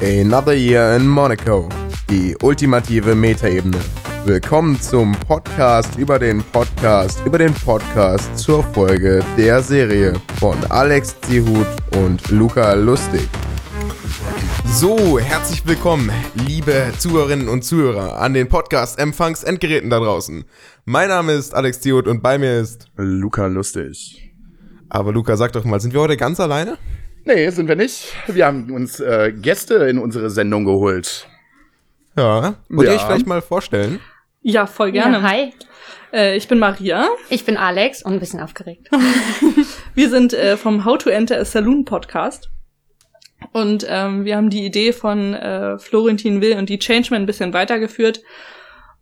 Another 0.00 0.54
Year 0.54 0.96
in 0.96 1.06
Monaco. 1.06 1.68
Die 2.08 2.34
ultimative 2.42 3.14
Metaebene. 3.14 3.78
Willkommen 4.24 4.80
zum 4.80 5.12
Podcast 5.12 5.98
über 5.98 6.18
den 6.18 6.42
Podcast 6.42 7.20
über 7.26 7.36
den 7.36 7.52
Podcast 7.52 8.38
zur 8.38 8.62
Folge 8.62 9.22
der 9.36 9.62
Serie 9.62 10.14
von 10.40 10.56
Alex 10.70 11.20
Zihut 11.20 11.66
und 11.96 12.30
Luca 12.30 12.72
Lustig. 12.72 13.28
So, 14.64 15.18
herzlich 15.18 15.66
willkommen, 15.66 16.10
liebe 16.46 16.92
Zuhörerinnen 16.98 17.48
und 17.48 17.62
Zuhörer 17.62 18.18
an 18.18 18.32
den 18.32 18.48
Podcast-Empfangs-Endgeräten 18.48 19.90
da 19.90 19.98
draußen. 19.98 20.44
Mein 20.86 21.08
Name 21.08 21.32
ist 21.32 21.54
Alex 21.54 21.82
Zihut 21.82 22.06
und 22.08 22.22
bei 22.22 22.38
mir 22.38 22.60
ist 22.60 22.86
Luca 22.96 23.46
Lustig. 23.48 24.32
Aber 24.88 25.12
Luca, 25.12 25.36
sag 25.36 25.52
doch 25.52 25.64
mal, 25.64 25.80
sind 25.80 25.92
wir 25.92 26.00
heute 26.00 26.16
ganz 26.16 26.40
alleine? 26.40 26.78
Nee, 27.26 27.50
sind 27.50 27.66
wir 27.66 27.74
nicht. 27.74 28.14
Wir 28.28 28.46
haben 28.46 28.70
uns 28.70 29.00
äh, 29.00 29.32
Gäste 29.32 29.74
in 29.74 29.98
unsere 29.98 30.30
Sendung 30.30 30.64
geholt. 30.64 31.26
Ja. 32.16 32.54
Wollt 32.68 32.88
ihr 32.88 32.94
euch 32.94 33.02
vielleicht 33.02 33.26
mal 33.26 33.42
vorstellen? 33.42 33.98
Ja, 34.42 34.66
voll 34.66 34.92
gerne. 34.92 35.16
Ja, 35.16 35.22
hi. 35.22 35.52
Äh, 36.12 36.36
ich 36.36 36.46
bin 36.46 36.60
Maria. 36.60 37.08
Ich 37.28 37.44
bin 37.44 37.56
Alex 37.56 38.04
und 38.04 38.12
ein 38.12 38.20
bisschen 38.20 38.38
aufgeregt. 38.38 38.88
wir 39.94 40.08
sind 40.08 40.34
äh, 40.34 40.56
vom 40.56 40.84
How 40.84 40.98
to 40.98 41.10
Enter 41.10 41.40
a 41.40 41.44
Saloon 41.44 41.84
Podcast. 41.84 42.48
Und 43.52 43.84
ähm, 43.88 44.24
wir 44.24 44.36
haben 44.36 44.48
die 44.48 44.64
Idee 44.64 44.92
von 44.92 45.34
äh, 45.34 45.80
Florentin 45.80 46.40
Will 46.40 46.56
und 46.56 46.68
die 46.68 46.78
Changeman 46.78 47.22
ein 47.22 47.26
bisschen 47.26 47.52
weitergeführt 47.52 48.22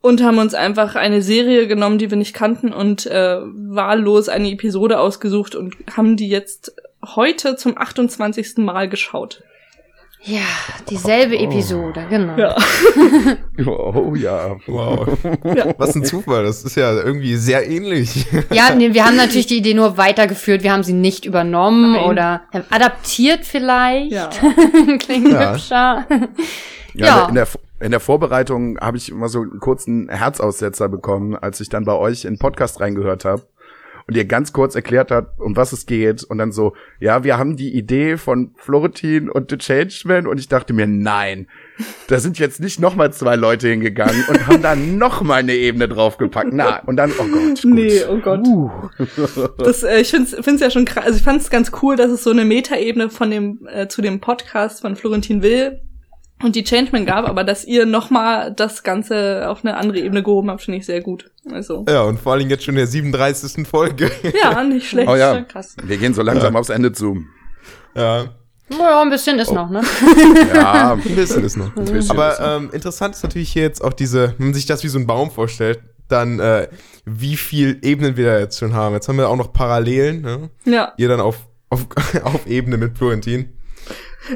und 0.01 0.23
haben 0.23 0.39
uns 0.39 0.55
einfach 0.55 0.95
eine 0.95 1.21
Serie 1.21 1.67
genommen, 1.67 1.99
die 1.99 2.11
wir 2.11 2.17
nicht 2.17 2.35
kannten 2.35 2.73
und 2.73 3.05
äh, 3.05 3.37
wahllos 3.43 4.31
eine 4.31 4.51
Episode 4.51 4.99
ausgesucht 4.99 5.55
und 5.55 5.77
haben 5.95 6.17
die 6.17 6.29
jetzt 6.29 6.75
heute 7.17 7.57
zum 7.57 7.77
28. 7.77 8.59
Mal 8.59 8.89
geschaut. 8.89 9.43
Ja, 10.27 10.41
dieselbe 10.89 11.37
oh. 11.37 11.45
Episode, 11.45 12.07
genau. 12.09 12.35
Ja. 13.59 13.67
oh 13.67 14.15
ja. 14.15 14.57
Wow. 14.67 15.19
Ja. 15.45 15.75
Was 15.77 15.95
ein 15.95 16.05
Zufall, 16.05 16.45
das 16.45 16.65
ist 16.65 16.77
ja 16.77 16.93
irgendwie 16.93 17.37
sehr 17.37 17.69
ähnlich. 17.69 18.27
Ja, 18.51 18.75
nee, 18.75 18.95
wir 18.95 19.05
haben 19.05 19.17
natürlich 19.17 19.47
die 19.47 19.59
Idee 19.59 19.75
nur 19.75 19.99
weitergeführt, 19.99 20.63
wir 20.63 20.73
haben 20.73 20.83
sie 20.83 20.95
nicht 20.95 21.27
übernommen 21.27 21.93
Nein. 21.93 22.05
oder 22.07 22.43
adaptiert 22.71 23.45
vielleicht. 23.45 24.13
Ja. 24.13 24.31
Klingt 24.99 25.29
ja. 25.29 25.53
hübscher. 25.53 26.07
Ja, 26.95 27.07
ja. 27.07 27.29
In, 27.29 27.35
der, 27.35 27.47
in 27.81 27.91
der 27.91 28.01
Vorbereitung 28.01 28.79
habe 28.81 28.97
ich 28.97 29.11
immer 29.11 29.29
so 29.29 29.43
einen 29.43 29.61
kurzen 29.61 30.09
Herzaussetzer 30.09 30.89
bekommen, 30.89 31.37
als 31.37 31.61
ich 31.61 31.69
dann 31.69 31.85
bei 31.85 31.95
euch 31.95 32.25
in 32.25 32.35
den 32.35 32.39
Podcast 32.39 32.81
reingehört 32.81 33.27
habe 33.27 33.43
und 34.07 34.17
ihr 34.17 34.25
ganz 34.27 34.53
kurz 34.53 34.75
erklärt 34.75 35.11
hat, 35.11 35.39
um 35.39 35.57
was 35.57 35.73
es 35.73 35.87
geht. 35.87 36.25
Und 36.25 36.39
dann 36.39 36.53
so, 36.53 36.75
ja, 37.01 37.25
wir 37.25 37.39
haben 37.39 37.57
die 37.57 37.75
Idee 37.75 38.17
von 38.17 38.53
Florentin 38.57 39.31
und 39.31 39.51
The 39.51 39.57
Changeman. 39.57 40.27
Und 40.27 40.39
ich 40.39 40.49
dachte 40.49 40.75
mir, 40.75 40.87
nein, 40.87 41.49
da 42.09 42.19
sind 42.19 42.39
jetzt 42.39 42.61
nicht 42.61 42.81
noch 42.81 42.97
mal 42.97 43.13
zwei 43.13 43.37
Leute 43.37 43.69
hingegangen 43.69 44.25
und 44.29 44.47
haben 44.47 44.63
da 44.63 44.77
noch 44.77 45.23
mal 45.23 45.37
eine 45.37 45.55
Ebene 45.55 45.89
draufgepackt. 45.89 46.53
Na, 46.53 46.81
und 46.85 46.97
dann, 46.97 47.13
oh 47.19 47.25
Gott. 47.25 47.63
Gut. 47.63 47.65
Nee, 47.65 48.05
oh 48.09 48.19
Gott. 48.19 48.47
Uh. 48.47 48.71
Das, 49.59 49.83
äh, 49.83 50.01
ich 50.01 50.11
finde 50.11 50.55
es 50.55 50.61
ja 50.61 50.71
schon 50.71 50.85
krass. 50.85 51.07
Also 51.07 51.19
ich 51.19 51.25
fand 51.25 51.41
es 51.41 51.51
ganz 51.51 51.73
cool, 51.83 51.97
dass 51.97 52.11
es 52.11 52.23
so 52.23 52.31
eine 52.31 52.45
Metaebene 52.45 53.09
von 53.09 53.31
dem 53.31 53.67
äh, 53.73 53.89
zu 53.89 54.03
dem 54.03 54.21
Podcast 54.21 54.83
von 54.83 54.97
Florentin 54.97 55.43
Will 55.43 55.81
und 56.45 56.55
die 56.57 56.63
Changeman 56.63 57.07
gab, 57.07 57.27
aber 57.27 57.43
dass 57.43 57.65
ihr 57.65 57.87
nochmal 57.87 58.53
das 58.53 58.83
Ganze 58.83 59.49
auf 59.49 59.65
eine 59.65 59.77
andere 59.77 59.99
Ebene 59.99 60.23
gehoben 60.23 60.51
habt, 60.51 60.63
finde 60.63 60.79
ich 60.79 60.87
sehr 60.87 61.01
gut. 61.01 61.31
Also. 61.51 61.85
Ja, 61.89 62.03
und 62.03 62.21
vor 62.21 62.35
allem 62.35 62.49
jetzt 62.51 62.65
schon 62.65 62.75
in 62.75 62.79
der 62.79 62.87
37. 62.87 63.67
Folge. 63.67 64.11
Ja, 64.43 64.63
nicht 64.63 64.89
schlecht. 64.89 65.09
Oh 65.09 65.17
ja, 65.17 65.41
krass. 65.43 65.77
Wir 65.83 65.97
gehen 65.97 66.13
so 66.13 66.23
langsam 66.23 66.55
ja. 66.55 66.61
aufs 66.61 66.69
Ende 66.69 66.93
zu. 66.93 67.19
Ja. 67.95 68.25
Ja, 68.71 69.03
ein 69.03 69.11
bisschen 69.11 69.39
ist 69.39 69.51
oh. 69.51 69.55
noch, 69.55 69.71
ne? 69.71 69.83
Ja, 70.55 70.93
ein 70.95 71.01
bisschen 71.01 71.45
ist 71.45 71.57
noch. 71.57 71.71
Bisschen 71.75 72.11
aber 72.11 72.41
ähm, 72.41 72.71
interessant 72.73 73.15
ist 73.15 73.23
natürlich 73.23 73.53
hier 73.53 73.63
jetzt 73.63 73.83
auch 73.83 73.93
diese, 73.93 74.35
wenn 74.39 74.49
man 74.49 74.55
sich 74.55 74.67
das 74.67 74.83
wie 74.83 74.89
so 74.89 74.99
ein 74.99 75.07
Baum 75.07 75.31
vorstellt, 75.31 75.81
dann 76.09 76.41
äh, 76.41 76.69
wie 77.05 77.37
viel 77.37 77.79
Ebenen 77.83 78.17
wir 78.17 78.27
da 78.27 78.39
jetzt 78.39 78.59
schon 78.59 78.75
haben. 78.75 78.95
Jetzt 78.95 79.09
haben 79.09 79.19
wir 79.19 79.29
auch 79.29 79.37
noch 79.37 79.53
Parallelen, 79.53 80.23
ne? 80.23 80.51
Ja. 80.65 80.93
Ihr 80.97 81.09
dann 81.09 81.21
auf, 81.21 81.47
auf, 81.71 81.87
auf 82.25 82.47
Ebene 82.47 82.77
mit 82.77 82.97
Florentin. 82.99 83.53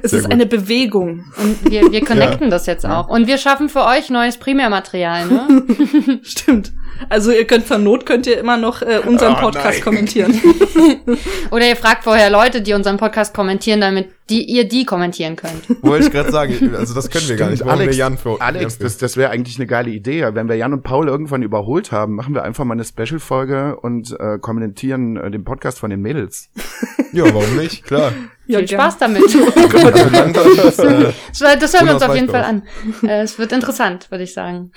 Es 0.02 0.10
Sehr 0.10 0.20
ist 0.20 0.24
gut. 0.26 0.32
eine 0.32 0.46
Bewegung. 0.46 1.24
Und 1.36 1.70
wir, 1.70 1.90
wir 1.90 2.04
connecten 2.04 2.44
ja. 2.44 2.50
das 2.50 2.66
jetzt 2.66 2.84
auch. 2.84 3.08
Und 3.08 3.26
wir 3.26 3.38
schaffen 3.38 3.68
für 3.68 3.84
euch 3.84 4.10
neues 4.10 4.36
Primärmaterial, 4.36 5.26
ne? 5.26 5.64
Stimmt. 6.22 6.72
Also 7.08 7.30
ihr 7.30 7.46
könnt 7.46 7.66
zur 7.66 7.78
Not 7.78 8.06
könnt 8.06 8.26
ihr 8.26 8.38
immer 8.38 8.56
noch 8.56 8.82
äh, 8.82 9.00
unseren 9.06 9.34
oh, 9.34 9.40
Podcast 9.40 9.78
nein. 9.78 9.82
kommentieren. 9.82 10.40
Oder 11.50 11.68
ihr 11.68 11.76
fragt 11.76 12.04
vorher 12.04 12.30
Leute, 12.30 12.60
die 12.60 12.72
unseren 12.72 12.96
Podcast 12.96 13.34
kommentieren, 13.34 13.80
damit 13.80 14.08
die, 14.30 14.44
ihr 14.44 14.68
die 14.68 14.84
kommentieren 14.84 15.36
könnt. 15.36 15.82
Wollte 15.82 16.06
ich 16.06 16.12
gerade 16.12 16.30
sagen, 16.30 16.74
also 16.74 16.94
das 16.94 17.08
können 17.08 17.24
Stimmt, 17.24 17.38
wir 17.38 17.46
gar 17.46 17.50
nicht. 17.50 17.62
Alex, 17.62 17.92
wir 17.92 17.98
Jan 17.98 18.18
für, 18.18 18.40
Alex 18.40 18.74
Jan 18.74 18.82
das, 18.82 18.98
das 18.98 19.16
wäre 19.16 19.30
eigentlich 19.30 19.58
eine 19.58 19.66
geile 19.66 19.90
Idee. 19.90 20.26
Wenn 20.32 20.48
wir 20.48 20.56
Jan 20.56 20.72
und 20.72 20.82
Paul 20.82 21.08
irgendwann 21.08 21.42
überholt 21.42 21.92
haben, 21.92 22.14
machen 22.14 22.34
wir 22.34 22.42
einfach 22.42 22.64
mal 22.64 22.74
eine 22.74 22.84
Special-Folge 22.84 23.76
und 23.80 24.14
äh, 24.18 24.38
kommentieren 24.38 25.16
äh, 25.16 25.30
den 25.30 25.44
Podcast 25.44 25.78
von 25.78 25.90
den 25.90 26.00
Mädels. 26.00 26.50
ja, 27.12 27.24
warum 27.32 27.56
nicht? 27.56 27.84
Klar. 27.84 28.12
Ja, 28.46 28.58
Viel 28.60 28.68
Spaß 28.68 28.98
damit. 28.98 29.22
Das, 31.38 31.60
das 31.60 31.74
hören 31.74 31.86
wir 31.86 31.94
uns 31.94 32.02
auf 32.02 32.14
jeden 32.14 32.28
Fall 32.28 32.44
an. 32.44 32.62
Äh, 33.02 33.22
es 33.22 33.38
wird 33.38 33.52
interessant, 33.52 34.10
würde 34.10 34.24
ich 34.24 34.32
sagen. 34.32 34.72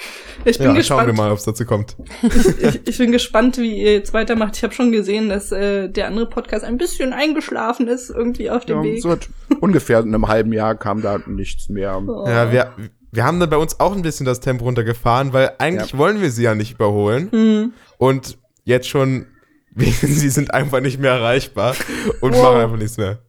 Ich 0.45 0.57
bin 0.57 0.67
ja, 0.67 0.73
gespannt. 0.73 1.01
Schauen 1.01 1.07
wir 1.07 1.13
mal, 1.13 1.31
ob 1.31 1.37
es 1.37 1.43
dazu 1.43 1.65
kommt. 1.65 1.95
Ich, 2.21 2.63
ich, 2.63 2.87
ich, 2.87 2.97
bin 2.97 3.11
gespannt, 3.11 3.57
wie 3.57 3.81
ihr 3.81 3.93
jetzt 3.93 4.13
weitermacht. 4.13 4.55
Ich 4.55 4.63
habe 4.63 4.73
schon 4.73 4.91
gesehen, 4.91 5.29
dass 5.29 5.51
äh, 5.51 5.89
der 5.89 6.07
andere 6.07 6.27
Podcast 6.27 6.63
ein 6.65 6.77
bisschen 6.77 7.13
eingeschlafen 7.13 7.87
ist, 7.87 8.09
irgendwie 8.09 8.49
auf 8.49 8.65
dem 8.65 8.77
ja, 8.77 8.83
Weg. 8.83 9.01
So 9.01 9.17
ungefähr 9.59 9.99
in 9.99 10.07
einem 10.07 10.27
halben 10.27 10.53
Jahr 10.53 10.75
kam 10.75 11.01
da 11.01 11.19
nichts 11.25 11.69
mehr. 11.69 12.01
Oh. 12.05 12.27
Ja, 12.27 12.51
wir, 12.51 12.73
wir 13.11 13.25
haben 13.25 13.39
dann 13.39 13.49
bei 13.49 13.57
uns 13.57 13.79
auch 13.79 13.95
ein 13.95 14.01
bisschen 14.01 14.25
das 14.25 14.39
Tempo 14.39 14.65
runtergefahren, 14.65 15.33
weil 15.33 15.51
eigentlich 15.57 15.91
ja. 15.91 15.97
wollen 15.97 16.21
wir 16.21 16.31
sie 16.31 16.43
ja 16.43 16.55
nicht 16.55 16.73
überholen. 16.73 17.29
Mhm. 17.31 17.73
Und 17.97 18.37
jetzt 18.63 18.87
schon, 18.87 19.27
sie 19.75 20.29
sind 20.29 20.53
einfach 20.53 20.81
nicht 20.81 20.99
mehr 20.99 21.11
erreichbar 21.11 21.75
und 22.21 22.33
oh. 22.33 22.41
machen 22.41 22.57
einfach 22.61 22.77
nichts 22.77 22.97
mehr. 22.97 23.19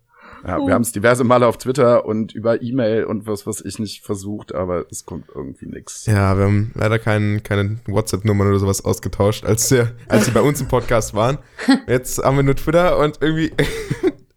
Ja, 0.47 0.59
wir 0.59 0.75
haben 0.75 0.83
es 0.83 0.93
diverse 0.93 1.25
Male 1.25 1.47
auf 1.47 1.57
Twitter 1.59 2.05
und 2.05 2.35
über 2.35 2.63
E-Mail 2.63 3.05
und 3.05 3.27
was 3.27 3.47
was 3.47 3.61
ich 3.61 3.79
nicht 3.79 4.05
versucht, 4.05 4.55
aber 4.55 4.87
es 4.91 5.07
kommt 5.07 5.29
irgendwie 5.35 5.67
nix. 5.67 6.07
Ja, 6.07 6.37
wir 6.37 6.45
haben 6.45 6.73
leider 6.75 6.99
kein, 6.99 7.43
keine 7.43 7.79
WhatsApp-Nummern 7.87 8.49
oder 8.49 8.59
sowas 8.59 8.85
ausgetauscht, 8.85 9.45
als, 9.45 9.71
wir, 9.71 9.93
als 10.09 10.27
sie 10.27 10.33
bei 10.33 10.41
uns 10.41 10.61
im 10.61 10.69
Podcast 10.69 11.15
waren. 11.15 11.39
Jetzt 11.87 12.23
haben 12.23 12.37
wir 12.37 12.43
nur 12.43 12.57
Twitter 12.57 12.99
und 12.99 13.19
irgendwie. 13.21 13.53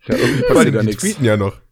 ja, 0.06 0.16
irgendwie 0.16 0.44
passiert 0.44 0.76
da 0.76 0.84
nichts. 0.84 1.02
Die 1.02 1.10
tweeten 1.10 1.26
ja 1.26 1.38
noch. 1.38 1.65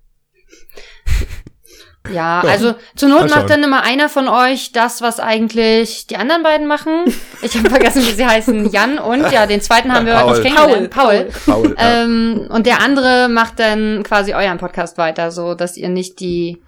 Ja, 2.11 2.41
also 2.41 2.75
zur 2.95 3.09
Not 3.09 3.29
macht 3.29 3.49
dann 3.49 3.63
immer 3.63 3.83
einer 3.83 4.09
von 4.09 4.27
euch 4.27 4.73
das, 4.73 5.01
was 5.01 5.21
eigentlich 5.21 6.05
die 6.07 6.17
anderen 6.17 6.43
beiden 6.43 6.67
machen. 6.67 7.05
Ich 7.41 7.57
habe 7.57 7.69
vergessen, 7.69 8.01
wie 8.01 8.11
sie 8.11 8.25
heißen. 8.25 8.69
Jan 8.71 8.99
und 8.99 9.31
ja, 9.31 9.45
den 9.45 9.61
zweiten 9.61 9.93
haben 9.93 10.05
wir 10.05 10.21
heute 10.21 10.41
nicht 10.41 10.53
kennengelernt. 10.53 10.89
Paul. 10.89 11.29
Paul. 11.45 11.63
Paul 11.63 11.75
ja. 11.77 12.03
ähm, 12.03 12.47
und 12.49 12.65
der 12.65 12.81
andere 12.81 13.29
macht 13.29 13.59
dann 13.59 14.03
quasi 14.03 14.33
euren 14.33 14.57
Podcast 14.57 14.97
weiter, 14.97 15.31
so 15.31 15.55
dass 15.55 15.77
ihr 15.77 15.87
nicht 15.87 16.19
die 16.19 16.61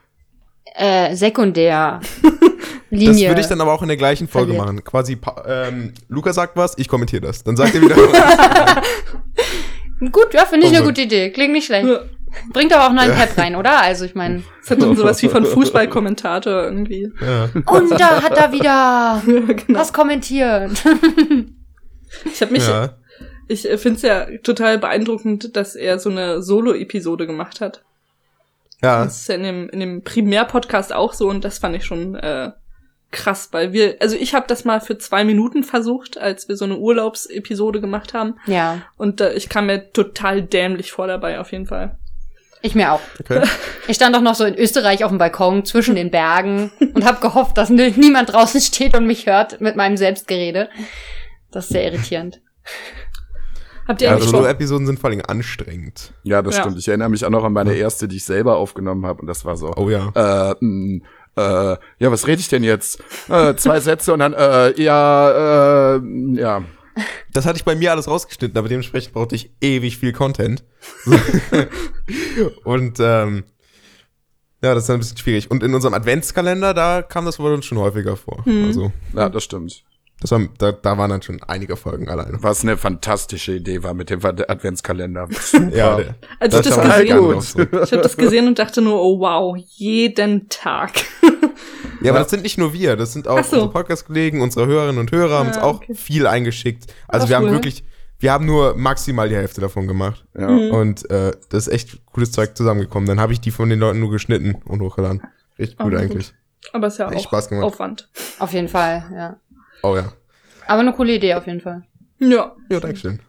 äh, 0.75 1.15
Sekundär 1.15 1.99
Linie. 2.89 3.13
Das 3.13 3.29
würde 3.29 3.41
ich 3.41 3.47
dann 3.47 3.61
aber 3.61 3.73
auch 3.73 3.81
in 3.81 3.89
der 3.89 3.97
gleichen 3.97 4.27
Folge 4.27 4.53
verliert. 4.53 4.65
machen. 4.65 4.83
Quasi, 4.83 5.17
ähm, 5.47 5.93
Luca 6.07 6.31
sagt 6.31 6.55
was, 6.55 6.77
ich 6.77 6.87
kommentiere 6.87 7.23
das. 7.23 7.43
Dann 7.43 7.57
sagt 7.57 7.75
er 7.75 7.81
wieder. 7.81 7.95
Gut, 10.11 10.33
ja, 10.33 10.45
finde 10.45 10.67
ich 10.67 10.73
oh, 10.73 10.77
eine 10.77 10.85
gute 10.85 11.01
Idee. 11.01 11.31
Klingt 11.31 11.53
nicht 11.53 11.65
schlecht. 11.65 11.87
Bringt 12.51 12.73
aber 12.73 12.87
auch 12.87 12.93
neuen 12.93 13.11
ja. 13.11 13.15
Pep 13.15 13.37
rein, 13.37 13.55
oder? 13.55 13.81
Also 13.81 14.05
ich 14.05 14.15
meine. 14.15 14.43
Das 14.61 14.71
hat 14.71 14.81
dann 14.81 14.95
sowas 14.95 15.21
wie 15.21 15.29
von 15.29 15.45
Fußballkommentator 15.45 16.63
irgendwie. 16.63 17.11
Ja. 17.21 17.49
Und 17.65 17.91
da 17.91 18.21
hat 18.23 18.37
er 18.37 18.51
wieder 18.51 19.21
genau. 19.65 19.79
was 19.79 19.93
kommentiert. 19.93 20.71
ich 22.25 22.41
habe 22.41 22.51
mich. 22.51 22.67
Ja. 22.67 22.95
Ich 23.47 23.61
finde 23.61 23.97
es 23.97 24.01
ja 24.01 24.25
total 24.43 24.79
beeindruckend, 24.79 25.55
dass 25.55 25.75
er 25.75 25.99
so 25.99 26.09
eine 26.09 26.41
Solo-Episode 26.41 27.27
gemacht 27.27 27.61
hat. 27.61 27.83
Ja. 28.81 29.03
Das 29.03 29.21
ist 29.21 29.29
ja 29.29 29.35
in 29.35 29.43
dem, 29.43 29.69
in 29.69 29.79
dem 29.79 30.03
Primär-Podcast 30.03 30.91
auch 30.91 31.13
so 31.13 31.29
und 31.29 31.45
das 31.45 31.59
fand 31.59 31.75
ich 31.75 31.85
schon 31.85 32.15
äh, 32.15 32.51
krass, 33.11 33.49
weil 33.51 33.71
wir, 33.73 33.97
also 33.99 34.15
ich 34.15 34.33
habe 34.33 34.45
das 34.47 34.65
mal 34.65 34.81
für 34.81 34.97
zwei 34.97 35.23
Minuten 35.23 35.63
versucht, 35.63 36.17
als 36.17 36.47
wir 36.47 36.57
so 36.57 36.65
eine 36.65 36.77
Urlaubsepisode 36.77 37.81
gemacht 37.81 38.13
haben. 38.13 38.35
Ja. 38.45 38.81
Und 38.97 39.21
äh, 39.21 39.33
ich 39.33 39.49
kam 39.49 39.67
mir 39.67 39.91
total 39.93 40.41
dämlich 40.41 40.91
vor 40.91 41.07
dabei, 41.07 41.39
auf 41.39 41.51
jeden 41.51 41.65
Fall. 41.65 41.97
Ich 42.65 42.73
mir 42.73 42.93
auch. 42.93 43.01
Okay. 43.19 43.43
Ich 43.87 43.97
stand 43.97 44.15
doch 44.15 44.21
noch 44.21 44.33
so 44.33 44.45
in 44.45 44.55
Österreich 44.55 45.03
auf 45.03 45.11
dem 45.11 45.19
Balkon 45.19 45.63
zwischen 45.63 45.93
den 45.93 46.09
Bergen 46.09 46.71
und 46.95 47.05
habe 47.05 47.21
gehofft, 47.21 47.55
dass 47.55 47.69
niemand 47.69 48.33
draußen 48.33 48.59
steht 48.59 48.97
und 48.97 49.05
mich 49.05 49.27
hört 49.27 49.61
mit 49.61 49.75
meinem 49.75 49.95
Selbstgerede. 49.95 50.69
Das 51.51 51.65
ist 51.65 51.73
sehr 51.73 51.85
irritierend. 51.85 52.41
Habt 53.87 54.01
ihr 54.01 54.07
ja, 54.07 54.15
also 54.15 54.27
so 54.27 54.43
Episoden 54.43 54.87
sind 54.87 54.99
vor 54.99 55.11
allem 55.11 55.21
anstrengend. 55.27 56.13
Ja, 56.23 56.41
das 56.41 56.55
ja. 56.55 56.63
stimmt. 56.63 56.79
Ich 56.79 56.87
erinnere 56.87 57.09
mich 57.09 57.23
auch 57.23 57.29
noch 57.29 57.43
an 57.43 57.53
meine 57.53 57.75
erste, 57.75 58.07
die 58.07 58.15
ich 58.15 58.25
selber 58.25 58.57
aufgenommen 58.57 59.05
habe 59.05 59.21
und 59.21 59.27
das 59.27 59.45
war 59.45 59.55
so. 59.55 59.71
Oh 59.75 59.91
ja. 59.91 60.09
Äh, 60.15 60.55
mh, 60.59 61.05
äh, 61.37 61.77
ja, 61.99 62.11
was 62.11 62.25
rede 62.25 62.41
ich 62.41 62.47
denn 62.47 62.63
jetzt? 62.63 63.03
Äh, 63.29 63.53
zwei 63.55 63.79
Sätze 63.79 64.13
und 64.13 64.19
dann, 64.19 64.33
äh, 64.33 64.81
ja, 64.81 65.97
äh, 65.97 66.01
ja. 66.33 66.63
Das 67.33 67.45
hatte 67.45 67.57
ich 67.57 67.65
bei 67.65 67.75
mir 67.75 67.91
alles 67.91 68.07
rausgeschnitten, 68.07 68.57
aber 68.57 68.69
dementsprechend 68.69 69.13
brauchte 69.13 69.35
ich 69.35 69.51
ewig 69.61 69.97
viel 69.97 70.13
Content. 70.13 70.63
und 72.63 72.99
ähm, 72.99 73.43
Ja, 74.61 74.73
das 74.73 74.85
ist 74.85 74.89
ein 74.89 74.99
bisschen 74.99 75.17
schwierig. 75.17 75.51
Und 75.51 75.61
in 75.63 75.75
unserem 75.75 75.93
Adventskalender, 75.93 76.73
da 76.73 77.01
kam 77.01 77.25
das 77.25 77.37
wohl 77.39 77.61
schon 77.61 77.77
häufiger 77.77 78.15
vor. 78.15 78.43
Hm. 78.45 78.65
Also, 78.65 78.91
ja, 79.13 79.29
das 79.29 79.43
stimmt. 79.43 79.83
Das 80.21 80.31
war, 80.31 80.41
da, 80.57 80.71
da 80.71 80.97
waren 80.97 81.09
dann 81.09 81.21
schon 81.21 81.43
einige 81.43 81.75
Folgen 81.75 82.07
alleine. 82.07 82.37
Was 82.41 82.63
eine 82.63 82.77
fantastische 82.77 83.53
Idee 83.55 83.83
war 83.83 83.93
mit 83.93 84.09
dem 84.09 84.23
Adventskalender. 84.23 85.27
ja, 85.73 85.97
also 86.39 86.61
das, 86.61 86.75
das 86.75 86.81
gesehen, 86.81 87.17
gut. 87.17 87.43
So. 87.43 87.61
Ich 87.61 87.91
habe 87.91 88.01
das 88.01 88.15
gesehen 88.15 88.47
und 88.47 88.57
dachte 88.57 88.81
nur, 88.81 89.01
oh 89.01 89.19
wow, 89.19 89.57
jeden 89.57 90.47
Tag. 90.47 90.91
ja, 92.01 92.11
aber 92.11 92.19
das 92.19 92.29
sind 92.29 92.43
nicht 92.43 92.57
nur 92.57 92.71
wir, 92.71 92.95
das 92.95 93.11
sind 93.11 93.27
auch 93.27 93.43
so. 93.43 93.57
unsere 93.57 93.69
Podcast-Kollegen, 93.69 94.41
unsere 94.41 94.67
Hörerinnen 94.67 94.99
und 94.99 95.11
Hörer 95.11 95.39
haben 95.39 95.47
uns 95.47 95.57
auch 95.57 95.77
okay. 95.77 95.93
viel 95.93 96.27
eingeschickt. 96.27 96.85
Also 97.09 97.25
Ach, 97.25 97.29
wir 97.29 97.35
haben 97.35 97.51
wirklich, 97.51 97.83
wir 98.19 98.31
haben 98.31 98.45
nur 98.45 98.75
maximal 98.75 99.27
die 99.27 99.35
Hälfte 99.35 99.59
davon 99.59 99.85
gemacht. 99.85 100.25
Ja. 100.33 100.49
Mhm. 100.49 100.71
Und 100.71 101.09
äh, 101.09 101.33
das 101.49 101.67
ist 101.67 101.73
echt 101.73 102.05
cooles 102.13 102.31
Zeug 102.31 102.55
zusammengekommen. 102.55 103.07
Dann 103.07 103.19
habe 103.19 103.33
ich 103.33 103.41
die 103.41 103.51
von 103.51 103.69
den 103.69 103.79
Leuten 103.79 103.99
nur 103.99 104.11
geschnitten 104.11 104.55
und 104.63 104.81
hochgeladen. 104.81 105.21
Richtig 105.59 105.77
gut 105.77 105.93
oh, 105.93 105.97
eigentlich. 105.97 106.27
Gut. 106.27 106.35
Aber 106.73 106.87
es 106.87 106.93
ist 106.93 106.99
ja 106.99 107.09
echt 107.09 107.19
auch 107.19 107.29
Spaß 107.29 107.49
gemacht. 107.49 107.65
Aufwand. 107.65 108.09
Auf 108.39 108.53
jeden 108.53 108.67
Fall, 108.67 109.05
ja. 109.13 109.37
Oh 109.85 109.95
ja. 109.95 110.11
Aber 110.67 110.81
eine 110.81 110.93
coole 110.93 111.13
Idee 111.13 111.35
auf 111.35 111.45
jeden 111.45 111.61
Fall. 111.61 111.83
Ja. 112.17 112.55
Ja, 112.69 112.79
Dankeschön. 112.79 113.19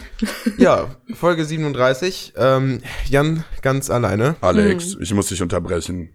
ja, 0.58 0.88
Folge 1.12 1.44
37. 1.44 2.32
Ähm, 2.36 2.80
Jan 3.06 3.44
ganz 3.60 3.90
alleine. 3.90 4.36
Alex, 4.40 4.94
hm. 4.94 5.02
ich 5.02 5.12
muss 5.12 5.28
dich 5.28 5.42
unterbrechen. 5.42 6.14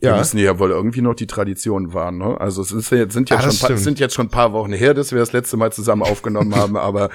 Ja. 0.00 0.12
Wir 0.12 0.18
müssen 0.18 0.38
ja 0.38 0.58
wohl 0.58 0.70
irgendwie 0.70 1.02
noch 1.02 1.14
die 1.14 1.26
Tradition 1.26 1.92
wahren, 1.92 2.18
ne? 2.18 2.40
Also 2.40 2.62
es 2.62 2.72
ist 2.72 2.90
jetzt, 2.90 3.12
sind, 3.12 3.28
jetzt 3.30 3.44
ja, 3.44 3.68
schon 3.68 3.76
sind 3.76 4.00
jetzt 4.00 4.14
schon 4.14 4.26
ein 4.26 4.30
paar 4.30 4.52
Wochen 4.52 4.72
her, 4.72 4.94
dass 4.94 5.12
wir 5.12 5.18
das 5.18 5.32
letzte 5.32 5.56
Mal 5.56 5.70
zusammen 5.70 6.02
aufgenommen 6.02 6.54
haben, 6.56 6.76
aber 6.76 7.10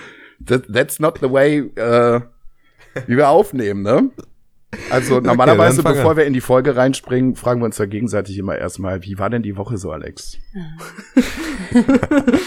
that, 0.45 0.63
that's 0.71 0.99
not 0.99 1.19
the 1.21 1.29
way, 1.29 1.59
äh, 1.75 2.21
wie 3.07 3.17
wir 3.17 3.29
aufnehmen, 3.29 3.81
ne? 3.81 4.09
Also 4.89 5.19
normalerweise, 5.19 5.81
okay, 5.81 5.93
bevor 5.93 6.17
wir 6.17 6.25
in 6.25 6.33
die 6.33 6.41
Folge 6.41 6.75
reinspringen, 6.75 7.35
fragen 7.35 7.61
wir 7.61 7.65
uns 7.65 7.77
ja 7.77 7.85
gegenseitig 7.85 8.37
immer 8.37 8.57
erstmal, 8.57 9.03
wie 9.03 9.17
war 9.17 9.29
denn 9.29 9.41
die 9.41 9.57
Woche 9.57 9.77
so, 9.77 9.91
Alex? 9.91 10.37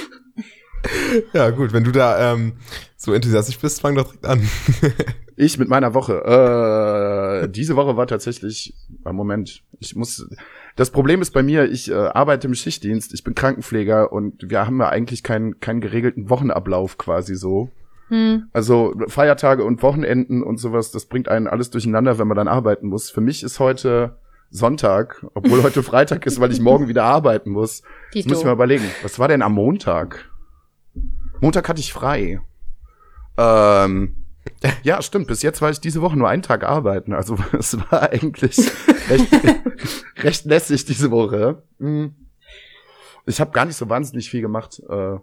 ja, 1.33 1.51
gut, 1.51 1.73
wenn 1.73 1.85
du 1.85 1.93
da 1.93 2.33
ähm, 2.33 2.55
so 2.97 3.13
enthusiastisch 3.13 3.59
bist, 3.59 3.81
fang 3.81 3.97
doch 3.97 4.05
direkt 4.05 4.27
an. 4.27 4.49
ich 5.37 5.59
mit 5.59 5.69
meiner 5.69 5.95
Woche. 5.95 7.43
Äh, 7.45 7.49
diese 7.49 7.77
Woche 7.77 7.97
war 7.97 8.07
tatsächlich, 8.07 8.75
äh, 9.05 9.13
Moment, 9.13 9.63
ich 9.81 9.97
muss. 9.97 10.29
Das 10.77 10.91
Problem 10.91 11.21
ist 11.21 11.33
bei 11.33 11.43
mir, 11.43 11.71
ich 11.71 11.91
äh, 11.91 11.95
arbeite 11.95 12.47
im 12.47 12.55
Schichtdienst, 12.55 13.13
ich 13.13 13.25
bin 13.25 13.35
Krankenpfleger 13.35 14.13
und 14.13 14.49
wir 14.49 14.65
haben 14.65 14.81
ja 14.81 14.89
eigentlich 14.89 15.23
keinen 15.23 15.61
keinen 15.61 15.81
geregelten 15.81 16.31
Wochenablauf 16.31 16.99
quasi 16.99 17.35
so. 17.35 17.71
Hm. 18.13 18.51
Also 18.53 18.93
Feiertage 19.09 19.65
und 19.65 19.83
Wochenenden 19.83 20.43
und 20.43 20.59
sowas, 20.59 20.91
das 20.91 21.07
bringt 21.07 21.31
einen 21.31 21.47
alles 21.47 21.71
durcheinander, 21.71 22.19
wenn 22.19 22.29
man 22.29 22.37
dann 22.37 22.47
arbeiten 22.47 22.89
muss. 22.89 23.11
Für 23.11 23.23
mich 23.23 23.43
ist 23.43 23.59
heute 23.59 24.19
Sonntag, 24.51 25.25
obwohl 25.33 25.63
heute 25.63 25.83
Freitag 25.83 26.27
ist, 26.27 26.39
weil 26.39 26.53
ich 26.53 26.61
morgen 26.61 26.89
wieder 26.89 27.05
arbeiten 27.05 27.49
muss. 27.49 27.81
Das 28.13 28.27
muss 28.27 28.41
ich 28.41 28.45
mal 28.45 28.53
überlegen. 28.53 28.85
Was 29.03 29.19
war 29.19 29.29
denn 29.29 29.41
am 29.41 29.55
Montag? 29.55 30.31
Montag 31.41 31.67
hatte 31.71 31.81
ich 31.81 31.95
frei. 31.95 32.43
Ähm, 33.39 34.17
ja, 34.83 35.01
stimmt. 35.01 35.27
Bis 35.27 35.41
jetzt 35.41 35.63
war 35.63 35.71
ich 35.71 35.81
diese 35.81 36.03
Woche 36.03 36.19
nur 36.19 36.29
einen 36.29 36.43
Tag 36.43 36.65
arbeiten. 36.65 37.15
Also 37.15 37.39
es 37.59 37.79
war 37.91 38.13
eigentlich 38.13 38.59
recht, 39.09 39.33
recht 40.19 40.45
lässig 40.45 40.85
diese 40.85 41.11
Woche. 41.11 41.63
Hm. 41.79 42.15
Ich 43.25 43.41
habe 43.41 43.53
gar 43.53 43.65
nicht 43.65 43.77
so 43.77 43.89
wahnsinnig 43.89 44.29
viel 44.29 44.43
gemacht. 44.43 44.83
Äh, 44.87 45.17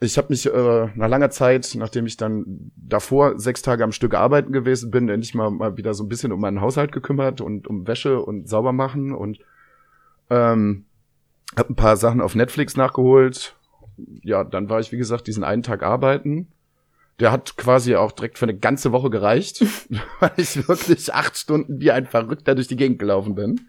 ich 0.00 0.18
habe 0.18 0.28
mich 0.30 0.46
äh, 0.46 0.88
nach 0.94 1.08
langer 1.08 1.30
Zeit, 1.30 1.74
nachdem 1.76 2.06
ich 2.06 2.16
dann 2.16 2.70
davor 2.76 3.38
sechs 3.38 3.62
Tage 3.62 3.82
am 3.82 3.92
Stück 3.92 4.14
arbeiten 4.14 4.52
gewesen 4.52 4.90
bin, 4.90 5.08
endlich 5.08 5.34
mal, 5.34 5.50
mal 5.50 5.76
wieder 5.76 5.94
so 5.94 6.04
ein 6.04 6.08
bisschen 6.08 6.32
um 6.32 6.40
meinen 6.40 6.60
Haushalt 6.60 6.92
gekümmert 6.92 7.40
und 7.40 7.66
um 7.66 7.86
Wäsche 7.86 8.20
und 8.20 8.48
sauber 8.48 8.72
machen 8.72 9.12
und 9.12 9.38
ähm, 10.28 10.84
habe 11.56 11.72
ein 11.72 11.76
paar 11.76 11.96
Sachen 11.96 12.20
auf 12.20 12.34
Netflix 12.34 12.76
nachgeholt. 12.76 13.56
Ja, 14.22 14.44
dann 14.44 14.68
war 14.68 14.80
ich, 14.80 14.92
wie 14.92 14.98
gesagt, 14.98 15.26
diesen 15.26 15.44
einen 15.44 15.62
Tag 15.62 15.82
arbeiten. 15.82 16.48
Der 17.18 17.32
hat 17.32 17.56
quasi 17.56 17.96
auch 17.96 18.12
direkt 18.12 18.36
für 18.36 18.44
eine 18.44 18.58
ganze 18.58 18.92
Woche 18.92 19.08
gereicht, 19.08 19.64
weil 20.20 20.32
ich 20.36 20.68
wirklich 20.68 21.14
acht 21.14 21.38
Stunden 21.38 21.80
wie 21.80 21.90
ein 21.90 22.06
Verrückter 22.06 22.54
durch 22.54 22.68
die 22.68 22.76
Gegend 22.76 22.98
gelaufen 22.98 23.34
bin. 23.34 23.62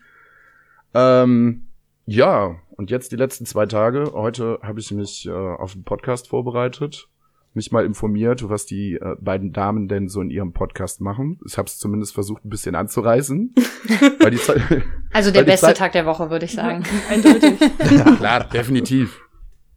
Ähm, 0.94 1.68
ja, 2.06 2.56
und 2.78 2.92
jetzt 2.92 3.12
die 3.12 3.16
letzten 3.16 3.46
zwei 3.46 3.66
Tage. 3.66 4.12
Heute 4.14 4.60
habe 4.62 4.80
ich 4.80 4.92
mich 4.92 5.26
äh, 5.28 5.32
auf 5.32 5.74
den 5.74 5.84
Podcast 5.84 6.30
vorbereitet, 6.30 7.10
mich 7.54 7.72
mal 7.72 7.84
informiert, 7.84 8.48
was 8.48 8.68
die 8.68 8.94
äh, 8.94 9.16
beiden 9.20 9.52
Damen 9.52 9.88
denn 9.88 10.08
so 10.08 10.22
in 10.22 10.30
ihrem 10.30 10.54
Podcast 10.54 11.02
machen. 11.02 11.40
Ich 11.46 11.58
habe 11.58 11.68
es 11.68 11.80
zumindest 11.80 12.14
versucht, 12.14 12.46
ein 12.46 12.50
bisschen 12.50 12.76
anzureißen. 12.76 13.54
weil 14.20 14.32
die 14.32 14.40
also 15.12 15.32
der 15.32 15.44
beste 15.44 15.68
Zeit 15.68 15.78
Tag 15.78 15.92
der 15.94 16.06
Woche, 16.06 16.30
würde 16.30 16.46
ich 16.46 16.54
sagen. 16.54 16.84
Eindeutig. 17.10 17.60
ja, 17.92 18.16
klar, 18.18 18.44
definitiv. 18.44 19.20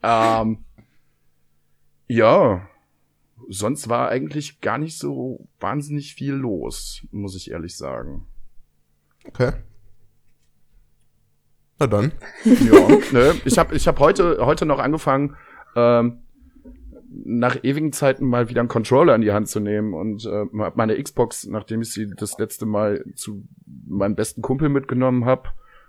Ähm, 0.03 0.59
ja, 2.07 2.69
sonst 3.49 3.89
war 3.89 4.11
eigentlich 4.11 4.61
gar 4.61 4.77
nicht 4.77 4.99
so 4.99 5.49
wahnsinnig 5.59 6.15
viel 6.15 6.35
los, 6.35 7.07
muss 7.11 7.35
ich 7.35 7.51
ehrlich 7.51 7.77
sagen. 7.77 8.27
Okay. 9.27 9.53
Na 11.81 11.87
dann. 11.87 12.13
Ja, 12.45 12.89
ne? 13.11 13.35
Ich 13.45 13.59
habe 13.59 13.75
ich 13.75 13.89
hab 13.89 13.99
heute, 13.99 14.45
heute 14.45 14.67
noch 14.67 14.79
angefangen, 14.79 15.37
ähm, 15.75 16.19
nach 17.25 17.65
ewigen 17.65 17.93
Zeiten 17.93 18.27
mal 18.27 18.49
wieder 18.49 18.61
einen 18.61 18.69
Controller 18.69 19.15
in 19.15 19.23
die 19.23 19.33
Hand 19.33 19.49
zu 19.49 19.59
nehmen 19.59 19.95
und 19.95 20.25
äh, 20.27 20.45
meine 20.53 21.03
Xbox, 21.03 21.47
nachdem 21.47 21.83
ich 21.83 21.93
sie 21.93 22.09
das 22.17 22.39
letzte 22.39 22.67
Mal 22.67 23.05
zu 23.17 23.43
meinem 23.89 24.15
besten 24.15 24.43
Kumpel 24.43 24.69
mitgenommen 24.69 25.25
habe, 25.25 25.49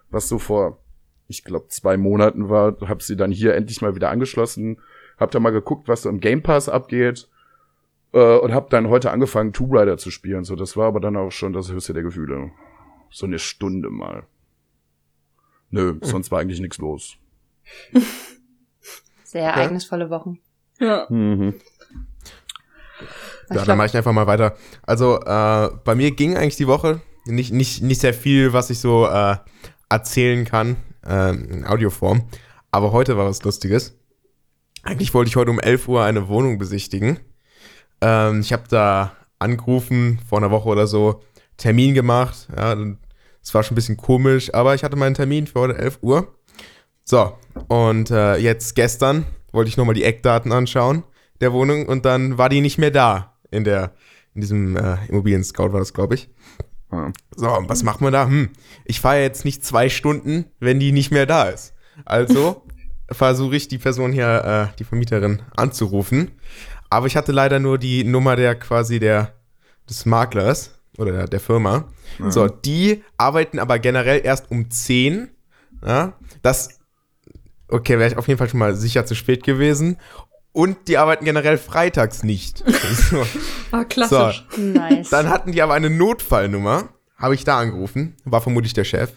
was 0.10 0.28
so 0.28 0.40
vor, 0.40 0.80
ich 1.28 1.44
glaube, 1.44 1.68
zwei 1.68 1.98
Monaten 1.98 2.50
war, 2.50 2.76
habe 2.88 3.04
sie 3.04 3.16
dann 3.16 3.32
hier 3.32 3.54
endlich 3.54 3.82
mal 3.82 3.96
wieder 3.96 4.10
angeschlossen, 4.10 4.80
habe 5.20 5.32
da 5.32 5.40
mal 5.40 5.52
geguckt, 5.52 5.88
was 5.88 6.04
so 6.04 6.10
im 6.10 6.22
Game 6.22 6.42
Pass 6.42 6.70
abgeht 6.70 7.28
äh, 8.14 8.38
und 8.38 8.54
habe 8.54 8.68
dann 8.70 8.90
heute 8.90 9.12
angefangen, 9.12 9.54
Tomb 9.54 9.74
Raider 9.74 9.98
zu 9.98 10.10
spielen. 10.10 10.44
So, 10.44 10.56
das 10.56 10.76
war 10.76 10.88
aber 10.88 11.00
dann 11.00 11.18
auch 11.18 11.32
schon 11.32 11.54
das 11.54 11.72
höchste 11.72 11.94
der 11.94 12.04
Gefühle. 12.04 12.52
So 13.12 13.26
eine 13.26 13.40
Stunde 13.40 13.90
mal. 13.90 14.24
Nö, 15.72 15.98
sonst 16.02 16.32
war 16.32 16.40
eigentlich 16.40 16.60
nichts 16.60 16.78
los. 16.78 17.18
Sehr 19.24 19.44
ereignisvolle 19.44 20.10
Wochen. 20.10 20.40
Ja. 20.80 21.08
Mhm. 21.10 21.56
Ja, 23.50 23.66
dann 23.66 23.78
mache 23.78 23.88
ich 23.88 23.98
einfach 23.98 24.14
mal 24.14 24.28
weiter. 24.28 24.56
Also, 24.84 25.20
äh, 25.22 25.70
bei 25.84 25.96
mir 25.96 26.12
ging 26.12 26.38
eigentlich 26.38 26.58
die 26.58 26.68
Woche 26.68 27.02
nicht, 27.26 27.52
nicht, 27.52 27.82
nicht 27.82 28.02
sehr 28.02 28.14
viel, 28.14 28.54
was 28.54 28.70
ich 28.70 28.80
so 28.80 29.08
äh, 29.08 29.38
erzählen 29.90 30.46
kann 30.46 30.78
äh, 31.06 31.34
in 31.34 31.66
Audioform. 31.66 32.24
Aber 32.72 32.92
heute 32.92 33.18
war 33.18 33.26
was 33.26 33.44
Lustiges. 33.44 33.98
Eigentlich 34.84 35.14
wollte 35.14 35.30
ich 35.30 35.36
heute 35.36 35.52
um 35.52 35.60
11 35.60 35.88
Uhr 35.88 36.04
eine 36.04 36.28
Wohnung 36.28 36.58
besichtigen. 36.58 37.20
Ähm, 38.02 38.42
ich 38.42 38.54
habe 38.54 38.64
da 38.70 39.16
angerufen, 39.40 40.20
vor 40.28 40.40
einer 40.40 40.52
Woche 40.52 40.70
oder 40.70 40.88
so, 40.88 41.22
Termin 41.58 41.94
gemacht. 41.94 42.48
Ja, 42.56 42.76
dann 42.76 42.98
es 43.44 43.54
war 43.54 43.64
schon 43.64 43.74
ein 43.74 43.76
bisschen 43.76 43.98
komisch, 43.98 44.54
aber 44.54 44.76
ich 44.76 44.84
hatte 44.84 44.96
meinen 44.96 45.16
Termin 45.16 45.48
für 45.48 45.60
heute 45.60 45.78
11 45.78 46.00
Uhr. 46.02 46.36
So, 47.04 47.34
und 47.68 48.12
äh, 48.12 48.38
jetzt 48.38 48.76
gestern 48.76 49.26
wollte 49.52 49.70
ich 49.70 49.78
nochmal 49.78 49.96
die 49.96 50.04
Eckdaten 50.04 50.52
anschauen 50.52 51.04
der 51.42 51.52
Wohnung 51.52 51.88
und 51.88 52.06
dann 52.06 52.38
war 52.38 52.50
die 52.50 52.62
nicht 52.62 52.78
mehr 52.78 52.92
da 52.92 53.36
in 53.50 53.64
der 53.64 53.94
in 54.34 54.42
diesem 54.42 54.78
äh, 54.78 54.96
Immobilien-Scout 55.10 55.74
war 55.74 55.80
das, 55.80 55.94
glaube 55.94 56.16
ich. 56.16 56.30
So, 57.36 57.48
was 57.68 57.84
macht 57.84 58.00
man 58.00 58.14
da? 58.14 58.26
Hm, 58.26 58.50
ich 58.86 59.02
fahre 59.02 59.22
jetzt 59.22 59.44
nicht 59.44 59.66
zwei 59.66 59.90
Stunden, 59.90 60.46
wenn 60.60 60.80
die 60.80 60.94
nicht 60.94 61.12
mehr 61.12 61.26
da 61.26 61.50
ist. 61.50 61.74
Also 62.06 62.64
versuche 63.12 63.58
ich 63.58 63.68
die 63.68 63.78
Person 63.78 64.14
hier, 64.14 64.72
äh, 64.72 64.78
die 64.78 64.86
Vermieterin, 64.86 65.42
anzurufen. 65.56 66.32
Aber 66.90 67.08
ich 67.08 67.18
hatte 67.18 67.32
leider 67.32 67.60
nur 67.60 67.78
die 67.78 68.04
Nummer 68.04 68.36
der 68.36 68.56
quasi 68.56 69.00
der 69.00 69.34
des 69.90 70.06
Maklers 70.06 70.81
oder 71.02 71.12
der, 71.12 71.28
der 71.28 71.40
Firma. 71.40 71.86
Mhm. 72.20 72.32
So, 72.32 72.48
die 72.48 73.04
arbeiten 73.18 73.60
aber 73.60 73.80
generell 73.80 74.22
erst 74.24 74.52
um 74.52 74.70
10. 74.70 75.30
Ja, 75.86 76.14
das, 76.42 76.80
okay, 77.68 77.98
wäre 77.98 78.12
ich 78.12 78.18
auf 78.18 78.28
jeden 78.28 78.38
Fall 78.38 78.50
schon 78.50 78.60
mal 78.60 78.76
sicher 78.76 79.06
zu 79.06 79.16
spät 79.16 79.44
gewesen. 79.44 79.98
Und 80.54 80.88
die 80.88 80.98
arbeiten 80.98 81.26
generell 81.26 81.58
freitags 81.58 82.24
nicht. 82.24 82.64
so. 83.10 83.26
Ah, 83.72 83.86
klassisch. 83.86 84.46
So. 84.52 84.62
Nice. 84.62 85.10
Dann 85.10 85.30
hatten 85.30 85.54
die 85.54 85.62
aber 85.62 85.74
eine 85.74 85.90
Notfallnummer. 85.90 86.90
Habe 87.18 87.36
ich 87.36 87.44
da 87.46 87.60
angerufen. 87.60 88.18
War 88.26 88.42
vermutlich 88.42 88.74
der 88.74 88.84
Chef. 88.84 89.12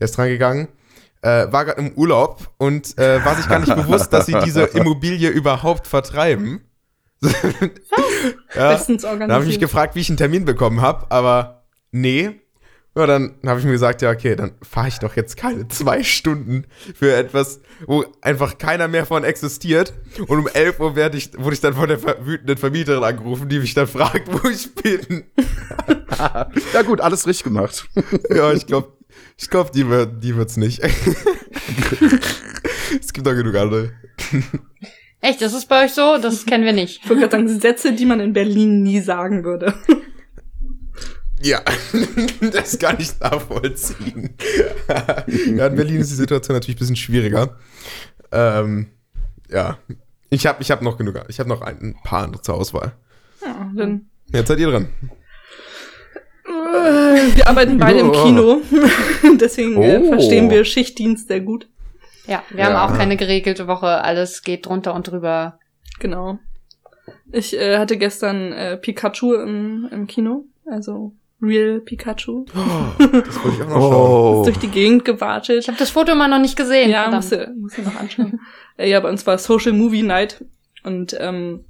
Der 0.00 0.06
ist 0.06 0.16
dran 0.16 0.28
gegangen. 0.28 0.68
Äh, 1.20 1.52
war 1.52 1.64
gerade 1.64 1.80
im 1.80 1.92
Urlaub 1.92 2.50
und 2.58 2.98
äh, 2.98 3.24
war 3.24 3.36
sich 3.36 3.48
gar 3.48 3.60
nicht 3.60 3.74
bewusst, 3.76 4.12
dass 4.12 4.26
sie 4.26 4.36
diese 4.44 4.62
Immobilie 4.64 5.28
überhaupt 5.28 5.86
vertreiben. 5.86 6.62
Was? 7.22 7.34
ja, 8.54 8.72
Bestens 8.72 9.04
organisiert. 9.04 9.30
Da 9.30 9.34
habe 9.34 9.44
ich 9.44 9.50
mich 9.50 9.60
gefragt, 9.60 9.94
wie 9.94 10.00
ich 10.00 10.08
einen 10.08 10.18
Termin 10.18 10.44
bekommen 10.44 10.80
habe, 10.80 11.10
aber 11.10 11.64
nee. 11.92 12.42
Ja, 12.94 13.06
dann 13.06 13.36
habe 13.46 13.58
ich 13.58 13.64
mir 13.64 13.72
gesagt, 13.72 14.02
ja, 14.02 14.10
okay, 14.10 14.36
dann 14.36 14.52
fahre 14.60 14.88
ich 14.88 14.98
doch 14.98 15.16
jetzt 15.16 15.38
keine 15.38 15.66
zwei 15.68 16.02
Stunden 16.02 16.66
für 16.94 17.14
etwas, 17.14 17.62
wo 17.86 18.04
einfach 18.20 18.58
keiner 18.58 18.86
mehr 18.86 19.06
von 19.06 19.24
existiert. 19.24 19.94
Und 20.28 20.38
um 20.40 20.46
11 20.46 20.78
Uhr 20.78 20.94
werde 20.94 21.16
ich, 21.16 21.30
wurde 21.38 21.54
ich 21.54 21.62
dann 21.62 21.72
von 21.72 21.88
der 21.88 22.02
wütenden 22.26 22.58
Vermieterin 22.58 23.02
angerufen, 23.02 23.48
die 23.48 23.60
mich 23.60 23.72
dann 23.72 23.86
fragt, 23.86 24.30
wo 24.30 24.46
ich 24.46 24.74
bin. 24.74 25.24
ja 26.74 26.82
gut, 26.82 27.00
alles 27.00 27.26
richtig 27.26 27.44
gemacht. 27.44 27.88
ja, 28.28 28.52
ich 28.52 28.66
glaube, 28.66 28.92
ich 29.38 29.48
glaube, 29.48 29.70
die 29.74 29.88
wird, 29.88 30.22
die 30.22 30.36
wird's 30.36 30.58
nicht. 30.58 30.82
es 33.00 33.12
gibt 33.14 33.26
doch 33.26 33.34
genug 33.34 33.54
andere. 33.54 33.92
Echt, 35.22 35.40
das 35.40 35.54
ist 35.54 35.66
bei 35.68 35.84
euch 35.84 35.92
so? 35.92 36.18
Das 36.18 36.44
kennen 36.46 36.64
wir 36.64 36.72
nicht. 36.72 37.00
Ich 37.02 37.08
wollte 37.08 37.28
gerade 37.28 37.48
sagen, 37.48 37.60
Sätze, 37.60 37.92
die 37.92 38.04
man 38.04 38.20
in 38.20 38.32
Berlin 38.32 38.82
nie 38.82 39.00
sagen 39.00 39.44
würde. 39.44 39.72
Ja, 41.40 41.60
das 42.52 42.78
kann 42.78 42.96
ich 42.98 43.18
nachvollziehen. 43.20 44.36
ja, 44.88 45.66
in 45.66 45.76
Berlin 45.76 46.00
ist 46.00 46.10
die 46.10 46.16
Situation 46.16 46.56
natürlich 46.56 46.76
ein 46.76 46.80
bisschen 46.80 46.96
schwieriger. 46.96 47.56
Ähm, 48.30 48.88
ja, 49.48 49.78
ich 50.28 50.46
habe 50.46 50.62
ich 50.62 50.70
hab 50.70 50.82
noch 50.82 50.98
genug. 50.98 51.20
Ich 51.28 51.38
habe 51.38 51.48
noch 51.48 51.62
ein 51.62 51.96
paar 52.04 52.24
andere 52.24 52.42
zur 52.42 52.56
Auswahl. 52.56 52.92
Ja, 53.44 53.70
dann. 53.74 54.06
Jetzt 54.32 54.48
seid 54.48 54.58
ihr 54.58 54.70
dran. 54.70 54.88
Wir 57.34 57.46
arbeiten 57.46 57.78
beide 57.78 58.00
im 58.00 58.10
oh. 58.10 58.24
Kino. 58.24 58.60
Deswegen 59.40 59.82
äh, 59.82 60.00
oh. 60.02 60.08
verstehen 60.08 60.50
wir 60.50 60.64
Schichtdienst 60.64 61.28
sehr 61.28 61.40
gut. 61.40 61.68
Ja, 62.26 62.42
wir 62.50 62.60
ja. 62.60 62.72
haben 62.72 62.92
auch 62.92 62.96
keine 62.96 63.16
geregelte 63.16 63.66
Woche. 63.66 64.02
Alles 64.02 64.42
geht 64.42 64.66
drunter 64.66 64.94
und 64.94 65.08
drüber. 65.08 65.58
Genau. 65.98 66.38
Ich 67.32 67.56
äh, 67.56 67.78
hatte 67.78 67.96
gestern 67.96 68.52
äh, 68.52 68.76
Pikachu 68.76 69.34
im, 69.34 69.88
im 69.90 70.06
Kino. 70.06 70.44
Also 70.66 71.12
Real 71.40 71.80
Pikachu. 71.80 72.44
Oh, 72.54 72.92
das 72.98 73.44
wollte 73.44 73.56
ich 73.56 73.62
auch 73.62 73.68
noch 73.68 73.90
schauen. 73.90 74.40
Ist 74.40 74.46
durch 74.46 74.58
die 74.58 74.68
Gegend 74.68 75.04
gewartet. 75.04 75.58
Ich 75.58 75.68
habe 75.68 75.78
das 75.78 75.90
Foto 75.90 76.14
mal 76.14 76.28
noch 76.28 76.38
nicht 76.38 76.56
gesehen. 76.56 76.90
Ja, 76.90 77.10
musst 77.10 77.32
du, 77.32 77.52
musst 77.58 77.78
du 77.78 77.82
noch 77.82 77.96
anschauen. 77.96 78.40
Äh, 78.78 78.88
ja, 78.88 79.00
bei 79.00 79.10
uns 79.10 79.26
war 79.26 79.36
Social 79.36 79.74
Movie 79.74 80.02
Night 80.02 80.42
und 80.82 81.14
ähm, 81.20 81.66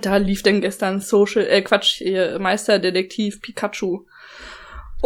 da 0.00 0.16
lief 0.16 0.42
dann 0.42 0.62
gestern 0.62 1.02
Social, 1.02 1.44
äh 1.44 1.60
Quatsch, 1.60 2.02
Meisterdetektiv 2.40 3.42
Pikachu. 3.42 4.06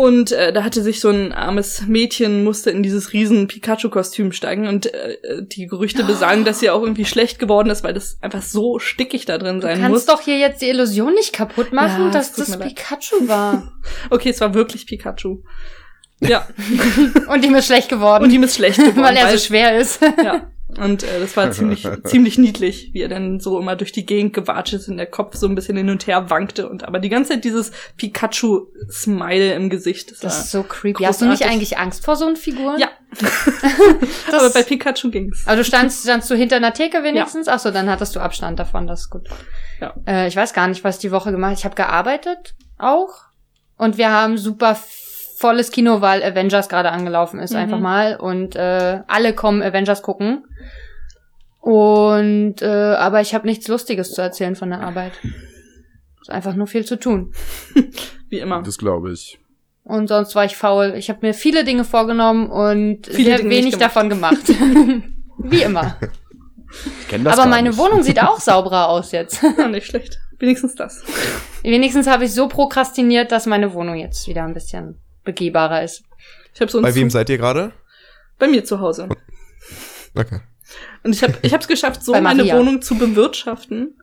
Und 0.01 0.33
äh, 0.33 0.51
da 0.51 0.65
hatte 0.65 0.83
sich 0.83 0.99
so 0.99 1.11
ein 1.11 1.35
armes 1.35 1.83
Mädchen, 1.87 2.43
musste 2.43 2.71
in 2.71 2.83
dieses 2.83 3.13
riesen 3.13 3.49
Pikachu-Kostüm 3.49 4.33
steigen 4.33 4.67
und 4.67 4.87
äh, 4.87 5.19
die 5.43 5.67
Gerüchte 5.67 6.05
besagen, 6.05 6.47
dass 6.47 6.61
sie 6.61 6.71
auch 6.71 6.81
irgendwie 6.81 7.05
schlecht 7.05 7.39
geworden 7.39 7.69
ist, 7.69 7.85
weil 7.85 7.93
das 7.93 8.17
einfach 8.23 8.41
so 8.41 8.79
stickig 8.79 9.27
da 9.27 9.37
drin 9.37 9.61
sein 9.61 9.73
muss. 9.73 9.77
Du 9.77 9.83
kannst 9.83 10.07
muss. 10.09 10.17
doch 10.17 10.25
hier 10.25 10.39
jetzt 10.39 10.63
die 10.63 10.71
Illusion 10.71 11.13
nicht 11.13 11.35
kaputt 11.35 11.75
machen, 11.75 12.07
ja, 12.07 12.11
dass 12.13 12.33
das 12.33 12.59
Pikachu 12.59 13.29
war. 13.29 13.75
okay, 14.11 14.31
es 14.31 14.41
war 14.41 14.55
wirklich 14.55 14.87
Pikachu. 14.87 15.43
Ja. 16.21 16.49
und 17.29 17.45
ihm 17.45 17.55
ist 17.57 17.67
schlecht 17.67 17.91
geworden. 17.91 18.25
Und 18.25 18.31
ihm 18.31 18.43
ist 18.43 18.55
schlecht 18.57 18.79
geworden. 18.79 19.03
weil 19.03 19.19
er 19.19 19.31
so 19.33 19.37
schwer 19.37 19.79
ist. 19.79 20.01
ja. 20.01 20.51
Und 20.79 21.03
äh, 21.03 21.21
das 21.21 21.37
war 21.37 21.51
ziemlich, 21.51 21.87
ziemlich 22.05 22.39
niedlich, 22.39 22.91
wie 22.93 23.03
er 23.03 23.09
dann 23.09 23.41
so 23.41 23.59
immer 23.59 23.77
durch 23.77 23.93
die 23.93 24.07
Gegend 24.07 24.33
gewatscht 24.33 24.73
ist 24.73 24.89
und 24.89 24.97
der 24.97 25.07
Kopf 25.07 25.37
so 25.37 25.47
ein 25.47 25.55
bisschen 25.55 25.77
hin 25.77 25.91
und 25.91 26.07
her 26.07 26.31
wankte 26.31 26.69
und 26.69 26.85
aber 26.85 26.99
die 26.99 27.09
ganze 27.09 27.33
Zeit 27.33 27.45
dieses 27.45 27.73
Pikachu-Smile 27.97 29.55
im 29.55 29.71
Gesicht. 29.71 30.11
Das, 30.13 30.19
das 30.21 30.39
ist 30.41 30.51
so 30.51 30.63
creepy. 30.63 31.05
Großartig. 31.05 31.09
Hast 31.09 31.23
du 31.23 31.27
nicht 31.27 31.47
eigentlich 31.47 31.79
Angst 31.79 32.05
vor 32.05 32.17
so 32.17 32.27
einen 32.27 32.37
Figuren? 32.37 32.79
Ja. 32.79 32.89
aber 34.33 34.51
bei 34.51 34.63
Pikachu 34.63 35.11
ging's. 35.11 35.43
Aber 35.47 35.57
du 35.57 35.65
standst, 35.65 36.03
standst 36.03 36.31
du 36.31 36.35
hinter 36.35 36.57
einer 36.57 36.73
Theke 36.73 37.03
wenigstens? 37.03 37.47
Ja. 37.47 37.55
Ach 37.55 37.59
so, 37.59 37.71
dann 37.71 37.91
hattest 37.91 38.15
du 38.15 38.21
Abstand 38.21 38.59
davon, 38.59 38.87
das 38.87 39.03
ist 39.03 39.11
gut. 39.11 39.29
Ja. 39.81 39.95
Äh, 40.07 40.29
ich 40.29 40.37
weiß 40.37 40.53
gar 40.53 40.69
nicht, 40.69 40.85
was 40.85 40.99
die 40.99 41.11
Woche 41.11 41.33
gemacht 41.33 41.55
Ich 41.57 41.65
habe 41.65 41.75
gearbeitet 41.75 42.55
auch 42.79 43.11
und 43.77 43.99
wir 43.99 44.11
haben 44.11 44.39
super 44.39 44.77
volles 45.41 45.71
Kino, 45.71 46.03
weil 46.03 46.23
Avengers 46.23 46.69
gerade 46.69 46.93
angelaufen 46.93 47.41
ist, 47.41 47.53
mhm. 47.53 47.61
einfach 47.61 47.79
mal. 47.79 48.17
Und 48.17 48.57
äh, 48.57 49.01
alle 49.07 49.35
kommen 49.35 49.63
Avengers 49.63 50.03
gucken. 50.03 50.45
Und 51.61 52.63
äh, 52.63 52.67
aber 52.95 53.21
ich 53.21 53.35
habe 53.35 53.47
nichts 53.47 53.69
Lustiges 53.69 54.13
zu 54.13 54.23
erzählen 54.23 54.57
von 54.57 54.71
der 54.71 54.81
Arbeit. 54.81 55.13
Ist 56.21 56.31
einfach 56.31 56.55
nur 56.55 56.67
viel 56.67 56.85
zu 56.85 56.99
tun. 56.99 57.33
Wie 58.29 58.39
immer. 58.39 58.63
Das 58.63 58.79
glaube 58.79 59.13
ich. 59.13 59.39
Und 59.85 60.09
sonst 60.09 60.35
war 60.35 60.45
ich 60.45 60.57
faul. 60.57 60.95
Ich 60.97 61.11
habe 61.11 61.27
mir 61.27 61.35
viele 61.35 61.65
Dinge 61.65 61.85
vorgenommen 61.85 62.49
und 62.51 63.07
viele 63.07 63.25
sehr 63.25 63.39
Dinge 63.39 63.51
wenig 63.51 63.73
gemacht. 63.73 63.83
davon 63.83 64.09
gemacht. 64.09 64.49
Wie 65.39 65.63
immer. 65.63 65.97
Ich 67.01 67.09
kenn 67.09 67.25
das 67.25 67.39
Aber 67.39 67.49
meine 67.49 67.71
nicht. 67.71 67.79
Wohnung 67.79 68.03
sieht 68.03 68.23
auch 68.23 68.39
sauberer 68.41 68.89
aus 68.89 69.13
jetzt. 69.13 69.43
Ja, 69.59 69.69
nicht 69.69 69.87
schlecht. 69.87 70.21
Wenigstens 70.39 70.75
das. 70.75 71.03
Wenigstens 71.63 72.07
habe 72.07 72.25
ich 72.25 72.33
so 72.33 72.49
prokrastiniert, 72.49 73.33
dass 73.33 73.47
meine 73.47 73.75
Wohnung 73.75 73.97
jetzt 73.97 74.27
wieder 74.29 74.45
ein 74.45 74.55
bisschen 74.55 74.99
begehbarer 75.25 75.83
ist. 75.83 76.05
Ich 76.55 76.61
hab 76.61 76.71
so 76.71 76.81
Bei 76.81 76.95
wem 76.95 77.11
seid 77.11 77.29
ihr 77.29 77.37
gerade? 77.39 77.73
Bei 78.39 78.47
mir 78.49 78.65
zu 78.65 78.81
Hause. 78.81 79.09
Okay. 80.15 80.41
Und 81.03 81.15
ich 81.15 81.23
habe 81.23 81.35
ich 81.43 81.53
hab's 81.53 81.69
geschafft, 81.69 82.05
so 82.05 82.13
meine 82.21 82.45
Wohnung 82.53 82.83
zu 82.83 82.97
bewirtschaften, 82.97 84.01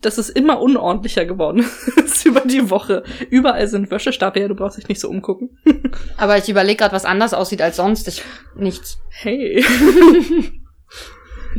dass 0.00 0.18
es 0.18 0.28
immer 0.28 0.60
unordentlicher 0.60 1.24
geworden 1.24 1.64
ist 2.04 2.26
über 2.26 2.40
die 2.40 2.70
Woche. 2.70 3.04
Überall 3.30 3.68
sind 3.68 3.90
Wäschestapel, 3.90 4.42
ja, 4.42 4.48
du 4.48 4.54
brauchst 4.54 4.78
dich 4.78 4.88
nicht 4.88 5.00
so 5.00 5.08
umgucken. 5.08 5.58
Aber 6.16 6.36
ich 6.38 6.48
überlege 6.48 6.78
gerade, 6.78 6.94
was 6.94 7.04
anders 7.04 7.34
aussieht 7.34 7.62
als 7.62 7.76
sonst. 7.76 8.08
Ich, 8.08 8.22
nichts. 8.56 8.98
Hey. 9.10 9.64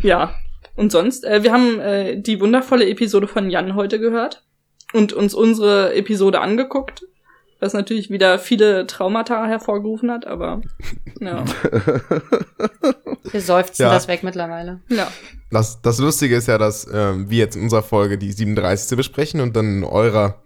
ja. 0.01 0.35
Und 0.75 0.91
sonst, 0.91 1.23
äh, 1.23 1.43
wir 1.43 1.51
haben 1.51 1.79
äh, 1.79 2.19
die 2.19 2.41
wundervolle 2.41 2.89
Episode 2.89 3.27
von 3.27 3.49
Jan 3.49 3.75
heute 3.75 3.99
gehört 3.99 4.43
und 4.91 5.13
uns 5.13 5.33
unsere 5.33 5.93
Episode 5.93 6.41
angeguckt 6.41 7.03
was 7.63 7.73
natürlich 7.73 8.09
wieder 8.09 8.37
viele 8.37 8.85
Traumata 8.85 9.47
hervorgerufen 9.47 10.11
hat, 10.11 10.27
aber 10.27 10.61
ja. 11.19 11.45
Wir 13.31 13.41
seufzen 13.41 13.83
ja. 13.83 13.93
das 13.93 14.07
weg 14.07 14.23
mittlerweile. 14.23 14.81
Ja. 14.89 15.11
Das, 15.49 15.81
das 15.81 15.99
Lustige 15.99 16.35
ist 16.35 16.47
ja, 16.47 16.57
dass 16.57 16.87
ähm, 16.91 17.29
wir 17.29 17.37
jetzt 17.37 17.55
in 17.55 17.63
unserer 17.63 17.83
Folge 17.83 18.17
die 18.17 18.31
37. 18.31 18.97
besprechen 18.97 19.41
und 19.41 19.55
dann 19.55 19.77
in 19.77 19.83
eurer 19.83 20.43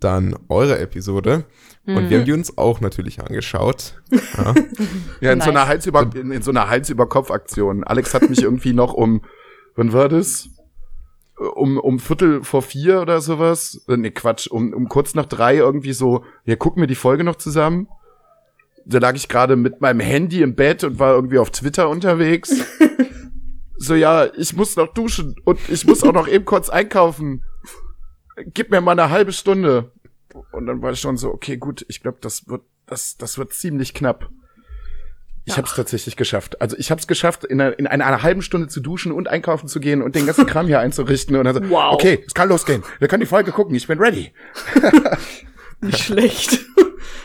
dann 0.00 0.36
eure 0.48 0.78
Episode. 0.80 1.44
Mhm. 1.84 1.96
Und 1.96 2.10
wir 2.10 2.18
haben 2.18 2.24
die 2.24 2.32
uns 2.32 2.58
auch 2.58 2.80
natürlich 2.80 3.20
angeschaut. 3.20 4.02
Ja, 4.10 4.54
ja 5.20 5.32
in, 5.32 5.38
nice. 5.38 5.44
so 5.44 5.50
einer 5.50 5.68
Hals 5.68 5.86
über, 5.86 6.10
in, 6.14 6.32
in 6.32 6.42
so 6.42 6.50
einer 6.50 6.68
Hals 6.68 6.90
über 6.90 7.08
Kopf 7.08 7.30
Aktion. 7.30 7.84
Alex 7.84 8.12
hat 8.12 8.28
mich 8.28 8.42
irgendwie 8.42 8.72
noch 8.74 8.94
um, 8.94 9.22
wann 9.76 9.92
war 9.92 10.08
das? 10.08 10.48
um, 11.54 11.78
um 11.78 11.98
Viertel 11.98 12.44
vor 12.44 12.62
vier 12.62 13.00
oder 13.00 13.20
sowas, 13.20 13.84
äh, 13.88 13.96
nee, 13.96 14.10
Quatsch, 14.10 14.46
um, 14.46 14.72
um 14.72 14.88
kurz 14.88 15.14
nach 15.14 15.26
drei 15.26 15.56
irgendwie 15.56 15.92
so, 15.92 16.24
ja, 16.44 16.56
gucken 16.56 16.82
wir 16.82 16.86
die 16.86 16.94
Folge 16.94 17.24
noch 17.24 17.36
zusammen. 17.36 17.88
Da 18.84 18.98
lag 18.98 19.14
ich 19.14 19.28
gerade 19.28 19.56
mit 19.56 19.80
meinem 19.80 20.00
Handy 20.00 20.42
im 20.42 20.54
Bett 20.54 20.84
und 20.84 20.98
war 20.98 21.14
irgendwie 21.14 21.38
auf 21.38 21.50
Twitter 21.50 21.88
unterwegs. 21.88 22.52
so, 23.76 23.94
ja, 23.94 24.26
ich 24.36 24.54
muss 24.54 24.76
noch 24.76 24.92
duschen 24.92 25.36
und 25.44 25.58
ich 25.68 25.86
muss 25.86 26.02
auch 26.02 26.12
noch 26.12 26.28
eben 26.28 26.44
kurz 26.44 26.68
einkaufen. 26.68 27.44
Gib 28.46 28.70
mir 28.70 28.80
mal 28.80 28.92
eine 28.92 29.10
halbe 29.10 29.32
Stunde. 29.32 29.92
Und 30.50 30.66
dann 30.66 30.82
war 30.82 30.92
ich 30.92 31.00
schon 31.00 31.16
so, 31.16 31.32
okay, 31.32 31.56
gut, 31.56 31.84
ich 31.88 32.00
glaube, 32.00 32.18
das 32.20 32.48
wird, 32.48 32.62
das, 32.86 33.16
das 33.16 33.38
wird 33.38 33.52
ziemlich 33.52 33.94
knapp. 33.94 34.30
Ich 35.44 35.52
ja. 35.52 35.56
habe 35.56 35.66
es 35.66 35.74
tatsächlich 35.74 36.16
geschafft. 36.16 36.60
Also 36.60 36.76
ich 36.78 36.90
habe 36.90 37.00
es 37.00 37.06
geschafft, 37.06 37.44
in 37.44 37.60
einer, 37.60 37.76
in 37.78 37.86
einer 37.86 38.22
halben 38.22 38.42
Stunde 38.42 38.68
zu 38.68 38.80
duschen 38.80 39.10
und 39.10 39.26
einkaufen 39.26 39.68
zu 39.68 39.80
gehen 39.80 40.00
und 40.00 40.14
den 40.14 40.26
ganzen 40.26 40.46
Kram 40.46 40.66
hier 40.66 40.78
einzurichten. 40.78 41.34
Und 41.36 41.44
dann 41.44 41.54
so, 41.54 41.70
wow. 41.70 41.94
okay, 41.94 42.22
es 42.26 42.32
kann 42.32 42.48
losgehen. 42.48 42.84
Wir 43.00 43.08
können 43.08 43.22
die 43.22 43.26
Folge 43.26 43.50
gucken. 43.50 43.74
Ich 43.74 43.88
bin 43.88 43.98
ready. 43.98 44.32
Nicht 45.80 45.98
schlecht. 45.98 46.60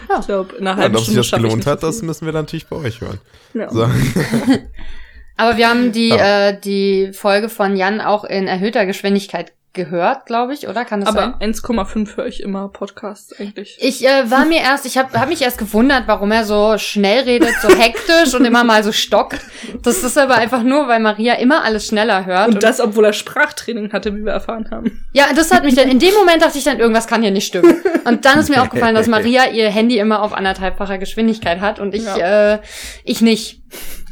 Ja. 0.10 0.20
Ich 0.20 0.26
glaube, 0.26 0.58
einer 0.58 0.76
halben 0.76 0.96
ja, 0.96 1.02
Stunde. 1.02 1.20
Ob 1.20 1.26
sich 1.26 1.32
das 1.32 1.40
gelohnt 1.42 1.66
hat, 1.66 1.84
das 1.84 2.02
müssen 2.02 2.26
wir 2.26 2.34
natürlich 2.34 2.68
bei 2.68 2.76
euch 2.78 3.02
hören. 3.02 3.20
Ja. 3.54 3.70
So. 3.72 3.84
Aber 5.38 5.58
wir 5.58 5.70
haben 5.70 5.92
die, 5.92 6.10
ja. 6.10 6.50
äh, 6.50 6.60
die 6.60 7.12
Folge 7.14 7.50
von 7.50 7.76
Jan 7.76 8.02
auch 8.02 8.24
in 8.24 8.48
erhöhter 8.48 8.86
Geschwindigkeit 8.86 9.54
gehört, 9.78 10.26
glaube 10.26 10.54
ich, 10.54 10.68
oder? 10.68 10.84
Kann 10.84 11.00
das 11.00 11.10
Aber 11.10 11.38
sein? 11.40 11.54
1,5 11.54 12.18
höre 12.18 12.26
ich 12.26 12.44
immer 12.44 12.68
Podcasts 12.68 13.32
eigentlich. 13.40 13.78
Ich 13.80 14.06
äh, 14.06 14.30
war 14.30 14.44
mir 14.44 14.60
erst, 14.60 14.86
ich 14.86 14.98
habe 14.98 15.18
hab 15.18 15.30
mich 15.30 15.42
erst 15.42 15.58
gewundert, 15.58 16.04
warum 16.08 16.32
er 16.32 16.44
so 16.44 16.78
schnell 16.78 17.24
redet, 17.24 17.54
so 17.62 17.70
hektisch 17.70 18.34
und 18.34 18.44
immer 18.44 18.66
mal 18.66 18.84
so 18.84 18.92
stockt. 18.92 19.40
Das 19.84 20.04
ist 20.04 20.18
aber 20.18 20.36
einfach 20.36 20.64
nur, 20.64 20.90
weil 20.90 21.00
Maria 21.00 21.36
immer 21.36 21.64
alles 21.64 21.88
schneller 21.88 22.26
hört. 22.26 22.50
Und, 22.50 22.56
und 22.56 22.64
das, 22.64 22.82
obwohl 22.82 23.06
er 23.06 23.14
Sprachtraining 23.14 23.94
hatte, 23.94 24.14
wie 24.14 24.26
wir 24.26 24.34
erfahren 24.34 24.68
haben. 24.70 25.06
Ja, 25.14 25.28
das 25.34 25.52
hat 25.52 25.64
mich 25.64 25.76
dann, 25.76 25.88
in 25.88 26.00
dem 26.00 26.14
Moment 26.16 26.42
dachte 26.42 26.58
ich 26.58 26.66
dann, 26.66 26.80
irgendwas 26.80 27.08
kann 27.08 27.22
hier 27.22 27.32
nicht 27.32 27.48
stimmen. 27.48 27.76
Und 28.04 28.26
dann 28.26 28.40
ist 28.40 28.50
mir 28.50 28.62
aufgefallen, 28.62 28.96
dass 28.96 29.08
Maria 29.08 29.50
ihr 29.50 29.70
Handy 29.70 30.00
immer 30.00 30.22
auf 30.22 30.34
anderthalbfacher 30.34 30.98
Geschwindigkeit 30.98 31.62
hat 31.62 31.80
und 31.80 31.94
ich, 31.94 32.04
ja. 32.04 32.56
äh, 32.56 32.60
ich 33.04 33.22
nicht. 33.22 33.62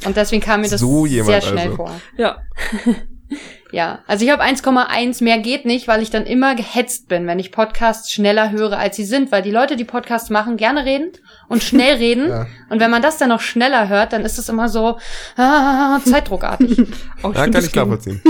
Und 0.06 0.16
deswegen 0.16 0.44
kam 0.44 0.62
mir 0.62 0.70
das 0.70 0.80
so 0.80 1.06
sehr 1.06 1.42
schnell 1.42 1.72
also. 1.72 1.76
vor. 1.76 1.92
Ja. 2.18 2.38
Ja, 3.76 4.00
also 4.08 4.24
ich 4.24 4.32
habe 4.32 4.42
1,1, 4.42 5.22
mehr 5.22 5.38
geht 5.40 5.66
nicht, 5.66 5.90
weil 5.90 6.02
ich 6.02 6.10
dann 6.10 6.26
immer 6.26 6.56
gehetzt 6.56 7.10
bin, 7.10 7.28
wenn 7.28 7.40
ich 7.40 7.52
Podcasts 7.52 8.10
schneller 8.10 8.52
höre, 8.52 8.78
als 8.78 8.96
sie 8.96 9.04
sind, 9.04 9.34
weil 9.34 9.42
die 9.42 9.52
Leute, 9.52 9.76
die 9.76 9.84
Podcasts 9.84 10.30
machen, 10.30 10.56
gerne 10.56 10.86
reden 10.86 11.12
und 11.50 11.62
schnell 11.62 11.96
reden. 11.98 12.30
ja. 12.30 12.48
Und 12.70 12.80
wenn 12.80 12.90
man 12.90 13.02
das 13.02 13.18
dann 13.18 13.28
noch 13.28 13.42
schneller 13.42 13.90
hört, 13.90 14.14
dann 14.14 14.24
ist 14.24 14.38
es 14.38 14.48
immer 14.48 14.70
so 14.70 14.98
ah, 15.36 16.00
zeitdruckartig. 16.06 16.78
ja, 17.22 17.32
kann 17.34 17.54
ich 17.54 17.76
nachvollziehen. 17.76 18.22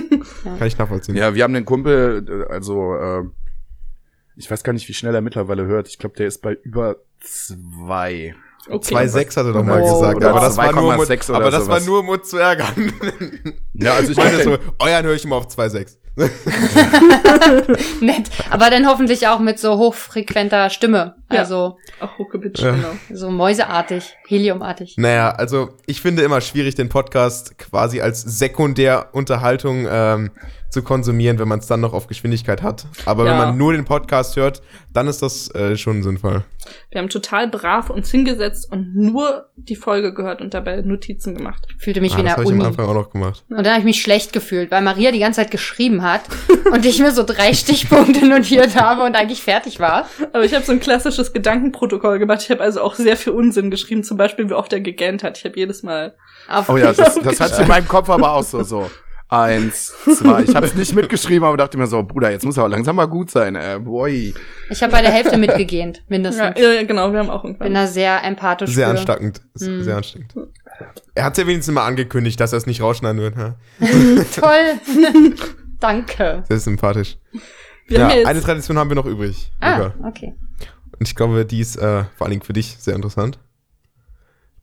ja. 0.46 0.56
Kann 0.58 0.68
ich 0.68 0.80
nachvollziehen. 0.80 1.16
Ja, 1.16 1.36
wir 1.36 1.44
haben 1.44 1.54
den 1.54 1.66
Kumpel, 1.66 2.48
also 2.50 2.96
äh, 2.96 3.26
Ich 4.38 4.50
weiß 4.50 4.64
gar 4.64 4.74
nicht, 4.74 4.90
wie 4.90 4.96
schnell 4.96 5.14
er 5.14 5.22
mittlerweile 5.22 5.68
hört. 5.68 5.88
Ich 5.90 6.00
glaube, 6.00 6.16
der 6.16 6.26
ist 6.26 6.42
bei 6.42 6.54
über 6.64 6.96
zwei. 7.20 8.34
Okay. 8.68 8.96
2,6 8.96 9.38
hat 9.38 9.46
er 9.46 9.54
doch 9.54 9.64
mal 9.64 9.82
oh, 9.82 9.94
gesagt. 9.94 10.24
Aber 10.24 10.40
das, 10.40 10.58
war 10.58 10.72
nur, 10.72 10.94
um, 10.94 11.36
aber 11.36 11.52
das 11.52 11.68
war 11.68 11.80
nur, 11.82 12.00
um 12.00 12.10
uns 12.10 12.30
zu 12.30 12.38
ärgern. 12.38 12.94
Ja, 13.78 13.96
also 13.96 14.12
ich 14.12 14.18
meine 14.18 14.42
so, 14.42 14.58
euren 14.80 15.06
höre 15.06 15.16
ich 15.16 15.26
immer 15.26 15.36
auf 15.36 15.48
2,6. 15.48 15.98
Nett. 18.02 18.30
Aber 18.50 18.70
dann 18.70 18.88
hoffentlich 18.88 19.28
auch 19.28 19.40
mit 19.40 19.60
so 19.60 19.78
hochfrequenter 19.78 20.70
Stimme. 20.70 21.16
Ja. 21.30 21.40
Also. 21.40 21.78
Auch 22.00 22.18
hochgepitcht, 22.18 22.64
ja. 22.64 22.72
genau. 22.72 22.92
So 23.12 23.30
mäuseartig, 23.30 24.16
heliumartig. 24.26 24.96
Naja, 24.98 25.32
also 25.32 25.72
ich 25.88 26.00
finde 26.00 26.24
immer 26.24 26.40
schwierig, 26.40 26.76
den 26.76 26.88
Podcast 26.88 27.58
quasi 27.58 28.00
als 28.00 28.22
Sekundärunterhaltung 28.22 29.88
ähm, 29.90 30.32
zu 30.76 30.84
konsumieren, 30.84 31.40
wenn 31.40 31.48
man 31.48 31.60
es 31.60 31.68
dann 31.68 31.80
noch 31.80 31.94
auf 31.94 32.08
Geschwindigkeit 32.08 32.62
hat. 32.62 32.86
Aber 33.06 33.26
ja. 33.26 33.32
wenn 33.32 33.38
man 33.38 33.58
nur 33.58 33.72
den 33.72 33.86
Podcast 33.86 34.36
hört, 34.36 34.62
dann 34.92 35.08
ist 35.08 35.22
das 35.22 35.50
äh, 35.56 35.78
schon 35.78 36.04
sinnvoll. 36.04 36.44
Wir 36.92 37.00
haben 37.00 37.08
total 37.08 37.48
brav 37.48 37.90
uns 37.90 38.12
hingesetzt 38.12 38.70
und 38.70 38.94
nur 38.94 39.46
die 39.56 39.78
Folge 39.78 40.14
gehört 40.14 40.42
und 40.42 40.54
dabei 40.54 40.82
Notizen 40.82 41.34
gemacht. 41.34 41.66
Fühlte 41.78 42.02
mich 42.02 42.14
ah, 42.14 42.18
wie 42.18 42.20
in 42.22 42.26
der 42.26 42.38
Uni. 42.40 42.46
Das 42.46 42.52
habe 42.52 42.58
ich 42.58 42.62
am 42.62 42.72
Anfang 42.72 42.86
auch 42.88 42.94
noch 42.94 43.10
gemacht. 43.10 43.46
Und 43.50 43.58
dann 43.58 43.68
habe 43.68 43.80
ich 43.80 43.86
mich 43.86 44.02
schlecht 44.02 44.34
gefühlt, 44.34 44.70
weil 44.70 44.82
Maria 44.82 45.12
die 45.12 45.20
ganze 45.20 45.40
Zeit 45.40 45.52
geschrieben 45.52 46.04
hat 46.04 46.24
und 46.74 46.86
ich 46.86 47.00
mir 47.00 47.12
so 47.12 47.24
drei 47.24 47.54
Stichpunkte 47.54 48.28
notiert 48.28 48.76
habe 48.76 49.04
und 49.04 49.16
eigentlich 49.16 49.42
fertig 49.42 49.80
war. 49.80 50.10
Aber 50.34 50.44
ich 50.44 50.54
habe 50.54 50.66
so 50.66 50.74
ein 50.74 50.82
klassisches 50.82 51.32
Gedankenprotokoll 51.32 52.20
gemacht. 52.20 52.42
Ich 52.42 52.52
habe 52.52 52.62
also 52.62 52.82
auch 52.82 52.96
sehr 52.96 53.16
viel 53.16 53.32
Unsinn 53.32 53.72
geschrieben, 53.72 54.04
zum 54.04 54.18
Beispiel 54.18 54.50
wie 54.50 54.54
oft 54.54 54.74
er 54.74 54.82
gegähnt 54.82 55.24
hat. 55.24 55.38
Ich 55.38 55.46
habe 55.46 55.56
jedes 55.56 55.84
Mal. 55.84 56.16
Oh 56.68 56.76
ja, 56.76 56.92
das, 56.92 57.16
das 57.24 57.40
hat 57.40 57.52
sich 57.52 57.62
in 57.62 57.70
meinem 57.70 57.88
Kopf 57.88 58.10
aber 58.10 58.34
auch 58.34 58.44
so 58.44 58.62
so. 58.64 58.90
Eins, 59.28 59.92
zwei. 60.04 60.44
Ich 60.44 60.56
habe 60.56 60.68
es 60.68 60.76
nicht 60.76 60.94
mitgeschrieben, 60.94 61.44
aber 61.48 61.58
dachte 61.58 61.78
mir 61.78 61.88
so, 61.88 62.04
Bruder, 62.04 62.30
jetzt 62.30 62.46
muss 62.46 62.60
aber 62.60 62.70
langsam 62.70 62.96
mal 62.96 63.08
gut 63.08 63.32
sein. 63.32 63.56
Äh, 63.56 63.80
boy. 63.84 64.36
Ich 64.70 64.84
habe 64.84 64.92
bei 64.92 65.02
der 65.02 65.12
Hälfte 65.12 65.38
mitgegähnt, 65.38 66.04
mindestens. 66.10 66.60
Ja, 66.60 66.74
ja, 66.74 66.84
genau, 66.84 67.12
wir 67.12 67.20
haben 67.20 67.32
auch 67.32 67.44
irgendwann. 67.44 67.66
Bin 67.66 67.74
da 67.74 67.88
sehr 67.88 68.24
empathisch. 68.24 68.70
Sehr 68.72 68.86
für. 68.86 68.92
ansteckend. 68.92 69.42
Mm. 69.56 69.82
Sehr 69.82 69.98
ansteckend. 69.98 70.36
Er 71.16 71.24
hat 71.24 71.38
ja 71.38 71.48
wenigstens 71.48 71.74
mal 71.74 71.86
angekündigt, 71.86 72.40
dass 72.40 72.54
er 72.54 72.58
es 72.58 72.68
nicht 72.68 72.82
rausschneiden 72.82 73.20
wird. 73.20 73.36
Ja? 73.36 73.56
Toll. 74.36 75.34
Danke. 75.80 76.44
Sehr 76.48 76.60
sympathisch. 76.60 77.18
Wir 77.88 78.00
ja, 78.00 78.08
eine 78.08 78.42
Tradition 78.42 78.78
haben 78.78 78.90
wir 78.90 78.96
noch 78.96 79.06
übrig. 79.06 79.52
Ah, 79.60 79.78
Luca. 79.78 79.94
okay. 80.08 80.36
Und 81.00 81.08
ich 81.08 81.16
glaube, 81.16 81.46
die 81.46 81.60
ist 81.60 81.78
äh, 81.78 82.04
vor 82.16 82.26
allen 82.26 82.32
Dingen 82.32 82.44
für 82.44 82.54
dich 82.54 82.78
sehr 82.80 82.96
interessant. 82.96 83.40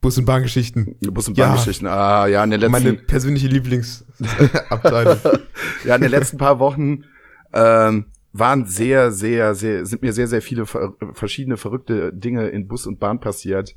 Bus- 0.03 0.19
und 0.19 0.27
Bahngeschichten. 0.27 0.97
Bus- 1.01 1.29
und 1.29 1.37
Bahngeschichten, 1.37 1.87
ah, 1.87 2.27
ja, 2.27 2.43
in 2.45 2.51
den 2.51 2.61
letzten... 2.61 2.73
Meine 2.73 2.93
persönliche 2.95 3.47
Lieblingsabteilung. 3.47 5.17
ja, 5.85 5.95
in 5.95 6.03
den 6.03 6.11
letzten 6.11 6.39
paar 6.39 6.59
Wochen 6.59 7.05
ähm, 7.53 8.07
waren 8.33 8.67
sehr, 8.67 9.13
sehr, 9.13 9.55
sehr, 9.55 9.87
sind 9.87 10.03
mir 10.03 10.13
sehr, 10.13 10.27
sehr 10.27 10.43
viele 10.43 10.67
verschiedene 10.67 11.57
verrückte 11.57 12.13
Dinge 12.13 12.49
in 12.49 12.67
Bus 12.67 12.87
und 12.87 12.99
Bahn 12.99 13.21
passiert. 13.21 13.77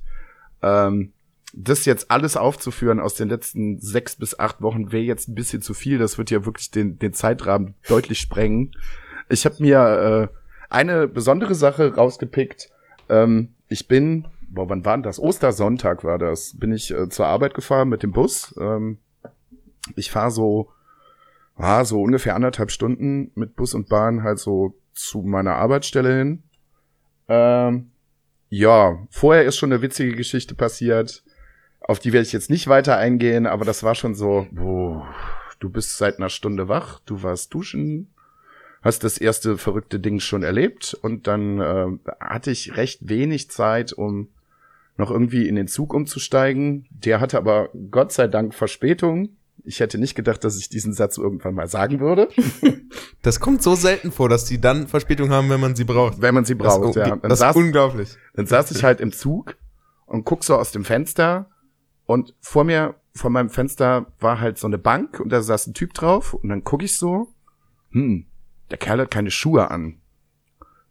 Ähm, 0.63 1.13
das 1.53 1.85
jetzt 1.85 2.09
alles 2.09 2.35
aufzuführen 2.37 2.99
aus 2.99 3.13
den 3.13 3.29
letzten 3.29 3.79
sechs 3.79 4.15
bis 4.15 4.37
acht 4.37 4.61
Wochen 4.61 4.91
wäre 4.91 5.03
jetzt 5.03 5.29
ein 5.29 5.35
bisschen 5.35 5.61
zu 5.61 5.75
viel. 5.75 5.99
Das 5.99 6.17
wird 6.17 6.31
ja 6.31 6.43
wirklich 6.43 6.71
den, 6.71 6.97
den 6.97 7.13
Zeitrahmen 7.13 7.75
deutlich 7.87 8.19
sprengen. 8.19 8.71
Ich 9.29 9.45
habe 9.45 9.57
mir 9.59 10.31
äh, 10.31 10.37
eine 10.69 11.07
besondere 11.07 11.53
Sache 11.53 11.93
rausgepickt. 11.93 12.71
Ähm, 13.09 13.49
ich 13.69 13.87
bin 13.87 14.25
boah, 14.55 14.69
wann 14.69 14.85
war 14.85 14.97
denn 14.97 15.03
das? 15.03 15.19
Ostersonntag 15.19 16.03
war 16.03 16.17
das. 16.17 16.57
Bin 16.57 16.71
ich 16.71 16.91
äh, 16.91 17.09
zur 17.09 17.27
Arbeit 17.27 17.53
gefahren 17.53 17.89
mit 17.89 18.01
dem 18.01 18.11
Bus. 18.11 18.55
Ähm, 18.59 18.97
ich 19.95 20.09
fahre 20.09 20.31
so, 20.31 20.71
ah, 21.55 21.85
so 21.85 22.01
ungefähr 22.01 22.35
anderthalb 22.35 22.71
Stunden 22.71 23.31
mit 23.35 23.55
Bus 23.55 23.73
und 23.73 23.89
Bahn 23.89 24.23
halt 24.23 24.39
so 24.39 24.73
zu 24.93 25.21
meiner 25.21 25.55
Arbeitsstelle 25.55 26.17
hin. 26.17 26.43
Ähm, 27.27 27.91
ja, 28.49 29.05
vorher 29.09 29.43
ist 29.43 29.57
schon 29.57 29.71
eine 29.71 29.81
witzige 29.81 30.15
Geschichte 30.15 30.55
passiert. 30.55 31.23
Auf 31.81 31.99
die 31.99 32.13
werde 32.13 32.25
ich 32.25 32.33
jetzt 32.33 32.49
nicht 32.49 32.67
weiter 32.67 32.97
eingehen, 32.97 33.45
aber 33.45 33.65
das 33.65 33.83
war 33.83 33.93
schon 33.93 34.15
so, 34.15 34.47
boah, 34.51 35.07
du 35.59 35.69
bist 35.69 35.97
seit 35.97 36.17
einer 36.17 36.29
Stunde 36.29 36.67
wach, 36.67 36.99
du 37.05 37.21
warst 37.21 37.53
duschen, 37.53 38.13
hast 38.81 39.03
das 39.03 39.17
erste 39.17 39.57
verrückte 39.57 39.99
Ding 39.99 40.19
schon 40.19 40.43
erlebt 40.43 40.97
und 41.01 41.27
dann 41.27 41.59
äh, 41.59 41.87
hatte 42.19 42.51
ich 42.51 42.77
recht 42.77 43.07
wenig 43.07 43.51
Zeit, 43.51 43.93
um 43.93 44.29
noch 44.97 45.11
irgendwie 45.11 45.47
in 45.47 45.55
den 45.55 45.67
Zug 45.67 45.93
umzusteigen. 45.93 46.87
Der 46.89 47.19
hatte 47.19 47.37
aber 47.37 47.69
Gott 47.91 48.11
sei 48.11 48.27
Dank 48.27 48.53
Verspätung. 48.53 49.29
Ich 49.63 49.79
hätte 49.79 49.97
nicht 49.97 50.15
gedacht, 50.15 50.43
dass 50.43 50.57
ich 50.57 50.69
diesen 50.69 50.93
Satz 50.93 51.17
irgendwann 51.17 51.55
mal 51.55 51.67
sagen 51.67 51.99
würde. 51.99 52.29
Das 53.21 53.39
kommt 53.39 53.63
so 53.63 53.73
selten 53.73 54.11
vor, 54.11 54.29
dass 54.29 54.45
die 54.45 54.61
dann 54.61 54.87
Verspätung 54.87 55.31
haben, 55.31 55.49
wenn 55.49 55.59
man 55.59 55.75
sie 55.75 55.83
braucht. 55.83 56.21
Wenn 56.21 56.35
man 56.35 56.45
sie 56.45 56.53
braucht, 56.53 56.89
das, 56.89 56.95
ja. 56.95 57.15
Dann 57.15 57.27
das 57.27 57.39
saß, 57.39 57.55
ist 57.55 57.61
unglaublich. 57.63 58.17
Dann 58.35 58.45
saß 58.45 58.69
ich 58.69 58.83
halt 58.83 59.01
im 59.01 59.11
Zug 59.11 59.55
und 60.05 60.25
guck 60.25 60.43
so 60.43 60.55
aus 60.55 60.71
dem 60.71 60.85
Fenster 60.85 61.49
und 62.05 62.35
vor 62.39 62.63
mir, 62.65 62.93
vor 63.15 63.31
meinem 63.31 63.49
Fenster 63.49 64.13
war 64.19 64.39
halt 64.39 64.59
so 64.59 64.67
eine 64.67 64.77
Bank 64.77 65.19
und 65.19 65.29
da 65.29 65.41
saß 65.41 65.65
ein 65.65 65.73
Typ 65.73 65.95
drauf 65.95 66.35
und 66.35 66.49
dann 66.49 66.63
guck 66.63 66.83
ich 66.83 66.97
so, 66.97 67.33
hm, 67.89 68.27
der 68.69 68.77
Kerl 68.77 68.99
hat 68.99 69.09
keine 69.09 69.31
Schuhe 69.31 69.71
an. 69.71 69.97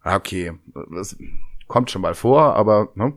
Ah, 0.01 0.17
okay, 0.17 0.51
das 0.93 1.15
kommt 1.67 1.89
schon 1.89 2.01
mal 2.01 2.15
vor, 2.15 2.55
aber 2.55 2.89
ne, 2.95 3.13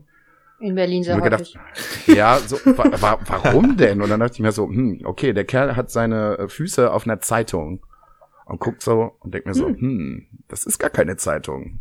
in 0.61 0.75
Berlin 0.75 1.03
sehr 1.03 1.21
gedacht, 1.21 1.55
Ja, 2.07 2.38
so, 2.38 2.57
wa 2.64 2.90
wa 3.01 3.18
warum 3.27 3.77
denn? 3.77 4.03
Und 4.03 4.11
dann 4.11 4.21
dachte 4.21 4.35
ich 4.35 4.40
mir 4.40 4.53
so, 4.53 4.66
hm, 4.66 5.03
okay, 5.05 5.33
der 5.33 5.44
Kerl 5.44 5.77
hat 5.77 5.90
seine 5.90 6.38
äh, 6.38 6.49
Füße 6.49 6.92
auf 6.92 7.05
einer 7.05 7.21
Zeitung 7.21 7.81
und 8.47 8.61
guckt 8.61 8.83
so 8.83 9.12
und 9.21 9.35
denkt 9.35 9.47
mir 9.47 9.55
so, 9.55 9.66
hm, 9.66 9.77
hm 9.79 10.27
das 10.49 10.64
ist 10.64 10.79
gar 10.79 10.90
keine 10.90 11.16
Zeitung. 11.16 11.81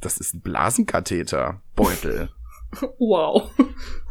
Das 0.00 0.18
ist 0.18 0.34
ein 0.34 0.40
Blasenkatheter, 0.40 1.62
Beutel. 1.74 2.30
Wow. 2.98 3.50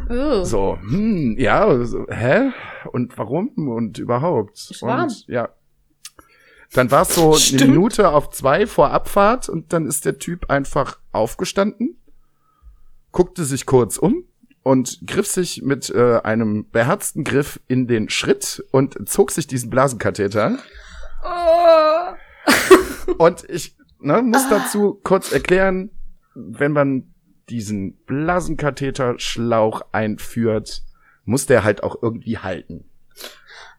Oh. 0.08 0.44
So, 0.44 0.78
hm, 0.80 1.36
ja, 1.40 1.84
so, 1.84 2.06
hä? 2.08 2.52
Und 2.92 3.18
warum? 3.18 3.50
Und 3.56 3.98
überhaupt? 3.98 4.72
Warm. 4.82 5.06
Und 5.06 5.26
ja. 5.28 5.50
Dann 6.72 6.92
war 6.92 7.02
es 7.02 7.16
so 7.16 7.34
Stimmt. 7.34 7.64
eine 7.64 7.72
Minute 7.72 8.12
auf 8.12 8.30
zwei 8.30 8.68
vor 8.68 8.92
Abfahrt 8.92 9.50
und 9.50 9.74
dann 9.74 9.88
ist 9.88 10.06
der 10.06 10.20
Typ 10.20 10.52
einfach 10.52 11.00
aufgestanden 11.12 12.01
guckte 13.12 13.46
sich 13.46 13.66
kurz 13.66 13.98
um 13.98 14.26
und 14.64 15.02
griff 15.08 15.28
sich 15.28 15.62
mit 15.64 15.90
äh, 15.90 16.20
einem 16.24 16.70
beherzten 16.70 17.24
Griff 17.24 17.60
in 17.68 17.88
den 17.88 18.10
Schritt 18.10 18.64
und 18.72 19.10
zog 19.10 19.32
sich 19.32 19.48
diesen 19.48 19.70
Blasenkatheter. 19.70 20.60
Oh. 21.24 22.14
und 23.18 23.50
ich 23.50 23.76
ne, 24.00 24.22
muss 24.22 24.50
dazu 24.50 25.00
kurz 25.04 25.32
erklären, 25.32 25.92
wenn 26.36 26.72
man 26.72 27.14
diesen 27.50 27.98
Blasenkatheterschlauch 28.06 29.82
einführt, 29.92 30.84
muss 31.26 31.46
der 31.46 31.64
halt 31.64 31.84
auch 31.84 32.02
irgendwie 32.02 32.38
halten. 32.38 32.86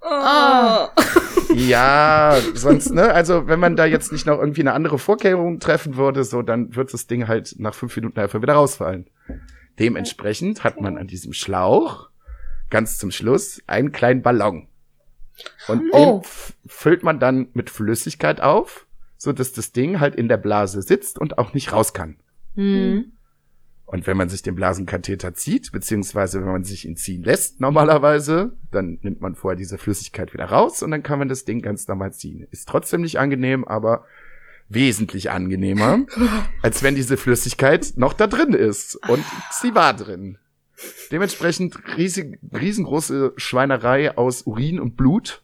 Oh. 0.02 0.88
Ja, 1.54 2.36
sonst, 2.54 2.92
ne? 2.92 3.12
Also, 3.12 3.46
wenn 3.46 3.60
man 3.60 3.76
da 3.76 3.84
jetzt 3.84 4.12
nicht 4.12 4.26
noch 4.26 4.38
irgendwie 4.38 4.62
eine 4.62 4.72
andere 4.72 4.98
Vorkehrung 4.98 5.60
treffen 5.60 5.96
würde, 5.96 6.24
so, 6.24 6.42
dann 6.42 6.74
wird 6.74 6.92
das 6.92 7.06
Ding 7.06 7.28
halt 7.28 7.54
nach 7.58 7.74
fünf 7.74 7.94
Minuten 7.96 8.18
einfach 8.20 8.42
wieder 8.42 8.54
rausfallen. 8.54 9.06
Dementsprechend 9.78 10.64
hat 10.64 10.80
man 10.80 10.98
an 10.98 11.06
diesem 11.06 11.32
Schlauch 11.32 12.10
ganz 12.70 12.98
zum 12.98 13.10
Schluss 13.10 13.62
einen 13.66 13.92
kleinen 13.92 14.22
Ballon. 14.22 14.68
Und 15.68 15.90
oh. 15.92 16.22
den 16.22 16.30
füllt 16.66 17.02
man 17.02 17.18
dann 17.18 17.48
mit 17.54 17.70
Flüssigkeit 17.70 18.40
auf, 18.40 18.86
so 19.16 19.32
dass 19.32 19.52
das 19.52 19.72
Ding 19.72 20.00
halt 20.00 20.14
in 20.14 20.28
der 20.28 20.36
Blase 20.36 20.82
sitzt 20.82 21.18
und 21.18 21.38
auch 21.38 21.54
nicht 21.54 21.72
raus 21.72 21.92
kann. 21.92 22.16
Mhm. 22.54 23.12
Und 23.92 24.06
wenn 24.06 24.16
man 24.16 24.30
sich 24.30 24.40
den 24.40 24.54
Blasenkatheter 24.54 25.34
zieht, 25.34 25.70
beziehungsweise 25.70 26.40
wenn 26.40 26.50
man 26.50 26.64
sich 26.64 26.86
ihn 26.86 26.96
ziehen 26.96 27.22
lässt 27.22 27.60
normalerweise, 27.60 28.52
dann 28.70 28.98
nimmt 29.02 29.20
man 29.20 29.34
vorher 29.34 29.54
diese 29.54 29.76
Flüssigkeit 29.76 30.32
wieder 30.32 30.46
raus 30.46 30.82
und 30.82 30.90
dann 30.90 31.02
kann 31.02 31.18
man 31.18 31.28
das 31.28 31.44
Ding 31.44 31.60
ganz 31.60 31.86
normal 31.86 32.14
ziehen. 32.14 32.46
Ist 32.50 32.66
trotzdem 32.66 33.02
nicht 33.02 33.18
angenehm, 33.18 33.66
aber 33.66 34.06
wesentlich 34.70 35.30
angenehmer, 35.30 36.06
als 36.62 36.82
wenn 36.82 36.94
diese 36.94 37.18
Flüssigkeit 37.18 37.92
noch 37.96 38.14
da 38.14 38.28
drin 38.28 38.54
ist. 38.54 38.96
Und 39.08 39.22
sie 39.50 39.74
war 39.74 39.94
drin. 39.94 40.38
Dementsprechend 41.10 41.76
riesig, 41.98 42.38
riesengroße 42.50 43.34
Schweinerei 43.36 44.16
aus 44.16 44.46
Urin 44.46 44.80
und 44.80 44.96
Blut. 44.96 45.42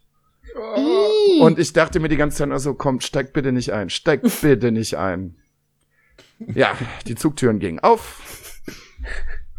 Und 1.40 1.58
ich 1.58 1.74
dachte 1.74 2.00
mir 2.00 2.08
die 2.08 2.16
ganze 2.16 2.38
Zeit, 2.38 2.50
also 2.50 2.72
komm, 2.72 3.00
steig 3.00 3.34
bitte 3.34 3.52
nicht 3.52 3.74
ein, 3.74 3.90
steig 3.90 4.22
bitte 4.40 4.72
nicht 4.72 4.96
ein. 4.96 5.36
Ja, 6.38 6.76
die 7.06 7.14
Zugtüren 7.14 7.58
gingen 7.58 7.80
auf. 7.80 8.22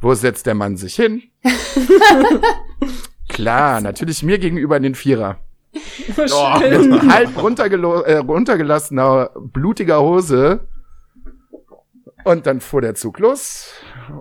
Wo 0.02 0.14
setzt 0.14 0.46
der 0.46 0.56
Mann 0.56 0.78
sich 0.78 0.96
hin? 0.96 1.24
Klar, 3.28 3.82
natürlich 3.82 4.24
mir 4.24 4.40
gegenüber 4.40 4.78
in 4.78 4.84
den 4.84 4.96
Vierer. 4.96 5.40
Oh, 6.18 6.60
mit 6.60 7.02
halb 7.04 7.36
äh, 7.38 8.18
runtergelassener, 8.18 9.30
blutiger 9.36 10.02
Hose. 10.02 10.68
Und 12.24 12.48
dann 12.48 12.60
fuhr 12.60 12.82
der 12.82 12.96
Zug 12.96 13.20
los. 13.20 13.74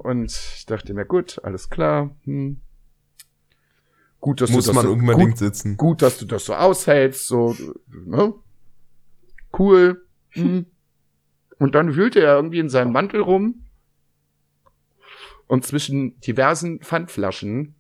Und 0.02 0.30
ich 0.30 0.66
dachte 0.66 0.94
mir, 0.94 1.04
gut, 1.04 1.40
alles 1.42 1.70
klar. 1.70 2.10
Hm. 2.24 2.60
Gut, 4.20 4.40
dass 4.40 4.50
Muss 4.50 4.66
du 4.66 4.70
das 4.70 4.76
man 4.76 4.84
so, 4.86 4.92
unbedingt 4.92 5.30
gut, 5.30 5.38
sitzen. 5.38 5.76
Gut, 5.76 6.02
dass 6.02 6.18
du 6.18 6.26
das 6.26 6.44
so 6.44 6.54
aushältst. 6.54 7.26
So, 7.26 7.56
ne? 8.04 8.34
Cool. 9.56 10.04
Hm. 10.30 10.66
Und 11.58 11.74
dann 11.74 11.96
wühlte 11.96 12.20
er 12.20 12.36
irgendwie 12.36 12.60
in 12.60 12.68
seinem 12.68 12.92
Mantel 12.92 13.20
rum 13.20 13.64
und 15.48 15.66
zwischen 15.66 16.20
diversen 16.20 16.80
Pfandflaschen 16.80 17.74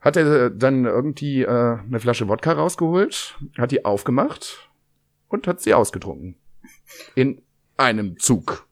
hat 0.00 0.18
er 0.18 0.50
dann 0.50 0.84
irgendwie 0.84 1.42
äh, 1.42 1.48
eine 1.48 1.98
Flasche 1.98 2.28
Wodka 2.28 2.52
rausgeholt, 2.52 3.38
hat 3.56 3.72
die 3.72 3.86
aufgemacht 3.86 4.70
und 5.28 5.46
hat 5.46 5.62
sie 5.62 5.72
ausgetrunken. 5.72 6.36
In 7.14 7.40
einem 7.78 8.18
Zug. 8.18 8.68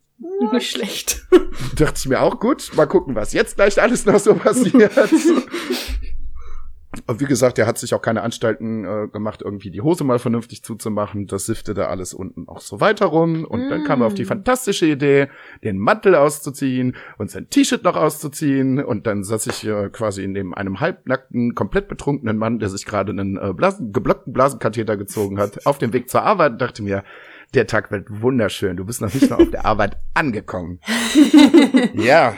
Nicht 0.52 0.70
schlecht. 0.70 1.26
Dachte 1.76 1.94
ich 1.96 2.06
mir 2.06 2.20
auch 2.20 2.38
gut. 2.38 2.70
Mal 2.76 2.86
gucken, 2.86 3.14
was 3.14 3.32
jetzt 3.32 3.56
gleich 3.56 3.80
alles 3.80 4.04
noch 4.04 4.18
so 4.18 4.34
passiert. 4.34 4.92
Und 7.06 7.20
wie 7.20 7.26
gesagt, 7.26 7.58
er 7.58 7.66
hat 7.66 7.78
sich 7.78 7.94
auch 7.94 8.02
keine 8.02 8.22
Anstalten 8.22 8.84
äh, 8.84 9.08
gemacht, 9.08 9.42
irgendwie 9.42 9.70
die 9.70 9.80
Hose 9.80 10.04
mal 10.04 10.18
vernünftig 10.18 10.62
zuzumachen. 10.62 11.26
Das 11.26 11.46
sifte 11.46 11.74
da 11.74 11.86
alles 11.86 12.14
unten 12.14 12.48
auch 12.48 12.60
so 12.60 12.80
weiter 12.80 13.06
rum. 13.06 13.44
Und 13.44 13.66
mm. 13.66 13.70
dann 13.70 13.84
kam 13.84 14.02
er 14.02 14.06
auf 14.06 14.14
die 14.14 14.24
mm. 14.24 14.28
fantastische 14.28 14.86
Idee, 14.86 15.28
den 15.64 15.78
Mantel 15.78 16.14
auszuziehen 16.14 16.96
und 17.18 17.30
sein 17.30 17.48
T-Shirt 17.50 17.84
noch 17.84 17.96
auszuziehen. 17.96 18.82
Und 18.82 19.06
dann 19.06 19.24
saß 19.24 19.46
ich 19.48 19.66
äh, 19.66 19.88
quasi 19.90 20.26
neben 20.26 20.54
einem 20.54 20.80
halbnackten, 20.80 21.54
komplett 21.54 21.88
betrunkenen 21.88 22.36
Mann, 22.36 22.58
der 22.58 22.68
sich 22.68 22.84
gerade 22.84 23.12
einen 23.12 23.36
äh, 23.36 23.52
Blasen, 23.52 23.92
geblockten 23.92 24.32
Blasenkatheter 24.32 24.96
gezogen 24.96 25.38
hat, 25.38 25.66
auf 25.66 25.78
dem 25.78 25.92
Weg 25.92 26.08
zur 26.08 26.22
Arbeit 26.22 26.52
und 26.52 26.60
dachte 26.60 26.82
mir, 26.82 27.04
der 27.54 27.66
Tag 27.66 27.90
wird 27.90 28.22
wunderschön. 28.22 28.76
Du 28.76 28.84
bist 28.84 29.00
noch 29.00 29.12
nicht 29.12 29.28
mal 29.28 29.36
auf 29.36 29.50
der 29.50 29.66
Arbeit 29.66 29.98
angekommen. 30.14 30.80
ja, 31.94 32.34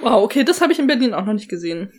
Wow, 0.00 0.24
okay, 0.24 0.44
das 0.44 0.60
habe 0.60 0.72
ich 0.72 0.78
in 0.78 0.86
Berlin 0.86 1.14
auch 1.14 1.24
noch 1.24 1.32
nicht 1.32 1.48
gesehen. 1.48 1.92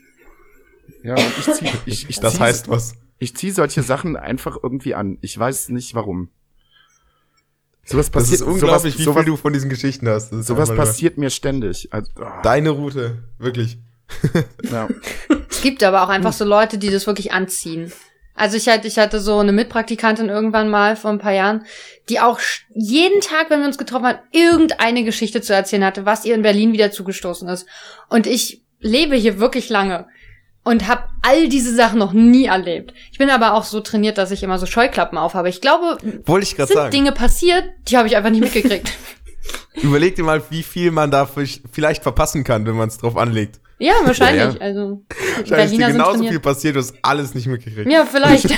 Ja, 1.03 1.15
und 1.15 1.33
ich 1.39 1.53
zieh, 1.53 1.69
ich, 1.85 2.09
ich 2.09 2.19
Das 2.19 2.33
zieh, 2.35 2.39
heißt 2.39 2.69
was? 2.69 2.95
Ich 3.17 3.35
ziehe 3.35 3.53
solche 3.53 3.83
Sachen 3.83 4.17
einfach 4.17 4.57
irgendwie 4.61 4.95
an. 4.95 5.17
Ich 5.21 5.37
weiß 5.37 5.69
nicht 5.69 5.95
warum. 5.95 6.29
Sowas 7.85 8.09
passiert 8.09 8.41
das 8.41 8.47
ist 8.47 8.53
unglaublich, 8.53 8.93
sowas, 8.93 8.99
wie 8.99 9.03
sowas, 9.03 9.23
viel 9.23 9.31
du 9.31 9.37
von 9.37 9.53
diesen 9.53 9.69
Geschichten 9.69 10.07
hast. 10.09 10.31
Sowas 10.31 10.75
passiert 10.75 11.17
mir 11.17 11.29
ständig. 11.29 11.93
Also, 11.93 12.11
oh. 12.19 12.25
Deine 12.41 12.71
Route, 12.71 13.23
wirklich. 13.37 13.77
ja. 14.71 14.87
Es 15.49 15.61
gibt 15.61 15.83
aber 15.83 16.03
auch 16.03 16.09
einfach 16.09 16.33
so 16.33 16.45
Leute, 16.45 16.77
die 16.77 16.91
das 16.91 17.07
wirklich 17.07 17.31
anziehen. 17.31 17.91
Also 18.35 18.57
ich 18.57 18.67
hatte, 18.67 18.87
ich 18.87 18.99
hatte 18.99 19.19
so 19.19 19.39
eine 19.39 19.53
Mitpraktikantin 19.53 20.27
irgendwann 20.27 20.69
mal 20.69 20.97
vor 20.97 21.11
ein 21.11 21.19
paar 21.19 21.33
Jahren, 21.33 21.65
die 22.09 22.19
auch 22.19 22.39
jeden 22.73 23.21
Tag, 23.21 23.49
wenn 23.49 23.61
wir 23.61 23.67
uns 23.67 23.77
getroffen 23.77 24.07
haben, 24.07 24.19
irgendeine 24.31 25.03
Geschichte 25.05 25.41
zu 25.41 25.53
erzählen 25.53 25.85
hatte, 25.85 26.05
was 26.05 26.25
ihr 26.25 26.35
in 26.35 26.41
Berlin 26.41 26.73
wieder 26.73 26.91
zugestoßen 26.91 27.47
ist. 27.47 27.65
Und 28.09 28.27
ich 28.27 28.61
lebe 28.79 29.15
hier 29.15 29.39
wirklich 29.39 29.69
lange 29.69 30.07
und 30.65 30.87
habe 30.87 31.03
all 31.21 31.47
diese 31.47 31.73
Sachen 31.73 31.99
noch 31.99 32.11
nie 32.11 32.45
erlebt. 32.45 32.93
Ich 33.11 33.17
bin 33.17 33.29
aber 33.29 33.53
auch 33.53 33.63
so 33.63 33.79
trainiert, 33.79 34.17
dass 34.17 34.31
ich 34.31 34.43
immer 34.43 34.59
so 34.59 34.65
Scheuklappen 34.65 35.17
aufhabe. 35.17 35.47
Ich 35.47 35.61
glaube, 35.61 35.97
Wollte 36.25 36.43
ich 36.43 36.55
sind 36.55 36.67
sagen. 36.67 36.91
Dinge 36.91 37.13
passiert, 37.13 37.63
die 37.87 37.97
habe 37.97 38.07
ich 38.07 38.17
einfach 38.17 38.31
nicht 38.31 38.41
mitgekriegt. 38.41 38.91
Überleg 39.81 40.15
dir 40.15 40.23
mal, 40.23 40.41
wie 40.49 40.63
viel 40.63 40.91
man 40.91 41.11
da 41.11 41.29
vielleicht 41.71 42.03
verpassen 42.03 42.43
kann, 42.43 42.65
wenn 42.65 42.75
man 42.75 42.89
es 42.89 42.97
drauf 42.97 43.15
anlegt. 43.15 43.59
Ja, 43.77 43.93
wahrscheinlich. 44.03 44.43
Ja, 44.43 44.51
ja. 44.51 44.59
Also 44.59 45.03
wahrscheinlich 45.37 45.79
ist 45.79 45.87
dir 45.87 45.91
genauso 45.91 46.27
viel 46.27 46.39
passiert, 46.39 46.75
du 46.75 46.79
hast 46.79 46.95
alles 47.01 47.35
nicht 47.35 47.47
mitgekriegt. 47.47 47.91
Ja, 47.91 48.05
vielleicht. 48.05 48.49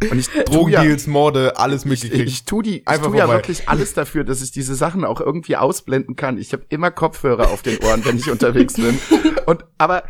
Und 0.10 0.18
ich 0.18 0.28
Drogendeals, 0.28 1.06
ja, 1.06 1.12
Morde, 1.12 1.56
alles 1.56 1.84
mitgekriegt. 1.84 2.28
Ich, 2.28 2.34
ich 2.34 2.44
tu 2.44 2.62
die, 2.62 2.78
ich 2.78 2.88
Einfach 2.88 3.10
tu 3.10 3.16
ja 3.16 3.28
wirklich 3.28 3.68
alles 3.68 3.94
dafür, 3.94 4.24
dass 4.24 4.42
ich 4.42 4.50
diese 4.50 4.74
Sachen 4.74 5.04
auch 5.04 5.20
irgendwie 5.20 5.56
ausblenden 5.56 6.16
kann. 6.16 6.38
Ich 6.38 6.52
habe 6.52 6.64
immer 6.68 6.90
Kopfhörer 6.90 7.50
auf 7.50 7.62
den 7.62 7.78
Ohren, 7.78 8.04
wenn 8.04 8.16
ich 8.16 8.30
unterwegs 8.30 8.74
bin. 8.74 8.98
Und 9.46 9.64
aber 9.78 10.04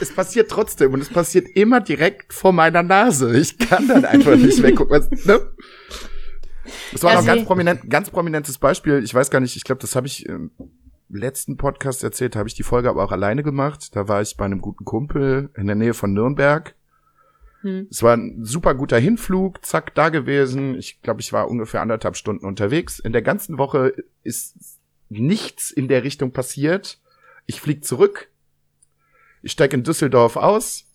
es 0.00 0.14
passiert 0.14 0.50
trotzdem 0.50 0.92
und 0.94 1.00
es 1.00 1.08
passiert 1.08 1.48
immer 1.54 1.80
direkt 1.80 2.32
vor 2.32 2.52
meiner 2.52 2.82
Nase. 2.82 3.36
Ich 3.36 3.58
kann 3.58 3.88
dann 3.88 4.04
einfach 4.04 4.36
nicht 4.36 4.62
weggucken. 4.62 5.08
Ne? 5.24 5.40
Das 6.92 7.02
war 7.02 7.14
noch 7.14 7.20
ein 7.20 7.26
ganz 7.26 7.44
prominent, 7.44 7.90
ganz 7.90 8.10
prominentes 8.10 8.58
Beispiel. 8.58 9.02
Ich 9.04 9.12
weiß 9.12 9.30
gar 9.30 9.40
nicht, 9.40 9.56
ich 9.56 9.64
glaube, 9.64 9.80
das 9.80 9.96
habe 9.96 10.06
ich 10.06 10.26
im 10.26 10.50
letzten 11.08 11.56
Podcast 11.56 12.02
erzählt, 12.04 12.36
habe 12.36 12.48
ich 12.48 12.54
die 12.54 12.62
Folge 12.62 12.88
aber 12.88 13.04
auch 13.04 13.12
alleine 13.12 13.42
gemacht. 13.42 13.94
Da 13.94 14.08
war 14.08 14.22
ich 14.22 14.36
bei 14.36 14.44
einem 14.44 14.60
guten 14.60 14.84
Kumpel 14.84 15.50
in 15.56 15.66
der 15.66 15.76
Nähe 15.76 15.94
von 15.94 16.12
Nürnberg. 16.12 16.74
Hm. 17.62 17.88
Es 17.90 18.02
war 18.02 18.16
ein 18.16 18.44
super 18.44 18.74
guter 18.74 18.98
Hinflug, 18.98 19.64
zack, 19.64 19.94
da 19.94 20.08
gewesen. 20.08 20.74
Ich 20.74 21.02
glaube, 21.02 21.20
ich 21.20 21.32
war 21.32 21.48
ungefähr 21.48 21.80
anderthalb 21.80 22.16
Stunden 22.16 22.44
unterwegs. 22.44 22.98
In 22.98 23.12
der 23.12 23.22
ganzen 23.22 23.58
Woche 23.58 23.94
ist 24.22 24.78
nichts 25.08 25.70
in 25.70 25.88
der 25.88 26.02
Richtung 26.02 26.32
passiert. 26.32 27.00
Ich 27.46 27.60
flieg 27.60 27.84
zurück. 27.84 28.28
Ich 29.42 29.52
steig 29.52 29.72
in 29.72 29.84
Düsseldorf 29.84 30.36
aus, 30.36 30.86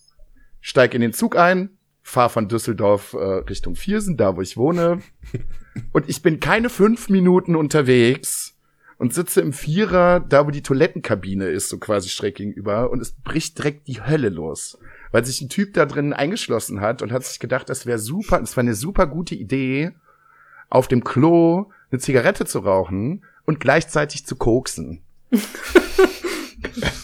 steig 0.60 0.93
in 0.93 1.02
den 1.02 1.13
Zug 1.13 1.38
ein, 1.38 1.78
fahr 2.02 2.30
von 2.30 2.50
Düsseldorf 2.50 3.13
äh, 3.13 3.17
Richtung 3.17 3.76
Viersen, 3.76 4.17
da 4.17 4.36
wo 4.36 4.41
ich 4.41 4.58
wohne. 4.58 5.02
Und 5.93 6.10
ich 6.10 6.21
bin 6.21 6.41
keine 6.41 6.69
fünf 6.69 7.08
Minuten 7.08 7.56
unterwegs 7.56 8.58
und 9.02 9.16
sitze 9.16 9.42
im 9.42 9.52
Vierer, 9.52 10.20
da 10.20 10.46
wo 10.46 10.52
die 10.52 10.62
Toilettenkabine 10.62 11.48
ist, 11.48 11.70
so 11.70 11.80
quasi 11.80 12.08
schräg 12.08 12.36
gegenüber. 12.36 12.92
Und 12.92 13.02
es 13.02 13.14
bricht 13.14 13.58
direkt 13.58 13.88
die 13.88 14.04
Hölle 14.04 14.30
los. 14.30 14.78
Weil 15.12 15.26
sich 15.26 15.42
ein 15.42 15.50
Typ 15.50 15.74
da 15.74 15.88
drin 15.88 16.14
eingeschlossen 16.14 16.82
hat 16.82 17.02
und 17.02 17.12
hat 17.12 17.24
sich 17.24 17.40
gedacht, 17.40 17.68
das 17.68 17.88
wäre 17.88 17.98
super, 17.98 18.40
das 18.40 18.56
war 18.56 18.62
eine 18.62 18.76
super 18.76 19.08
gute 19.08 19.34
Idee, 19.34 19.94
auf 20.70 20.88
dem 20.88 21.04
Klo 21.04 21.72
eine 21.90 22.00
Zigarette 22.00 22.46
zu 22.46 22.60
rauchen 22.60 23.26
und 23.44 23.60
gleichzeitig 23.60 24.28
zu 24.28 24.36
koksen. 24.36 25.02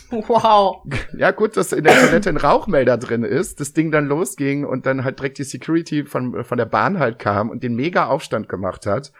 Wow. 0.10 0.84
Ja, 1.18 1.32
gut, 1.32 1.58
dass 1.58 1.74
in 1.74 1.84
der 1.84 2.00
Toilette 2.00 2.30
ein 2.30 2.38
Rauchmelder 2.38 2.98
drin 2.98 3.24
ist, 3.24 3.60
das 3.60 3.74
Ding 3.74 3.92
dann 3.92 4.08
losging 4.08 4.64
und 4.64 4.86
dann 4.86 5.04
halt 5.04 5.20
direkt 5.20 5.38
die 5.38 5.44
Security 5.44 6.06
von, 6.06 6.46
von 6.46 6.58
der 6.58 6.66
Bahn 6.66 6.98
halt 6.98 7.20
kam 7.20 7.50
und 7.50 7.62
den 7.62 7.76
mega 7.76 8.06
Aufstand 8.06 8.48
gemacht 8.48 8.86
hat. 8.86 9.12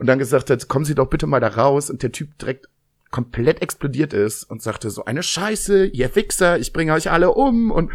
Und 0.00 0.06
dann 0.06 0.18
gesagt 0.18 0.48
hat, 0.48 0.66
kommen 0.66 0.86
Sie 0.86 0.94
doch 0.94 1.08
bitte 1.08 1.26
mal 1.26 1.40
da 1.40 1.48
raus 1.48 1.90
und 1.90 2.02
der 2.02 2.10
Typ 2.10 2.38
direkt 2.38 2.70
komplett 3.10 3.60
explodiert 3.60 4.14
ist 4.14 4.44
und 4.44 4.62
sagte 4.62 4.88
so, 4.88 5.04
eine 5.04 5.22
Scheiße, 5.22 5.84
ihr 5.84 6.16
Wichser, 6.16 6.58
ich 6.58 6.72
bringe 6.72 6.94
euch 6.94 7.10
alle 7.10 7.32
um 7.32 7.70
und 7.70 7.92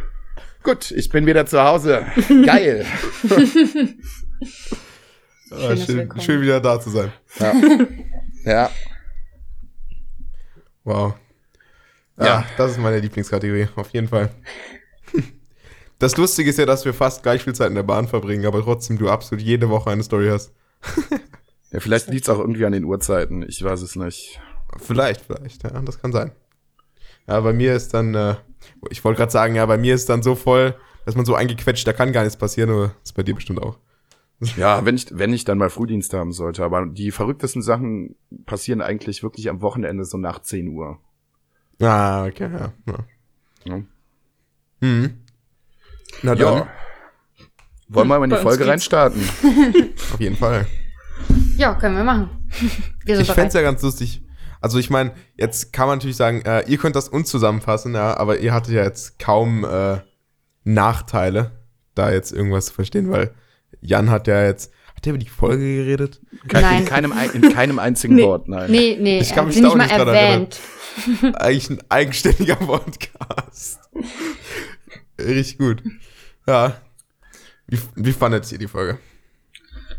gut, 0.62 0.92
ich 0.92 1.10
bin 1.10 1.26
wieder 1.26 1.48
zu 1.48 1.64
Hause. 1.64 2.06
Geil. 2.46 2.86
ah, 5.50 5.76
schön, 5.76 6.12
schön 6.22 6.42
wieder 6.44 6.62
da 6.62 6.80
zu 6.80 6.92
sein. 6.92 7.12
Ja. 7.40 7.54
ja. 8.46 8.70
Wow. 10.84 11.16
Ja, 12.20 12.26
ja, 12.26 12.46
das 12.56 12.74
ist 12.74 12.78
meine 12.78 13.00
Lieblingskategorie, 13.00 13.70
auf 13.76 13.90
jeden 13.90 14.10
Fall. 14.10 14.30
Das 15.98 16.16
Lustige 16.18 16.52
ist 16.52 16.60
ja, 16.60 16.68
dass 16.68 16.86
wir 16.86 16.94
fast 16.94 17.24
gleich 17.24 17.44
viel 17.44 17.56
Zeit 17.56 17.70
in 17.70 17.76
der 17.76 17.82
Bahn 17.82 18.08
verbringen, 18.08 18.46
aber 18.46 18.62
trotzdem 18.62 19.00
du 19.00 19.10
absolut 19.10 19.44
jede 19.44 19.70
Woche 19.70 19.90
eine 19.90 20.04
Story 20.04 20.28
hast. 20.28 20.54
Ja, 21.76 21.82
vielleicht 21.82 22.08
liegt 22.08 22.24
es 22.24 22.30
auch 22.30 22.40
irgendwie 22.40 22.66
an 22.66 22.72
den 22.72 22.86
Uhrzeiten, 22.86 23.44
ich 23.46 23.62
weiß 23.62 23.82
es 23.82 23.98
nicht. 23.98 24.40
Vielleicht, 24.78 25.20
vielleicht, 25.20 25.64
ja, 25.64 25.82
das 25.82 26.02
kann 26.02 26.14
sein. 26.14 26.32
Ja, 27.28 27.42
bei 27.42 27.52
mir 27.52 27.76
ist 27.76 27.94
dann, 27.94 28.16
äh, 28.16 28.36
ich 28.90 29.04
wollte 29.04 29.18
gerade 29.18 29.32
sagen, 29.32 29.56
ja, 29.56 29.66
bei 29.66 29.78
mir 29.78 29.94
ist 29.94 30.08
dann 30.08 30.24
so 30.24 30.36
voll, 30.36 30.74
dass 31.06 31.16
man 31.16 31.26
so 31.26 31.36
eingequetscht, 31.36 31.86
da 31.86 31.92
kann 31.92 32.14
gar 32.14 32.24
nichts 32.24 32.38
passieren, 32.38 32.70
aber 32.70 32.88
das 32.88 32.96
ist 33.04 33.14
bei 33.14 33.24
dir 33.24 33.36
bestimmt 33.36 33.62
auch. 33.62 33.78
Ja, 34.58 34.86
wenn 34.86 34.96
ich, 34.96 35.08
wenn 35.12 35.34
ich 35.34 35.44
dann 35.44 35.58
mal 35.58 35.70
Frühdienst 35.70 36.14
haben 36.14 36.32
sollte, 36.32 36.64
aber 36.64 36.86
die 36.86 37.12
verrücktesten 37.12 37.62
Sachen 37.62 38.16
passieren 38.46 38.82
eigentlich 38.82 39.24
wirklich 39.24 39.50
am 39.50 39.62
Wochenende 39.62 40.06
so 40.06 40.18
nach 40.18 40.42
10 40.42 40.70
Uhr. 40.70 41.00
Ah, 41.82 42.26
okay, 42.26 42.50
ja. 42.52 42.74
ja. 42.86 43.06
ja. 43.64 43.82
Mhm. 44.82 45.20
Na 46.22 46.36
dann. 46.36 46.58
Ja. 46.58 46.68
Wollen 47.88 48.08
wir 48.08 48.20
mal 48.20 48.24
in 48.26 48.30
die 48.30 48.38
Folge 48.38 48.68
reinstarten? 48.68 49.22
Auf 50.14 50.20
jeden 50.20 50.36
Fall. 50.36 50.68
Ja, 51.58 51.74
können 51.76 51.96
wir 51.96 52.04
machen. 52.04 52.30
Wir 53.06 53.20
ich 53.20 53.32
fände 53.32 53.54
ja 53.56 53.62
ganz 53.62 53.82
lustig. 53.82 54.22
Also 54.62 54.80
ich 54.80 54.90
meine, 54.90 55.12
jetzt 55.36 55.74
kann 55.74 55.88
man 55.88 56.00
natürlich 56.00 56.18
sagen, 56.18 56.42
äh, 56.42 56.64
ihr 56.68 56.78
könnt 56.78 56.96
das 56.96 57.10
uns 57.10 57.30
zusammenfassen, 57.30 57.94
ja, 57.94 58.18
aber 58.18 58.40
ihr 58.40 58.54
hattet 58.54 58.74
ja 58.74 58.84
jetzt 58.84 59.20
kaum 59.20 59.64
äh, 59.64 60.00
Nachteile, 60.64 61.52
da 61.94 62.12
jetzt 62.12 62.32
irgendwas 62.32 62.68
zu 62.68 62.74
verstehen, 62.74 63.12
weil 63.12 63.32
Jan 63.82 64.10
hat 64.10 64.28
ja 64.28 64.44
jetzt, 64.44 64.72
hat 64.96 65.06
der 65.06 65.12
über 65.14 65.20
die 65.20 65.30
Folge 65.30 65.64
geredet? 65.64 66.20
Nein. 66.52 66.82
In 66.82 66.86
keinem, 66.86 67.14
in 67.34 67.54
keinem 67.54 67.80
einzigen 67.80 68.16
nee. 68.16 68.24
Wort, 68.24 68.48
nein. 68.48 68.72
Nee, 68.72 68.98
nee, 69.00 69.20
ich 69.20 69.36
kann 69.36 69.48
mich 69.48 69.56
da 69.56 69.62
nicht 69.62 69.78
mal 69.78 69.90
erwähnt. 69.90 70.60
Eigentlich 71.36 71.70
ein 71.70 71.84
eigenständiger 71.90 72.56
Podcast. 72.56 73.80
Richtig 75.20 75.58
gut. 75.58 75.84
Ja. 76.48 76.82
Wie, 77.68 77.80
wie 77.96 78.14
fandet 78.14 78.52
ihr 78.52 78.58
die 78.58 78.68
Folge? 78.68 79.00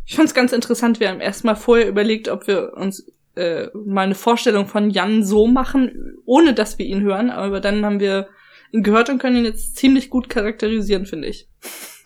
Ich 0.07 0.17
fand 0.17 0.29
es 0.29 0.35
ganz 0.35 0.53
interessant. 0.53 1.01
Wir 1.01 1.09
haben 1.09 1.21
erstmal 1.21 1.57
vorher 1.57 1.89
überlegt, 1.89 2.29
ob 2.29 2.47
wir 2.47 2.75
uns 2.75 3.13
äh, 3.35 3.67
mal 3.75 4.03
eine 4.03 4.15
Vorstellung 4.15 4.67
von 4.67 4.91
Jan 4.91 5.25
so 5.25 5.47
machen, 5.47 6.17
ohne 6.25 6.55
dass 6.55 6.79
wir 6.79 6.87
ihn 6.87 7.03
hören. 7.03 7.31
Aber 7.31 7.61
dann 7.61 7.85
haben 7.85 8.01
wir 8.01 8.29
ihn 8.73 8.83
gehört 8.83 9.11
und 9.11 9.19
können 9.19 9.37
ihn 9.37 9.45
jetzt 9.45 9.77
ziemlich 9.77 10.09
gut 10.09 10.29
charakterisieren, 10.29 11.07
finde 11.07 11.29
ich. 11.29 11.49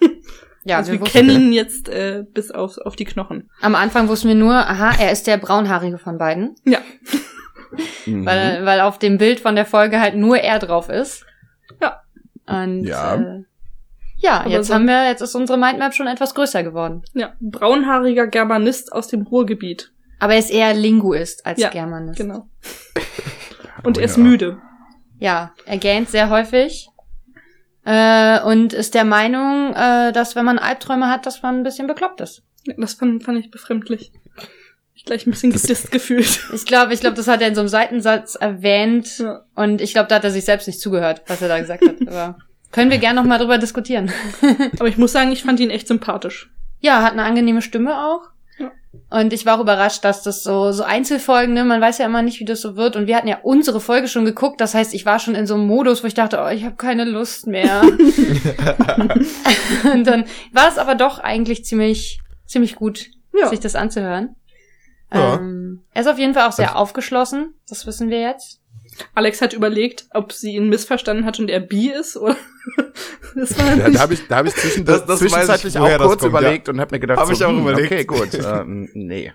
Ja, 0.63 0.77
also 0.77 0.93
wir, 0.93 1.01
wir 1.01 1.07
kennen 1.07 1.31
ihn 1.31 1.53
jetzt 1.55 1.89
äh, 1.89 2.23
bis 2.35 2.51
auf, 2.51 2.77
auf 2.77 2.95
die 2.95 3.07
Knochen. 3.07 3.49
Am 3.63 3.75
Anfang 3.75 4.09
wussten 4.09 4.29
wir 4.29 4.35
nur, 4.35 4.55
aha, 4.55 4.95
er 5.01 5.11
ist 5.11 5.27
der 5.27 5.39
braunhaarige 5.39 5.97
von 5.97 6.19
beiden. 6.19 6.55
Ja. 6.65 6.81
Mhm. 8.05 8.27
weil, 8.27 8.67
weil 8.67 8.81
auf 8.81 8.99
dem 8.99 9.17
Bild 9.17 9.39
von 9.39 9.55
der 9.55 9.65
Folge 9.65 10.01
halt 10.01 10.17
nur 10.17 10.39
er 10.39 10.59
drauf 10.59 10.89
ist. 10.89 11.25
Ja. 11.81 12.03
Und 12.47 12.85
ja. 12.85 13.15
Äh, 13.15 13.45
Ja, 14.21 14.41
Aber 14.41 14.51
jetzt 14.51 14.69
so 14.69 14.75
haben 14.75 14.87
wir, 14.87 15.09
jetzt 15.09 15.23
ist 15.23 15.35
unsere 15.35 15.59
Mindmap 15.59 15.95
schon 15.95 16.07
etwas 16.07 16.35
größer 16.35 16.63
geworden. 16.63 17.03
Ja, 17.15 17.33
braunhaariger 17.41 18.27
Germanist 18.27 18.93
aus 18.93 19.09
dem 19.09 19.23
Ruhrgebiet. 19.23 19.93
Aber 20.19 20.35
er 20.35 20.39
ist 20.39 20.51
eher 20.51 20.75
Linguist 20.75 21.47
als 21.47 21.59
ja, 21.59 21.71
Germanist. 21.71 22.19
Genau. 22.19 22.47
Und 23.83 23.97
er 23.97 24.05
ist 24.05 24.19
müde. 24.19 24.61
Ja, 25.19 25.53
er 25.65 25.79
gähnt 25.79 26.11
sehr 26.11 26.29
häufig. 26.29 26.89
Äh, 27.85 28.43
und 28.43 28.75
ist 28.75 28.95
der 28.95 29.05
Meinung, 29.05 29.73
äh, 29.75 30.13
dass 30.13 30.37
wenn 30.37 30.45
man 30.45 30.59
Albträume 30.59 31.09
hat, 31.09 31.25
dass 31.25 31.43
man 31.43 31.57
ein 31.57 31.63
bisschen 31.63 31.87
bekloppt 31.87 32.21
ist. 32.21 32.43
Ja, 32.67 32.75
das 32.77 32.95
fand, 32.95 33.25
fand 33.25 33.39
ich 33.39 33.51
befremdlich. 33.51 34.13
Ich 34.95 35.07
gleich 35.07 35.27
ein 35.27 35.31
bisschen 35.31 35.51
gedisst 35.51 35.91
gefühlt. 35.91 36.47
Ich 36.53 36.67
glaube, 36.67 36.93
ich 36.93 37.01
glaube, 37.01 37.17
das 37.17 37.27
hat 37.27 37.41
er 37.41 37.49
in 37.49 37.55
so 37.55 37.63
einem 37.63 37.69
Seitensatz 37.69 38.35
erwähnt. 38.35 39.19
Ja. 39.19 39.47
Und 39.55 39.81
ich 39.81 39.95
glaube, 39.95 40.09
da 40.09 40.17
hat 40.17 40.25
er 40.25 40.31
sich 40.31 40.45
selbst 40.45 40.67
nicht 40.67 40.79
zugehört, 40.79 41.23
was 41.27 41.41
er 41.41 41.49
da 41.49 41.59
gesagt 41.59 41.89
hat. 41.89 41.97
Aber 42.07 42.39
können 42.73 42.91
wir 42.91 42.99
gerne 42.99 43.21
noch 43.21 43.29
mal 43.29 43.39
drüber 43.39 43.59
diskutieren. 43.59 44.13
Aber 44.79 44.89
ich 44.89 44.99
muss 44.99 45.13
sagen, 45.13 45.33
ich 45.33 45.43
fand 45.43 45.61
ihn 45.61 45.71
echt 45.71 45.89
sympathisch. 45.89 46.51
Ja, 46.81 47.03
hat 47.03 47.13
eine 47.13 47.25
angenehme 47.25 47.63
Stimme 47.63 48.07
auch. 48.07 48.31
Und 49.09 49.33
ich 49.33 49.47
war 49.47 49.57
auch 49.57 49.63
überrascht, 49.63 50.05
dass 50.05 50.23
das 50.23 50.43
so, 50.43 50.73
so 50.73 50.83
Einzelfolgen, 50.83 51.55
ne, 51.55 51.65
man 51.65 51.81
weiß 51.81 51.99
ja 51.99 52.07
immer 52.07 52.23
nicht, 52.23 52.41
wie 52.41 52.45
das 52.45 52.61
so 52.61 52.75
wird. 52.77 52.97
Und 52.97 53.07
wir 53.07 53.15
hatten 53.17 53.29
ja 53.29 53.39
unsere 53.43 53.81
Folge 53.81 54.09
schon 54.09 54.25
geguckt. 54.25 54.61
Das 54.61 54.75
heißt, 54.75 54.93
ich 54.95 55.07
war 55.07 55.21
schon 55.21 55.37
in 55.37 55.47
so 55.47 55.55
einem 55.55 55.67
Modus, 55.67 56.03
wo 56.03 56.09
ich 56.09 56.15
dachte, 56.15 56.41
oh, 56.45 56.49
ich 56.49 56.65
habe 56.65 56.75
keine 56.77 57.05
Lust 57.05 57.47
mehr. 57.47 57.83
und 59.93 60.07
dann 60.07 60.25
war 60.53 60.69
es 60.69 60.79
aber 60.79 60.97
doch 60.97 61.21
eigentlich 61.21 61.65
ziemlich, 61.65 62.21
ziemlich 62.47 62.75
gut, 62.77 63.07
ja. 63.33 63.49
sich 63.49 63.61
das 63.61 63.77
anzuhören. 63.77 64.35
Ja. 65.13 65.37
Ähm, 65.37 65.83
er 65.93 66.03
ist 66.03 66.09
auf 66.09 66.19
jeden 66.19 66.35
Fall 66.35 66.49
auch 66.49 66.53
sehr 66.53 66.71
also, 66.71 66.81
aufgeschlossen, 66.81 67.55
das 67.69 67.87
wissen 67.87 68.11
wir 68.11 68.21
jetzt. 68.21 68.60
Alex 69.15 69.41
hat 69.41 69.53
überlegt, 69.53 70.07
ob 70.13 70.33
sie 70.33 70.57
ihn 70.57 70.69
missverstanden 70.69 71.25
hat 71.25 71.39
und 71.39 71.51
er 71.51 71.61
bi 71.61 71.91
ist 71.91 72.17
oder 72.17 72.37
das 73.35 73.59
war 73.59 73.77
ja, 73.77 73.91
da 73.91 74.01
habe 74.01 74.15
ich 74.15 74.27
da 74.29 74.37
habe 74.37 74.49
ich 74.49 74.55
zwischen, 74.55 74.85
das, 74.85 75.07
das 75.07 75.19
zwischenzeitlich 75.21 75.75
ich, 75.75 75.81
auch 75.81 75.99
kurz 75.99 76.21
kommt, 76.21 76.31
überlegt 76.31 76.69
ja. 76.69 76.75
und 76.75 76.81
habe 76.81 76.95
mir 76.95 77.01
gedacht, 77.01 77.19
habe 77.19 77.35
so, 77.35 77.45
ich 77.45 77.45
auch 77.45 77.57
hm, 77.57 77.61
überlegt. 77.61 77.93
Okay, 77.93 78.05
gut. 78.05 78.35
äh, 78.35 78.65
nee. 78.67 79.33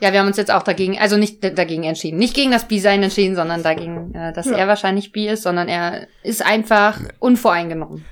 Ja, 0.00 0.12
wir 0.12 0.18
haben 0.18 0.26
uns 0.26 0.36
jetzt 0.36 0.50
auch 0.50 0.64
dagegen, 0.64 0.98
also 0.98 1.16
nicht 1.16 1.44
dagegen 1.44 1.84
entschieden, 1.84 2.18
nicht 2.18 2.34
gegen 2.34 2.50
das 2.50 2.66
Bi-Sein 2.66 3.02
entschieden, 3.04 3.36
sondern 3.36 3.62
dagegen, 3.62 4.12
äh, 4.14 4.32
dass 4.32 4.46
ja. 4.46 4.56
er 4.56 4.66
wahrscheinlich 4.66 5.12
Bi 5.12 5.28
ist, 5.28 5.44
sondern 5.44 5.68
er 5.68 6.08
ist 6.24 6.44
einfach 6.44 6.98
unvoreingenommen. 7.20 8.04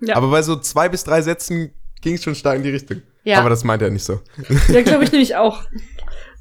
Ja. 0.00 0.16
Aber 0.16 0.30
bei 0.30 0.42
so 0.42 0.56
zwei 0.56 0.90
bis 0.90 1.04
drei 1.04 1.22
Sätzen 1.22 1.72
ging 2.02 2.14
es 2.14 2.22
schon 2.22 2.34
stark 2.34 2.56
in 2.56 2.64
die 2.64 2.70
Richtung. 2.70 3.02
Ja. 3.24 3.38
Aber 3.38 3.50
das 3.50 3.64
meint 3.64 3.82
er 3.82 3.90
nicht 3.90 4.04
so. 4.04 4.20
Ja, 4.68 4.82
glaube 4.82 5.04
ich 5.04 5.12
nämlich 5.12 5.36
auch. 5.36 5.62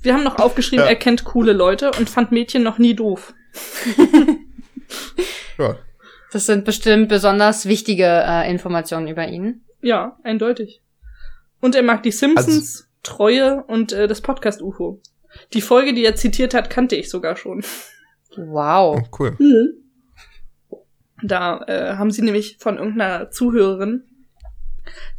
Wir 0.01 0.13
haben 0.13 0.23
noch 0.23 0.39
aufgeschrieben, 0.39 0.85
ja. 0.85 0.89
er 0.89 0.95
kennt 0.95 1.23
coole 1.23 1.53
Leute 1.53 1.91
und 1.97 2.09
fand 2.09 2.31
Mädchen 2.31 2.63
noch 2.63 2.77
nie 2.77 2.93
doof. 2.93 3.33
ja. 5.57 5.77
Das 6.31 6.45
sind 6.45 6.65
bestimmt 6.65 7.09
besonders 7.09 7.67
wichtige 7.67 8.05
äh, 8.05 8.49
Informationen 8.51 9.07
über 9.07 9.27
ihn. 9.27 9.61
Ja, 9.81 10.17
eindeutig. 10.23 10.81
Und 11.61 11.75
er 11.75 11.83
mag 11.83 12.03
die 12.03 12.11
Simpsons, 12.11 12.47
also, 12.47 12.83
Treue 13.03 13.63
und 13.63 13.93
äh, 13.93 14.07
das 14.07 14.21
Podcast 14.21 14.61
UFO. 14.61 15.01
Die 15.53 15.61
Folge, 15.61 15.93
die 15.93 16.03
er 16.03 16.15
zitiert 16.15 16.53
hat, 16.53 16.69
kannte 16.69 16.95
ich 16.95 17.09
sogar 17.09 17.35
schon. 17.35 17.63
Wow. 18.35 18.99
Oh, 18.99 19.07
cool. 19.19 19.35
Mhm. 19.39 20.79
Da 21.23 21.63
äh, 21.67 21.95
haben 21.95 22.11
sie 22.11 22.21
nämlich 22.21 22.57
von 22.59 22.77
irgendeiner 22.77 23.31
Zuhörerin 23.31 24.03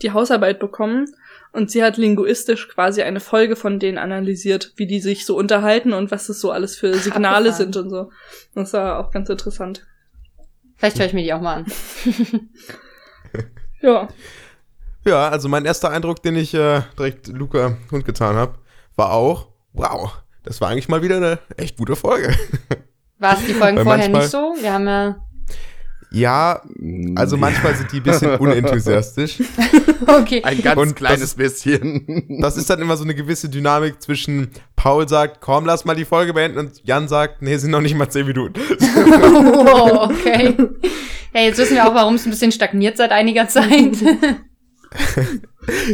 die 0.02 0.12
Hausarbeit 0.12 0.60
bekommen 0.60 1.06
und 1.52 1.70
sie 1.70 1.82
hat 1.82 1.96
linguistisch 1.96 2.68
quasi 2.68 3.02
eine 3.02 3.20
Folge 3.20 3.56
von 3.56 3.78
denen 3.78 3.98
analysiert, 3.98 4.72
wie 4.76 4.86
die 4.86 5.00
sich 5.00 5.26
so 5.26 5.36
unterhalten 5.36 5.92
und 5.92 6.10
was 6.10 6.26
das 6.26 6.40
so 6.40 6.50
alles 6.50 6.76
für 6.76 6.94
Signale 6.94 7.52
sind 7.52 7.76
und 7.76 7.90
so. 7.90 8.10
Das 8.54 8.72
war 8.72 8.98
auch 8.98 9.10
ganz 9.10 9.28
interessant. 9.28 9.86
Vielleicht 10.76 10.98
höre 10.98 11.06
ich 11.06 11.12
mir 11.12 11.22
die 11.22 11.32
auch 11.32 11.40
mal 11.40 11.64
an. 11.64 11.66
ja. 13.80 14.08
Ja, 15.04 15.28
also 15.28 15.48
mein 15.48 15.64
erster 15.64 15.90
Eindruck, 15.90 16.22
den 16.22 16.36
ich 16.36 16.54
äh, 16.54 16.82
direkt 16.98 17.28
Luca 17.28 17.76
kundgetan 17.88 18.36
habe, 18.36 18.58
war 18.94 19.12
auch, 19.12 19.48
wow, 19.72 20.12
das 20.42 20.60
war 20.60 20.68
eigentlich 20.68 20.88
mal 20.88 21.02
wieder 21.02 21.16
eine 21.16 21.38
echt 21.56 21.76
gute 21.76 21.96
Folge. 21.96 22.34
War 23.20 23.34
es 23.34 23.44
die 23.44 23.54
Folgen 23.54 23.82
vorher 23.82 24.08
nicht 24.08 24.30
so? 24.30 24.54
Wir 24.60 24.72
haben 24.72 24.86
ja 24.86 25.16
ja, 26.10 26.62
also 27.16 27.36
manchmal 27.36 27.74
sind 27.74 27.92
die 27.92 27.98
ein 27.98 28.02
bisschen 28.02 28.34
unenthusiastisch. 28.38 29.42
okay. 30.06 30.42
Ein 30.42 30.62
ganz 30.62 30.80
und 30.80 30.96
kleines 30.96 31.20
das, 31.20 31.34
bisschen. 31.34 32.38
Das 32.40 32.56
ist 32.56 32.70
dann 32.70 32.80
immer 32.80 32.96
so 32.96 33.04
eine 33.04 33.14
gewisse 33.14 33.48
Dynamik 33.48 34.00
zwischen 34.00 34.50
Paul 34.74 35.06
sagt, 35.06 35.40
komm, 35.40 35.66
lass 35.66 35.84
mal 35.84 35.94
die 35.94 36.06
Folge 36.06 36.32
beenden 36.32 36.58
und 36.58 36.80
Jan 36.84 37.08
sagt, 37.08 37.42
nee, 37.42 37.56
sind 37.56 37.70
noch 37.70 37.82
nicht 37.82 37.94
mal 37.94 38.08
zehn 38.08 38.26
Minuten. 38.26 38.60
oh, 38.60 40.08
okay. 40.10 40.56
Ja, 41.34 41.42
jetzt 41.42 41.58
wissen 41.58 41.74
wir 41.74 41.86
auch, 41.86 41.94
warum 41.94 42.14
es 42.14 42.24
ein 42.24 42.30
bisschen 42.30 42.52
stagniert 42.52 42.96
seit 42.96 43.10
einiger 43.10 43.46
Zeit. 43.48 43.98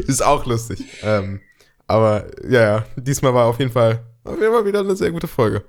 ist 0.06 0.24
auch 0.24 0.46
lustig. 0.46 0.84
Ähm, 1.02 1.40
aber 1.88 2.26
ja, 2.48 2.60
ja, 2.60 2.84
diesmal 2.96 3.34
war 3.34 3.46
auf 3.46 3.58
jeden 3.58 3.72
Fall, 3.72 4.04
auf 4.22 4.40
jeden 4.40 4.52
Fall 4.52 4.64
wieder 4.64 4.78
eine 4.78 4.94
sehr 4.94 5.10
gute 5.10 5.26
Folge. 5.26 5.64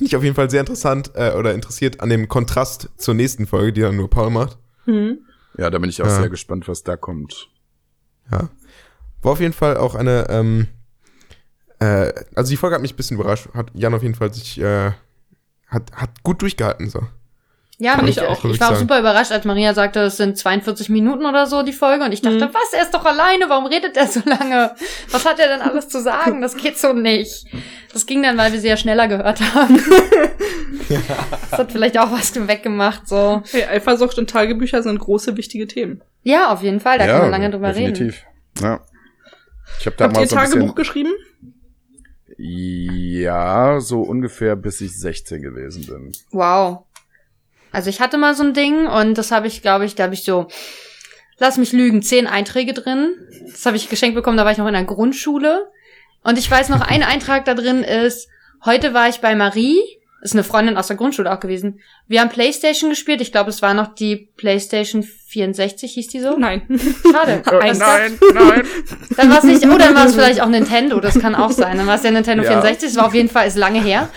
Finde 0.00 0.08
ich 0.08 0.16
auf 0.16 0.24
jeden 0.24 0.34
Fall 0.34 0.48
sehr 0.48 0.60
interessant 0.60 1.10
äh, 1.14 1.32
oder 1.32 1.52
interessiert 1.52 2.00
an 2.00 2.08
dem 2.08 2.26
Kontrast 2.26 2.88
zur 2.96 3.12
nächsten 3.12 3.46
Folge, 3.46 3.74
die 3.74 3.82
dann 3.82 3.96
nur 3.96 4.08
Paul 4.08 4.30
macht. 4.30 4.56
Mhm. 4.86 5.18
Ja, 5.58 5.68
da 5.68 5.78
bin 5.78 5.90
ich 5.90 6.00
auch 6.00 6.06
ja. 6.06 6.20
sehr 6.20 6.30
gespannt, 6.30 6.68
was 6.68 6.84
da 6.84 6.96
kommt. 6.96 7.50
Ja. 8.32 8.48
War 9.20 9.32
auf 9.32 9.40
jeden 9.40 9.52
Fall 9.52 9.76
auch 9.76 9.94
eine, 9.94 10.26
ähm, 10.30 10.68
äh, 11.80 12.14
also 12.34 12.48
die 12.48 12.56
Folge 12.56 12.76
hat 12.76 12.80
mich 12.80 12.94
ein 12.94 12.96
bisschen 12.96 13.18
überrascht, 13.18 13.50
hat 13.52 13.72
Jan 13.74 13.92
auf 13.92 14.02
jeden 14.02 14.14
Fall 14.14 14.32
sich, 14.32 14.58
äh, 14.58 14.92
hat, 15.66 15.92
hat 15.92 16.22
gut 16.22 16.40
durchgehalten, 16.40 16.88
so. 16.88 17.06
Ja, 17.80 17.96
Kann 17.96 18.08
ich 18.08 18.20
auch. 18.20 18.44
Ich 18.44 18.60
war 18.60 18.72
auch 18.72 18.76
super 18.76 19.00
überrascht, 19.00 19.32
als 19.32 19.46
Maria 19.46 19.72
sagte, 19.72 20.00
es 20.00 20.18
sind 20.18 20.36
42 20.36 20.90
Minuten 20.90 21.24
oder 21.24 21.46
so 21.46 21.62
die 21.62 21.72
Folge. 21.72 22.04
Und 22.04 22.12
ich 22.12 22.20
dachte, 22.20 22.46
mhm. 22.46 22.50
was, 22.52 22.74
er 22.74 22.82
ist 22.82 22.92
doch 22.92 23.06
alleine, 23.06 23.46
warum 23.48 23.64
redet 23.64 23.96
er 23.96 24.06
so 24.06 24.20
lange? 24.26 24.74
Was 25.10 25.24
hat 25.24 25.38
er 25.38 25.48
denn 25.48 25.62
alles 25.62 25.88
zu 25.88 25.98
sagen? 26.02 26.42
Das 26.42 26.58
geht 26.58 26.76
so 26.76 26.92
nicht. 26.92 27.46
Das 27.94 28.04
ging 28.04 28.22
dann, 28.22 28.36
weil 28.36 28.52
wir 28.52 28.60
sie 28.60 28.68
ja 28.68 28.76
schneller 28.76 29.08
gehört 29.08 29.40
haben. 29.54 29.82
ja. 30.90 31.00
Das 31.50 31.58
hat 31.58 31.72
vielleicht 31.72 31.98
auch 31.98 32.12
was 32.12 32.34
weggemacht, 32.46 33.08
so. 33.08 33.42
Hey, 33.50 33.64
Eifersucht 33.64 34.18
und 34.18 34.28
Tagebücher 34.28 34.82
sind 34.82 34.98
große, 34.98 35.38
wichtige 35.38 35.66
Themen. 35.66 36.02
Ja, 36.22 36.52
auf 36.52 36.60
jeden 36.62 36.80
Fall, 36.80 36.98
da 36.98 37.06
ja, 37.06 37.12
kann 37.12 37.22
man 37.22 37.30
lange 37.30 37.50
drüber 37.50 37.68
definitiv. 37.68 38.24
reden. 38.58 38.62
Ja. 38.62 38.80
Ich 39.78 39.86
hab 39.86 39.96
da 39.96 40.04
Habt 40.04 40.16
mal 40.16 40.22
ihr 40.22 40.28
so 40.28 40.36
Tagebuch 40.36 40.74
geschrieben? 40.74 41.14
Ja, 42.36 43.80
so 43.80 44.02
ungefähr 44.02 44.54
bis 44.56 44.82
ich 44.82 44.98
16 44.98 45.40
gewesen 45.40 45.86
bin. 45.86 46.12
Wow. 46.30 46.84
Also 47.72 47.90
ich 47.90 48.00
hatte 48.00 48.18
mal 48.18 48.34
so 48.34 48.42
ein 48.42 48.54
Ding 48.54 48.86
und 48.86 49.16
das 49.16 49.30
habe 49.30 49.46
ich, 49.46 49.62
glaube 49.62 49.84
ich, 49.84 49.94
da 49.94 50.04
habe 50.04 50.14
ich 50.14 50.24
so, 50.24 50.48
lass 51.38 51.56
mich 51.56 51.72
lügen, 51.72 52.02
zehn 52.02 52.26
Einträge 52.26 52.72
drin. 52.72 53.14
Das 53.50 53.66
habe 53.66 53.76
ich 53.76 53.88
geschenkt 53.88 54.14
bekommen, 54.14 54.36
da 54.36 54.44
war 54.44 54.52
ich 54.52 54.58
noch 54.58 54.66
in 54.66 54.74
der 54.74 54.84
Grundschule. 54.84 55.70
Und 56.22 56.38
ich 56.38 56.50
weiß 56.50 56.68
noch, 56.68 56.80
ein 56.80 57.02
Eintrag 57.02 57.44
da 57.44 57.54
drin 57.54 57.82
ist, 57.82 58.28
heute 58.64 58.92
war 58.92 59.08
ich 59.08 59.20
bei 59.20 59.34
Marie, 59.34 59.78
ist 60.22 60.34
eine 60.34 60.44
Freundin 60.44 60.76
aus 60.76 60.88
der 60.88 60.96
Grundschule 60.96 61.32
auch 61.32 61.40
gewesen. 61.40 61.80
Wir 62.06 62.20
haben 62.20 62.28
Playstation 62.28 62.90
gespielt. 62.90 63.22
Ich 63.22 63.32
glaube, 63.32 63.48
es 63.48 63.62
war 63.62 63.72
noch 63.72 63.94
die 63.94 64.28
Playstation 64.36 65.02
64, 65.02 65.92
hieß 65.94 66.08
die 66.08 66.20
so? 66.20 66.36
Nein. 66.36 66.62
Schade. 67.10 67.42
Äh, 67.60 67.74
nein, 67.74 68.18
nein. 68.34 68.62
Dann 69.16 69.30
war 69.30 69.38
es 69.38 69.44
nicht, 69.44 69.64
oh, 69.66 69.78
dann 69.78 69.94
war 69.94 70.06
es 70.06 70.14
vielleicht 70.14 70.40
auch 70.40 70.48
Nintendo, 70.48 71.00
das 71.00 71.18
kann 71.18 71.34
auch 71.34 71.50
sein. 71.50 71.76
Dann 71.76 71.86
war 71.86 71.96
es 71.96 72.02
der 72.02 72.10
Nintendo 72.10 72.42
ja. 72.42 72.50
64, 72.50 72.90
das 72.90 72.96
war 72.96 73.06
auf 73.06 73.14
jeden 73.14 73.28
Fall, 73.28 73.46
ist 73.46 73.56
lange 73.56 73.82
her. 73.82 74.08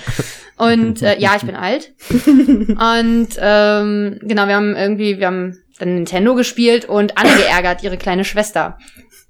Und 0.58 1.02
äh, 1.02 1.20
ja, 1.20 1.36
ich 1.36 1.44
bin 1.44 1.56
alt. 1.56 1.94
Und 2.10 3.30
ähm, 3.40 4.20
genau, 4.22 4.48
wir 4.48 4.56
haben 4.56 4.76
irgendwie, 4.76 5.20
wir 5.20 5.28
haben 5.28 5.60
dann 5.80 5.96
Nintendo 5.96 6.36
gespielt 6.36 6.86
und 6.86 7.18
Anne 7.18 7.36
geärgert, 7.36 7.84
ihre 7.84 7.98
kleine 7.98 8.26
Schwester. 8.26 8.78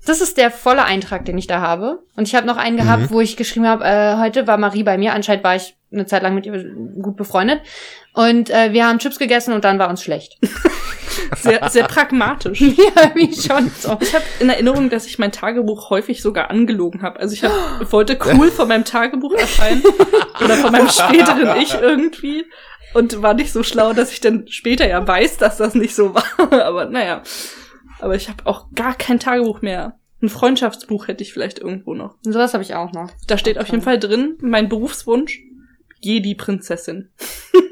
Das 0.05 0.21
ist 0.21 0.37
der 0.37 0.51
volle 0.51 0.83
Eintrag, 0.83 1.25
den 1.25 1.37
ich 1.37 1.47
da 1.47 1.61
habe. 1.61 2.03
Und 2.15 2.27
ich 2.27 2.35
habe 2.35 2.45
noch 2.45 2.57
einen 2.57 2.77
gehabt, 2.77 3.03
mhm. 3.03 3.09
wo 3.11 3.21
ich 3.21 3.37
geschrieben 3.37 3.67
habe, 3.67 3.85
äh, 3.85 4.17
heute 4.17 4.47
war 4.47 4.57
Marie 4.57 4.83
bei 4.83 4.97
mir, 4.97 5.13
anscheinend 5.13 5.43
war 5.43 5.55
ich 5.55 5.75
eine 5.91 6.05
Zeit 6.05 6.23
lang 6.23 6.35
mit 6.35 6.45
ihr 6.45 6.73
gut 7.01 7.15
befreundet. 7.15 7.61
Und 8.13 8.49
äh, 8.49 8.73
wir 8.73 8.85
haben 8.87 8.99
Chips 8.99 9.17
gegessen 9.17 9.53
und 9.53 9.63
dann 9.63 9.79
war 9.79 9.89
uns 9.89 10.03
schlecht. 10.03 10.37
Sehr, 11.35 11.69
sehr 11.69 11.83
pragmatisch. 11.85 12.61
ja, 12.61 13.11
wie 13.15 13.33
schon 13.33 13.71
so. 13.79 13.97
Ich 14.01 14.13
habe 14.13 14.23
in 14.39 14.49
Erinnerung, 14.49 14.89
dass 14.89 15.05
ich 15.05 15.19
mein 15.19 15.31
Tagebuch 15.31 15.89
häufig 15.89 16.21
sogar 16.21 16.49
angelogen 16.49 17.01
habe. 17.01 17.19
Also 17.19 17.33
ich 17.33 17.43
hab, 17.43 17.91
wollte 17.91 18.17
cool 18.25 18.49
von 18.49 18.67
meinem 18.67 18.83
Tagebuch 18.83 19.33
erscheinen 19.33 19.83
oder 20.43 20.55
von 20.55 20.71
meinem 20.71 20.89
späteren 20.89 21.61
Ich 21.61 21.73
irgendwie 21.75 22.45
und 22.93 23.21
war 23.21 23.33
nicht 23.33 23.51
so 23.51 23.63
schlau, 23.63 23.93
dass 23.93 24.11
ich 24.11 24.21
dann 24.21 24.47
später 24.47 24.87
ja 24.87 25.05
weiß, 25.05 25.37
dass 25.37 25.57
das 25.57 25.75
nicht 25.75 25.95
so 25.95 26.13
war. 26.13 26.25
Aber 26.65 26.85
naja. 26.85 27.21
Aber 27.99 28.15
ich 28.15 28.29
habe 28.29 28.45
auch 28.45 28.67
gar 28.73 28.95
kein 28.95 29.19
Tagebuch 29.19 29.61
mehr. 29.61 29.97
Ein 30.21 30.29
Freundschaftsbuch 30.29 31.07
hätte 31.07 31.23
ich 31.23 31.33
vielleicht 31.33 31.59
irgendwo 31.59 31.93
noch. 31.93 32.15
Sowas 32.21 32.53
habe 32.53 32.63
ich 32.63 32.75
auch 32.75 32.93
noch. 32.93 33.11
Da 33.27 33.37
steht 33.37 33.57
auf 33.57 33.67
jeden 33.67 33.83
Fall 33.83 33.99
drin, 33.99 34.37
mein 34.41 34.69
Berufswunsch, 34.69 35.41
Jedi-Prinzessin. 35.99 37.09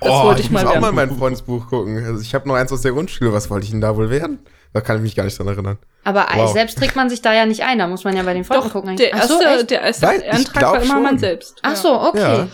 Das 0.00 0.12
oh, 0.12 0.24
wollte 0.24 0.40
ich, 0.40 0.46
ich 0.46 0.52
mal 0.52 0.64
muss 0.64 0.74
auch 0.74 0.80
mal 0.80 0.92
mein 0.92 1.16
Freundesbuch 1.16 1.68
gucken. 1.68 2.04
Also 2.04 2.20
ich 2.20 2.34
habe 2.34 2.46
noch 2.46 2.56
eins 2.56 2.70
aus 2.72 2.82
der 2.82 2.92
Grundschule. 2.92 3.32
Was 3.32 3.48
wollte 3.48 3.64
ich 3.64 3.70
denn 3.70 3.80
da 3.80 3.96
wohl 3.96 4.10
werden? 4.10 4.40
Da 4.74 4.80
kann 4.80 4.96
ich 4.96 5.02
mich 5.02 5.16
gar 5.16 5.24
nicht 5.24 5.38
dran 5.38 5.48
erinnern. 5.48 5.78
Aber 6.02 6.26
wow. 6.34 6.52
selbst 6.52 6.76
trägt 6.76 6.94
man 6.94 7.08
sich 7.08 7.22
da 7.22 7.32
ja 7.32 7.46
nicht 7.46 7.62
ein. 7.62 7.78
Da 7.78 7.86
muss 7.86 8.04
man 8.04 8.14
ja 8.16 8.22
bei 8.22 8.34
den 8.34 8.44
Freunden 8.44 8.68
gucken. 8.68 8.96
Der 8.96 9.12
erste, 9.12 9.34
so, 9.58 9.64
der 9.64 9.80
erste 9.80 10.06
Nein, 10.06 10.22
Antrag 10.30 10.62
war 10.62 10.82
immer 10.82 10.94
schon. 10.94 11.02
man 11.02 11.18
selbst. 11.18 11.58
Ach 11.62 11.76
so, 11.76 12.00
okay. 12.02 12.46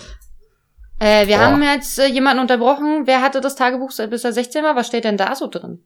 Ja. 1.00 1.22
Äh, 1.22 1.26
wir 1.26 1.36
oh. 1.36 1.40
haben 1.40 1.62
jetzt 1.62 1.98
äh, 1.98 2.06
jemanden 2.06 2.40
unterbrochen. 2.40 3.06
Wer 3.06 3.22
hatte 3.22 3.40
das 3.40 3.56
Tagebuch 3.56 3.90
bis 4.08 4.22
er 4.22 4.32
16 4.32 4.62
war? 4.62 4.76
Was 4.76 4.86
steht 4.86 5.04
denn 5.04 5.16
da 5.16 5.34
so 5.34 5.48
drin? 5.48 5.82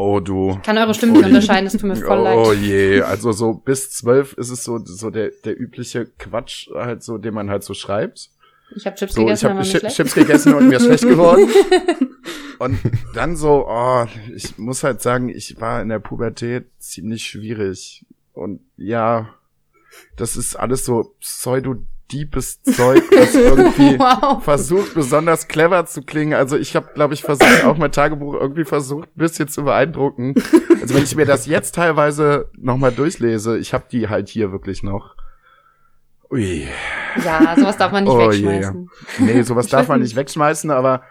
Oh, 0.00 0.20
du. 0.20 0.52
Ich 0.52 0.62
kann 0.62 0.78
eure 0.78 0.94
Stimmen 0.94 1.14
nicht 1.14 1.24
unterscheiden, 1.24 1.64
das 1.64 1.72
tut 1.72 1.82
mir 1.82 1.96
voll 1.96 2.20
oh, 2.20 2.22
leid. 2.22 2.38
Oh 2.38 2.52
je, 2.52 3.02
also 3.02 3.32
so 3.32 3.54
bis 3.54 3.90
zwölf 3.90 4.32
ist 4.34 4.50
es 4.50 4.62
so, 4.62 4.78
so 4.78 5.10
der, 5.10 5.32
der 5.44 5.60
übliche 5.60 6.06
Quatsch 6.06 6.68
halt 6.72 7.02
so, 7.02 7.18
den 7.18 7.34
man 7.34 7.50
halt 7.50 7.64
so 7.64 7.74
schreibt. 7.74 8.30
Ich 8.76 8.86
habe 8.86 8.94
Chips 8.94 9.14
so, 9.14 9.22
gegessen, 9.22 9.58
ich 9.60 9.74
habe 9.74 9.88
Ch 9.88 9.92
Chips 9.92 10.14
gegessen 10.14 10.54
und 10.54 10.68
mir 10.68 10.76
ist 10.76 10.84
schlecht 10.84 11.08
geworden. 11.08 11.48
Und 12.60 12.78
dann 13.14 13.36
so, 13.36 13.66
oh, 13.68 14.04
ich 14.34 14.58
muss 14.58 14.82
halt 14.82 15.00
sagen, 15.00 15.28
ich 15.28 15.60
war 15.60 15.80
in 15.80 15.88
der 15.88 16.00
Pubertät 16.00 16.66
ziemlich 16.78 17.24
schwierig. 17.24 18.04
Und 18.32 18.60
ja, 18.76 19.32
das 20.16 20.36
ist 20.36 20.56
alles 20.56 20.84
so 20.84 21.14
pseudo 21.20 21.76
deepes 22.10 22.62
Zeug, 22.62 23.02
das 23.10 23.34
irgendwie 23.34 23.98
wow. 23.98 24.42
versucht, 24.42 24.94
besonders 24.94 25.48
clever 25.48 25.86
zu 25.86 26.02
klingen. 26.02 26.34
Also 26.34 26.56
ich 26.56 26.74
habe, 26.74 26.90
glaube 26.94 27.14
ich, 27.14 27.22
versucht, 27.22 27.64
auch 27.64 27.76
mein 27.76 27.92
Tagebuch 27.92 28.34
irgendwie 28.34 28.64
versucht, 28.64 29.08
ein 29.08 29.18
bisschen 29.18 29.48
zu 29.48 29.64
beeindrucken. 29.64 30.34
Also 30.80 30.94
wenn 30.94 31.04
ich 31.04 31.16
mir 31.16 31.26
das 31.26 31.46
jetzt 31.46 31.74
teilweise 31.74 32.50
nochmal 32.56 32.92
durchlese, 32.92 33.58
ich 33.58 33.74
habe 33.74 33.84
die 33.90 34.08
halt 34.08 34.28
hier 34.28 34.52
wirklich 34.52 34.82
noch. 34.82 35.14
Ui. 36.30 36.66
Ja, 37.24 37.54
sowas 37.56 37.76
darf 37.76 37.92
man 37.92 38.04
nicht 38.04 38.12
oh 38.12 38.18
wegschmeißen. 38.18 38.90
Je. 39.18 39.24
Nee, 39.24 39.42
sowas 39.42 39.66
darf 39.68 39.88
man 39.88 40.00
nicht 40.00 40.16
wegschmeißen, 40.16 40.70
aber 40.70 41.02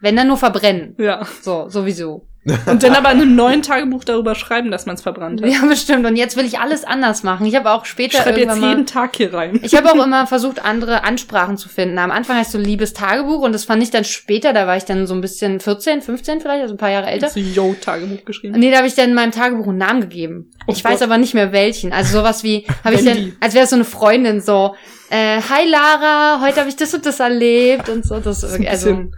wenn 0.00 0.16
dann 0.16 0.28
nur 0.28 0.36
verbrennen. 0.36 0.94
Ja. 0.98 1.26
So, 1.40 1.68
sowieso. 1.68 2.26
Und 2.66 2.82
dann 2.84 2.94
aber 2.94 3.10
in 3.10 3.20
einem 3.20 3.34
neuen 3.34 3.62
Tagebuch 3.62 4.04
darüber 4.04 4.36
schreiben, 4.36 4.70
dass 4.70 4.86
man 4.86 4.94
es 4.94 5.02
verbrannt 5.02 5.42
hat. 5.42 5.50
Ja, 5.50 5.66
bestimmt. 5.66 6.06
Und 6.06 6.14
jetzt 6.14 6.36
will 6.36 6.44
ich 6.44 6.60
alles 6.60 6.84
anders 6.84 7.24
machen. 7.24 7.44
Ich 7.44 7.56
habe 7.56 7.70
auch 7.72 7.84
später 7.84 8.18
ich 8.18 8.22
schreibe 8.22 8.40
jetzt 8.40 8.54
jeden 8.54 8.60
mal, 8.60 8.84
Tag 8.84 9.16
hier 9.16 9.34
rein. 9.34 9.58
Ich 9.62 9.74
habe 9.74 9.90
auch 9.90 9.94
immer 10.04 10.28
versucht, 10.28 10.64
andere 10.64 11.02
Ansprachen 11.02 11.56
zu 11.56 11.68
finden. 11.68 11.98
Am 11.98 12.12
Anfang 12.12 12.36
heißt 12.36 12.52
so 12.52 12.58
liebes 12.58 12.92
Tagebuch 12.92 13.40
und 13.40 13.52
das 13.52 13.64
fand 13.64 13.82
ich 13.82 13.90
dann 13.90 14.04
später, 14.04 14.52
da 14.52 14.68
war 14.68 14.76
ich 14.76 14.84
dann 14.84 15.08
so 15.08 15.14
ein 15.14 15.20
bisschen 15.20 15.58
14, 15.58 16.02
15 16.02 16.40
vielleicht, 16.40 16.62
also 16.62 16.74
ein 16.74 16.78
paar 16.78 16.90
Jahre 16.90 17.08
älter. 17.08 17.26
Hast 17.26 17.36
du 17.36 17.40
Yo-Tagebuch 17.40 18.24
geschrieben? 18.24 18.58
Nee, 18.60 18.70
da 18.70 18.78
habe 18.78 18.86
ich 18.86 18.94
dann 18.94 19.12
meinem 19.12 19.32
Tagebuch 19.32 19.66
einen 19.66 19.78
Namen 19.78 20.02
gegeben. 20.02 20.52
Oh 20.68 20.72
ich 20.72 20.84
Gott. 20.84 20.92
weiß 20.92 21.02
aber 21.02 21.18
nicht 21.18 21.34
mehr 21.34 21.50
welchen. 21.50 21.92
Also 21.92 22.18
sowas 22.18 22.44
wie, 22.44 22.64
habe 22.84 22.94
ich 22.94 23.04
dann, 23.04 23.36
als 23.40 23.54
wäre 23.54 23.64
es 23.64 23.70
so 23.70 23.76
eine 23.76 23.84
Freundin 23.84 24.40
so, 24.40 24.76
äh, 25.10 25.40
hi 25.40 25.68
Lara, 25.68 26.40
heute 26.42 26.60
habe 26.60 26.68
ich 26.68 26.76
das 26.76 26.94
und 26.94 27.04
das 27.06 27.18
erlebt 27.18 27.88
und 27.88 28.06
so. 28.06 28.20
Das, 28.20 28.40
das 28.40 28.60
also 28.66 29.08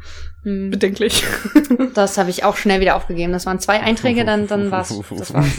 hm. 0.49 0.71
bedenklich. 0.71 1.25
Das 1.95 2.17
habe 2.17 2.31
ich 2.31 2.45
auch 2.45 2.57
schnell 2.57 2.81
wieder 2.81 2.95
aufgegeben. 2.95 3.33
Das 3.33 3.45
waren 3.45 3.59
zwei 3.59 3.81
Einträge, 3.81 4.25
dann, 4.25 4.47
dann 4.47 4.71
war's. 4.71 4.95
Das 5.11 5.35
war's. 5.35 5.51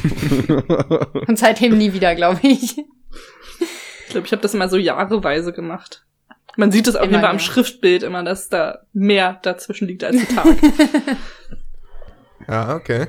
Und 1.28 1.38
seitdem 1.38 1.78
nie 1.78 1.92
wieder, 1.92 2.16
glaube 2.16 2.40
ich. 2.44 2.78
Ich 2.78 4.10
glaube, 4.10 4.26
ich 4.26 4.32
habe 4.32 4.42
das 4.42 4.54
immer 4.54 4.70
so 4.70 4.78
jahreweise 4.78 5.52
gemacht. 5.52 6.06
Man 6.56 6.72
sieht 6.72 6.88
es 6.88 6.96
auf 6.96 7.04
jeden 7.04 7.16
Fall 7.16 7.24
ja. 7.24 7.30
am 7.30 7.40
Schriftbild 7.40 8.04
immer, 8.04 8.24
dass 8.24 8.50
da 8.50 8.80
mehr 8.94 9.40
dazwischen 9.44 9.88
liegt 9.88 10.04
als 10.04 10.18
ein 10.18 10.36
Tag. 10.36 10.48
ja, 12.48 12.76
okay. 12.76 13.08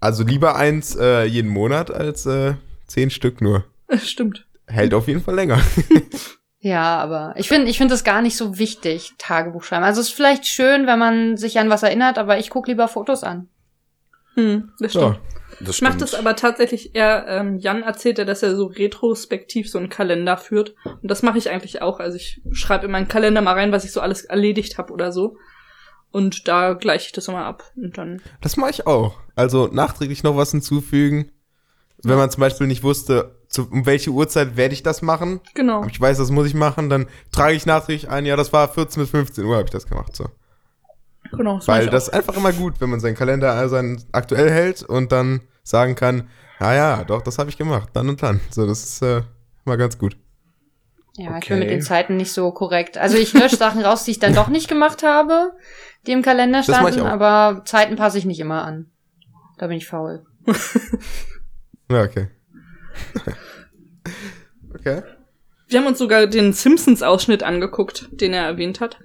Also 0.00 0.24
lieber 0.24 0.56
eins 0.56 0.96
äh, 0.96 1.24
jeden 1.24 1.50
Monat 1.50 1.90
als 1.90 2.26
äh, 2.26 2.54
zehn 2.86 3.10
Stück 3.10 3.40
nur. 3.40 3.64
Stimmt. 4.02 4.46
Hält 4.66 4.94
auf 4.94 5.08
jeden 5.08 5.22
Fall 5.22 5.34
länger. 5.34 5.60
Ja, 6.60 6.98
aber 6.98 7.34
ich 7.36 7.48
finde, 7.48 7.70
ich 7.70 7.78
finde 7.78 7.94
es 7.94 8.02
gar 8.02 8.20
nicht 8.20 8.36
so 8.36 8.58
wichtig, 8.58 9.14
Tagebuch 9.16 9.62
schreiben. 9.62 9.84
Also 9.84 10.00
es 10.00 10.08
ist 10.08 10.14
vielleicht 10.14 10.46
schön, 10.46 10.86
wenn 10.86 10.98
man 10.98 11.36
sich 11.36 11.58
an 11.58 11.70
was 11.70 11.84
erinnert, 11.84 12.18
aber 12.18 12.38
ich 12.38 12.50
gucke 12.50 12.70
lieber 12.70 12.88
Fotos 12.88 13.22
an. 13.22 13.48
Hm, 14.34 14.72
das 14.80 14.92
stimmt. 14.92 15.04
Ja, 15.04 15.20
das 15.60 15.76
ich 15.76 15.82
mache 15.82 15.98
das 15.98 16.14
aber 16.14 16.34
tatsächlich 16.34 16.94
eher, 16.94 17.26
ähm, 17.28 17.58
Jan 17.58 17.82
erzählt 17.82 18.18
ja, 18.18 18.24
dass 18.24 18.42
er 18.42 18.56
so 18.56 18.66
retrospektiv 18.66 19.70
so 19.70 19.78
einen 19.78 19.88
Kalender 19.88 20.36
führt. 20.36 20.74
Und 20.84 21.08
das 21.10 21.22
mache 21.22 21.38
ich 21.38 21.48
eigentlich 21.48 21.80
auch. 21.80 22.00
Also 22.00 22.16
ich 22.16 22.42
schreibe 22.52 22.86
in 22.86 22.92
meinen 22.92 23.08
Kalender 23.08 23.40
mal 23.40 23.54
rein, 23.54 23.72
was 23.72 23.84
ich 23.84 23.92
so 23.92 24.00
alles 24.00 24.24
erledigt 24.24 24.78
habe 24.78 24.92
oder 24.92 25.12
so. 25.12 25.36
Und 26.10 26.48
da 26.48 26.72
gleiche 26.72 27.06
ich 27.06 27.12
das 27.12 27.28
immer 27.28 27.44
ab. 27.44 27.70
Und 27.76 27.98
dann. 27.98 28.20
Das 28.40 28.56
mache 28.56 28.70
ich 28.70 28.86
auch. 28.86 29.20
Also 29.36 29.68
nachträglich 29.68 30.22
noch 30.22 30.36
was 30.36 30.50
hinzufügen. 30.50 31.30
Wenn 32.02 32.16
man 32.16 32.30
zum 32.30 32.40
Beispiel 32.40 32.66
nicht 32.66 32.82
wusste, 32.82 33.37
zu, 33.48 33.68
um 33.70 33.86
welche 33.86 34.10
Uhrzeit 34.10 34.56
werde 34.56 34.74
ich 34.74 34.82
das 34.82 35.02
machen. 35.02 35.40
Genau. 35.54 35.84
ich 35.84 36.00
weiß, 36.00 36.18
das 36.18 36.30
muss 36.30 36.46
ich 36.46 36.54
machen, 36.54 36.88
dann 36.88 37.06
trage 37.32 37.54
ich 37.54 37.66
nachträglich 37.66 38.10
ein, 38.10 38.26
ja, 38.26 38.36
das 38.36 38.52
war 38.52 38.68
14 38.68 39.02
bis 39.02 39.10
15 39.10 39.44
Uhr 39.44 39.56
habe 39.56 39.64
ich 39.64 39.70
das 39.70 39.86
gemacht, 39.86 40.14
so. 40.14 40.26
Genau. 41.30 41.56
Das 41.56 41.68
Weil 41.68 41.86
das 41.88 42.08
ist 42.08 42.14
einfach 42.14 42.36
immer 42.36 42.52
gut, 42.52 42.80
wenn 42.80 42.90
man 42.90 43.00
seinen 43.00 43.16
Kalender 43.16 43.52
also 43.52 43.80
aktuell 44.12 44.50
hält 44.50 44.82
und 44.82 45.12
dann 45.12 45.40
sagen 45.62 45.94
kann, 45.94 46.28
ja, 46.60 46.74
ja, 46.74 47.04
doch, 47.04 47.22
das 47.22 47.38
habe 47.38 47.50
ich 47.50 47.58
gemacht, 47.58 47.90
dann 47.92 48.08
und 48.08 48.22
dann. 48.22 48.40
So, 48.50 48.66
das 48.66 48.82
ist 48.82 49.02
äh, 49.02 49.22
immer 49.64 49.76
ganz 49.76 49.98
gut. 49.98 50.16
Ja, 51.16 51.30
okay. 51.30 51.38
ich 51.42 51.48
bin 51.48 51.58
mit 51.58 51.70
den 51.70 51.82
Zeiten 51.82 52.16
nicht 52.16 52.32
so 52.32 52.52
korrekt. 52.52 52.96
Also 52.96 53.16
ich 53.16 53.32
lösche 53.32 53.56
Sachen 53.56 53.82
raus, 53.82 54.04
die 54.04 54.12
ich 54.12 54.18
dann 54.20 54.34
doch 54.34 54.48
nicht 54.48 54.68
gemacht 54.68 55.02
habe, 55.02 55.52
die 56.06 56.12
im 56.12 56.22
Kalender 56.22 56.62
standen, 56.62 57.00
aber 57.00 57.62
Zeiten 57.64 57.96
passe 57.96 58.18
ich 58.18 58.24
nicht 58.24 58.40
immer 58.40 58.62
an. 58.62 58.86
Da 59.58 59.66
bin 59.66 59.76
ich 59.76 59.86
faul. 59.86 60.24
ja, 61.90 62.02
okay. 62.02 62.28
okay. 64.74 65.02
Wir 65.68 65.80
haben 65.80 65.86
uns 65.86 65.98
sogar 65.98 66.26
den 66.26 66.52
Simpsons-Ausschnitt 66.52 67.42
angeguckt, 67.42 68.08
den 68.10 68.32
er 68.32 68.44
erwähnt 68.44 68.80
hat. 68.80 68.98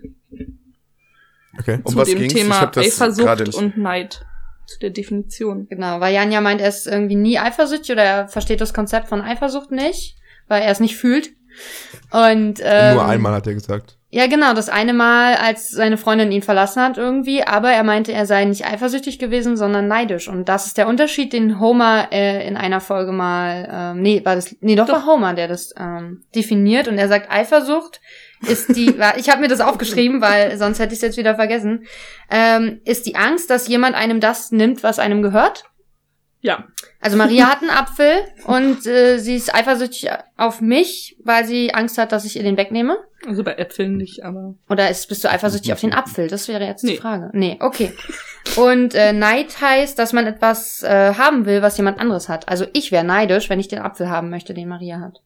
Okay. 1.59 1.79
Zu 1.85 1.99
um 1.99 2.05
dem 2.05 2.19
ging's? 2.19 2.33
Thema 2.33 2.71
Eifersucht 2.75 3.55
und 3.55 3.77
Neid. 3.77 4.25
Zu 4.65 4.79
der 4.79 4.91
Definition. 4.91 5.67
Genau, 5.67 5.99
weil 5.99 6.13
Jan 6.13 6.31
ja 6.31 6.39
meint, 6.39 6.61
er 6.61 6.69
ist 6.69 6.87
irgendwie 6.87 7.15
nie 7.15 7.37
eifersüchtig 7.37 7.91
oder 7.91 8.03
er 8.03 8.27
versteht 8.29 8.61
das 8.61 8.73
Konzept 8.73 9.09
von 9.09 9.21
Eifersucht 9.21 9.71
nicht, 9.71 10.15
weil 10.47 10.61
er 10.61 10.71
es 10.71 10.79
nicht 10.79 10.95
fühlt. 10.95 11.31
Und 12.11 12.59
ähm, 12.63 12.95
nur 12.95 13.05
einmal 13.05 13.33
hat 13.33 13.45
er 13.45 13.53
gesagt. 13.53 13.97
Ja, 14.13 14.27
genau, 14.27 14.53
das 14.53 14.69
eine 14.69 14.93
Mal, 14.93 15.33
als 15.37 15.71
seine 15.71 15.97
Freundin 15.97 16.31
ihn 16.31 16.43
verlassen 16.43 16.83
hat 16.83 16.99
irgendwie, 16.99 17.41
aber 17.41 17.71
er 17.71 17.83
meinte, 17.83 18.11
er 18.13 18.27
sei 18.27 18.45
nicht 18.45 18.63
eifersüchtig 18.63 19.17
gewesen, 19.17 19.57
sondern 19.57 19.87
neidisch. 19.87 20.27
Und 20.27 20.49
das 20.49 20.67
ist 20.67 20.77
der 20.77 20.87
Unterschied, 20.87 21.33
den 21.33 21.59
Homer 21.59 22.09
äh, 22.11 22.47
in 22.47 22.55
einer 22.55 22.79
Folge 22.79 23.11
mal, 23.11 23.67
ähm, 23.71 24.03
nee, 24.03 24.23
war 24.23 24.35
das, 24.35 24.55
nee, 24.61 24.75
doch, 24.75 24.85
doch. 24.85 24.93
war 24.93 25.05
Homer, 25.07 25.33
der 25.33 25.47
das 25.47 25.73
ähm, 25.79 26.21
definiert. 26.35 26.87
Und 26.87 26.99
er 26.99 27.07
sagt, 27.07 27.31
Eifersucht 27.31 28.01
ist 28.47 28.75
die, 28.75 28.93
ich 29.17 29.31
habe 29.31 29.41
mir 29.41 29.47
das 29.47 29.61
aufgeschrieben, 29.61 30.21
weil 30.21 30.59
sonst 30.59 30.77
hätte 30.77 30.93
ich 30.93 30.99
es 30.99 31.01
jetzt 31.01 31.17
wieder 31.17 31.33
vergessen, 31.33 31.87
ähm, 32.29 32.81
ist 32.85 33.07
die 33.07 33.15
Angst, 33.15 33.49
dass 33.49 33.67
jemand 33.67 33.95
einem 33.95 34.19
das 34.19 34.51
nimmt, 34.51 34.83
was 34.83 34.99
einem 34.99 35.23
gehört. 35.23 35.65
Ja. 36.43 36.65
Also 36.99 37.15
Maria 37.15 37.47
hat 37.47 37.61
einen 37.61 37.71
Apfel 37.71 38.25
und 38.45 38.85
äh, 38.85 39.17
sie 39.17 39.35
ist 39.35 39.55
eifersüchtig 39.55 40.09
auf 40.35 40.59
mich, 40.59 41.15
weil 41.23 41.45
sie 41.45 41.73
Angst 41.73 41.97
hat, 41.97 42.11
dass 42.11 42.25
ich 42.25 42.35
ihr 42.35 42.43
den 42.43 42.57
wegnehme. 42.57 42.97
Also 43.25 43.45
bei 43.45 43.53
Äpfeln 43.53 43.95
nicht, 43.95 44.25
aber. 44.25 44.55
Oder 44.69 44.89
ist, 44.89 45.07
bist 45.07 45.23
du 45.23 45.29
eifersüchtig 45.29 45.71
auf 45.71 45.79
den 45.79 45.93
Apfel? 45.93 46.27
Das 46.27 46.49
wäre 46.49 46.65
jetzt 46.65 46.83
nee. 46.83 46.91
die 46.91 46.97
Frage. 46.97 47.29
Nee, 47.31 47.57
okay. 47.61 47.93
Und 48.57 48.93
äh, 48.93 49.13
Neid 49.13 49.61
heißt, 49.61 49.97
dass 49.97 50.11
man 50.11 50.27
etwas 50.27 50.83
äh, 50.83 51.13
haben 51.15 51.45
will, 51.45 51.61
was 51.61 51.77
jemand 51.77 51.99
anderes 51.99 52.27
hat. 52.27 52.49
Also 52.49 52.65
ich 52.73 52.91
wäre 52.91 53.05
neidisch, 53.05 53.49
wenn 53.49 53.61
ich 53.61 53.69
den 53.69 53.79
Apfel 53.79 54.09
haben 54.09 54.29
möchte, 54.29 54.53
den 54.53 54.67
Maria 54.67 54.99
hat. 54.99 55.21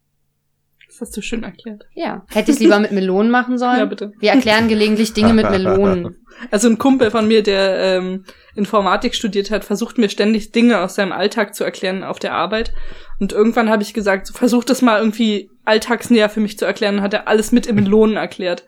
Das 0.98 1.10
hast 1.10 1.18
du 1.18 1.22
schön 1.22 1.44
erklärt. 1.44 1.86
Ja. 1.94 2.26
Hätte 2.28 2.50
ich 2.50 2.58
es 2.58 2.60
lieber 2.60 2.80
mit 2.80 2.92
Melonen 2.92 3.30
machen 3.30 3.58
sollen? 3.60 3.78
Ja, 3.78 3.86
bitte. 3.86 4.14
Wir 4.18 4.32
erklären 4.32 4.68
gelegentlich 4.68 5.14
Dinge 5.14 5.34
mit 5.34 5.50
Melonen. 5.50 6.18
Also 6.52 6.70
ein 6.70 6.78
Kumpel 6.78 7.10
von 7.10 7.28
mir, 7.28 7.42
der 7.42 7.80
ähm, 7.80 8.24
Informatik 8.54 9.16
studiert 9.16 9.50
hat, 9.50 9.66
versucht 9.66 9.98
mir 9.98 10.08
ständig 10.08 10.52
Dinge 10.52 10.82
aus 10.82 10.94
seinem 10.94 11.12
Alltag 11.12 11.56
zu 11.56 11.64
erklären 11.64 12.04
auf 12.04 12.20
der 12.20 12.34
Arbeit. 12.34 12.76
Und 13.20 13.34
irgendwann 13.34 13.72
habe 13.72 13.82
ich 13.82 13.92
gesagt, 13.96 14.30
versuch 14.30 14.64
das 14.64 14.84
mal 14.84 15.00
irgendwie 15.00 15.50
alltagsnäher 15.66 16.30
für 16.30 16.40
mich 16.40 16.60
zu 16.60 16.66
erklären. 16.66 16.98
Und 16.98 17.02
hat 17.02 17.16
er 17.16 17.28
alles 17.28 17.52
mit 17.52 17.66
in 17.66 17.74
Melonen 17.74 18.18
erklärt. 18.18 18.68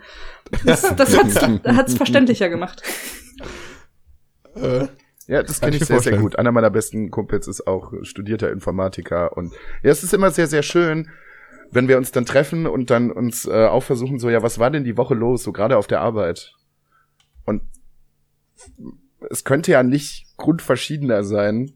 Das, 0.65 0.81
das 0.95 1.15
hat 1.15 1.87
es 1.87 1.93
verständlicher 1.95 2.49
gemacht. 2.49 2.81
Äh. 4.55 4.87
Ja, 5.27 5.43
das 5.43 5.59
kenne 5.61 5.75
ich, 5.75 5.83
ich 5.83 5.87
sehr, 5.87 5.99
sehr 5.99 6.17
gut. 6.17 6.39
Einer 6.39 6.51
meiner 6.51 6.71
besten 6.71 7.11
Kumpels 7.11 7.47
ist 7.47 7.67
auch 7.67 7.93
studierter 8.01 8.51
Informatiker. 8.51 9.37
Und 9.37 9.53
ja, 9.83 9.91
es 9.91 10.01
ist 10.01 10.15
immer 10.15 10.31
sehr, 10.31 10.47
sehr 10.47 10.63
schön, 10.63 11.07
wenn 11.71 11.87
wir 11.87 11.97
uns 11.97 12.11
dann 12.11 12.25
treffen 12.25 12.65
und 12.65 12.89
dann 12.89 13.11
uns 13.11 13.45
äh, 13.45 13.65
auch 13.65 13.83
versuchen, 13.83 14.19
so, 14.19 14.29
ja, 14.29 14.41
was 14.41 14.59
war 14.59 14.71
denn 14.71 14.83
die 14.83 14.97
Woche 14.97 15.13
los, 15.13 15.43
so 15.43 15.51
gerade 15.51 15.77
auf 15.77 15.87
der 15.87 16.01
Arbeit? 16.01 16.55
Und 17.45 17.61
es 19.29 19.43
könnte 19.43 19.71
ja 19.71 19.83
nicht 19.83 20.25
grundverschiedener 20.37 21.23
sein, 21.23 21.73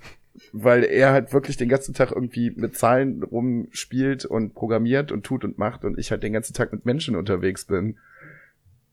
weil 0.52 0.84
er 0.84 1.12
halt 1.12 1.32
wirklich 1.32 1.56
den 1.56 1.68
ganzen 1.68 1.94
Tag 1.94 2.12
irgendwie 2.12 2.50
mit 2.50 2.76
Zahlen 2.76 3.22
rumspielt 3.22 4.24
und 4.24 4.54
programmiert 4.54 5.12
und 5.12 5.24
tut 5.24 5.44
und 5.44 5.58
macht 5.58 5.84
und 5.84 5.98
ich 5.98 6.10
halt 6.10 6.22
den 6.22 6.32
ganzen 6.32 6.54
Tag 6.54 6.72
mit 6.72 6.86
Menschen 6.86 7.16
unterwegs 7.16 7.66
bin. 7.66 7.98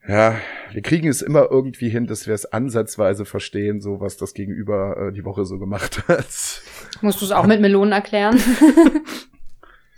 Ja, 0.06 0.36
wir 0.74 0.82
kriegen 0.82 1.08
es 1.08 1.22
immer 1.22 1.50
irgendwie 1.50 1.88
hin, 1.88 2.08
dass 2.08 2.28
wir 2.28 2.34
es 2.34 2.46
ansatzweise 2.46 3.24
verstehen, 3.24 3.80
so 3.80 4.02
was 4.02 4.18
das 4.18 4.34
Gegenüber 4.34 4.98
äh, 4.98 5.14
die 5.14 5.24
Woche 5.24 5.46
so 5.46 5.60
gemacht 5.60 6.04
hat. 6.10 6.62
Musst 7.02 7.22
du 7.22 7.26
es 7.26 7.32
auch 7.32 7.48
mit 7.48 7.62
Melonen 7.62 7.94
erklären? 7.94 8.38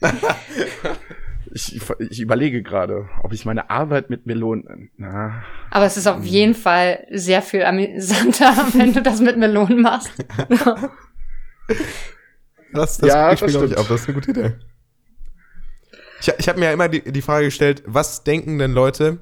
ich, 1.53 1.81
ich 2.09 2.19
überlege 2.19 2.61
gerade, 2.61 3.07
ob 3.23 3.31
ich 3.33 3.45
meine 3.45 3.69
Arbeit 3.69 4.09
mit 4.09 4.25
Melonen. 4.25 4.91
Na, 4.97 5.43
Aber 5.71 5.85
es 5.85 5.95
ist 5.97 6.07
auf 6.07 6.23
jeden 6.25 6.53
Fall 6.53 7.05
sehr 7.11 7.41
viel 7.41 7.63
amüsanter, 7.63 8.53
wenn 8.73 8.93
du 8.93 9.01
das 9.01 9.21
mit 9.21 9.37
Melonen 9.37 9.81
machst. 9.81 10.11
das 12.73 12.97
das 12.97 13.07
ja, 13.07 13.33
glaube 13.33 13.67
ich 13.67 13.77
auch. 13.77 13.87
Das 13.87 14.01
ist 14.01 14.07
eine 14.07 14.15
gute 14.15 14.31
Idee. 14.31 14.55
Ich, 16.19 16.33
ich 16.37 16.49
habe 16.49 16.59
mir 16.59 16.65
ja 16.65 16.73
immer 16.73 16.89
die, 16.89 17.01
die 17.11 17.21
Frage 17.21 17.45
gestellt, 17.45 17.83
was 17.85 18.23
denken 18.23 18.57
denn 18.57 18.73
Leute, 18.73 19.19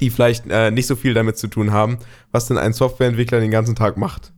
die 0.00 0.10
vielleicht 0.10 0.44
äh, 0.48 0.70
nicht 0.70 0.86
so 0.86 0.96
viel 0.96 1.14
damit 1.14 1.36
zu 1.38 1.48
tun 1.48 1.72
haben, 1.72 1.98
was 2.32 2.48
denn 2.48 2.58
ein 2.58 2.72
Softwareentwickler 2.72 3.40
den 3.40 3.50
ganzen 3.50 3.74
Tag 3.74 3.96
macht? 3.96 4.32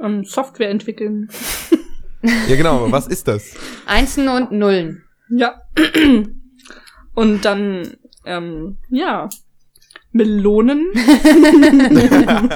Ähm, 0.00 0.24
Software 0.24 0.70
entwickeln. 0.70 1.28
Ja, 2.22 2.56
genau. 2.56 2.90
Was 2.90 3.06
ist 3.06 3.28
das? 3.28 3.54
Einsen 3.86 4.28
und 4.28 4.52
Nullen. 4.52 5.04
Ja. 5.28 5.62
Und 7.14 7.44
dann, 7.44 7.96
ähm, 8.24 8.76
ja, 8.90 9.28
Melonen. 10.12 10.86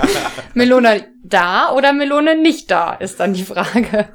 Melone 0.55 1.09
da 1.25 1.73
oder 1.73 1.93
Melone 1.93 2.41
nicht 2.41 2.71
da, 2.71 2.95
ist 2.95 3.19
dann 3.19 3.35
die 3.35 3.43
Frage. 3.43 4.09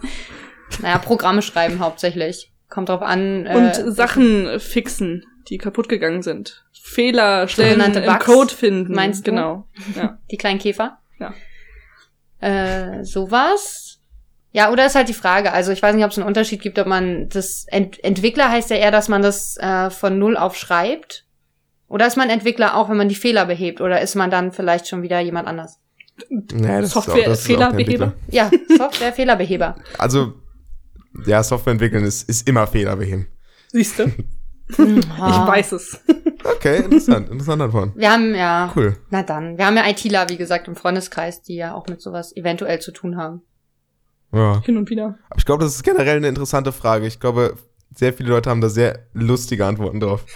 Naja, 0.81 0.97
Programme 0.99 1.41
schreiben 1.41 1.79
hauptsächlich. 1.79 2.53
Kommt 2.69 2.89
drauf 2.89 3.01
an. 3.01 3.45
Äh, 3.45 3.55
Und 3.55 3.93
Sachen 3.95 4.59
fixen, 4.59 5.25
die 5.49 5.57
kaputt 5.57 5.89
gegangen 5.89 6.21
sind. 6.21 6.65
Fehler 6.81 7.47
stellen, 7.47 7.81
im 7.93 8.19
Code 8.19 8.53
finden. 8.53 8.93
Meinst 8.93 9.27
du? 9.27 9.31
Genau. 9.31 9.67
Ja. 9.95 10.19
Die 10.31 10.37
kleinen 10.37 10.59
Käfer? 10.59 10.99
Ja. 11.19 11.33
Äh, 12.39 13.03
sowas. 13.03 13.86
Ja, 14.51 14.71
oder 14.71 14.85
ist 14.85 14.95
halt 14.95 15.09
die 15.09 15.13
Frage. 15.13 15.51
Also 15.51 15.71
ich 15.71 15.81
weiß 15.83 15.95
nicht, 15.95 16.05
ob 16.05 16.11
es 16.11 16.17
einen 16.17 16.27
Unterschied 16.27 16.61
gibt, 16.61 16.79
ob 16.79 16.87
man 16.87 17.29
das 17.29 17.65
Ent 17.67 18.03
Entwickler 18.03 18.49
heißt 18.49 18.69
ja 18.69 18.77
eher, 18.77 18.91
dass 18.91 19.09
man 19.09 19.21
das 19.21 19.57
äh, 19.57 19.89
von 19.89 20.17
null 20.17 20.37
auf 20.37 20.55
schreibt. 20.55 21.25
Oder 21.87 22.07
ist 22.07 22.17
man 22.17 22.29
Entwickler 22.29 22.75
auch, 22.75 22.89
wenn 22.89 22.97
man 22.97 23.09
die 23.09 23.15
Fehler 23.15 23.45
behebt? 23.45 23.81
Oder 23.81 24.01
ist 24.01 24.15
man 24.15 24.29
dann 24.29 24.51
vielleicht 24.51 24.87
schon 24.87 25.01
wieder 25.01 25.19
jemand 25.19 25.47
anders? 25.47 25.79
Nee, 26.29 26.81
Software-Fehlerbeheber? 26.83 28.13
Ja, 28.29 28.49
Software-Fehlerbeheber. 28.77 29.75
Also, 29.97 30.33
ja, 31.25 31.43
Software 31.43 31.73
entwickeln 31.73 32.03
ist, 32.03 32.27
ist 32.27 32.47
immer 32.47 32.67
Fehlerbeheben. 32.67 33.27
Siehst 33.69 33.99
du? 33.99 34.05
ich 34.67 34.77
weiß 34.77 35.73
es. 35.73 36.01
Okay, 36.43 36.83
interessant, 36.83 37.29
interessant 37.29 37.61
davon. 37.61 37.93
Wir 37.95 38.11
haben 38.11 38.35
ja, 38.35 38.71
cool. 38.75 38.97
na 39.09 39.23
dann, 39.23 39.57
wir 39.57 39.65
haben 39.65 39.77
ja 39.77 39.87
ITler, 39.87 40.29
wie 40.29 40.37
gesagt, 40.37 40.67
im 40.67 40.75
Freundeskreis, 40.75 41.41
die 41.41 41.55
ja 41.55 41.73
auch 41.73 41.87
mit 41.87 42.01
sowas 42.01 42.35
eventuell 42.35 42.79
zu 42.79 42.91
tun 42.91 43.17
haben. 43.17 43.41
Ja. 44.31 44.61
Hin 44.65 44.77
und 44.77 44.89
wieder. 44.89 45.17
Aber 45.29 45.39
ich 45.39 45.45
glaube, 45.45 45.63
das 45.63 45.75
ist 45.75 45.83
generell 45.83 46.17
eine 46.17 46.27
interessante 46.27 46.71
Frage. 46.71 47.07
Ich 47.07 47.19
glaube, 47.19 47.55
sehr 47.95 48.13
viele 48.13 48.29
Leute 48.29 48.49
haben 48.49 48.61
da 48.61 48.69
sehr 48.69 49.05
lustige 49.13 49.65
Antworten 49.65 49.99
drauf. 49.99 50.25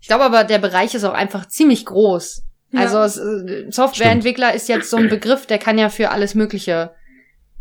Ich 0.00 0.08
glaube 0.08 0.22
aber, 0.22 0.44
der 0.44 0.58
Bereich 0.58 0.94
ist 0.94 1.02
auch 1.02 1.14
einfach 1.14 1.48
ziemlich 1.48 1.84
groß. 1.84 2.44
Ja. 2.70 2.80
Also 2.82 3.20
äh, 3.20 3.68
Softwareentwickler 3.72 4.54
ist 4.54 4.68
jetzt 4.68 4.88
so 4.88 4.96
ein 4.98 5.08
Begriff, 5.08 5.46
der 5.46 5.58
kann 5.58 5.78
ja 5.78 5.88
für 5.88 6.12
alles 6.12 6.36
Mögliche. 6.36 6.92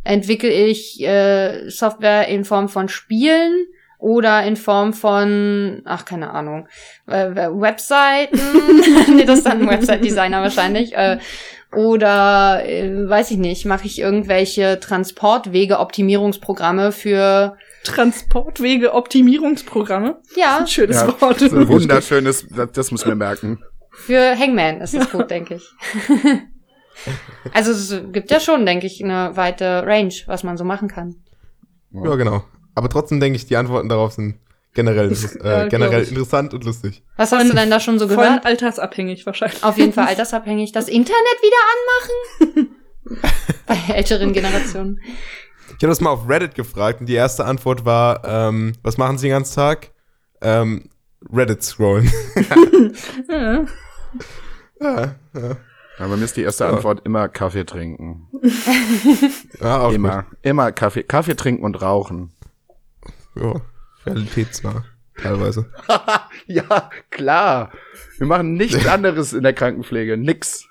Entwickle 0.04 0.52
ich 0.52 1.02
äh, 1.02 1.68
Software 1.72 2.28
in 2.28 2.46
Form 2.46 2.70
von 2.70 2.88
Spielen 2.88 3.66
oder 3.98 4.43
in 4.43 4.58
Form 4.58 4.93
von, 4.93 5.82
ach 5.86 6.06
keine 6.06 6.30
Ahnung, 6.30 6.68
äh, 7.08 7.32
Webseiten. 7.36 8.39
nee, 9.16 9.26
das 9.26 9.39
ist 9.39 9.48
dann 9.48 9.62
ein 9.62 9.68
Website-Designer 9.68 10.43
wahrscheinlich. 10.43 10.96
Äh, 10.96 11.18
oder 11.76 12.63
äh, 12.65 13.09
weiß 13.09 13.32
ich 13.32 13.38
nicht, 13.38 13.65
mache 13.65 13.86
ich 13.86 13.99
irgendwelche 13.99 14.80
Transportwege-Optimierungsprogramme 14.80 16.91
für 16.91 17.55
Transportwege-Optimierungsprogramme. 17.84 20.17
Ja. 20.36 20.57
Ein 20.59 20.67
schönes 20.67 20.97
ja, 20.97 21.07
Wort. 21.21 21.41
Ein 21.41 21.67
wunderschönes, 21.67 22.45
das, 22.49 22.71
das 22.71 22.91
muss 22.91 23.03
man 23.05 23.17
merken. 23.17 23.63
Für 23.91 24.38
Hangman 24.38 24.82
ist 24.82 24.93
das 24.93 25.09
gut, 25.11 25.32
denke 25.32 25.55
ich. 25.55 25.67
also 27.53 27.71
es 27.71 28.01
gibt 28.11 28.30
ja 28.32 28.39
schon, 28.39 28.65
denke 28.65 28.88
ich, 28.88 29.03
eine 29.03 29.36
weite 29.38 29.84
Range, 29.86 30.13
was 30.26 30.43
man 30.43 30.57
so 30.57 30.63
machen 30.63 30.88
kann. 30.88 31.17
Ja, 31.91 32.15
genau. 32.15 32.43
Aber 32.73 32.89
trotzdem 32.89 33.19
denke 33.19 33.36
ich, 33.38 33.45
die 33.45 33.55
Antworten 33.55 33.89
darauf 33.89 34.13
sind 34.13 34.39
generell, 34.76 35.11
äh, 35.11 35.67
generell 35.69 36.03
interessant 36.03 36.53
und 36.53 36.63
lustig. 36.63 37.01
Was 37.17 37.32
hast 37.32 37.49
du 37.49 37.55
denn 37.55 37.71
da 37.71 37.80
schon 37.80 37.97
so 37.97 38.07
gehört? 38.07 38.43
Voll 38.43 38.51
altersabhängig 38.51 39.26
wahrscheinlich. 39.26 39.63
Auf 39.63 39.78
jeden 39.78 39.93
Fall 39.93 40.05
altersabhängig. 40.07 40.71
Das 40.71 40.88
Internet 40.88 41.39
wieder 41.41 42.51
anmachen? 42.53 42.76
Bei 43.65 43.93
älteren 43.93 44.34
Generationen. 44.34 44.99
Ich 45.67 45.84
habe 45.84 45.88
das 45.88 46.01
mal 46.01 46.11
auf 46.11 46.30
Reddit 46.30 46.53
gefragt 46.53 46.99
und 46.99 47.07
die 47.07 47.15
erste 47.15 47.45
Antwort 47.45 47.86
war, 47.86 48.23
ähm, 48.26 48.73
was 48.84 48.97
machen 48.97 49.17
Sie 49.17 49.28
den 49.28 49.34
ganzen 49.34 49.55
Tag? 49.55 49.91
Ähm, 50.41 50.89
Reddit 51.34 51.63
scrollen. 51.63 52.11
ja. 53.30 53.65
ja, 54.80 55.15
ja. 55.34 55.57
Ja, 55.97 56.07
bei 56.07 56.17
mir 56.17 56.26
ist 56.26 56.36
die 56.36 56.41
erste 56.41 56.65
Antwort 56.65 57.05
immer 57.05 57.30
Kaffee 57.30 57.65
trinken. 57.65 58.28
ja, 59.61 59.82
auch 59.82 59.93
immer, 59.93 60.23
gut. 60.23 60.38
immer 60.41 60.71
Kaffee, 60.73 61.03
Kaffee 61.03 61.36
trinken 61.36 61.63
und 61.63 61.82
rauchen. 61.82 62.34
Ja, 63.36 63.61
realitätsnah, 64.06 64.86
teilweise. 65.22 65.70
ja, 66.47 66.89
klar. 67.10 67.72
Wir 68.18 68.28
machen 68.28 68.53
nichts 68.53 68.86
anderes 68.88 69.34
in 69.34 69.43
der 69.43 69.53
Krankenpflege. 69.53 70.18
Nix. 70.18 70.68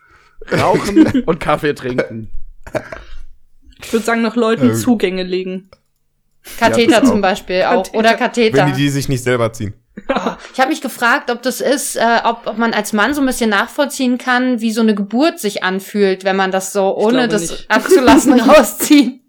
Rauchen 0.53 1.23
und 1.27 1.41
Kaffee 1.41 1.75
trinken. 1.75 2.31
Ich 3.83 3.93
würde 3.93 4.05
sagen, 4.05 4.23
noch 4.23 4.37
Leuten 4.37 4.71
ähm, 4.71 4.75
Zugänge 4.75 5.23
legen. 5.23 5.71
Katheter 6.59 7.03
ja, 7.03 7.05
zum 7.05 7.21
Beispiel 7.21 7.63
auch. 7.63 7.85
Katheter. 7.85 7.99
Oder 7.99 8.15
Katheter. 8.15 8.59
Wenn 8.59 8.75
die 8.75 8.83
die 8.83 8.89
sich 8.91 9.09
nicht 9.09 9.23
selber 9.23 9.53
ziehen. 9.53 9.75
Ich 10.53 10.61
habe 10.61 10.71
mich 10.71 10.81
gefragt, 10.81 11.31
ob 11.31 11.41
das 11.43 11.61
ist, 11.61 11.97
äh, 11.97 12.21
ob, 12.25 12.47
ob 12.47 12.59
man 12.59 12.75
als 12.75 12.93
Mann 12.93 13.15
so 13.15 13.21
ein 13.21 13.27
bisschen 13.27 13.51
nachvollziehen 13.51 14.19
kann, 14.19 14.61
wie 14.61 14.73
so 14.73 14.81
eine 14.81 14.95
Geburt 14.95 15.39
sich 15.39 15.63
anfühlt, 15.63 16.25
wenn 16.25 16.37
man 16.37 16.51
das 16.51 16.73
so 16.73 16.97
ohne 16.97 17.29
das 17.29 17.43
nicht. 17.43 17.71
abzulassen 17.71 18.41
rauszieht. 18.41 19.21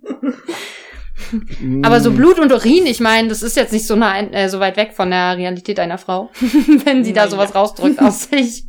Aber 1.84 2.00
so 2.02 2.12
Blut 2.12 2.40
und 2.40 2.52
Urin, 2.52 2.86
ich 2.86 3.00
meine, 3.00 3.28
das 3.28 3.44
ist 3.44 3.56
jetzt 3.56 3.74
nicht 3.74 3.88
so, 3.88 3.96
nah, 3.96 4.20
äh, 4.20 4.50
so 4.50 4.60
weit 4.60 4.78
weg 4.78 4.94
von 4.94 5.10
der 5.10 5.38
Realität 5.38 5.80
einer 5.80 5.98
Frau, 5.98 6.32
wenn 6.86 7.04
sie 7.04 7.14
da 7.14 7.28
sowas 7.28 7.56
rausdrückt 7.56 8.00
aus 8.00 8.24
sich. 8.30 8.66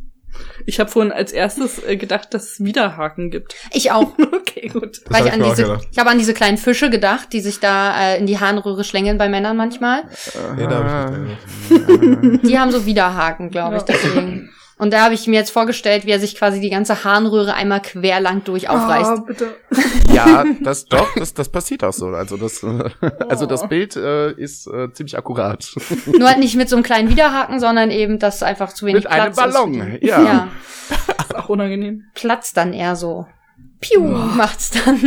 Ich 0.65 0.79
habe 0.79 0.89
vorhin 0.89 1.11
als 1.11 1.31
erstes 1.31 1.83
äh, 1.83 1.97
gedacht, 1.97 2.33
dass 2.33 2.51
es 2.51 2.63
Widerhaken 2.63 3.31
gibt. 3.31 3.55
Ich 3.71 3.91
auch. 3.91 4.13
okay, 4.33 4.67
gut. 4.67 5.01
Weil 5.07 5.25
ich, 5.25 5.31
an 5.31 5.43
diese, 5.43 5.79
ich 5.91 5.97
habe 5.97 6.09
an 6.09 6.19
diese 6.19 6.33
kleinen 6.33 6.57
Fische 6.57 6.89
gedacht, 6.89 7.31
die 7.33 7.41
sich 7.41 7.59
da 7.59 8.13
äh, 8.13 8.19
in 8.19 8.27
die 8.27 8.39
Harnröhre 8.39 8.83
schlängeln 8.83 9.17
bei 9.17 9.29
Männern 9.29 9.57
manchmal. 9.57 10.03
Nee, 10.57 10.67
da 10.67 10.83
hab 10.83 11.13
ich 11.13 12.21
nicht. 12.21 12.47
die 12.47 12.59
haben 12.59 12.71
so 12.71 12.85
Widerhaken, 12.85 13.49
glaube 13.49 13.77
ich, 13.77 13.83
deswegen. 13.83 14.49
Und 14.79 14.93
da 14.93 15.03
habe 15.03 15.15
ich 15.15 15.25
mir 15.25 15.35
jetzt 15.35 15.49
vorgestellt, 15.49 16.05
wie 16.05 16.11
er 16.11 16.19
sich 16.19 16.35
quasi 16.35 16.59
die 16.59 16.69
ganze 16.69 17.03
Harnröhre 17.03 17.55
einmal 17.55 17.81
querlang 17.81 18.43
durch 18.43 18.69
aufreißt. 18.69 19.11
Oh, 19.17 19.21
bitte. 19.21 19.55
Ja, 20.13 20.45
das 20.61 20.85
doch, 20.85 21.13
das, 21.15 21.33
das 21.35 21.49
passiert 21.49 21.83
auch 21.83 21.93
so. 21.93 22.07
Also 22.07 22.37
das, 22.37 22.65
also 23.29 23.45
das 23.45 23.63
oh. 23.63 23.67
Bild 23.67 23.95
äh, 23.95 24.31
ist 24.31 24.65
äh, 24.65 24.91
ziemlich 24.91 25.15
akkurat. 25.15 25.69
Nur 26.07 26.27
halt 26.27 26.39
nicht 26.39 26.55
mit 26.55 26.69
so 26.69 26.75
einem 26.75 26.83
kleinen 26.83 27.09
Widerhaken, 27.09 27.59
sondern 27.59 27.91
eben, 27.91 28.17
dass 28.17 28.41
einfach 28.41 28.73
zu 28.73 28.85
wenig 28.87 29.03
mit 29.03 29.11
Platz 29.11 29.37
einem 29.37 29.53
Ballon, 29.53 29.81
ist. 29.93 30.03
ja. 30.03 30.23
ja. 30.23 30.47
Das 30.89 31.17
ist 31.27 31.35
auch 31.35 31.49
unangenehm. 31.49 32.05
Platz 32.15 32.53
dann 32.53 32.73
eher 32.73 32.95
so. 32.95 33.27
Piu, 33.79 33.99
oh. 34.01 34.07
macht's 34.07 34.71
dann. 34.71 34.97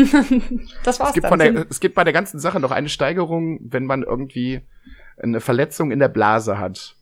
das 0.85 1.01
war's 1.01 1.09
es 1.09 1.14
gibt 1.14 1.31
dann. 1.31 1.39
Der, 1.39 1.66
es 1.68 1.81
gibt 1.81 1.95
bei 1.95 2.05
der 2.05 2.12
ganzen 2.12 2.39
Sache 2.39 2.61
noch 2.61 2.71
eine 2.71 2.89
Steigerung, 2.89 3.59
wenn 3.62 3.87
man 3.87 4.03
irgendwie 4.03 4.61
eine 5.21 5.41
Verletzung 5.41 5.91
in 5.91 5.99
der 5.99 6.09
Blase 6.09 6.59
hat. 6.59 6.95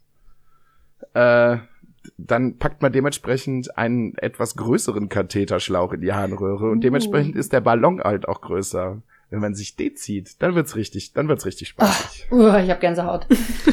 Äh, 1.14 1.58
dann 2.18 2.58
packt 2.58 2.82
man 2.82 2.92
dementsprechend 2.92 3.78
einen 3.78 4.16
etwas 4.18 4.56
größeren 4.56 5.08
Katheterschlauch 5.08 5.92
in 5.92 6.00
die 6.00 6.12
Harnröhre 6.12 6.68
und 6.68 6.82
dementsprechend 6.82 7.36
uh. 7.36 7.38
ist 7.38 7.52
der 7.52 7.60
Ballon 7.60 8.00
halt 8.00 8.28
auch 8.28 8.40
größer. 8.40 9.00
Wenn 9.30 9.40
man 9.40 9.54
sich 9.54 9.76
den 9.76 9.94
zieht, 9.94 10.42
dann 10.42 10.54
wird's 10.54 10.74
richtig, 10.74 11.12
dann 11.12 11.28
wird's 11.28 11.46
richtig 11.46 11.68
spaßig. 11.68 12.28
Oh, 12.30 12.36
uh, 12.36 12.56
ich 12.56 12.70
hab 12.70 12.80
Gänsehaut. 12.80 13.26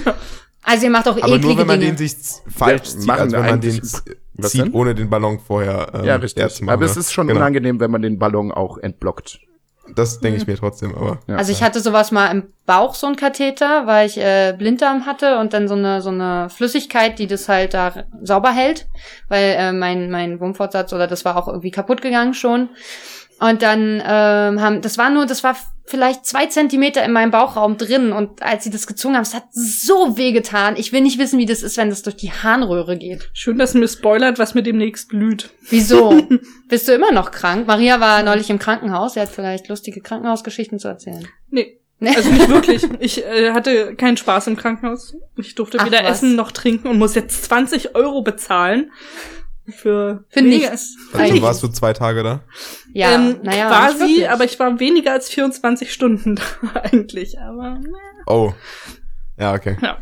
also 0.63 0.85
ihr 0.85 0.91
macht 0.91 1.07
auch 1.07 1.17
Aber 1.21 1.39
nur 1.39 1.57
wenn 1.57 1.65
man 1.65 1.79
Dinge. 1.79 1.93
den 1.93 1.97
sich 1.97 2.15
falsch 2.47 2.93
ja, 2.93 2.99
zieht, 2.99 3.09
also 3.09 3.37
wenn 3.37 3.45
man 3.45 3.61
den 3.61 3.81
zieht, 4.41 4.73
ohne 4.73 4.93
den 4.93 5.09
Ballon 5.09 5.39
vorher 5.39 5.91
ähm, 5.93 6.03
Ja, 6.03 6.15
richtig. 6.17 6.67
Aber 6.67 6.85
es 6.85 6.97
ist 6.97 7.13
schon 7.13 7.27
genau. 7.27 7.39
unangenehm, 7.39 7.79
wenn 7.79 7.89
man 7.89 8.01
den 8.01 8.19
Ballon 8.19 8.51
auch 8.51 8.77
entblockt. 8.77 9.39
Das 9.93 10.19
denke 10.19 10.37
ich 10.37 10.47
mir 10.47 10.57
trotzdem, 10.57 10.95
aber. 10.95 11.19
Ja. 11.27 11.35
Also 11.35 11.51
ich 11.51 11.61
hatte 11.61 11.79
sowas 11.79 12.11
mal 12.11 12.31
im 12.31 12.43
Bauch, 12.65 12.95
so 12.95 13.07
ein 13.07 13.15
Katheter, 13.15 13.85
weil 13.85 14.07
ich 14.07 14.17
äh, 14.17 14.53
Blinddarm 14.57 15.05
hatte 15.05 15.37
und 15.37 15.53
dann 15.53 15.67
so 15.67 15.75
eine 15.75 16.01
so 16.01 16.09
eine 16.09 16.49
Flüssigkeit, 16.49 17.19
die 17.19 17.27
das 17.27 17.47
halt 17.47 17.73
da 17.73 18.05
sauber 18.23 18.51
hält, 18.51 18.87
weil 19.29 19.55
äh, 19.57 19.71
mein 19.71 20.09
mein 20.09 20.39
Wurmfortsatz 20.39 20.91
oder 20.93 21.07
das 21.07 21.25
war 21.25 21.37
auch 21.37 21.47
irgendwie 21.47 21.71
kaputt 21.71 22.01
gegangen 22.01 22.33
schon. 22.33 22.69
Und 23.39 23.61
dann 23.61 24.01
ähm, 24.05 24.61
haben, 24.61 24.81
das 24.81 24.97
war 24.97 25.09
nur, 25.09 25.25
das 25.25 25.43
war 25.43 25.55
vielleicht 25.85 26.25
zwei 26.25 26.47
Zentimeter 26.47 27.03
in 27.03 27.11
meinem 27.11 27.31
Bauchraum 27.31 27.77
drin. 27.77 28.11
Und 28.11 28.41
als 28.41 28.63
sie 28.63 28.69
das 28.69 28.87
gezogen 28.87 29.15
haben, 29.15 29.23
es 29.23 29.33
hat 29.33 29.45
so 29.51 30.17
weh 30.17 30.31
getan. 30.31 30.75
Ich 30.77 30.91
will 30.91 31.01
nicht 31.01 31.19
wissen, 31.19 31.37
wie 31.37 31.45
das 31.45 31.61
ist, 31.61 31.77
wenn 31.77 31.89
das 31.89 32.01
durch 32.01 32.15
die 32.15 32.31
Harnröhre 32.31 32.97
geht. 32.97 33.29
Schön, 33.33 33.57
dass 33.57 33.73
mir 33.73 33.87
spoilert, 33.87 34.39
was 34.39 34.55
mir 34.55 34.63
demnächst 34.63 35.09
blüht. 35.09 35.51
Wieso? 35.69 36.21
Bist 36.69 36.87
du 36.87 36.93
immer 36.93 37.11
noch 37.11 37.31
krank? 37.31 37.67
Maria 37.67 37.99
war 37.99 38.23
neulich 38.23 38.49
im 38.49 38.59
Krankenhaus. 38.59 39.13
Sie 39.13 39.19
hat 39.19 39.29
vielleicht 39.29 39.67
lustige 39.67 40.01
Krankenhausgeschichten 40.01 40.79
zu 40.79 40.87
erzählen. 40.87 41.27
Nee. 41.49 41.79
Also 42.03 42.29
nicht 42.29 42.49
wirklich. 42.49 42.83
Ich 42.99 43.23
äh, 43.23 43.51
hatte 43.51 43.95
keinen 43.95 44.17
Spaß 44.17 44.47
im 44.47 44.57
Krankenhaus. 44.57 45.15
Ich 45.37 45.55
durfte 45.55 45.79
Ach, 45.79 45.85
weder 45.85 46.03
was? 46.03 46.17
essen 46.17 46.35
noch 46.35 46.51
trinken 46.51 46.87
und 46.87 46.97
muss 46.97 47.15
jetzt 47.15 47.45
20 47.45 47.95
Euro 47.95 48.21
bezahlen 48.21 48.91
für, 49.67 50.23
für 50.29 50.41
nichts. 50.41 50.95
Also 51.13 51.41
warst 51.41 51.63
du 51.63 51.67
zwei 51.67 51.93
Tage 51.93 52.23
da? 52.23 52.41
Ja, 52.93 53.15
ähm, 53.15 53.39
naja. 53.43 53.67
Quasi, 53.67 54.25
aber 54.25 54.45
ich 54.45 54.59
war 54.59 54.79
weniger 54.79 55.13
als 55.13 55.29
24 55.29 55.91
Stunden 55.91 56.35
da 56.61 56.79
eigentlich. 56.81 57.39
Aber. 57.39 57.79
Oh. 58.27 58.53
Ja, 59.37 59.53
okay. 59.53 59.77
Ja. 59.81 59.97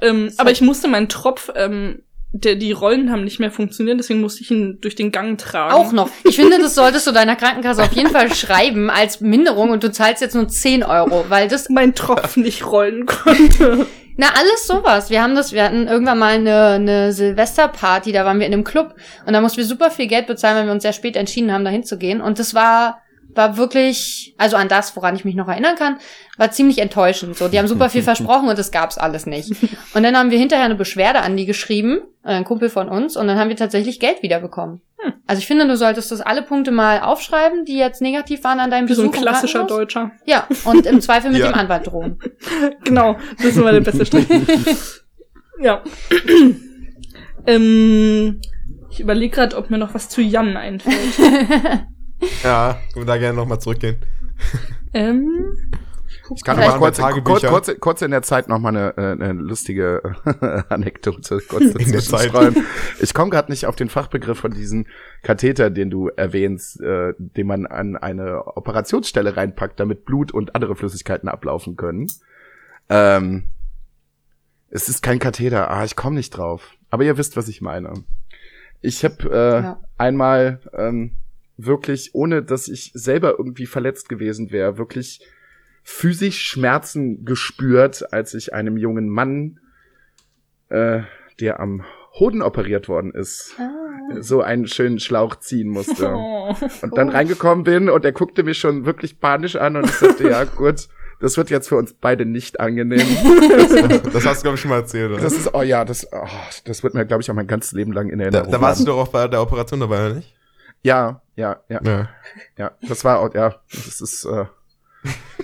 Ähm, 0.00 0.32
aber 0.36 0.50
ich 0.50 0.60
musste 0.60 0.88
meinen 0.88 1.08
Tropf 1.08 1.50
ähm, 1.54 2.02
der, 2.32 2.56
die 2.56 2.72
Rollen 2.72 3.10
haben 3.10 3.24
nicht 3.24 3.40
mehr 3.40 3.50
funktioniert, 3.50 3.98
deswegen 3.98 4.20
musste 4.20 4.42
ich 4.42 4.50
ihn 4.50 4.78
durch 4.80 4.94
den 4.94 5.12
Gang 5.12 5.38
tragen. 5.38 5.74
Auch 5.74 5.92
noch. 5.92 6.10
Ich 6.24 6.36
finde, 6.36 6.58
das 6.58 6.74
solltest 6.74 7.06
du 7.06 7.12
deiner 7.12 7.36
Krankenkasse 7.36 7.82
auf 7.82 7.92
jeden 7.92 8.10
Fall 8.10 8.34
schreiben 8.34 8.90
als 8.90 9.20
Minderung 9.20 9.70
und 9.70 9.82
du 9.82 9.90
zahlst 9.90 10.20
jetzt 10.20 10.34
nur 10.34 10.46
10 10.46 10.82
Euro, 10.82 11.24
weil 11.28 11.48
das 11.48 11.70
mein 11.70 11.94
Tropf 11.94 12.36
nicht 12.36 12.66
rollen 12.66 13.06
konnte. 13.06 13.86
Na, 14.20 14.30
alles 14.36 14.66
sowas. 14.66 15.10
Wir 15.10 15.22
haben 15.22 15.36
das, 15.36 15.52
wir 15.52 15.62
hatten 15.62 15.86
irgendwann 15.86 16.18
mal 16.18 16.34
eine, 16.34 16.70
eine 16.70 17.12
Silvesterparty, 17.12 18.10
da 18.10 18.24
waren 18.24 18.40
wir 18.40 18.46
in 18.48 18.52
einem 18.52 18.64
Club 18.64 18.96
und 19.24 19.32
da 19.32 19.40
mussten 19.40 19.58
wir 19.58 19.64
super 19.64 19.92
viel 19.92 20.08
Geld 20.08 20.26
bezahlen, 20.26 20.56
weil 20.56 20.66
wir 20.66 20.72
uns 20.72 20.82
sehr 20.82 20.92
spät 20.92 21.14
entschieden 21.14 21.52
haben, 21.52 21.64
da 21.64 21.70
hinzugehen. 21.70 22.20
Und 22.20 22.40
das 22.40 22.52
war 22.52 23.00
war 23.34 23.56
wirklich, 23.56 24.34
also 24.38 24.56
an 24.56 24.68
das, 24.68 24.96
woran 24.96 25.14
ich 25.14 25.24
mich 25.24 25.34
noch 25.34 25.48
erinnern 25.48 25.76
kann, 25.76 25.98
war 26.36 26.50
ziemlich 26.50 26.78
enttäuschend. 26.78 27.36
So, 27.36 27.48
die 27.48 27.58
haben 27.58 27.68
super 27.68 27.88
viel 27.88 28.02
versprochen 28.10 28.48
und 28.48 28.58
das 28.58 28.70
gab's 28.70 28.98
alles 28.98 29.26
nicht. 29.26 29.52
Und 29.94 30.02
dann 30.02 30.16
haben 30.16 30.30
wir 30.30 30.38
hinterher 30.38 30.64
eine 30.64 30.74
Beschwerde 30.74 31.20
an 31.20 31.36
die 31.36 31.46
geschrieben, 31.46 32.00
äh, 32.24 32.30
ein 32.30 32.44
Kumpel 32.44 32.68
von 32.68 32.88
uns, 32.88 33.16
und 33.16 33.26
dann 33.28 33.38
haben 33.38 33.48
wir 33.48 33.56
tatsächlich 33.56 34.00
Geld 34.00 34.22
wiederbekommen. 34.22 34.80
Hm. 34.98 35.12
Also 35.26 35.40
ich 35.40 35.46
finde, 35.46 35.66
du 35.66 35.76
solltest 35.76 36.10
das 36.10 36.20
alle 36.20 36.42
Punkte 36.42 36.70
mal 36.70 37.00
aufschreiben, 37.00 37.64
die 37.64 37.76
jetzt 37.76 38.00
negativ 38.00 38.42
waren 38.44 38.60
an 38.60 38.70
deinem 38.70 38.86
Wie 38.86 38.92
Besuch. 38.92 39.04
So 39.04 39.10
ein 39.10 39.22
klassischer 39.22 39.64
Deutscher. 39.64 40.10
Ja, 40.24 40.48
und 40.64 40.86
im 40.86 41.00
Zweifel 41.00 41.30
mit 41.30 41.40
ja. 41.40 41.50
dem 41.50 41.54
Anwalt 41.54 41.86
drohen. 41.86 42.18
genau, 42.84 43.16
das 43.36 43.46
ist 43.46 43.56
immer 43.56 43.72
der 43.72 43.80
beste 43.80 44.06
Strich. 44.06 44.26
ja. 45.60 45.82
ähm, 47.46 48.40
ich 48.90 49.00
überlege 49.00 49.34
gerade, 49.34 49.56
ob 49.56 49.70
mir 49.70 49.78
noch 49.78 49.94
was 49.94 50.08
zu 50.08 50.22
Jan 50.22 50.56
einfällt. 50.56 50.96
Ja, 52.42 52.80
können 52.92 53.06
wir 53.06 53.12
da 53.12 53.18
gerne 53.18 53.36
nochmal 53.36 53.60
zurückgehen. 53.60 53.96
Ähm, 54.92 55.54
ich 56.34 56.44
kann 56.44 56.58
mal 56.58 56.78
kurz, 56.78 56.98
kurz, 56.98 57.42
kurz, 57.46 57.80
kurz 57.80 58.02
in 58.02 58.10
der 58.10 58.22
Zeit 58.22 58.48
noch 58.48 58.58
mal 58.58 58.70
eine, 58.70 58.96
äh, 58.96 59.12
eine 59.12 59.32
lustige 59.32 60.02
Anekdote 60.68 61.40
kurz 61.48 61.72
dazwischen 61.72 62.64
Ich 63.00 63.14
komme 63.14 63.30
gerade 63.30 63.50
nicht 63.50 63.66
auf 63.66 63.76
den 63.76 63.88
Fachbegriff 63.88 64.38
von 64.38 64.52
diesem 64.52 64.86
Katheter, 65.22 65.70
den 65.70 65.90
du 65.90 66.08
erwähnst, 66.08 66.80
äh, 66.80 67.14
den 67.18 67.46
man 67.46 67.66
an 67.66 67.96
eine 67.96 68.46
Operationsstelle 68.56 69.36
reinpackt, 69.36 69.80
damit 69.80 70.04
Blut 70.04 70.32
und 70.32 70.54
andere 70.54 70.76
Flüssigkeiten 70.76 71.28
ablaufen 71.28 71.76
können. 71.76 72.08
Ähm, 72.88 73.44
es 74.70 74.88
ist 74.88 75.02
kein 75.02 75.18
Katheter. 75.18 75.70
Ah, 75.70 75.84
ich 75.84 75.96
komme 75.96 76.16
nicht 76.16 76.30
drauf. 76.30 76.72
Aber 76.90 77.04
ihr 77.04 77.16
wisst, 77.16 77.36
was 77.36 77.48
ich 77.48 77.60
meine. 77.60 77.92
Ich 78.80 79.04
habe 79.04 79.30
äh, 79.30 79.62
ja. 79.62 79.80
einmal 79.96 80.60
ähm, 80.72 81.12
wirklich, 81.58 82.14
ohne 82.14 82.42
dass 82.42 82.68
ich 82.68 82.92
selber 82.94 83.34
irgendwie 83.36 83.66
verletzt 83.66 84.08
gewesen 84.08 84.50
wäre, 84.50 84.78
wirklich 84.78 85.20
physisch 85.82 86.40
Schmerzen 86.42 87.24
gespürt, 87.24 88.12
als 88.12 88.32
ich 88.34 88.54
einem 88.54 88.76
jungen 88.76 89.08
Mann, 89.08 89.58
äh, 90.68 91.00
der 91.40 91.60
am 91.60 91.84
Hoden 92.18 92.42
operiert 92.42 92.88
worden 92.88 93.12
ist, 93.12 93.54
ah. 93.58 94.20
so 94.20 94.40
einen 94.40 94.66
schönen 94.66 94.98
Schlauch 94.98 95.36
ziehen 95.36 95.68
musste. 95.68 96.14
Oh. 96.48 96.54
Und 96.80 96.96
dann 96.96 97.10
reingekommen 97.10 97.62
bin 97.62 97.90
und 97.90 98.06
er 98.06 98.12
guckte 98.12 98.42
mich 98.42 98.56
schon 98.56 98.86
wirklich 98.86 99.20
panisch 99.20 99.56
an 99.56 99.76
und 99.76 99.84
ich 99.84 99.92
sagte, 99.92 100.30
ja 100.30 100.44
gut, 100.56 100.88
das 101.20 101.36
wird 101.36 101.50
jetzt 101.50 101.68
für 101.68 101.76
uns 101.76 101.92
beide 101.92 102.24
nicht 102.24 102.58
angenehm. 102.58 103.06
das, 103.50 104.02
das 104.14 104.24
hast 104.24 104.38
du, 104.38 104.42
glaube 104.44 104.54
ich, 104.54 104.60
schon 104.62 104.70
mal 104.70 104.78
erzählt, 104.78 105.12
oder? 105.12 105.20
Das 105.20 105.34
ist, 105.34 105.52
oh 105.52 105.60
ja, 105.60 105.84
das, 105.84 106.10
oh, 106.10 106.26
das 106.64 106.82
wird 106.82 106.94
mir, 106.94 107.04
glaube 107.04 107.22
ich, 107.22 107.30
auch 107.30 107.34
mein 107.34 107.46
ganzes 107.46 107.72
Leben 107.72 107.92
lang 107.92 108.08
in 108.08 108.18
Erinnerung. 108.18 108.50
Da, 108.50 108.58
da 108.58 108.62
warst 108.62 108.80
du 108.80 108.86
doch 108.86 108.96
auch 108.96 109.08
bei 109.08 109.28
der 109.28 109.42
Operation 109.42 109.80
dabei, 109.80 110.06
oder 110.06 110.14
nicht? 110.14 110.37
Ja, 110.82 111.22
ja, 111.36 111.60
ja. 111.68 111.80
Ja, 111.84 112.08
ja 112.56 112.70
das 112.82 113.04
war 113.04 113.20
auch, 113.20 113.34
ja, 113.34 113.56
das 113.72 114.00
ist 114.00 114.24
äh, 114.24 114.46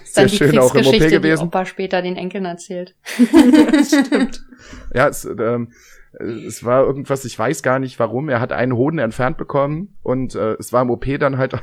sehr 0.04 0.28
schön 0.28 0.58
auch 0.58 0.74
im 0.74 0.86
OP 0.86 0.98
gewesen. 0.98 1.42
Die 1.42 1.46
Opa 1.46 1.66
später 1.66 2.02
den 2.02 2.16
Enkeln 2.16 2.44
erzählt. 2.44 2.94
Stimmt. 3.06 4.44
Ja, 4.94 5.08
es, 5.08 5.24
ähm, 5.24 5.72
es 6.46 6.64
war 6.64 6.84
irgendwas, 6.84 7.24
ich 7.24 7.38
weiß 7.38 7.62
gar 7.62 7.78
nicht 7.78 7.98
warum. 7.98 8.28
Er 8.28 8.40
hat 8.40 8.52
einen 8.52 8.74
Hoden 8.74 8.98
entfernt 8.98 9.36
bekommen 9.36 9.96
und 10.02 10.34
äh, 10.34 10.54
es 10.54 10.72
war 10.72 10.82
im 10.82 10.90
OP 10.90 11.06
dann 11.18 11.38
halt 11.38 11.54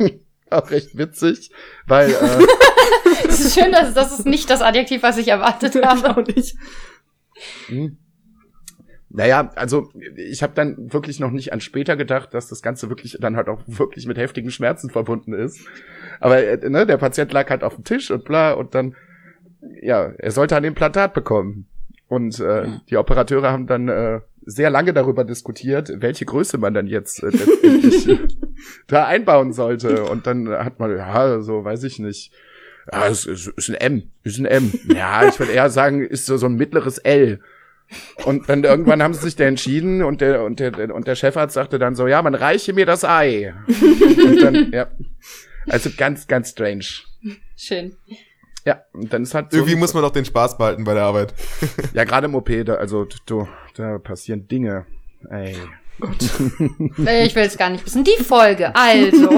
auch 0.50 0.70
recht 0.70 0.96
witzig, 0.98 1.50
weil 1.86 2.10
äh, 2.10 2.14
Es 3.28 3.40
ist 3.40 3.58
schön, 3.58 3.72
dass 3.72 3.94
das 3.94 4.18
ist 4.18 4.26
nicht 4.26 4.50
das 4.50 4.62
Adjektiv, 4.62 5.02
was 5.02 5.18
ich 5.18 5.28
erwartet 5.28 5.74
habe. 5.84 6.10
Auch 6.10 6.26
nicht. 6.26 6.56
Hm. 7.66 7.96
Naja, 9.12 9.50
also 9.56 9.90
ich 10.14 10.42
habe 10.42 10.52
dann 10.54 10.92
wirklich 10.92 11.18
noch 11.18 11.32
nicht 11.32 11.52
an 11.52 11.60
später 11.60 11.96
gedacht, 11.96 12.32
dass 12.32 12.46
das 12.46 12.62
Ganze 12.62 12.88
wirklich 12.88 13.18
dann 13.20 13.36
halt 13.36 13.48
auch 13.48 13.60
wirklich 13.66 14.06
mit 14.06 14.18
heftigen 14.18 14.52
Schmerzen 14.52 14.88
verbunden 14.88 15.32
ist. 15.32 15.66
Aber 16.20 16.42
äh, 16.44 16.68
ne, 16.68 16.86
der 16.86 16.96
Patient 16.96 17.32
lag 17.32 17.50
halt 17.50 17.64
auf 17.64 17.74
dem 17.74 17.82
Tisch 17.82 18.12
und 18.12 18.24
bla 18.24 18.52
und 18.52 18.74
dann, 18.74 18.94
ja, 19.82 20.12
er 20.16 20.30
sollte 20.30 20.56
ein 20.56 20.62
Implantat 20.62 21.12
bekommen. 21.12 21.66
Und 22.06 22.38
äh, 22.38 22.68
die 22.88 22.96
Operateure 22.96 23.50
haben 23.50 23.66
dann 23.66 23.88
äh, 23.88 24.20
sehr 24.46 24.70
lange 24.70 24.92
darüber 24.92 25.24
diskutiert, 25.24 25.92
welche 25.96 26.24
Größe 26.24 26.58
man 26.58 26.72
dann 26.72 26.86
jetzt 26.86 27.22
äh, 27.24 27.30
da 28.86 29.06
einbauen 29.06 29.52
sollte. 29.52 30.04
Und 30.04 30.28
dann 30.28 30.48
hat 30.48 30.78
man, 30.78 30.96
ja, 30.96 31.40
so 31.40 31.64
weiß 31.64 31.82
ich 31.82 31.98
nicht. 31.98 32.32
Ja, 32.92 33.08
es 33.08 33.26
ist, 33.26 33.48
ist 33.48 33.70
ein 33.70 33.74
M, 33.74 34.02
ist 34.22 34.38
ein 34.38 34.46
M. 34.46 34.72
Ja, 34.94 35.26
ich 35.26 35.38
würde 35.38 35.52
eher 35.52 35.70
sagen, 35.70 36.04
ist 36.04 36.26
so, 36.26 36.36
so 36.36 36.46
ein 36.46 36.54
mittleres 36.54 36.98
L. 36.98 37.40
Und 38.24 38.48
dann 38.48 38.64
irgendwann 38.64 39.02
haben 39.02 39.14
sie 39.14 39.22
sich 39.22 39.36
da 39.36 39.44
entschieden 39.44 40.02
und 40.02 40.20
der, 40.20 40.44
und 40.44 40.60
der, 40.60 40.94
und 40.94 41.06
der 41.06 41.14
Chefarzt 41.14 41.54
sagte 41.54 41.78
dann 41.78 41.94
so, 41.94 42.06
ja, 42.06 42.22
man 42.22 42.34
reiche 42.34 42.72
mir 42.72 42.86
das 42.86 43.04
Ei. 43.04 43.54
und 43.66 44.42
dann, 44.42 44.70
ja. 44.72 44.88
Also 45.68 45.90
ganz, 45.96 46.26
ganz 46.26 46.50
strange. 46.50 46.84
Schön. 47.56 47.96
Ja, 48.64 48.82
und 48.92 49.12
dann 49.12 49.22
ist 49.22 49.34
halt 49.34 49.50
so 49.50 49.58
Irgendwie 49.58 49.76
muss 49.76 49.94
man 49.94 50.02
doch 50.02 50.12
den 50.12 50.24
Spaß 50.24 50.58
behalten 50.58 50.84
bei 50.84 50.94
der 50.94 51.04
Arbeit. 51.04 51.34
ja, 51.94 52.04
gerade 52.04 52.26
im 52.26 52.34
OP, 52.34 52.50
da, 52.64 52.74
also, 52.74 53.06
du, 53.26 53.48
da 53.74 53.98
passieren 53.98 54.46
Dinge. 54.48 54.86
Ey. 55.30 55.56
Gott. 55.98 56.16
Ich 56.22 57.34
will 57.34 57.42
es 57.42 57.58
gar 57.58 57.68
nicht 57.68 57.84
wissen. 57.84 58.04
Die 58.04 58.22
Folge, 58.22 58.74
also. 58.74 59.28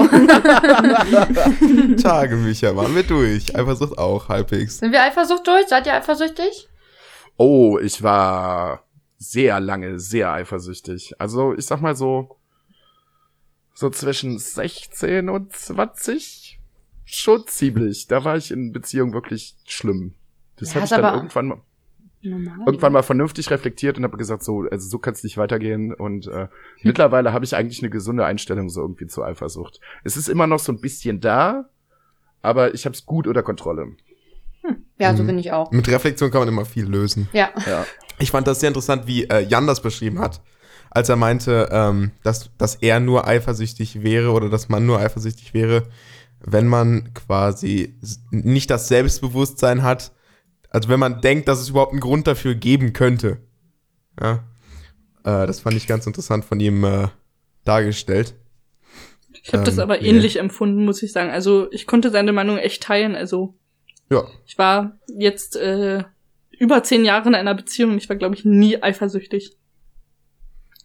Tage, 2.01 2.37
Micha, 2.37 2.73
waren 2.73 2.95
wir 2.95 3.03
durch. 3.03 3.53
Eifersucht 3.55 3.97
auch, 3.97 4.29
halbwegs. 4.29 4.79
Sind 4.79 4.93
wir 4.93 5.03
Eifersucht 5.03 5.45
durch? 5.45 5.67
Seid 5.67 5.87
ihr 5.87 5.93
eifersüchtig? 5.93 6.69
Oh, 7.37 7.79
ich 7.79 8.03
war 8.03 8.85
sehr 9.17 9.59
lange 9.59 9.99
sehr 9.99 10.31
eifersüchtig. 10.31 11.19
Also 11.19 11.53
ich 11.53 11.65
sag 11.65 11.81
mal 11.81 11.95
so, 11.95 12.37
so 13.73 13.89
zwischen 13.89 14.37
16 14.37 15.29
und 15.29 15.53
20 15.53 16.59
schon 17.05 17.47
ziemlich. 17.47 18.07
Da 18.07 18.23
war 18.23 18.37
ich 18.37 18.51
in 18.51 18.71
Beziehung 18.71 19.13
wirklich 19.13 19.55
schlimm. 19.65 20.15
Das 20.57 20.69
ja, 20.69 20.75
habe 20.75 20.85
ich 20.85 20.89
dann 20.91 21.15
irgendwann 21.15 21.47
mal, 21.47 21.61
normal, 22.21 22.59
irgendwann 22.65 22.93
mal 22.93 23.03
vernünftig 23.03 23.49
reflektiert 23.49 23.97
und 23.97 24.03
habe 24.03 24.17
gesagt, 24.17 24.43
so, 24.43 24.61
also 24.69 24.87
so 24.87 24.99
kann 24.99 25.13
es 25.13 25.23
nicht 25.23 25.37
weitergehen. 25.37 25.93
Und 25.93 26.27
äh, 26.27 26.41
hm. 26.41 26.49
mittlerweile 26.83 27.33
habe 27.33 27.45
ich 27.45 27.55
eigentlich 27.55 27.81
eine 27.81 27.89
gesunde 27.89 28.25
Einstellung 28.25 28.69
so 28.69 28.81
irgendwie 28.81 29.07
zur 29.07 29.25
Eifersucht. 29.25 29.79
Es 30.03 30.17
ist 30.17 30.29
immer 30.29 30.47
noch 30.47 30.59
so 30.59 30.71
ein 30.71 30.81
bisschen 30.81 31.19
da, 31.19 31.69
aber 32.41 32.73
ich 32.73 32.85
habe 32.85 32.93
es 32.93 33.05
gut 33.05 33.27
unter 33.27 33.43
Kontrolle. 33.43 33.95
Hm. 34.63 34.85
Ja, 34.97 35.15
so 35.15 35.23
mhm. 35.23 35.27
bin 35.27 35.39
ich 35.39 35.51
auch. 35.51 35.71
Mit 35.71 35.87
Reflexion 35.87 36.31
kann 36.31 36.41
man 36.41 36.49
immer 36.49 36.65
viel 36.65 36.85
lösen. 36.85 37.29
Ja. 37.33 37.49
ja. 37.65 37.85
Ich 38.19 38.31
fand 38.31 38.47
das 38.47 38.59
sehr 38.59 38.69
interessant, 38.69 39.07
wie 39.07 39.25
äh, 39.25 39.41
Jan 39.41 39.67
das 39.67 39.81
beschrieben 39.81 40.19
hat, 40.19 40.41
als 40.89 41.09
er 41.09 41.15
meinte, 41.15 41.69
ähm, 41.71 42.11
dass, 42.23 42.49
dass 42.57 42.75
er 42.75 42.99
nur 42.99 43.27
eifersüchtig 43.27 44.03
wäre 44.03 44.31
oder 44.31 44.49
dass 44.49 44.69
man 44.69 44.85
nur 44.85 44.99
eifersüchtig 44.99 45.53
wäre, 45.53 45.83
wenn 46.39 46.67
man 46.67 47.13
quasi 47.13 47.95
nicht 48.31 48.69
das 48.69 48.87
Selbstbewusstsein 48.87 49.83
hat, 49.83 50.11
also 50.69 50.89
wenn 50.89 50.99
man 50.99 51.21
denkt, 51.21 51.47
dass 51.47 51.59
es 51.59 51.69
überhaupt 51.69 51.91
einen 51.91 52.01
Grund 52.01 52.27
dafür 52.27 52.55
geben 52.55 52.93
könnte. 52.93 53.37
Ja. 54.19 54.43
Äh, 55.23 55.47
das 55.47 55.59
fand 55.59 55.75
ich 55.75 55.87
ganz 55.87 56.07
interessant 56.07 56.45
von 56.45 56.59
ihm 56.59 56.83
äh, 56.83 57.07
dargestellt. 57.63 58.35
Ich 59.41 59.49
habe 59.49 59.59
ähm, 59.59 59.65
das 59.65 59.79
aber 59.79 60.01
ähnlich 60.01 60.35
yeah. 60.35 60.43
empfunden, 60.43 60.85
muss 60.85 61.03
ich 61.03 61.11
sagen. 61.11 61.29
Also 61.29 61.71
ich 61.71 61.87
konnte 61.87 62.11
seine 62.11 62.33
Meinung 62.33 62.57
echt 62.57 62.83
teilen. 62.83 63.15
Also 63.15 63.55
ja. 64.09 64.23
Ich 64.45 64.57
war 64.57 64.97
jetzt 65.07 65.55
äh, 65.55 66.03
über 66.51 66.83
zehn 66.83 67.05
Jahre 67.05 67.29
in 67.29 67.35
einer 67.35 67.55
Beziehung 67.55 67.91
und 67.91 67.97
ich 67.97 68.09
war, 68.09 68.15
glaube 68.15 68.35
ich, 68.35 68.45
nie 68.45 68.81
eifersüchtig. 68.81 69.57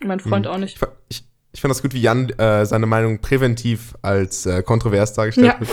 Mein 0.05 0.21
Freund 0.21 0.47
hm. 0.47 0.53
auch 0.53 0.59
nicht. 0.59 0.79
Ich, 1.09 1.25
ich, 1.53 1.61
fand 1.61 1.71
das 1.71 1.83
gut, 1.83 1.93
wie 1.95 2.01
Jan 2.01 2.31
äh, 2.31 2.65
seine 2.65 2.87
Meinung 2.87 3.21
präventiv 3.21 3.95
als 4.03 4.47
äh, 4.47 4.63
kontrovers 4.63 5.13
dargestellt 5.15 5.47
ja. 5.47 5.61
hat. 5.61 5.69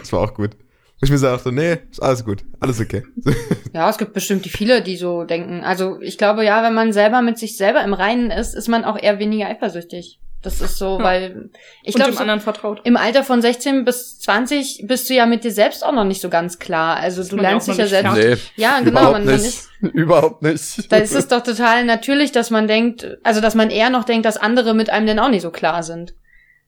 Das 0.00 0.12
war 0.12 0.20
auch 0.20 0.34
gut. 0.34 0.56
Wo 1.00 1.04
ich 1.04 1.10
mir 1.10 1.18
sagte, 1.18 1.52
nee, 1.52 1.78
ist 1.90 2.02
alles 2.02 2.24
gut, 2.24 2.44
alles 2.58 2.80
okay. 2.80 3.04
Ja, 3.72 3.88
es 3.88 3.98
gibt 3.98 4.14
bestimmt 4.14 4.44
die 4.44 4.48
viele, 4.48 4.82
die 4.82 4.96
so 4.96 5.22
denken. 5.24 5.60
Also 5.60 6.00
ich 6.00 6.18
glaube, 6.18 6.44
ja, 6.44 6.64
wenn 6.64 6.74
man 6.74 6.92
selber 6.92 7.22
mit 7.22 7.38
sich 7.38 7.56
selber 7.56 7.84
im 7.84 7.92
Reinen 7.92 8.32
ist, 8.32 8.54
ist 8.54 8.68
man 8.68 8.84
auch 8.84 8.98
eher 9.00 9.20
weniger 9.20 9.46
eifersüchtig. 9.46 10.18
Das 10.42 10.60
ist 10.60 10.78
so, 10.78 10.98
ja. 10.98 11.04
weil 11.04 11.50
ich 11.82 11.96
glaube, 11.96 12.12
so, 12.12 12.76
im 12.84 12.96
Alter 12.96 13.24
von 13.24 13.42
16 13.42 13.84
bis 13.84 14.20
20 14.20 14.84
bist 14.86 15.10
du 15.10 15.14
ja 15.14 15.26
mit 15.26 15.42
dir 15.42 15.50
selbst 15.50 15.84
auch 15.84 15.92
noch 15.92 16.04
nicht 16.04 16.20
so 16.20 16.28
ganz 16.28 16.60
klar. 16.60 16.96
Also 16.96 17.22
das 17.22 17.30
du 17.30 17.36
lernst 17.36 17.66
dich 17.66 17.76
ja 17.76 17.86
selbst. 17.88 18.14
Nee, 18.14 18.36
ja, 18.54 18.78
genau. 18.80 19.12
Man, 19.12 19.24
man 19.24 19.34
ist, 19.34 19.68
überhaupt 19.80 20.42
nicht. 20.42 20.92
Da 20.92 20.98
ist 20.98 21.14
es 21.14 21.26
doch 21.26 21.42
total 21.42 21.84
natürlich, 21.84 22.30
dass 22.30 22.50
man 22.50 22.68
denkt, 22.68 23.18
also 23.24 23.40
dass 23.40 23.56
man 23.56 23.70
eher 23.70 23.90
noch 23.90 24.04
denkt, 24.04 24.26
dass 24.26 24.36
andere 24.36 24.74
mit 24.74 24.90
einem 24.90 25.06
denn 25.06 25.18
auch 25.18 25.28
nicht 25.28 25.42
so 25.42 25.50
klar 25.50 25.82
sind. 25.82 26.14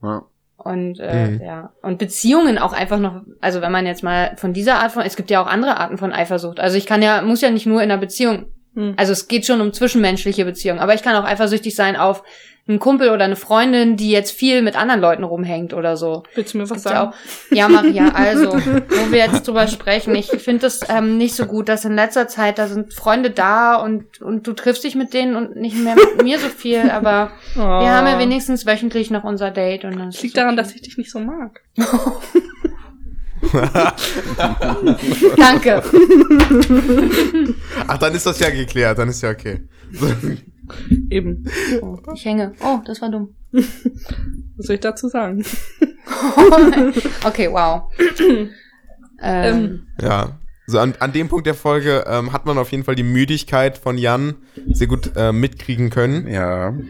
Ja. 0.02 0.24
Und 0.56 0.98
äh, 0.98 1.28
mhm. 1.28 1.40
ja, 1.40 1.72
und 1.80 1.98
Beziehungen 1.98 2.58
auch 2.58 2.72
einfach 2.72 2.98
noch, 2.98 3.22
also 3.40 3.62
wenn 3.62 3.72
man 3.72 3.86
jetzt 3.86 4.02
mal 4.02 4.36
von 4.36 4.52
dieser 4.52 4.80
Art 4.80 4.92
von, 4.92 5.04
es 5.04 5.16
gibt 5.16 5.30
ja 5.30 5.42
auch 5.42 5.46
andere 5.46 5.78
Arten 5.78 5.96
von 5.96 6.12
Eifersucht. 6.12 6.60
Also 6.60 6.76
ich 6.76 6.86
kann 6.86 7.02
ja, 7.02 7.22
muss 7.22 7.40
ja 7.40 7.50
nicht 7.50 7.66
nur 7.66 7.82
in 7.82 7.90
einer 7.90 8.00
Beziehung 8.00 8.46
Hm. 8.74 8.94
Also 8.96 9.12
es 9.12 9.28
geht 9.28 9.46
schon 9.46 9.60
um 9.60 9.72
zwischenmenschliche 9.72 10.44
Beziehungen. 10.44 10.80
Aber 10.80 10.94
ich 10.94 11.02
kann 11.02 11.16
auch 11.16 11.24
eifersüchtig 11.24 11.74
sein 11.74 11.96
auf 11.96 12.22
einen 12.70 12.78
Kumpel 12.78 13.10
oder 13.10 13.24
eine 13.24 13.36
Freundin, 13.36 13.96
die 13.96 14.10
jetzt 14.10 14.30
viel 14.30 14.62
mit 14.62 14.76
anderen 14.76 15.00
Leuten 15.00 15.24
rumhängt 15.24 15.74
oder 15.74 15.96
so. 15.96 16.22
Willst 16.34 16.54
du 16.54 16.58
mir 16.58 16.70
was 16.70 16.82
sagen? 16.82 17.12
Ja, 17.50 17.66
auch, 17.66 17.72
ja, 17.72 17.82
Maria, 17.82 18.08
also, 18.14 18.52
wo 18.52 19.12
wir 19.12 19.18
jetzt 19.18 19.46
drüber 19.46 19.66
sprechen, 19.68 20.14
ich 20.14 20.28
finde 20.28 20.60
das 20.62 20.80
ähm, 20.88 21.18
nicht 21.18 21.34
so 21.34 21.46
gut, 21.46 21.68
dass 21.68 21.84
in 21.84 21.94
letzter 21.94 22.28
Zeit, 22.28 22.58
da 22.58 22.68
sind 22.68 22.94
Freunde 22.94 23.30
da 23.30 23.76
und, 23.76 24.22
und 24.22 24.46
du 24.46 24.52
triffst 24.52 24.84
dich 24.84 24.94
mit 24.94 25.12
denen 25.12 25.36
und 25.36 25.56
nicht 25.56 25.76
mehr 25.76 25.96
mit 25.96 26.22
mir 26.22 26.38
so 26.38 26.48
viel, 26.48 26.88
aber 26.90 27.32
oh. 27.56 27.58
wir 27.58 27.90
haben 27.90 28.06
ja 28.06 28.18
wenigstens 28.18 28.64
wöchentlich 28.66 29.10
noch 29.10 29.24
unser 29.24 29.50
Date. 29.50 29.84
Und 29.84 29.98
das 29.98 30.22
liegt 30.22 30.36
daran, 30.36 30.54
okay. 30.54 30.62
dass 30.62 30.74
ich 30.74 30.82
dich 30.82 30.96
nicht 30.96 31.10
so 31.10 31.18
mag. 31.18 31.60
Danke. 35.36 35.82
Ach, 37.86 37.98
dann 37.98 38.14
ist 38.14 38.26
das 38.26 38.38
ja 38.38 38.50
geklärt, 38.50 38.98
dann 38.98 39.08
ist 39.08 39.22
ja 39.22 39.30
okay. 39.30 39.62
Eben. 41.10 41.44
Oh, 41.82 41.98
ich 42.14 42.24
hänge. 42.24 42.52
Oh, 42.62 42.78
das 42.84 43.00
war 43.00 43.10
dumm. 43.10 43.34
Was 43.52 44.66
soll 44.66 44.74
ich 44.74 44.80
dazu 44.80 45.08
sagen? 45.08 45.44
okay, 47.24 47.50
wow. 47.50 47.90
ähm. 48.18 48.50
ähm. 49.22 49.86
Ja. 50.00 50.38
So 50.66 50.78
an, 50.78 50.94
an 51.00 51.12
dem 51.12 51.28
Punkt 51.28 51.46
der 51.46 51.54
Folge 51.54 52.04
ähm, 52.06 52.32
hat 52.32 52.46
man 52.46 52.56
auf 52.56 52.70
jeden 52.70 52.84
Fall 52.84 52.94
die 52.94 53.02
Müdigkeit 53.02 53.76
von 53.76 53.98
Jan 53.98 54.36
sehr 54.68 54.86
gut 54.86 55.10
äh, 55.16 55.32
mitkriegen 55.32 55.90
können. 55.90 56.28
Ja. 56.28 56.74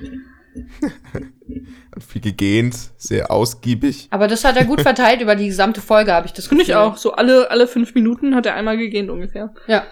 hat 1.94 2.02
viel 2.02 2.20
gegähnt, 2.20 2.76
sehr 2.96 3.30
ausgiebig. 3.30 4.08
Aber 4.10 4.28
das 4.28 4.44
hat 4.44 4.56
er 4.56 4.64
gut 4.64 4.80
verteilt 4.80 5.20
über 5.20 5.34
die 5.34 5.46
gesamte 5.46 5.80
Folge, 5.80 6.12
habe 6.12 6.26
ich 6.26 6.32
das 6.32 6.46
Finde 6.46 6.62
ich 6.62 6.74
auch. 6.74 6.96
So 6.96 7.12
alle, 7.12 7.50
alle 7.50 7.66
fünf 7.66 7.94
Minuten 7.94 8.34
hat 8.34 8.46
er 8.46 8.54
einmal 8.54 8.76
gegähnt 8.76 9.10
ungefähr. 9.10 9.52
Ja. 9.66 9.84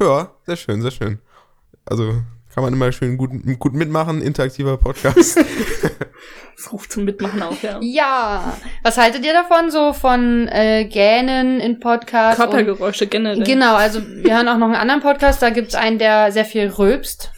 Ja, 0.00 0.32
sehr 0.46 0.56
schön, 0.56 0.82
sehr 0.82 0.90
schön. 0.90 1.18
Also 1.84 2.22
kann 2.54 2.62
man 2.62 2.72
immer 2.72 2.92
schön 2.92 3.16
gut, 3.16 3.30
gut 3.58 3.74
mitmachen, 3.74 4.22
interaktiver 4.22 4.76
Podcast. 4.76 5.36
das 6.56 6.72
ruft 6.72 6.92
zum 6.92 7.04
Mitmachen 7.04 7.42
auf, 7.42 7.60
ja. 7.62 7.80
Ja. 7.82 8.56
Was 8.84 8.96
haltet 8.96 9.24
ihr 9.26 9.32
davon, 9.32 9.70
so 9.72 9.92
von 9.92 10.46
äh, 10.48 10.84
Gähnen 10.84 11.58
in 11.58 11.80
Podcasts? 11.80 12.40
Körpergeräusche 12.40 13.08
generell. 13.08 13.42
Genau, 13.42 13.74
also 13.74 14.00
wir 14.06 14.36
hören 14.36 14.48
auch 14.48 14.58
noch 14.58 14.66
einen 14.66 14.76
anderen 14.76 15.00
Podcast, 15.00 15.42
da 15.42 15.50
gibt's 15.50 15.74
einen, 15.74 15.98
der 15.98 16.30
sehr 16.30 16.44
viel 16.44 16.68
rülpst. 16.68 17.32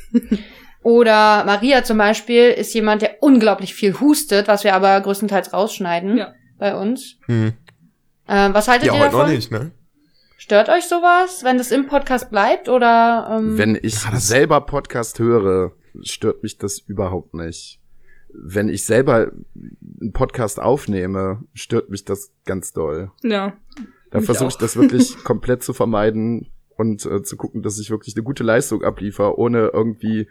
Oder 0.82 1.44
Maria 1.44 1.82
zum 1.82 1.98
Beispiel 1.98 2.50
ist 2.50 2.74
jemand, 2.74 3.02
der 3.02 3.22
unglaublich 3.22 3.74
viel 3.74 3.98
hustet, 3.98 4.48
was 4.48 4.64
wir 4.64 4.74
aber 4.74 5.00
größtenteils 5.00 5.52
rausschneiden 5.52 6.18
ja. 6.18 6.34
bei 6.58 6.76
uns. 6.76 7.16
Hm. 7.26 7.54
Äh, 8.28 8.50
was 8.52 8.68
haltet 8.68 8.88
ja, 8.88 8.94
ihr 8.94 9.00
davon? 9.00 9.20
Ja, 9.20 9.26
noch 9.26 9.32
nicht, 9.32 9.50
ne? 9.50 9.72
Stört 10.46 10.68
euch 10.68 10.84
sowas, 10.84 11.42
wenn 11.42 11.58
das 11.58 11.72
im 11.72 11.88
Podcast 11.88 12.30
bleibt 12.30 12.68
oder? 12.68 13.36
Ähm 13.36 13.58
wenn 13.58 13.76
ich 13.82 14.04
ja, 14.04 14.14
selber 14.14 14.60
Podcast 14.60 15.18
höre, 15.18 15.72
stört 16.02 16.44
mich 16.44 16.56
das 16.56 16.78
überhaupt 16.78 17.34
nicht. 17.34 17.80
Wenn 18.32 18.68
ich 18.68 18.84
selber 18.84 19.32
einen 20.00 20.12
Podcast 20.12 20.60
aufnehme, 20.60 21.42
stört 21.52 21.90
mich 21.90 22.04
das 22.04 22.30
ganz 22.44 22.72
doll. 22.72 23.10
Ja. 23.24 23.56
Da 24.12 24.20
versuche 24.20 24.50
ich 24.50 24.56
das 24.56 24.76
wirklich 24.76 25.16
komplett 25.24 25.64
zu 25.64 25.72
vermeiden 25.72 26.46
und 26.76 27.04
äh, 27.04 27.24
zu 27.24 27.36
gucken, 27.36 27.64
dass 27.64 27.80
ich 27.80 27.90
wirklich 27.90 28.14
eine 28.14 28.22
gute 28.22 28.44
Leistung 28.44 28.84
abliefer, 28.84 29.38
ohne 29.38 29.72
irgendwie 29.74 30.28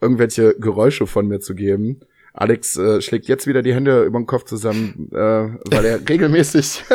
irgendwelche 0.00 0.56
Geräusche 0.58 1.06
von 1.06 1.28
mir 1.28 1.38
zu 1.38 1.54
geben. 1.54 2.00
Alex 2.32 2.76
äh, 2.76 3.00
schlägt 3.00 3.28
jetzt 3.28 3.46
wieder 3.46 3.62
die 3.62 3.74
Hände 3.74 4.02
über 4.02 4.18
den 4.18 4.26
Kopf 4.26 4.42
zusammen, 4.42 5.08
äh, 5.12 5.16
weil 5.70 5.84
er 5.84 6.00
regelmäßig 6.08 6.82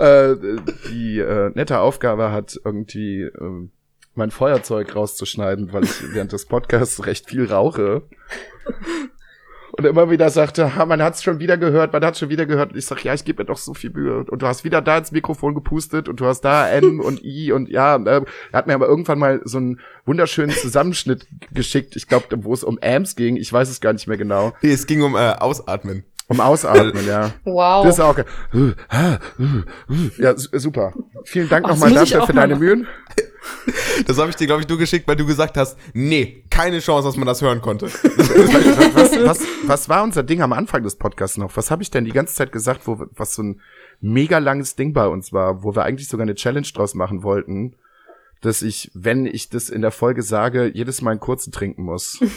äh, 0.00 0.36
die 0.90 1.18
äh, 1.18 1.50
nette 1.54 1.80
Aufgabe 1.80 2.32
hat, 2.32 2.58
irgendwie 2.64 3.22
äh, 3.22 3.68
mein 4.14 4.30
Feuerzeug 4.30 4.94
rauszuschneiden, 4.94 5.72
weil 5.72 5.84
ich 5.84 6.12
während 6.12 6.32
des 6.32 6.46
Podcasts 6.46 7.06
recht 7.06 7.28
viel 7.28 7.46
rauche. 7.46 8.02
Und 9.72 9.84
immer 9.84 10.10
wieder 10.10 10.30
sagte, 10.30 10.74
ha, 10.74 10.84
man 10.84 11.00
hat's 11.00 11.22
schon 11.22 11.38
wieder 11.38 11.56
gehört, 11.56 11.92
man 11.92 12.04
hat's 12.04 12.18
schon 12.18 12.28
wieder 12.28 12.44
gehört. 12.44 12.72
Und 12.72 12.78
ich 12.78 12.86
sag, 12.86 13.04
ja, 13.04 13.14
ich 13.14 13.24
gebe 13.24 13.42
mir 13.42 13.46
doch 13.46 13.56
so 13.56 13.72
viel 13.72 13.90
Mühe. 13.90 14.24
Und 14.24 14.42
du 14.42 14.46
hast 14.46 14.64
wieder 14.64 14.82
da 14.82 14.98
ins 14.98 15.12
Mikrofon 15.12 15.54
gepustet 15.54 16.08
und 16.08 16.20
du 16.20 16.26
hast 16.26 16.40
da 16.40 16.68
M 16.68 17.00
und 17.04 17.22
I 17.24 17.52
und 17.52 17.68
ja, 17.68 17.96
äh, 17.96 18.22
er 18.52 18.58
hat 18.58 18.66
mir 18.66 18.74
aber 18.74 18.88
irgendwann 18.88 19.18
mal 19.18 19.40
so 19.44 19.58
einen 19.58 19.80
wunderschönen 20.06 20.54
Zusammenschnitt 20.54 21.26
geschickt. 21.52 21.94
Ich 21.96 22.08
glaube, 22.08 22.26
wo 22.44 22.52
es 22.52 22.64
um 22.64 22.78
Amps 22.82 23.16
ging, 23.16 23.36
ich 23.36 23.52
weiß 23.52 23.70
es 23.70 23.80
gar 23.80 23.92
nicht 23.92 24.06
mehr 24.06 24.18
genau. 24.18 24.52
Nee, 24.62 24.72
es 24.72 24.86
ging 24.86 25.02
um 25.02 25.14
äh, 25.14 25.34
Ausatmen. 25.38 26.04
Um 26.30 26.40
Ausatmen, 26.40 27.04
ja. 27.08 27.32
Wow. 27.42 27.84
Das 27.84 27.94
ist 27.98 28.00
auch 28.00 28.16
Ja, 30.16 30.34
super. 30.36 30.94
Vielen 31.24 31.48
Dank 31.48 31.66
nochmal 31.66 31.92
dafür 31.92 32.24
für 32.24 32.32
deine 32.32 32.54
Mühen. 32.56 32.86
Das 34.06 34.18
habe 34.18 34.28
ich 34.28 34.36
dir, 34.36 34.46
glaube 34.46 34.60
ich, 34.60 34.68
nur 34.68 34.76
geschickt, 34.76 35.08
weil 35.08 35.16
du 35.16 35.24
gesagt 35.24 35.56
hast, 35.56 35.78
nee, 35.94 36.44
keine 36.50 36.78
Chance, 36.80 37.08
dass 37.08 37.16
man 37.16 37.26
das 37.26 37.40
hören 37.40 37.62
konnte. 37.62 37.86
was, 37.92 39.12
was, 39.24 39.46
was 39.64 39.88
war 39.88 40.02
unser 40.02 40.22
Ding 40.22 40.42
am 40.42 40.52
Anfang 40.52 40.82
des 40.82 40.96
Podcasts 40.96 41.38
noch? 41.38 41.56
Was 41.56 41.70
habe 41.70 41.82
ich 41.82 41.90
denn 41.90 42.04
die 42.04 42.12
ganze 42.12 42.34
Zeit 42.34 42.52
gesagt, 42.52 42.86
wo 42.86 43.06
was 43.16 43.34
so 43.34 43.42
ein 43.42 43.62
mega 44.00 44.38
langes 44.38 44.76
Ding 44.76 44.92
bei 44.92 45.06
uns 45.06 45.32
war, 45.32 45.62
wo 45.62 45.74
wir 45.74 45.84
eigentlich 45.84 46.08
sogar 46.08 46.24
eine 46.24 46.34
Challenge 46.34 46.66
draus 46.74 46.94
machen 46.94 47.22
wollten, 47.22 47.76
dass 48.42 48.60
ich, 48.60 48.90
wenn 48.94 49.24
ich 49.24 49.48
das 49.48 49.70
in 49.70 49.80
der 49.80 49.90
Folge 49.90 50.22
sage, 50.22 50.70
jedes 50.72 51.00
Mal 51.00 51.12
einen 51.12 51.20
kurzen 51.20 51.50
trinken 51.50 51.82
muss. 51.82 52.20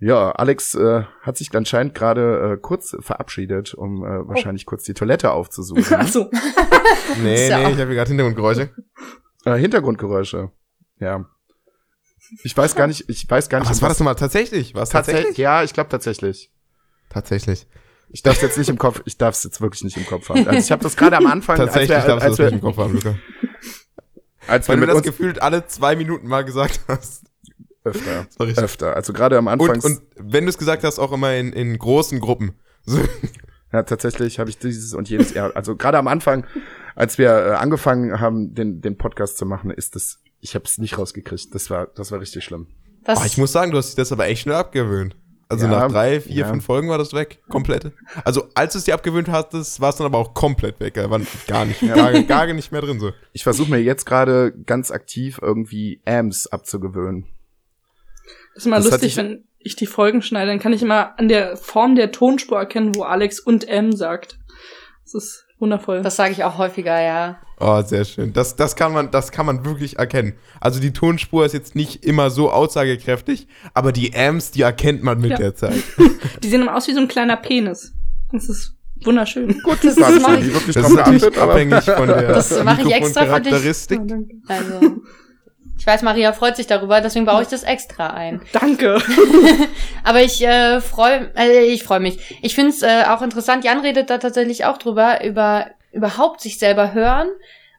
Ja, 0.00 0.30
Alex 0.30 0.74
äh, 0.74 1.02
hat 1.22 1.36
sich 1.36 1.54
anscheinend 1.54 1.94
gerade 1.94 2.54
äh, 2.54 2.56
kurz 2.60 2.96
verabschiedet, 3.00 3.74
um 3.74 4.04
äh, 4.04 4.18
oh. 4.18 4.28
wahrscheinlich 4.28 4.64
kurz 4.64 4.84
die 4.84 4.94
Toilette 4.94 5.32
aufzusuchen. 5.32 5.84
Ach 5.98 6.06
so. 6.06 6.30
nee, 7.22 7.34
nee, 7.34 7.46
ich 7.46 7.52
habe 7.52 7.94
gerade 7.94 8.08
Hintergrundgeräusche. 8.08 8.70
Äh, 9.44 9.56
Hintergrundgeräusche. 9.56 10.52
Ja. 11.00 11.24
Ich 12.44 12.56
weiß 12.56 12.76
gar 12.76 12.86
nicht, 12.86 13.08
ich 13.08 13.28
weiß 13.28 13.48
gar 13.48 13.60
nicht. 13.60 13.70
was 13.70 13.82
war 13.82 13.88
das 13.88 13.98
nochmal? 13.98 14.14
Tatsächlich? 14.14 14.74
Was 14.74 14.90
tatsächlich? 14.90 15.36
Ja, 15.38 15.62
ich 15.62 15.72
glaube 15.72 15.90
tatsächlich. 15.90 16.52
Tatsächlich. 17.08 17.66
Ich 18.10 18.22
darf 18.22 18.36
es 18.36 18.42
jetzt 18.42 18.58
nicht 18.58 18.68
im 18.68 18.78
Kopf, 18.78 19.02
ich 19.04 19.18
darf 19.18 19.34
es 19.34 19.44
jetzt 19.44 19.60
wirklich 19.60 19.82
nicht 19.84 19.96
im 19.96 20.06
Kopf 20.06 20.28
haben. 20.28 20.46
Also 20.46 20.58
ich 20.58 20.70
habe 20.70 20.82
das 20.82 20.96
gerade 20.96 21.16
am 21.16 21.26
Anfang. 21.26 21.56
Tatsächlich 21.56 21.94
als 21.94 22.04
wir, 22.04 22.08
darfst 22.08 22.26
als 22.26 22.36
du 22.36 22.42
das 22.42 22.52
nicht 22.52 22.62
im 22.62 22.66
Kopf 22.66 22.76
haben, 22.78 22.94
Luca. 22.94 23.16
Als 24.46 24.68
Weil 24.68 24.80
du 24.80 24.86
das 24.86 25.02
gefühlt 25.02 25.42
alle 25.42 25.66
zwei 25.66 25.94
Minuten 25.96 26.26
mal 26.26 26.44
gesagt 26.44 26.80
hast. 26.88 27.27
Öfter. 27.88 28.26
Öfter. 28.62 28.96
Also 28.96 29.12
gerade 29.12 29.38
am 29.38 29.48
Anfang. 29.48 29.76
Und, 29.76 29.84
und, 29.84 30.00
wenn 30.16 30.44
du 30.44 30.50
es 30.50 30.58
gesagt 30.58 30.84
hast, 30.84 30.98
auch 30.98 31.12
immer 31.12 31.34
in, 31.34 31.52
in 31.52 31.78
großen 31.78 32.20
Gruppen. 32.20 32.52
So. 32.84 33.00
Ja, 33.72 33.82
tatsächlich 33.82 34.38
habe 34.38 34.48
ich 34.48 34.58
dieses 34.58 34.94
und 34.94 35.10
jenes 35.10 35.34
Jahr. 35.34 35.54
Also 35.54 35.76
gerade 35.76 35.98
am 35.98 36.08
Anfang, 36.08 36.46
als 36.94 37.18
wir 37.18 37.28
äh, 37.28 37.50
angefangen 37.50 38.18
haben, 38.18 38.54
den, 38.54 38.80
den 38.80 38.96
Podcast 38.96 39.36
zu 39.36 39.44
machen, 39.44 39.70
ist 39.70 39.94
das, 39.94 40.20
ich 40.40 40.54
habe 40.54 40.64
es 40.64 40.78
nicht 40.78 40.96
rausgekriegt. 40.96 41.54
Das 41.54 41.68
war, 41.68 41.86
das 41.88 42.10
war 42.10 42.20
richtig 42.20 42.44
schlimm. 42.44 42.68
Oh, 43.06 43.22
ich 43.26 43.36
muss 43.36 43.52
sagen, 43.52 43.70
du 43.70 43.76
hast 43.76 43.88
dich 43.88 43.96
das 43.96 44.10
aber 44.10 44.26
echt 44.26 44.42
schnell 44.42 44.56
abgewöhnt. 44.56 45.16
Also 45.50 45.64
ja, 45.64 45.70
nach 45.70 45.90
drei, 45.90 46.20
vier, 46.20 46.34
ja. 46.34 46.48
fünf 46.48 46.64
Folgen 46.64 46.90
war 46.90 46.98
das 46.98 47.14
weg, 47.14 47.40
komplett. 47.48 47.90
Also 48.22 48.48
als 48.54 48.74
du 48.74 48.78
es 48.78 48.84
dir 48.84 48.92
abgewöhnt 48.92 49.28
hattest, 49.28 49.80
war 49.80 49.88
es 49.88 49.96
dann 49.96 50.06
aber 50.06 50.18
auch 50.18 50.34
komplett 50.34 50.78
weg. 50.78 50.94
Da 50.94 51.08
war 51.08 51.20
gar 51.46 51.64
nicht, 51.64 51.80
ja. 51.80 51.94
gar, 51.94 52.22
gar 52.22 52.52
nicht 52.52 52.70
mehr 52.70 52.82
drin 52.82 53.00
so. 53.00 53.12
Ich 53.32 53.44
versuche 53.44 53.70
mir 53.70 53.78
jetzt 53.78 54.04
gerade 54.04 54.52
ganz 54.66 54.90
aktiv 54.90 55.38
irgendwie 55.40 56.02
Ams 56.04 56.46
abzugewöhnen. 56.48 57.26
Das 58.54 58.62
ist 58.62 58.66
immer 58.66 58.76
das 58.76 58.90
lustig, 58.90 59.16
wenn 59.16 59.44
ich 59.58 59.76
die 59.76 59.86
Folgen 59.86 60.22
schneide, 60.22 60.50
dann 60.50 60.60
kann 60.60 60.72
ich 60.72 60.82
immer 60.82 61.18
an 61.18 61.28
der 61.28 61.56
Form 61.56 61.94
der 61.94 62.12
Tonspur 62.12 62.58
erkennen, 62.58 62.94
wo 62.94 63.02
Alex 63.02 63.40
und 63.40 63.68
M 63.68 63.92
sagt. 63.92 64.38
Das 65.04 65.14
ist 65.14 65.46
wundervoll. 65.58 66.02
Das 66.02 66.16
sage 66.16 66.32
ich 66.32 66.44
auch 66.44 66.58
häufiger, 66.58 67.00
ja. 67.00 67.38
Oh, 67.60 67.82
sehr 67.82 68.04
schön. 68.04 68.32
Das, 68.32 68.56
das 68.56 68.76
kann 68.76 68.92
man, 68.92 69.10
das 69.10 69.32
kann 69.32 69.46
man 69.46 69.64
wirklich 69.64 69.98
erkennen. 69.98 70.34
Also 70.60 70.80
die 70.80 70.92
Tonspur 70.92 71.44
ist 71.44 71.54
jetzt 71.54 71.74
nicht 71.74 72.04
immer 72.04 72.30
so 72.30 72.50
aussagekräftig, 72.50 73.48
aber 73.74 73.90
die 73.92 74.12
Ms, 74.12 74.52
die 74.52 74.62
erkennt 74.62 75.02
man 75.02 75.20
mit 75.20 75.32
ja. 75.32 75.36
der 75.38 75.54
Zeit. 75.54 75.82
Die 76.42 76.48
sehen 76.48 76.62
immer 76.62 76.76
aus 76.76 76.86
wie 76.86 76.92
so 76.92 77.00
ein 77.00 77.08
kleiner 77.08 77.36
Penis. 77.36 77.92
Das 78.30 78.48
ist 78.48 78.76
wunderschön. 79.02 79.60
Gut, 79.62 79.78
das, 79.82 79.96
das, 79.96 80.20
mache 80.20 80.38
ich. 80.38 80.52
Das 80.52 80.68
ist 80.68 80.94
natürlich 80.94 81.38
abhängig 81.38 81.84
von 81.84 82.06
der 82.06 82.28
Das 82.28 82.62
mache 82.62 82.82
ich 82.82 82.92
extra 82.92 83.26
für 83.26 83.40
dich. 83.40 83.54
Also 84.46 85.00
ich 85.78 85.86
weiß, 85.86 86.02
Maria 86.02 86.32
freut 86.32 86.56
sich 86.56 86.66
darüber, 86.66 87.00
deswegen 87.00 87.24
baue 87.24 87.42
ich 87.42 87.48
das 87.48 87.62
extra 87.62 88.08
ein. 88.08 88.42
Danke. 88.52 89.00
Aber 90.04 90.20
ich 90.20 90.44
äh, 90.44 90.80
freue 90.80 91.30
äh, 91.36 91.66
ich 91.66 91.84
freue 91.84 92.00
mich. 92.00 92.36
Ich 92.42 92.54
finde 92.54 92.70
es 92.70 92.82
äh, 92.82 93.04
auch 93.08 93.22
interessant, 93.22 93.64
Jan 93.64 93.80
redet 93.80 94.10
da 94.10 94.18
tatsächlich 94.18 94.64
auch 94.64 94.78
drüber, 94.78 95.24
über 95.24 95.66
überhaupt 95.92 96.40
sich 96.40 96.58
selber 96.58 96.92
hören 96.92 97.28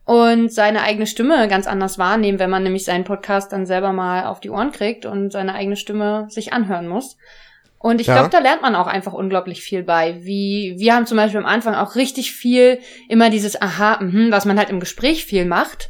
und 0.05 0.51
seine 0.51 0.81
eigene 0.81 1.07
Stimme 1.07 1.47
ganz 1.49 1.67
anders 1.67 1.99
wahrnehmen, 1.99 2.39
wenn 2.39 2.49
man 2.49 2.63
nämlich 2.63 2.85
seinen 2.85 3.03
Podcast 3.03 3.51
dann 3.51 3.65
selber 3.65 3.91
mal 3.91 4.25
auf 4.25 4.39
die 4.39 4.49
Ohren 4.49 4.71
kriegt 4.71 5.05
und 5.05 5.31
seine 5.31 5.53
eigene 5.53 5.75
Stimme 5.75 6.25
sich 6.29 6.53
anhören 6.53 6.87
muss. 6.87 7.17
Und 7.77 8.01
ich 8.01 8.07
ja. 8.07 8.15
glaube, 8.15 8.29
da 8.29 8.39
lernt 8.39 8.61
man 8.61 8.75
auch 8.75 8.87
einfach 8.87 9.13
unglaublich 9.13 9.61
viel 9.61 9.83
bei. 9.83 10.17
Wie 10.21 10.75
wir 10.77 10.95
haben 10.95 11.05
zum 11.05 11.17
Beispiel 11.17 11.39
am 11.39 11.45
Anfang 11.45 11.75
auch 11.75 11.95
richtig 11.95 12.31
viel 12.31 12.79
immer 13.07 13.29
dieses 13.29 13.61
Aha, 13.61 13.99
mh, 14.01 14.31
was 14.31 14.45
man 14.45 14.57
halt 14.57 14.69
im 14.69 14.79
Gespräch 14.79 15.25
viel 15.25 15.45
macht 15.45 15.89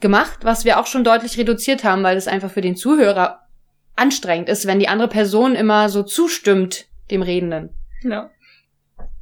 gemacht, 0.00 0.40
was 0.42 0.64
wir 0.64 0.78
auch 0.78 0.86
schon 0.86 1.04
deutlich 1.04 1.38
reduziert 1.38 1.84
haben, 1.84 2.02
weil 2.02 2.16
es 2.16 2.28
einfach 2.28 2.50
für 2.50 2.60
den 2.60 2.76
Zuhörer 2.76 3.40
anstrengend 3.96 4.48
ist, 4.48 4.66
wenn 4.66 4.78
die 4.78 4.88
andere 4.88 5.08
Person 5.08 5.54
immer 5.54 5.88
so 5.88 6.02
zustimmt 6.02 6.86
dem 7.10 7.22
Redenden. 7.22 7.70
Ja. 8.02 8.30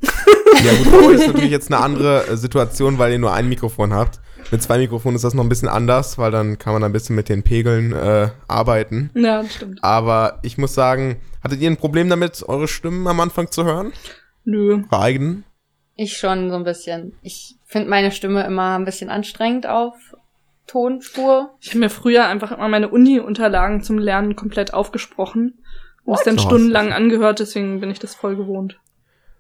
Ja 0.03 0.72
gut, 0.75 0.91
bei 0.91 0.99
euch 1.07 1.14
ist 1.14 1.27
natürlich 1.27 1.51
jetzt 1.51 1.72
eine 1.72 1.83
andere 1.83 2.27
äh, 2.27 2.37
Situation, 2.37 2.99
weil 2.99 3.12
ihr 3.12 3.18
nur 3.18 3.33
ein 3.33 3.49
Mikrofon 3.49 3.93
habt. 3.93 4.20
Mit 4.51 4.62
zwei 4.62 4.79
Mikrofonen 4.79 5.16
ist 5.16 5.25
das 5.25 5.35
noch 5.35 5.43
ein 5.43 5.49
bisschen 5.49 5.68
anders, 5.68 6.18
weil 6.18 6.31
dann 6.31 6.59
kann 6.59 6.75
man 6.75 6.85
ein 6.85 6.93
bisschen 6.93 7.16
mit 7.16 7.29
den 7.29 7.43
Pegeln 7.43 7.93
äh, 7.93 8.29
arbeiten. 8.47 9.11
Ja, 9.14 9.43
das 9.43 9.55
stimmt. 9.55 9.83
Aber 9.83 10.39
ich 10.43 10.59
muss 10.59 10.75
sagen, 10.75 11.16
hattet 11.43 11.61
ihr 11.61 11.70
ein 11.70 11.77
Problem 11.77 12.09
damit, 12.09 12.45
eure 12.47 12.68
Stimmen 12.68 13.07
am 13.07 13.20
Anfang 13.20 13.51
zu 13.51 13.64
hören? 13.64 13.93
Nö. 14.45 14.83
Eure 14.91 15.03
eigenen? 15.03 15.45
Ich 15.97 16.16
schon 16.16 16.51
so 16.51 16.57
ein 16.57 16.64
bisschen. 16.64 17.14
Ich 17.22 17.57
finde 17.64 17.89
meine 17.89 18.11
Stimme 18.11 18.45
immer 18.45 18.77
ein 18.77 18.85
bisschen 18.85 19.11
anstrengend 19.11 19.66
auf 19.66 19.95
Tonspur. 20.67 21.57
Ich 21.61 21.71
habe 21.71 21.81
mir 21.81 21.91
früher 21.91 22.27
einfach 22.27 22.53
immer 22.53 22.69
meine 22.69 22.89
Uni-Unterlagen 22.89 23.83
zum 23.83 23.99
Lernen 23.99 24.37
komplett 24.37 24.75
aufgesprochen 24.75 25.59
und 26.05 26.15
es 26.15 26.25
dann 26.25 26.39
stundenlang 26.39 26.93
angehört, 26.93 27.41
deswegen 27.41 27.81
bin 27.81 27.91
ich 27.91 27.99
das 27.99 28.15
voll 28.15 28.37
gewohnt. 28.37 28.79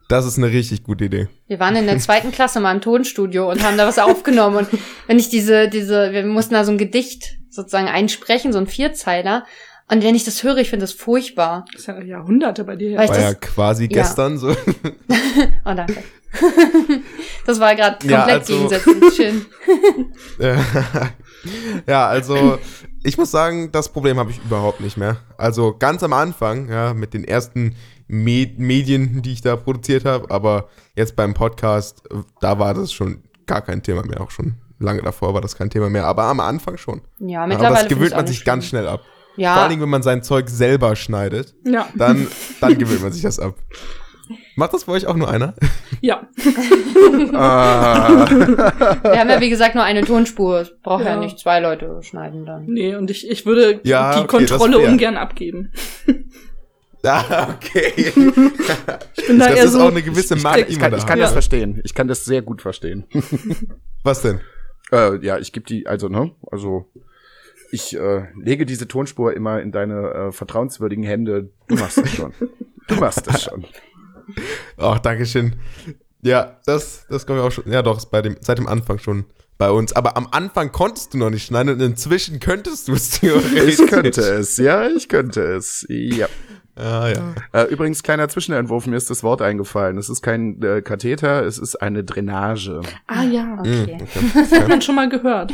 Das 0.08 0.26
ist 0.26 0.36
eine 0.36 0.48
richtig 0.48 0.82
gute 0.82 1.06
Idee. 1.06 1.28
Wir 1.46 1.60
waren 1.60 1.76
in 1.76 1.86
der 1.86 1.98
zweiten 1.98 2.30
Klasse 2.30 2.60
mal 2.60 2.74
im 2.74 2.82
Tonstudio 2.82 3.50
und 3.50 3.62
haben 3.62 3.78
da 3.78 3.86
was 3.86 3.98
aufgenommen. 3.98 4.56
Und 4.58 4.68
wenn 5.06 5.18
ich 5.18 5.30
diese, 5.30 5.68
diese, 5.68 6.12
wir 6.12 6.26
mussten 6.26 6.54
da 6.54 6.64
so 6.64 6.72
ein 6.72 6.78
Gedicht 6.78 7.38
sozusagen 7.48 7.88
einsprechen, 7.88 8.52
so 8.52 8.58
ein 8.58 8.66
Vierzeiler. 8.66 9.46
Und 9.90 10.02
wenn 10.02 10.14
ich 10.14 10.24
das 10.24 10.42
höre, 10.42 10.58
ich 10.58 10.70
finde 10.70 10.84
das 10.84 10.92
furchtbar. 10.92 11.64
Das 11.72 11.82
ist 11.82 11.86
ja 11.86 12.00
Jahrhunderte 12.02 12.64
bei 12.64 12.76
dir. 12.76 12.98
War 12.98 13.06
das, 13.06 13.18
ja 13.18 13.34
quasi 13.34 13.88
gestern 13.88 14.32
ja. 14.32 14.38
so. 14.38 14.48
oh, 15.64 15.74
danke. 15.74 16.02
das 17.46 17.60
war 17.60 17.74
gerade 17.74 17.98
komplett 17.98 18.10
ja, 18.10 18.24
also, 18.24 18.52
gegensätzlich. 18.52 19.14
Schön. 19.14 19.46
ja, 21.86 22.08
also 22.08 22.58
ich 23.02 23.18
muss 23.18 23.30
sagen, 23.30 23.70
das 23.72 23.90
Problem 23.90 24.18
habe 24.18 24.30
ich 24.30 24.38
überhaupt 24.44 24.80
nicht 24.80 24.96
mehr. 24.96 25.18
Also 25.36 25.76
ganz 25.78 26.02
am 26.02 26.12
Anfang, 26.12 26.68
ja, 26.68 26.94
mit 26.94 27.14
den 27.14 27.24
ersten 27.24 27.76
Med 28.06 28.58
Medien, 28.58 29.22
die 29.22 29.32
ich 29.32 29.40
da 29.40 29.56
produziert 29.56 30.04
habe, 30.04 30.30
aber 30.30 30.68
jetzt 30.94 31.16
beim 31.16 31.34
Podcast, 31.34 32.02
da 32.40 32.58
war 32.58 32.74
das 32.74 32.92
schon 32.92 33.22
gar 33.46 33.62
kein 33.62 33.82
Thema 33.82 34.04
mehr, 34.04 34.20
auch 34.20 34.30
schon 34.30 34.54
lange 34.78 35.02
davor 35.02 35.34
war 35.34 35.40
das 35.40 35.56
kein 35.56 35.70
Thema 35.70 35.90
mehr, 35.90 36.04
aber 36.04 36.24
am 36.24 36.40
Anfang 36.40 36.76
schon. 36.76 37.00
Ja, 37.18 37.46
mittlerweile. 37.46 37.68
Aber 37.68 37.78
das 37.80 37.88
gewöhnt 37.88 38.14
man 38.14 38.26
sich 38.26 38.38
schlimm. 38.38 38.46
ganz 38.46 38.66
schnell 38.66 38.86
ab. 38.86 39.02
Ja. 39.36 39.54
Vor 39.54 39.64
allem, 39.64 39.80
wenn 39.80 39.88
man 39.88 40.02
sein 40.02 40.22
Zeug 40.22 40.48
selber 40.48 40.94
schneidet, 40.94 41.54
ja. 41.64 41.88
dann, 41.96 42.28
dann 42.60 42.78
gewöhnt 42.78 43.02
man 43.02 43.12
sich 43.12 43.22
das 43.22 43.38
ab. 43.38 43.54
Macht 44.56 44.72
das 44.74 44.84
bei 44.84 44.92
euch 44.92 45.06
auch 45.06 45.16
nur 45.16 45.28
einer? 45.28 45.54
Ja. 46.00 46.28
ah. 47.34 48.26
Wir 48.28 49.20
haben 49.20 49.30
ja, 49.30 49.40
wie 49.40 49.50
gesagt, 49.50 49.74
nur 49.74 49.84
eine 49.84 50.02
Tonspur. 50.02 50.60
Es 50.60 50.72
braucht 50.82 51.04
ja. 51.04 51.12
ja. 51.12 51.16
nicht 51.16 51.38
zwei 51.38 51.60
Leute 51.60 52.02
schneiden 52.02 52.46
dann. 52.46 52.66
Nee, 52.66 52.94
und 52.94 53.10
ich, 53.10 53.28
ich 53.28 53.46
würde 53.46 53.80
ja, 53.84 54.14
die 54.14 54.20
okay, 54.20 54.38
Kontrolle 54.38 54.78
ungern 54.78 55.16
abgeben. 55.16 55.72
Ah, 57.06 57.54
okay. 57.54 57.92
ich 57.96 58.14
bin 58.14 59.38
da 59.38 59.48
das 59.48 59.56
eher 59.56 59.64
ist 59.64 59.72
so, 59.72 59.80
auch 59.82 59.90
eine 59.90 60.00
gewisse 60.00 60.36
Macht, 60.36 60.60
ich, 60.60 60.68
ich, 60.70 60.78
kann, 60.78 60.94
ich 60.94 61.04
kann 61.04 61.18
das 61.18 61.32
verstehen. 61.32 61.80
Ich 61.84 61.94
kann 61.94 62.08
das 62.08 62.24
sehr 62.24 62.40
gut 62.40 62.62
verstehen. 62.62 63.04
Was 64.04 64.22
denn? 64.22 64.40
Äh, 64.90 65.18
ja, 65.24 65.38
ich 65.38 65.52
gebe 65.52 65.66
die, 65.66 65.86
also, 65.86 66.08
ne, 66.08 66.32
also 66.50 66.90
ich 67.70 67.94
äh, 67.94 68.28
lege 68.40 68.64
diese 68.64 68.88
Tonspur 68.88 69.34
immer 69.34 69.60
in 69.60 69.72
deine 69.72 70.12
äh, 70.12 70.32
vertrauenswürdigen 70.32 71.04
Hände. 71.04 71.50
Du 71.68 71.74
machst 71.74 71.98
das 71.98 72.10
schon. 72.10 72.32
Du 72.86 72.94
machst 72.96 73.26
das 73.26 73.42
schon. 73.42 73.66
Ach, 74.76 74.98
Dankeschön. 74.98 75.56
Ja, 76.22 76.58
das, 76.64 77.06
das 77.08 77.26
kommen 77.26 77.38
wir 77.38 77.44
auch 77.44 77.52
schon. 77.52 77.70
Ja, 77.70 77.82
doch, 77.82 77.98
ist 77.98 78.10
bei 78.10 78.22
dem, 78.22 78.36
seit 78.40 78.58
dem 78.58 78.66
Anfang 78.66 78.98
schon 78.98 79.24
bei 79.58 79.70
uns. 79.70 79.92
Aber 79.92 80.16
am 80.16 80.28
Anfang 80.30 80.72
konntest 80.72 81.14
du 81.14 81.18
noch 81.18 81.30
nicht 81.30 81.46
schneiden 81.46 81.74
und 81.74 81.80
inzwischen 81.80 82.40
könntest 82.40 82.88
du 82.88 82.94
es 82.94 83.10
theoretisch. 83.20 83.78
Ich 83.80 83.86
könnte 83.86 84.20
es, 84.20 84.56
ja, 84.56 84.86
ich 84.88 85.08
könnte 85.08 85.42
es. 85.42 85.86
Ja. 85.88 86.28
Ah, 86.76 87.08
ja. 87.08 87.34
Äh, 87.52 87.70
übrigens, 87.70 88.02
kleiner 88.02 88.28
Zwischenentwurf, 88.28 88.86
mir 88.86 88.96
ist 88.96 89.08
das 89.08 89.22
Wort 89.22 89.42
eingefallen. 89.42 89.96
Es 89.96 90.08
ist 90.08 90.22
kein 90.22 90.60
äh, 90.62 90.82
Katheter, 90.82 91.44
es 91.44 91.58
ist 91.58 91.76
eine 91.76 92.02
Drainage. 92.02 92.80
Ah 93.06 93.22
ja, 93.22 93.58
okay. 93.60 93.98
Mm, 94.00 94.30
Das 94.34 94.50
hat 94.50 94.68
man 94.68 94.82
schon 94.82 94.96
mal 94.96 95.08
gehört. 95.08 95.52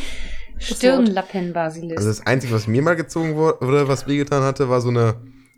Stirnlappenbasilis. 0.59 1.99
Also 1.99 2.09
das 2.09 2.27
Einzige, 2.27 2.55
was 2.55 2.67
mir 2.67 2.83
mal 2.83 2.97
gezogen 2.97 3.35
wurde, 3.37 3.89
was 3.89 4.07
wehgetan 4.07 4.43
hatte, 4.43 4.69
war 4.69 4.81
so 4.81 4.89
eine, 4.89 5.17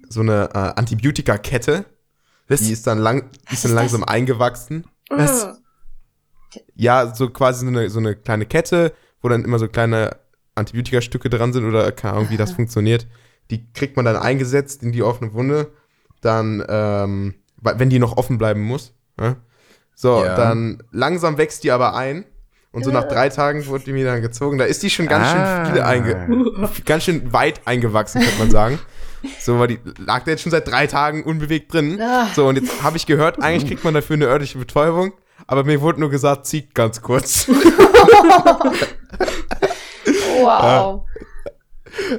so 0.09 0.21
eine 0.21 0.49
äh, 0.53 0.59
Antibiotika-Kette. 0.79 1.85
Die 2.49 2.72
ist 2.72 2.86
dann, 2.86 2.99
lang, 2.99 3.30
die 3.51 3.55
ist 3.55 3.64
dann 3.64 3.72
langsam 3.72 4.03
das? 4.03 4.11
eingewachsen. 4.11 4.84
Was? 5.09 5.61
Ja, 6.74 7.14
so 7.14 7.30
quasi 7.30 7.64
so 7.64 7.68
eine, 7.68 7.88
so 7.88 7.99
eine 7.99 8.14
kleine 8.14 8.47
Kette, 8.47 8.93
wo 9.20 9.28
dann 9.28 9.45
immer 9.45 9.59
so 9.59 9.68
kleine 9.68 10.16
Antibiotika-Stücke 10.55 11.30
dran 11.30 11.53
sind 11.53 11.64
oder 11.64 11.90
keine 11.93 12.14
Ahnung, 12.14 12.30
wie 12.30 12.36
das 12.36 12.53
funktioniert. 12.53 13.07
Die 13.51 13.72
kriegt 13.72 13.97
man 13.97 14.05
dann 14.05 14.16
eingesetzt 14.16 14.82
in 14.82 14.93
die 14.93 15.03
offene 15.03 15.32
Wunde. 15.32 15.72
Dann, 16.20 16.64
ähm, 16.68 17.34
wenn 17.61 17.90
die 17.90 17.99
noch 17.99 18.16
offen 18.16 18.38
bleiben 18.38 18.61
muss. 18.61 18.95
Ja? 19.18 19.36
So, 19.95 20.24
ja. 20.24 20.36
dann 20.36 20.82
langsam 20.90 21.38
wächst 21.38 21.64
die 21.64 21.70
aber 21.70 21.95
ein. 21.95 22.24
Und 22.70 22.84
so 22.84 22.90
nach 22.90 23.05
drei 23.05 23.28
Tagen 23.28 23.66
wurde 23.66 23.84
die 23.84 23.93
mir 23.93 24.07
dann 24.07 24.22
gezogen. 24.22 24.57
Da 24.57 24.64
ist 24.64 24.82
die 24.82 24.88
schon 24.88 25.07
ganz 25.07 25.26
ah. 25.26 25.64
schön 25.64 25.74
viele 25.74 25.86
einge 25.86 26.70
ganz 26.86 27.05
schön 27.05 27.32
weit 27.32 27.61
eingewachsen, 27.66 28.22
könnte 28.22 28.38
man 28.38 28.51
sagen. 28.51 28.78
So, 29.39 29.59
weil 29.59 29.68
die 29.68 29.79
lag 29.99 30.25
da 30.25 30.33
jetzt 30.33 30.43
schon 30.43 30.51
seit 30.53 30.66
drei 30.68 30.87
Tagen 30.87 31.25
unbewegt 31.25 31.73
drin. 31.73 32.01
Ah. 32.01 32.29
So, 32.35 32.47
und 32.47 32.57
jetzt 32.57 32.83
habe 32.83 32.97
ich 32.97 33.07
gehört, 33.07 33.43
eigentlich 33.43 33.66
kriegt 33.66 33.85
man 33.85 33.95
dafür 33.95 34.14
eine 34.14 34.27
örtliche 34.27 34.59
Betäubung. 34.59 35.12
Aber 35.47 35.64
mir 35.64 35.81
wurde 35.81 36.01
nur 36.01 36.11
gesagt, 36.11 36.47
zieht 36.47 36.75
ganz 36.75 37.03
kurz. 37.03 37.49
wow. 40.41 41.05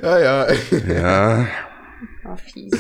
Ja, 0.02 0.20
ja. 0.20 0.48
Ja. 0.88 1.48
Oh, 2.26 2.36
fies. 2.36 2.74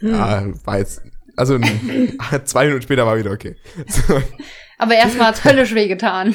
Ja, 0.00 0.44
war 0.64 0.78
jetzt. 0.78 1.02
Also 1.36 1.58
zwei 2.44 2.66
Minuten 2.66 2.82
später 2.82 3.06
war 3.06 3.16
wieder 3.16 3.32
okay. 3.32 3.56
So. 3.88 4.22
Aber 4.78 4.94
erstmal 4.94 5.28
hat 5.28 5.44
höllisch 5.44 5.74
wehgetan. 5.74 6.34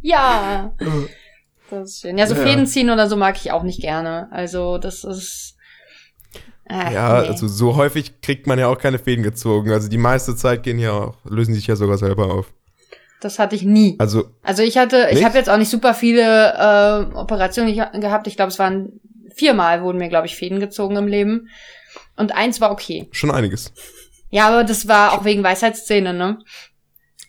ja. 0.00 0.74
Das 1.70 1.88
ist 1.88 2.00
schön. 2.00 2.18
Ja, 2.18 2.26
so 2.26 2.34
ja. 2.34 2.42
Fäden 2.42 2.66
ziehen 2.66 2.90
oder 2.90 3.08
so 3.08 3.16
mag 3.16 3.36
ich 3.36 3.50
auch 3.52 3.62
nicht 3.62 3.80
gerne. 3.80 4.28
Also, 4.30 4.78
das 4.78 5.04
ist. 5.04 5.51
Äh, 6.64 6.94
ja, 6.94 7.22
nee. 7.22 7.28
also 7.28 7.48
so 7.48 7.76
häufig 7.76 8.20
kriegt 8.20 8.46
man 8.46 8.58
ja 8.58 8.68
auch 8.68 8.78
keine 8.78 8.98
Fäden 8.98 9.22
gezogen. 9.22 9.72
Also 9.72 9.88
die 9.88 9.98
meiste 9.98 10.36
Zeit 10.36 10.62
gehen 10.62 10.78
ja 10.78 10.92
auch, 10.92 11.16
lösen 11.24 11.54
sich 11.54 11.66
ja 11.66 11.76
sogar 11.76 11.98
selber 11.98 12.32
auf. 12.32 12.52
Das 13.20 13.38
hatte 13.38 13.54
ich 13.54 13.62
nie. 13.62 13.96
Also, 13.98 14.24
also 14.42 14.62
ich 14.62 14.78
hatte, 14.78 15.06
nicht? 15.06 15.18
ich 15.18 15.24
habe 15.24 15.38
jetzt 15.38 15.48
auch 15.48 15.56
nicht 15.56 15.70
super 15.70 15.94
viele 15.94 17.12
äh, 17.12 17.14
Operationen 17.14 17.74
gehabt. 18.00 18.26
Ich 18.26 18.36
glaube, 18.36 18.50
es 18.50 18.58
waren 18.58 19.00
viermal 19.34 19.82
wurden 19.82 19.98
mir, 19.98 20.08
glaube 20.08 20.26
ich, 20.26 20.36
Fäden 20.36 20.60
gezogen 20.60 20.96
im 20.96 21.06
Leben. 21.06 21.48
Und 22.16 22.34
eins 22.34 22.60
war 22.60 22.70
okay. 22.70 23.08
Schon 23.12 23.30
einiges. 23.30 23.72
Ja, 24.30 24.48
aber 24.48 24.64
das 24.64 24.88
war 24.88 25.12
auch 25.12 25.24
wegen 25.24 25.42
Weisheitszähne, 25.42 26.12
ne? 26.14 26.38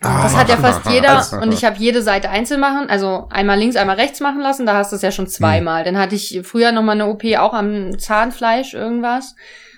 Ah, 0.04 0.24
das 0.24 0.36
hat 0.36 0.50
ja 0.50 0.58
fast 0.58 0.86
jeder 0.90 1.42
und 1.42 1.54
ich 1.54 1.64
habe 1.64 1.78
jede 1.78 2.02
Seite 2.02 2.30
einzeln 2.30 2.60
machen, 2.60 2.90
also 2.90 3.28
einmal 3.30 3.58
links, 3.58 3.76
einmal 3.76 3.96
rechts 3.96 4.20
machen 4.20 4.42
lassen, 4.42 4.66
da 4.66 4.76
hast 4.76 4.92
du 4.92 4.96
es 4.96 5.02
ja 5.02 5.12
schon 5.12 5.28
zweimal. 5.28 5.80
Hm. 5.80 5.94
Dann 5.94 6.02
hatte 6.02 6.16
ich 6.16 6.42
früher 6.44 6.72
noch 6.72 6.84
mal 6.84 6.94
eine 6.94 7.08
OP 7.08 7.24
auch 7.38 7.54
am 7.54 7.98
Zahnfleisch 7.98 8.74
irgendwas 8.74 9.36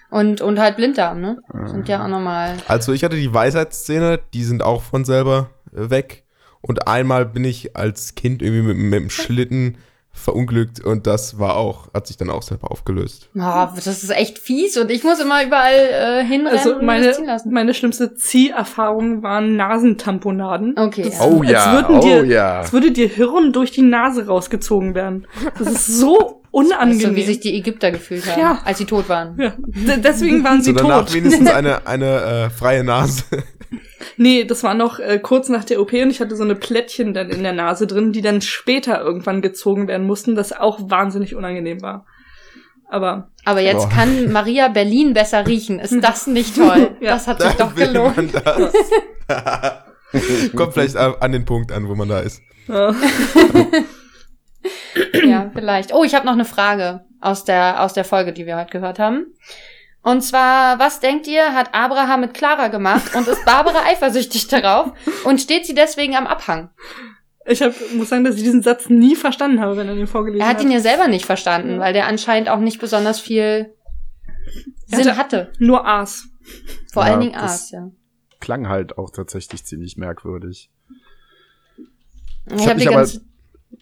und 0.09 0.41
und 0.41 0.59
halt 0.59 0.77
Blinddarm, 0.77 1.21
ne? 1.21 1.37
Sind 1.65 1.87
ja 1.87 2.03
auch 2.03 2.07
nochmal. 2.07 2.55
Also 2.67 2.93
ich 2.93 3.03
hatte 3.03 3.15
die 3.15 3.33
Weisheitszähne, 3.33 4.19
die 4.33 4.43
sind 4.43 4.63
auch 4.63 4.81
von 4.81 5.05
selber 5.05 5.49
äh, 5.75 5.89
weg 5.89 6.23
und 6.61 6.87
einmal 6.87 7.25
bin 7.25 7.43
ich 7.43 7.75
als 7.75 8.15
Kind 8.15 8.41
irgendwie 8.41 8.73
mit, 8.73 8.77
mit 8.77 8.93
dem 8.93 9.09
Schlitten 9.09 9.77
verunglückt 10.15 10.83
und 10.83 11.05
das 11.05 11.37
war 11.37 11.55
auch, 11.55 11.93
hat 11.93 12.07
sich 12.07 12.17
dann 12.17 12.29
auch 12.29 12.41
selber 12.41 12.71
aufgelöst. 12.71 13.29
Oh, 13.35 13.67
das 13.75 13.85
ist 13.85 14.09
echt 14.09 14.39
fies 14.39 14.77
und 14.77 14.89
ich 14.89 15.03
muss 15.03 15.19
immer 15.19 15.45
überall 15.45 15.73
äh, 15.73 16.25
hinrennen 16.25 16.57
also 16.57 16.81
meine, 16.81 17.13
meine 17.49 17.73
schlimmste 17.73 18.15
Zieherfahrung 18.15 19.21
waren 19.21 19.55
Nasentamponaden. 19.55 20.75
Okay. 20.77 21.03
Das, 21.03 21.21
oh 21.21 21.43
ja, 21.43 21.87
oh 21.89 21.99
dir, 21.99 22.25
ja. 22.25 22.59
Als 22.59 22.73
würde 22.73 22.91
dir 22.91 23.07
Hirn 23.07 23.53
durch 23.53 23.71
die 23.71 23.83
Nase 23.83 24.25
rausgezogen 24.25 24.95
werden. 24.95 25.27
Das 25.59 25.67
ist 25.67 25.87
so 25.99 26.41
unangenehm. 26.51 27.09
So 27.11 27.15
wie 27.15 27.23
sich 27.23 27.41
die 27.41 27.55
Ägypter 27.55 27.91
gefühlt 27.91 28.25
haben, 28.25 28.39
ja. 28.39 28.59
als 28.63 28.77
sie 28.77 28.85
tot 28.85 29.09
waren. 29.09 29.37
Ja. 29.37 29.53
deswegen 29.97 30.43
waren 30.43 30.61
sie 30.61 30.71
so 30.71 30.77
danach 30.77 31.05
tot. 31.05 31.13
wenigstens 31.13 31.49
eine, 31.53 31.85
eine 31.85 32.05
äh, 32.05 32.49
freie 32.49 32.83
Nase. 32.83 33.23
Nee, 34.17 34.43
das 34.43 34.63
war 34.63 34.73
noch 34.73 34.99
äh, 34.99 35.19
kurz 35.19 35.49
nach 35.49 35.63
der 35.63 35.81
OP 35.81 35.93
und 35.93 36.09
ich 36.09 36.19
hatte 36.19 36.35
so 36.35 36.43
eine 36.43 36.55
Plättchen 36.55 37.13
dann 37.13 37.29
in 37.29 37.43
der 37.43 37.53
Nase 37.53 37.87
drin, 37.87 38.11
die 38.11 38.21
dann 38.21 38.41
später 38.41 39.01
irgendwann 39.01 39.41
gezogen 39.41 39.87
werden 39.87 40.05
mussten, 40.07 40.35
das 40.35 40.53
auch 40.53 40.89
wahnsinnig 40.89 41.35
unangenehm 41.35 41.81
war. 41.81 42.05
Aber. 42.87 43.29
Aber 43.43 43.61
jetzt 43.61 43.89
Boah. 43.89 43.95
kann 43.95 44.31
Maria 44.31 44.67
Berlin 44.67 45.13
besser 45.13 45.47
riechen. 45.47 45.79
Ist 45.79 45.95
das 46.01 46.27
nicht 46.27 46.55
toll? 46.55 46.95
ja. 46.99 47.13
Das 47.13 47.27
hat 47.27 47.41
sich 47.41 47.53
doch 47.53 47.75
gelohnt. 47.75 48.33
Kommt 50.55 50.73
vielleicht 50.73 50.95
an 50.95 51.31
den 51.31 51.45
Punkt 51.45 51.71
an, 51.71 51.87
wo 51.87 51.95
man 51.95 52.09
da 52.09 52.19
ist. 52.19 52.41
Ja, 52.67 52.95
ja 55.23 55.51
vielleicht. 55.53 55.93
Oh, 55.93 56.03
ich 56.03 56.15
habe 56.15 56.25
noch 56.25 56.33
eine 56.33 56.45
Frage 56.45 57.05
aus 57.21 57.43
der, 57.43 57.81
aus 57.83 57.93
der 57.93 58.05
Folge, 58.05 58.33
die 58.33 58.45
wir 58.45 58.57
heute 58.57 58.71
gehört 58.71 58.99
haben. 58.99 59.27
Und 60.05 60.21
zwar, 60.21 60.77
was 60.77 60.99
denkt 60.99 61.25
ihr, 61.25 61.55
hat 61.55 61.73
Abraham 61.73 62.21
mit 62.21 62.35
Clara 62.35 62.67
gemacht 62.67 63.15
und 63.15 63.27
ist 63.27 63.43
Barbara 63.43 63.79
eifersüchtig 63.87 64.47
darauf 64.47 64.91
und 65.23 65.41
steht 65.41 65.65
sie 65.65 65.73
deswegen 65.73 66.15
am 66.15 66.27
Abhang? 66.27 66.69
Ich 67.47 67.63
hab, 67.63 67.73
muss 67.95 68.09
sagen, 68.09 68.23
dass 68.23 68.35
ich 68.35 68.43
diesen 68.43 68.61
Satz 68.61 68.87
nie 68.87 69.15
verstanden 69.15 69.61
habe, 69.61 69.77
wenn 69.77 69.87
er 69.87 69.95
den 69.95 70.05
vorgelesen 70.05 70.45
hat. 70.45 70.53
Er 70.53 70.59
hat 70.59 70.63
ihn 70.63 70.71
ja 70.71 70.79
selber 70.79 71.07
nicht 71.07 71.25
verstanden, 71.25 71.79
weil 71.79 71.91
der 71.91 72.05
anscheinend 72.05 72.49
auch 72.49 72.59
nicht 72.59 72.79
besonders 72.79 73.19
viel 73.19 73.73
Sinn 74.85 74.99
hatte. 74.99 75.17
hatte. 75.17 75.51
Nur 75.57 75.87
Aas. 75.87 76.27
Vor 76.93 77.03
ja, 77.03 77.11
allen 77.11 77.21
Dingen 77.21 77.35
Aas, 77.35 77.71
ja. 77.71 77.89
Klang 78.39 78.69
halt 78.69 78.99
auch 78.99 79.09
tatsächlich 79.09 79.65
ziemlich 79.65 79.97
merkwürdig. 79.97 80.69
Ich, 82.45 82.61
ich 82.61 82.67
habe 82.67 82.79
die, 82.79 83.21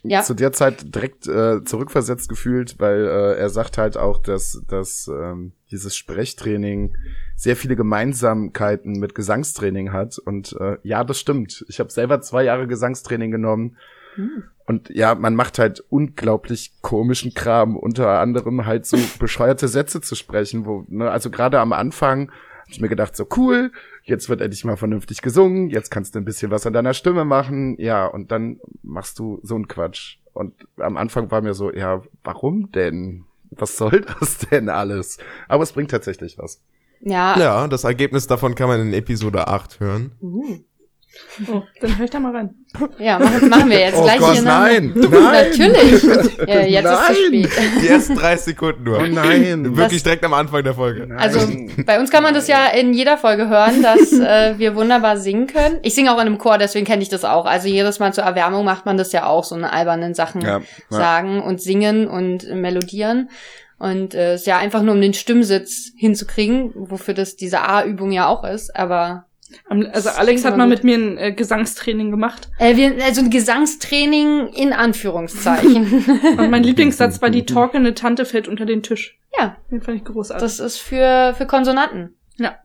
ja. 0.03 0.21
zu 0.23 0.33
der 0.33 0.53
Zeit 0.53 0.95
direkt 0.95 1.27
äh, 1.27 1.65
zurückversetzt 1.65 2.29
gefühlt, 2.29 2.79
weil 2.79 3.05
äh, 3.05 3.37
er 3.37 3.49
sagt 3.49 3.77
halt 3.77 3.97
auch, 3.97 4.19
dass, 4.19 4.63
dass 4.69 5.09
ähm, 5.09 5.51
dieses 5.73 5.97
Sprechtraining 5.97 6.95
sehr 7.35 7.57
viele 7.57 7.75
Gemeinsamkeiten 7.75 8.93
mit 8.99 9.15
Gesangstraining 9.15 9.91
hat. 9.91 10.17
Und 10.19 10.55
äh, 10.59 10.77
ja, 10.83 11.03
das 11.03 11.19
stimmt. 11.19 11.65
Ich 11.67 11.79
habe 11.79 11.91
selber 11.91 12.21
zwei 12.21 12.43
Jahre 12.43 12.67
Gesangstraining 12.67 13.31
genommen. 13.31 13.75
Hm. 14.15 14.43
Und 14.65 14.89
ja, 14.89 15.15
man 15.15 15.35
macht 15.35 15.59
halt 15.59 15.83
unglaublich 15.89 16.73
komischen 16.81 17.33
Kram, 17.33 17.75
unter 17.75 18.19
anderem 18.19 18.65
halt 18.65 18.85
so 18.85 18.97
bescheuerte 19.19 19.67
Sätze 19.67 19.99
zu 19.99 20.15
sprechen, 20.15 20.65
wo, 20.65 20.85
ne, 20.87 21.11
also 21.11 21.29
gerade 21.29 21.59
am 21.59 21.73
Anfang 21.73 22.31
hab 22.61 22.69
ich 22.69 22.79
mir 22.79 22.87
gedacht, 22.87 23.15
so 23.15 23.27
cool, 23.35 23.71
jetzt 24.03 24.29
wird 24.29 24.39
endlich 24.39 24.63
mal 24.63 24.77
vernünftig 24.77 25.21
gesungen, 25.21 25.69
jetzt 25.69 25.91
kannst 25.91 26.15
du 26.15 26.19
ein 26.19 26.25
bisschen 26.25 26.49
was 26.49 26.65
an 26.65 26.71
deiner 26.71 26.93
Stimme 26.93 27.25
machen, 27.25 27.75
ja, 27.77 28.05
und 28.05 28.31
dann 28.31 28.61
machst 28.83 29.19
du 29.19 29.39
so 29.43 29.55
einen 29.55 29.67
Quatsch. 29.67 30.17
Und 30.33 30.53
am 30.77 30.95
Anfang 30.95 31.29
war 31.29 31.41
mir 31.41 31.53
so, 31.53 31.73
ja, 31.73 32.01
warum 32.23 32.71
denn? 32.71 33.25
Was 33.59 33.77
soll 33.77 34.01
das 34.19 34.39
denn 34.39 34.69
alles? 34.69 35.17
Aber 35.47 35.63
es 35.63 35.71
bringt 35.71 35.91
tatsächlich 35.91 36.37
was. 36.37 36.61
Ja. 37.01 37.37
Ja, 37.37 37.67
das 37.67 37.83
Ergebnis 37.83 38.27
davon 38.27 38.55
kann 38.55 38.67
man 38.67 38.79
in 38.81 38.93
Episode 38.93 39.47
8 39.47 39.79
hören. 39.79 40.11
Uh. 40.21 40.59
Oh, 41.47 41.61
dann 41.79 41.97
hör 41.97 42.05
ich 42.05 42.11
da 42.11 42.19
mal 42.19 42.35
rein. 42.35 42.55
Ja, 42.97 43.19
machen, 43.19 43.49
machen 43.49 43.69
wir 43.69 43.79
jetzt 43.79 43.97
oh 43.97 44.03
gleich 44.03 44.19
Gott, 44.19 44.33
hier 44.33 44.41
nein, 44.43 44.93
nein, 44.95 45.11
Natürlich. 45.11 46.03
Ja, 46.47 46.61
jetzt 46.61 46.83
nein. 46.83 46.93
ist 46.93 47.09
es 47.09 47.17
zu 47.17 47.25
spät. 47.25 47.49
Die 47.81 47.87
ersten 47.87 48.15
30 48.15 48.45
Sekunden 48.45 48.83
nur. 48.83 48.99
Oh 48.99 49.05
nein. 49.05 49.75
Wirklich 49.75 50.01
das, 50.01 50.03
direkt 50.03 50.23
am 50.23 50.33
Anfang 50.33 50.63
der 50.63 50.73
Folge. 50.73 51.07
Nein. 51.07 51.17
Also 51.17 51.39
bei 51.85 51.99
uns 51.99 52.09
kann 52.09 52.23
man 52.23 52.33
das 52.33 52.47
ja 52.47 52.67
in 52.67 52.93
jeder 52.93 53.17
Folge 53.17 53.47
hören, 53.47 53.81
dass 53.81 54.11
äh, 54.13 54.57
wir 54.57 54.75
wunderbar 54.75 55.17
singen 55.17 55.47
können. 55.47 55.79
Ich 55.83 55.95
singe 55.95 56.11
auch 56.11 56.19
in 56.19 56.27
einem 56.27 56.37
Chor, 56.37 56.57
deswegen 56.57 56.85
kenne 56.85 57.03
ich 57.03 57.09
das 57.09 57.25
auch. 57.25 57.45
Also 57.45 57.67
jedes 57.67 57.99
Mal 57.99 58.13
zur 58.13 58.23
Erwärmung 58.23 58.65
macht 58.65 58.85
man 58.85 58.97
das 58.97 59.11
ja 59.11 59.25
auch, 59.25 59.43
so 59.43 59.55
eine 59.55 59.71
albernen 59.71 60.13
Sachen 60.13 60.41
ja, 60.41 60.59
ja. 60.59 60.63
sagen 60.89 61.41
und 61.41 61.61
singen 61.61 62.07
und 62.07 62.47
melodieren. 62.53 63.29
Und 63.77 64.13
äh, 64.15 64.35
ist 64.35 64.47
ja 64.47 64.57
einfach 64.57 64.81
nur 64.81 64.95
um 64.95 65.01
den 65.01 65.13
Stimmsitz 65.13 65.91
hinzukriegen, 65.97 66.71
wofür 66.75 67.13
das 67.13 67.35
diese 67.35 67.61
A-Übung 67.61 68.11
ja 68.11 68.27
auch 68.27 68.43
ist, 68.43 68.75
aber 68.75 69.25
also 69.67 70.09
Alex 70.09 70.45
hat 70.45 70.57
mal 70.57 70.67
mit 70.67 70.83
mir 70.83 70.97
ein 70.97 71.17
äh, 71.17 71.31
Gesangstraining 71.31 72.11
gemacht. 72.11 72.49
Äh, 72.59 72.75
wir, 72.75 73.03
also 73.03 73.21
ein 73.21 73.29
Gesangstraining 73.29 74.47
in 74.47 74.73
Anführungszeichen. 74.73 76.05
Und 76.37 76.49
mein 76.49 76.63
Lieblingssatz 76.63 77.21
war, 77.21 77.29
die 77.29 77.45
talkende 77.45 77.93
Tante 77.93 78.25
fällt 78.25 78.47
unter 78.47 78.65
den 78.65 78.83
Tisch. 78.83 79.19
Ja. 79.37 79.57
Den 79.71 79.81
fand 79.81 79.97
ich 79.97 80.03
großartig. 80.03 80.43
Das 80.43 80.59
ist 80.59 80.77
für, 80.77 81.33
für 81.37 81.45
Konsonanten. 81.45 82.15
Ja. 82.37 82.57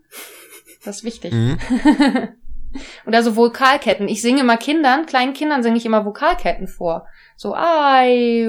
Das 0.84 0.98
ist 0.98 1.04
wichtig. 1.04 1.32
Mhm. 1.32 1.58
Oder 3.06 3.22
so 3.22 3.36
Vokalketten. 3.36 4.08
Ich 4.08 4.20
singe 4.20 4.40
immer 4.40 4.56
Kindern, 4.56 5.06
kleinen 5.06 5.32
Kindern 5.32 5.62
singe 5.62 5.78
ich 5.78 5.86
immer 5.86 6.04
Vokalketten 6.04 6.68
vor. 6.68 7.06
So, 7.36 7.54
ai, 7.54 8.48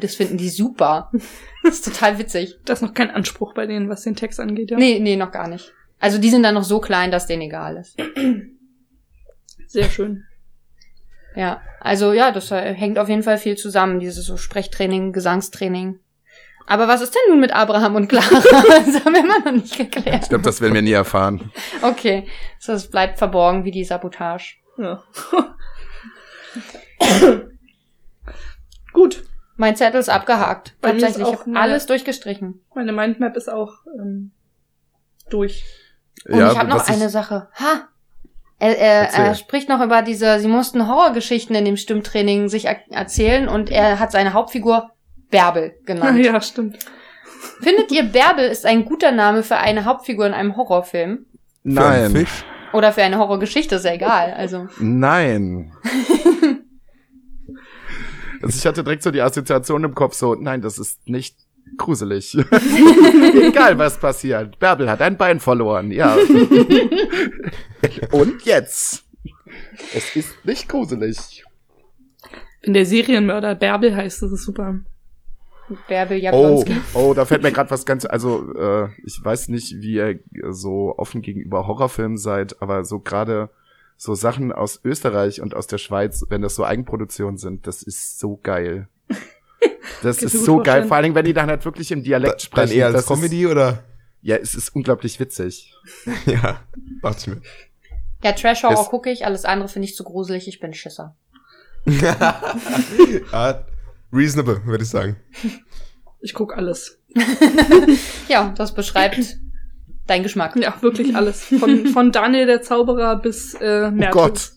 das 0.00 0.14
finden 0.14 0.38
die 0.38 0.48
super. 0.48 1.10
Das 1.62 1.74
ist 1.74 1.84
total 1.84 2.18
witzig. 2.18 2.58
Das 2.64 2.78
ist 2.78 2.82
noch 2.82 2.94
kein 2.94 3.10
Anspruch 3.10 3.52
bei 3.52 3.66
denen, 3.66 3.88
was 3.88 4.02
den 4.02 4.16
Text 4.16 4.40
angeht, 4.40 4.70
ja? 4.70 4.78
Nee, 4.78 4.98
nee, 4.98 5.16
noch 5.16 5.30
gar 5.30 5.46
nicht. 5.46 5.74
Also 6.00 6.18
die 6.18 6.30
sind 6.30 6.42
dann 6.42 6.54
noch 6.54 6.64
so 6.64 6.80
klein, 6.80 7.10
dass 7.10 7.26
denen 7.26 7.42
egal 7.42 7.76
ist. 7.76 7.96
Sehr 9.66 9.88
schön. 9.90 10.24
Ja, 11.36 11.60
also 11.78 12.12
ja, 12.12 12.32
das 12.32 12.50
hängt 12.50 12.98
auf 12.98 13.08
jeden 13.08 13.22
Fall 13.22 13.38
viel 13.38 13.56
zusammen, 13.56 14.00
dieses 14.00 14.24
so 14.24 14.36
Sprechtraining, 14.36 15.12
Gesangstraining. 15.12 16.00
Aber 16.66 16.88
was 16.88 17.02
ist 17.02 17.14
denn 17.14 17.22
nun 17.30 17.40
mit 17.40 17.52
Abraham 17.52 17.96
und 17.96 18.08
Clara? 18.08 18.28
das 18.30 19.04
haben 19.04 19.14
wir 19.14 19.20
immer 19.20 19.40
noch 19.40 19.52
nicht 19.52 19.76
geklärt. 19.76 20.22
Ich 20.22 20.28
glaube, 20.28 20.44
das 20.44 20.60
werden 20.60 20.74
wir 20.74 20.82
nie 20.82 20.92
erfahren. 20.92 21.50
Okay, 21.82 22.26
so, 22.58 22.72
es 22.72 22.88
bleibt 22.88 23.18
verborgen 23.18 23.64
wie 23.64 23.70
die 23.70 23.84
Sabotage. 23.84 24.56
Ja. 24.78 25.02
Gut. 28.92 29.24
Mein 29.56 29.76
Zettel 29.76 30.00
ist 30.00 30.08
abgehakt. 30.08 30.76
Bei 30.80 30.92
Tatsächlich, 30.92 31.28
ich 31.28 31.40
habe 31.40 31.54
alles 31.54 31.86
durchgestrichen. 31.86 32.64
Meine 32.74 32.92
Mindmap 32.92 33.36
ist 33.36 33.50
auch 33.50 33.84
ähm, 33.98 34.30
durch. 35.28 35.64
Und 36.28 36.38
ja, 36.38 36.52
ich 36.52 36.58
habe 36.58 36.68
noch 36.68 36.88
eine 36.88 37.08
Sache. 37.08 37.48
Ha! 37.54 37.88
Er, 38.58 38.78
er, 38.78 39.14
er 39.14 39.34
spricht 39.34 39.70
noch 39.70 39.82
über 39.82 40.02
diese, 40.02 40.38
sie 40.38 40.48
mussten 40.48 40.86
Horrorgeschichten 40.86 41.56
in 41.56 41.64
dem 41.64 41.78
Stimmtraining 41.78 42.50
sich 42.50 42.66
er 42.66 42.76
erzählen 42.90 43.48
und 43.48 43.70
er 43.70 43.98
hat 43.98 44.12
seine 44.12 44.34
Hauptfigur 44.34 44.90
Bärbel 45.30 45.74
genannt. 45.86 46.18
Ja, 46.24 46.40
stimmt. 46.42 46.78
Findet 47.62 47.90
ihr, 47.90 48.02
Bärbel 48.02 48.44
ist 48.44 48.66
ein 48.66 48.84
guter 48.84 49.12
Name 49.12 49.42
für 49.42 49.56
eine 49.56 49.86
Hauptfigur 49.86 50.26
in 50.26 50.34
einem 50.34 50.56
Horrorfilm? 50.56 51.24
Nein. 51.62 52.26
Oder 52.74 52.92
für 52.92 53.02
eine 53.02 53.18
Horrorgeschichte, 53.18 53.76
ist 53.76 53.84
ja 53.86 53.94
egal. 53.94 54.34
Also. 54.34 54.68
Nein. 54.78 55.72
also 58.42 58.58
ich 58.58 58.66
hatte 58.66 58.84
direkt 58.84 59.02
so 59.02 59.10
die 59.10 59.22
Assoziation 59.22 59.84
im 59.84 59.94
Kopf, 59.94 60.14
so, 60.14 60.34
nein, 60.34 60.60
das 60.60 60.78
ist 60.78 61.08
nicht 61.08 61.36
gruselig. 61.76 62.34
Egal, 63.42 63.78
was 63.78 63.98
passiert. 63.98 64.58
Bärbel 64.58 64.90
hat 64.90 65.00
ein 65.02 65.16
Bein 65.16 65.40
verloren, 65.40 65.90
ja. 65.90 66.14
Und 68.12 68.42
jetzt? 68.44 69.04
Es 69.94 70.16
ist 70.16 70.44
nicht 70.44 70.68
gruselig. 70.68 71.44
In 72.62 72.74
der 72.74 72.86
Serienmörder 72.86 73.54
Bärbel 73.54 73.94
heißt, 73.96 74.22
das 74.22 74.32
ist 74.32 74.44
super. 74.44 74.80
Bärbel 75.88 76.18
Jablonski. 76.18 76.76
Oh, 76.94 77.10
oh, 77.10 77.14
da 77.14 77.24
fällt 77.24 77.42
mir 77.42 77.52
gerade 77.52 77.70
was 77.70 77.86
ganz, 77.86 78.04
also 78.04 78.52
äh, 78.54 78.88
ich 79.04 79.20
weiß 79.22 79.48
nicht, 79.48 79.76
wie 79.80 79.94
ihr 79.94 80.18
so 80.50 80.94
offen 80.96 81.22
gegenüber 81.22 81.66
Horrorfilmen 81.66 82.18
seid, 82.18 82.60
aber 82.60 82.84
so 82.84 83.00
gerade 83.00 83.50
so 83.96 84.14
Sachen 84.14 84.50
aus 84.50 84.80
Österreich 84.84 85.40
und 85.40 85.54
aus 85.54 85.66
der 85.66 85.78
Schweiz, 85.78 86.24
wenn 86.28 86.42
das 86.42 86.54
so 86.54 86.64
Eigenproduktionen 86.64 87.36
sind, 87.36 87.66
das 87.66 87.82
ist 87.82 88.18
so 88.18 88.40
geil. 88.42 88.88
Das 90.02 90.22
ist 90.22 90.44
so 90.44 90.58
geil, 90.58 90.86
vor 90.86 90.96
allem, 90.96 91.14
wenn 91.14 91.24
die 91.24 91.32
dann 91.32 91.48
halt 91.48 91.64
wirklich 91.64 91.90
im 91.92 92.02
Dialekt 92.02 92.34
da, 92.34 92.38
sprechen. 92.38 92.68
Dann 92.68 92.76
eher 92.76 92.86
als 92.86 92.94
das 92.94 93.06
Comedy 93.06 93.44
ist, 93.44 93.50
oder? 93.50 93.84
Ja, 94.22 94.36
es 94.36 94.54
ist 94.54 94.74
unglaublich 94.74 95.18
witzig. 95.20 95.72
ja, 96.26 96.60
macht's 97.02 97.26
mir. 97.26 97.40
Ja, 98.22 98.32
Trash-Horror 98.32 98.88
gucke 98.88 99.10
ich, 99.10 99.24
alles 99.24 99.44
andere 99.44 99.68
finde 99.68 99.88
ich 99.88 99.96
zu 99.96 100.04
gruselig, 100.04 100.46
ich 100.46 100.60
bin 100.60 100.74
Schisser. 100.74 101.16
ja, 101.86 103.64
reasonable, 104.12 104.64
würde 104.66 104.84
ich 104.84 104.90
sagen. 104.90 105.16
Ich 106.20 106.34
guck 106.34 106.56
alles. 106.56 106.98
ja, 108.28 108.52
das 108.56 108.74
beschreibt 108.74 109.38
dein 110.06 110.22
Geschmack. 110.22 110.56
Ja, 110.56 110.74
wirklich 110.82 111.16
alles. 111.16 111.44
Von, 111.44 111.86
von 111.86 112.12
Daniel 112.12 112.46
der 112.46 112.60
Zauberer 112.60 113.16
bis 113.16 113.54
äh, 113.54 113.90
Merkel. 113.90 114.20
Oh 114.20 114.26
Gott. 114.26 114.52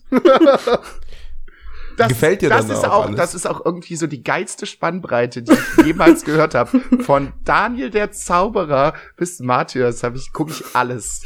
Das, 1.96 2.08
Gefällt 2.08 2.42
dir 2.42 2.48
das 2.48 2.66
dann 2.66 2.76
ist 2.76 2.84
auch, 2.84 3.06
auch 3.06 3.14
Das 3.14 3.34
ist 3.34 3.46
auch 3.46 3.64
irgendwie 3.64 3.96
so 3.96 4.06
die 4.06 4.22
geilste 4.22 4.66
Spannbreite, 4.66 5.42
die 5.42 5.52
ich 5.52 5.86
jemals 5.86 6.24
gehört 6.24 6.54
habe. 6.54 6.80
Von 7.02 7.32
Daniel 7.44 7.90
der 7.90 8.10
Zauberer 8.10 8.94
bis 9.16 9.40
Matthias 9.40 10.02
habe 10.02 10.16
ich 10.16 10.32
gucke 10.32 10.50
ich 10.50 10.64
alles. 10.74 11.22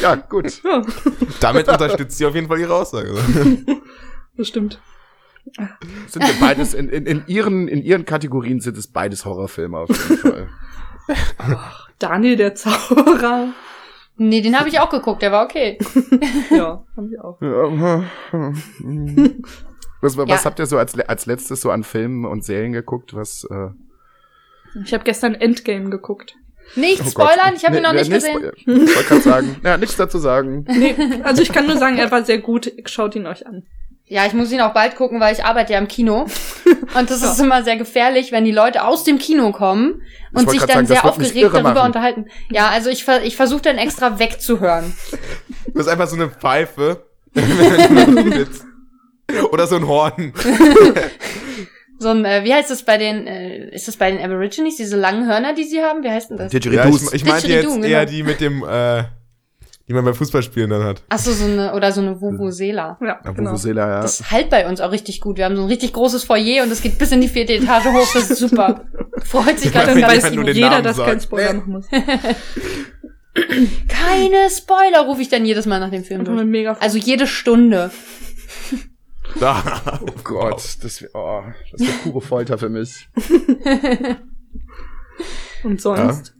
Ja, 0.00 0.14
gut. 0.16 0.62
Ja. 0.72 0.82
Damit 1.40 1.68
unterstützt 1.68 2.16
sie 2.18 2.24
auf 2.24 2.34
jeden 2.34 2.46
Fall 2.46 2.58
ihre 2.60 2.74
Aussage. 2.74 3.14
Das 4.34 4.48
stimmt. 4.48 4.80
Sind 6.06 6.26
wir 6.26 6.40
beides 6.40 6.72
in, 6.72 6.88
in, 6.88 7.04
in 7.04 7.24
ihren 7.26 7.68
in 7.68 7.82
ihren 7.82 8.06
Kategorien 8.06 8.60
sind 8.60 8.78
es 8.78 8.86
beides 8.86 9.26
Horrorfilme 9.26 9.76
auf 9.76 9.90
jeden 9.90 10.16
Fall. 10.16 10.48
Ach, 11.36 11.90
Daniel 11.98 12.36
der 12.36 12.54
Zauberer. 12.54 13.48
Nee, 14.16 14.40
den 14.40 14.58
habe 14.58 14.70
ich 14.70 14.80
auch 14.80 14.88
geguckt, 14.88 15.20
der 15.20 15.32
war 15.32 15.44
okay. 15.44 15.78
ja, 16.50 16.82
haben 16.96 17.10
wir 17.10 17.22
auch. 17.22 17.38
Was, 20.02 20.16
was 20.16 20.28
ja. 20.28 20.44
habt 20.44 20.58
ihr 20.58 20.66
so 20.66 20.76
als, 20.78 20.98
als 20.98 21.26
letztes 21.26 21.60
so 21.60 21.70
an 21.70 21.84
Filmen 21.84 22.26
und 22.26 22.44
Serien 22.44 22.72
geguckt? 22.72 23.14
Was? 23.14 23.46
Äh 23.50 23.68
ich 24.84 24.92
habe 24.92 25.04
gestern 25.04 25.34
Endgame 25.34 25.90
geguckt. 25.90 26.34
Nicht 26.74 27.02
oh 27.04 27.10
spoilern, 27.10 27.54
ich 27.54 27.64
habe 27.64 27.76
ihn 27.76 27.82
noch 27.82 27.92
nicht 27.92 28.10
gesehen. 28.10 28.50
Ich 28.56 28.66
wollte 28.66 29.04
gerade 29.04 29.20
sagen. 29.20 29.56
Ja, 29.62 29.76
nichts 29.76 29.96
dazu 29.96 30.18
sagen. 30.18 30.64
Nee, 30.68 30.96
also 31.22 31.42
ich 31.42 31.52
kann 31.52 31.66
nur 31.66 31.76
sagen, 31.76 31.98
er 31.98 32.10
war 32.10 32.24
sehr 32.24 32.38
gut. 32.38 32.72
Schaut 32.86 33.14
ihn 33.14 33.26
euch 33.26 33.46
an. 33.46 33.62
Ja, 34.06 34.26
ich 34.26 34.32
muss 34.32 34.50
ihn 34.50 34.60
auch 34.60 34.74
bald 34.74 34.96
gucken, 34.96 35.20
weil 35.20 35.32
ich 35.32 35.44
arbeite 35.44 35.72
ja 35.72 35.78
im 35.78 35.88
Kino. 35.88 36.26
Und 36.98 37.10
das 37.10 37.22
ist 37.22 37.40
immer 37.40 37.62
sehr 37.62 37.76
gefährlich, 37.76 38.32
wenn 38.32 38.44
die 38.44 38.52
Leute 38.52 38.84
aus 38.84 39.04
dem 39.04 39.18
Kino 39.18 39.52
kommen 39.52 40.02
und 40.32 40.50
sich 40.50 40.60
dann 40.60 40.68
sagen, 40.68 40.86
sehr 40.86 41.04
aufgeregt 41.04 41.54
darüber 41.54 41.74
machen. 41.74 41.86
unterhalten. 41.86 42.26
Ja, 42.50 42.68
also 42.68 42.90
ich, 42.90 43.06
ich 43.24 43.36
versuche 43.36 43.62
dann 43.62 43.78
extra 43.78 44.18
wegzuhören. 44.18 44.92
Du 45.66 45.78
bist 45.78 45.88
einfach 45.88 46.06
so 46.06 46.16
eine 46.16 46.28
Pfeife. 46.28 47.06
Oder 49.50 49.66
so 49.66 49.76
ein 49.76 49.86
Horn. 49.86 50.32
so 51.98 52.08
ein, 52.08 52.24
äh, 52.24 52.44
wie 52.44 52.52
heißt 52.52 52.70
das 52.70 52.82
bei 52.84 52.98
den, 52.98 53.26
äh, 53.26 53.74
ist 53.74 53.88
das 53.88 53.96
bei 53.96 54.10
den 54.10 54.20
Aborigines, 54.20 54.76
diese 54.76 54.96
langen 54.96 55.26
Hörner, 55.26 55.54
die 55.54 55.64
sie 55.64 55.80
haben? 55.80 56.02
Wie 56.02 56.10
heißt 56.10 56.30
denn 56.30 56.36
das? 56.36 56.50
Didgeridoos. 56.50 57.02
Ja, 57.02 57.08
ich, 57.08 57.14
ich 57.14 57.24
meinte 57.24 57.48
jetzt 57.48 57.66
genau. 57.66 57.86
eher 57.86 58.04
die 58.04 58.22
mit 58.22 58.40
dem, 58.40 58.64
äh, 58.64 59.04
die 59.88 59.94
man 59.94 60.04
beim 60.04 60.14
Fußballspielen 60.14 60.70
dann 60.70 60.84
hat. 60.84 61.02
Ach 61.08 61.18
so, 61.18 61.32
so 61.32 61.44
eine, 61.44 61.74
oder 61.74 61.92
so 61.92 62.00
eine 62.00 62.20
Vuvuzela. 62.20 62.98
Ja, 63.00 63.20
ja 63.24 63.30
genau. 63.32 63.50
Vuvuzela, 63.50 63.88
ja. 63.88 64.02
Das 64.02 64.30
halt 64.30 64.50
bei 64.50 64.68
uns 64.68 64.80
auch 64.80 64.92
richtig 64.92 65.20
gut. 65.20 65.38
Wir 65.38 65.44
haben 65.44 65.56
so 65.56 65.62
ein 65.62 65.68
richtig 65.68 65.92
großes 65.92 66.24
Foyer 66.24 66.62
und 66.62 66.70
es 66.70 66.82
geht 66.82 66.98
bis 66.98 67.12
in 67.12 67.20
die 67.20 67.28
vierte 67.28 67.54
Etage 67.54 67.86
hoch. 67.86 68.08
Das 68.14 68.30
ist 68.30 68.38
super. 68.38 68.84
Freut 69.24 69.58
sich 69.58 69.72
gerade, 69.72 70.00
weiß 70.00 70.30
jeder, 70.54 70.82
dass 70.82 70.98
kein 70.98 71.20
Spoiler 71.20 71.54
machen 71.54 71.72
muss. 71.72 71.86
Keine 73.34 74.50
Spoiler, 74.50 75.06
rufe 75.06 75.22
ich 75.22 75.28
dann 75.28 75.44
jedes 75.44 75.66
Mal 75.66 75.80
nach 75.80 75.90
dem 75.90 76.04
Film 76.04 76.24
durch. 76.24 76.82
Also 76.82 76.98
jede 76.98 77.26
Stunde. 77.26 77.90
Oh 79.42 80.12
Gott, 80.24 80.78
das 80.82 81.02
wäre 81.02 81.12
oh, 81.14 81.42
wär 81.76 81.92
pure 82.02 82.20
Folter 82.20 82.58
für 82.58 82.68
mich. 82.68 83.08
Und 85.64 85.80
sonst? 85.80 86.28
Ja. 86.28 86.34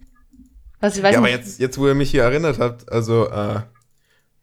Was, 0.81 0.97
ich 0.97 1.03
weiß 1.03 1.15
ja, 1.15 1.21
nicht. 1.21 1.29
aber 1.29 1.31
jetzt, 1.31 1.61
jetzt, 1.61 1.79
wo 1.79 1.87
ihr 1.87 1.95
mich 1.95 2.11
hier 2.11 2.25
erinnert 2.25 2.59
habt, 2.59 2.91
also 2.91 3.29
äh, 3.29 3.61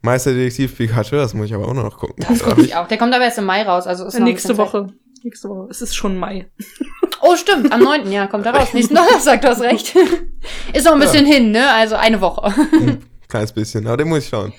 Meisterdetektiv 0.02 0.78
Pikachu, 0.78 1.16
das 1.16 1.34
muss 1.34 1.48
ich 1.48 1.54
aber 1.54 1.68
auch 1.68 1.74
noch 1.74 1.98
gucken. 1.98 2.24
Das 2.28 2.42
gucke 2.44 2.62
ich 2.62 2.76
auch. 2.76 2.88
Der 2.88 2.98
kommt 2.98 3.14
aber 3.14 3.26
erst 3.26 3.38
im 3.38 3.46
Mai 3.46 3.64
raus, 3.64 3.88
also 3.88 4.06
ist 4.06 4.18
nächste 4.20 4.58
Woche. 4.58 4.88
Nächste 5.24 5.50
Woche. 5.50 5.68
Es 5.70 5.82
ist 5.82 5.96
schon 5.96 6.18
Mai. 6.18 6.50
Oh, 7.22 7.36
stimmt. 7.36 7.70
Am 7.74 7.82
9. 7.82 8.10
Ja, 8.14 8.28
kommt 8.28 8.46
er 8.46 8.54
raus. 8.54 8.74
Nächsten 8.74 8.96
Donnerstag, 8.96 9.42
du 9.42 9.50
hast 9.50 9.60
recht. 9.60 9.94
ist 10.74 10.86
noch 10.86 10.94
ein 10.94 11.00
bisschen 11.02 11.28
ja. 11.28 11.34
hin, 11.34 11.52
ne? 11.52 11.70
Also 11.74 11.96
eine 11.96 12.22
Woche. 12.22 12.46
Ein 12.72 13.04
kleines 13.28 13.52
bisschen. 13.52 13.86
Aber 13.88 13.98
den 13.98 14.08
muss 14.08 14.20
ich 14.20 14.30
schauen. 14.30 14.54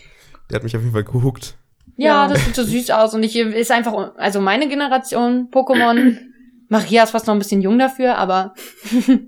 Der 0.51 0.57
hat 0.57 0.63
mich 0.63 0.77
auf 0.77 0.83
jeden 0.83 0.93
Fall 0.93 1.05
gehuckt. 1.05 1.57
Ja, 2.03 2.29
das 2.29 2.45
sieht 2.45 2.55
so 2.55 2.65
süß 2.65 2.91
aus. 2.91 3.15
Und 3.15 3.23
ich 3.23 3.37
ist 3.37 3.71
einfach, 3.71 4.15
also 4.17 4.41
meine 4.41 4.69
Generation 4.69 5.49
Pokémon. 5.51 6.17
Maria 6.69 7.03
ist 7.03 7.11
fast 7.11 7.27
noch 7.27 7.35
ein 7.35 7.41
bisschen 7.41 7.63
jung 7.63 7.79
dafür, 7.79 8.17
aber 8.17 8.55
wir 9.07 9.19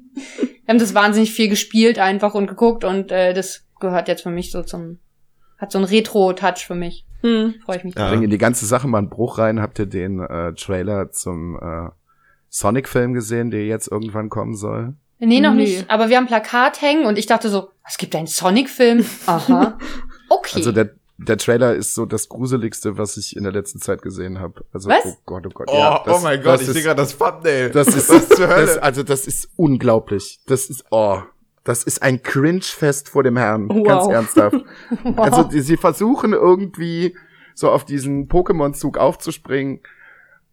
haben 0.68 0.78
das 0.78 0.94
wahnsinnig 0.94 1.32
viel 1.32 1.48
gespielt 1.48 1.98
einfach 1.98 2.34
und 2.34 2.46
geguckt 2.46 2.84
und 2.84 3.10
äh, 3.10 3.34
das 3.34 3.66
gehört 3.80 4.06
jetzt 4.06 4.22
für 4.22 4.30
mich 4.30 4.52
so 4.52 4.62
zum, 4.62 5.00
hat 5.58 5.72
so 5.72 5.78
einen 5.78 5.88
Retro-Touch 5.88 6.64
für 6.64 6.76
mich. 6.76 7.04
Hm. 7.22 7.54
Freue 7.64 7.78
ich 7.78 7.84
mich. 7.84 7.94
Ja. 7.96 8.10
Bring 8.10 8.22
in 8.22 8.30
die 8.30 8.38
ganze 8.38 8.64
Sache 8.64 8.86
mal 8.86 8.98
einen 8.98 9.10
Bruch 9.10 9.38
rein. 9.38 9.60
Habt 9.60 9.78
ihr 9.80 9.86
den 9.86 10.20
äh, 10.20 10.54
Trailer 10.54 11.10
zum 11.10 11.58
äh, 11.60 11.90
Sonic-Film 12.48 13.12
gesehen, 13.12 13.50
der 13.50 13.66
jetzt 13.66 13.90
irgendwann 13.90 14.28
kommen 14.28 14.54
soll? 14.54 14.94
Nee, 15.18 15.40
noch 15.40 15.54
nee. 15.54 15.62
nicht. 15.62 15.90
Aber 15.90 16.08
wir 16.08 16.16
haben 16.16 16.26
Plakat 16.26 16.80
hängen 16.80 17.06
und 17.06 17.18
ich 17.18 17.26
dachte 17.26 17.48
so, 17.48 17.70
es 17.86 17.98
gibt 17.98 18.14
einen 18.14 18.26
Sonic-Film. 18.26 19.04
Aha. 19.26 19.78
Okay. 20.28 20.56
Also 20.56 20.72
der, 20.72 20.90
der 21.22 21.38
Trailer 21.38 21.74
ist 21.74 21.94
so 21.94 22.06
das 22.06 22.28
Gruseligste, 22.28 22.98
was 22.98 23.16
ich 23.16 23.36
in 23.36 23.44
der 23.44 23.52
letzten 23.52 23.80
Zeit 23.80 24.02
gesehen 24.02 24.40
habe. 24.40 24.64
Also, 24.72 24.88
was? 24.88 25.04
oh 25.04 25.16
Gott, 25.24 25.46
oh 25.46 25.50
Gott. 25.50 25.68
Oh, 25.70 25.76
ja, 25.76 26.02
das, 26.04 26.16
oh 26.16 26.20
mein 26.22 26.42
Gott, 26.42 26.60
ich 26.60 26.68
sehe 26.68 26.82
gerade 26.82 27.00
das 27.02 27.16
Thumbnail. 27.16 27.70
Das 27.70 27.88
ist, 27.88 28.08
was 28.10 28.28
zur 28.28 28.48
Hölle? 28.48 28.66
Das, 28.66 28.78
also 28.78 29.02
das 29.02 29.26
ist 29.26 29.48
unglaublich. 29.56 30.40
Das 30.46 30.66
ist, 30.66 30.84
oh. 30.90 31.22
Das 31.64 31.84
ist 31.84 32.02
ein 32.02 32.22
Cringe-Fest 32.22 33.08
vor 33.08 33.22
dem 33.22 33.36
Herrn. 33.36 33.68
Wow. 33.68 33.86
Ganz 33.86 34.06
ernsthaft. 34.08 34.64
wow. 35.04 35.18
Also, 35.18 35.44
die, 35.44 35.60
sie 35.60 35.76
versuchen 35.76 36.32
irgendwie 36.32 37.16
so 37.54 37.70
auf 37.70 37.84
diesen 37.84 38.28
Pokémon-Zug 38.28 38.98
aufzuspringen, 38.98 39.80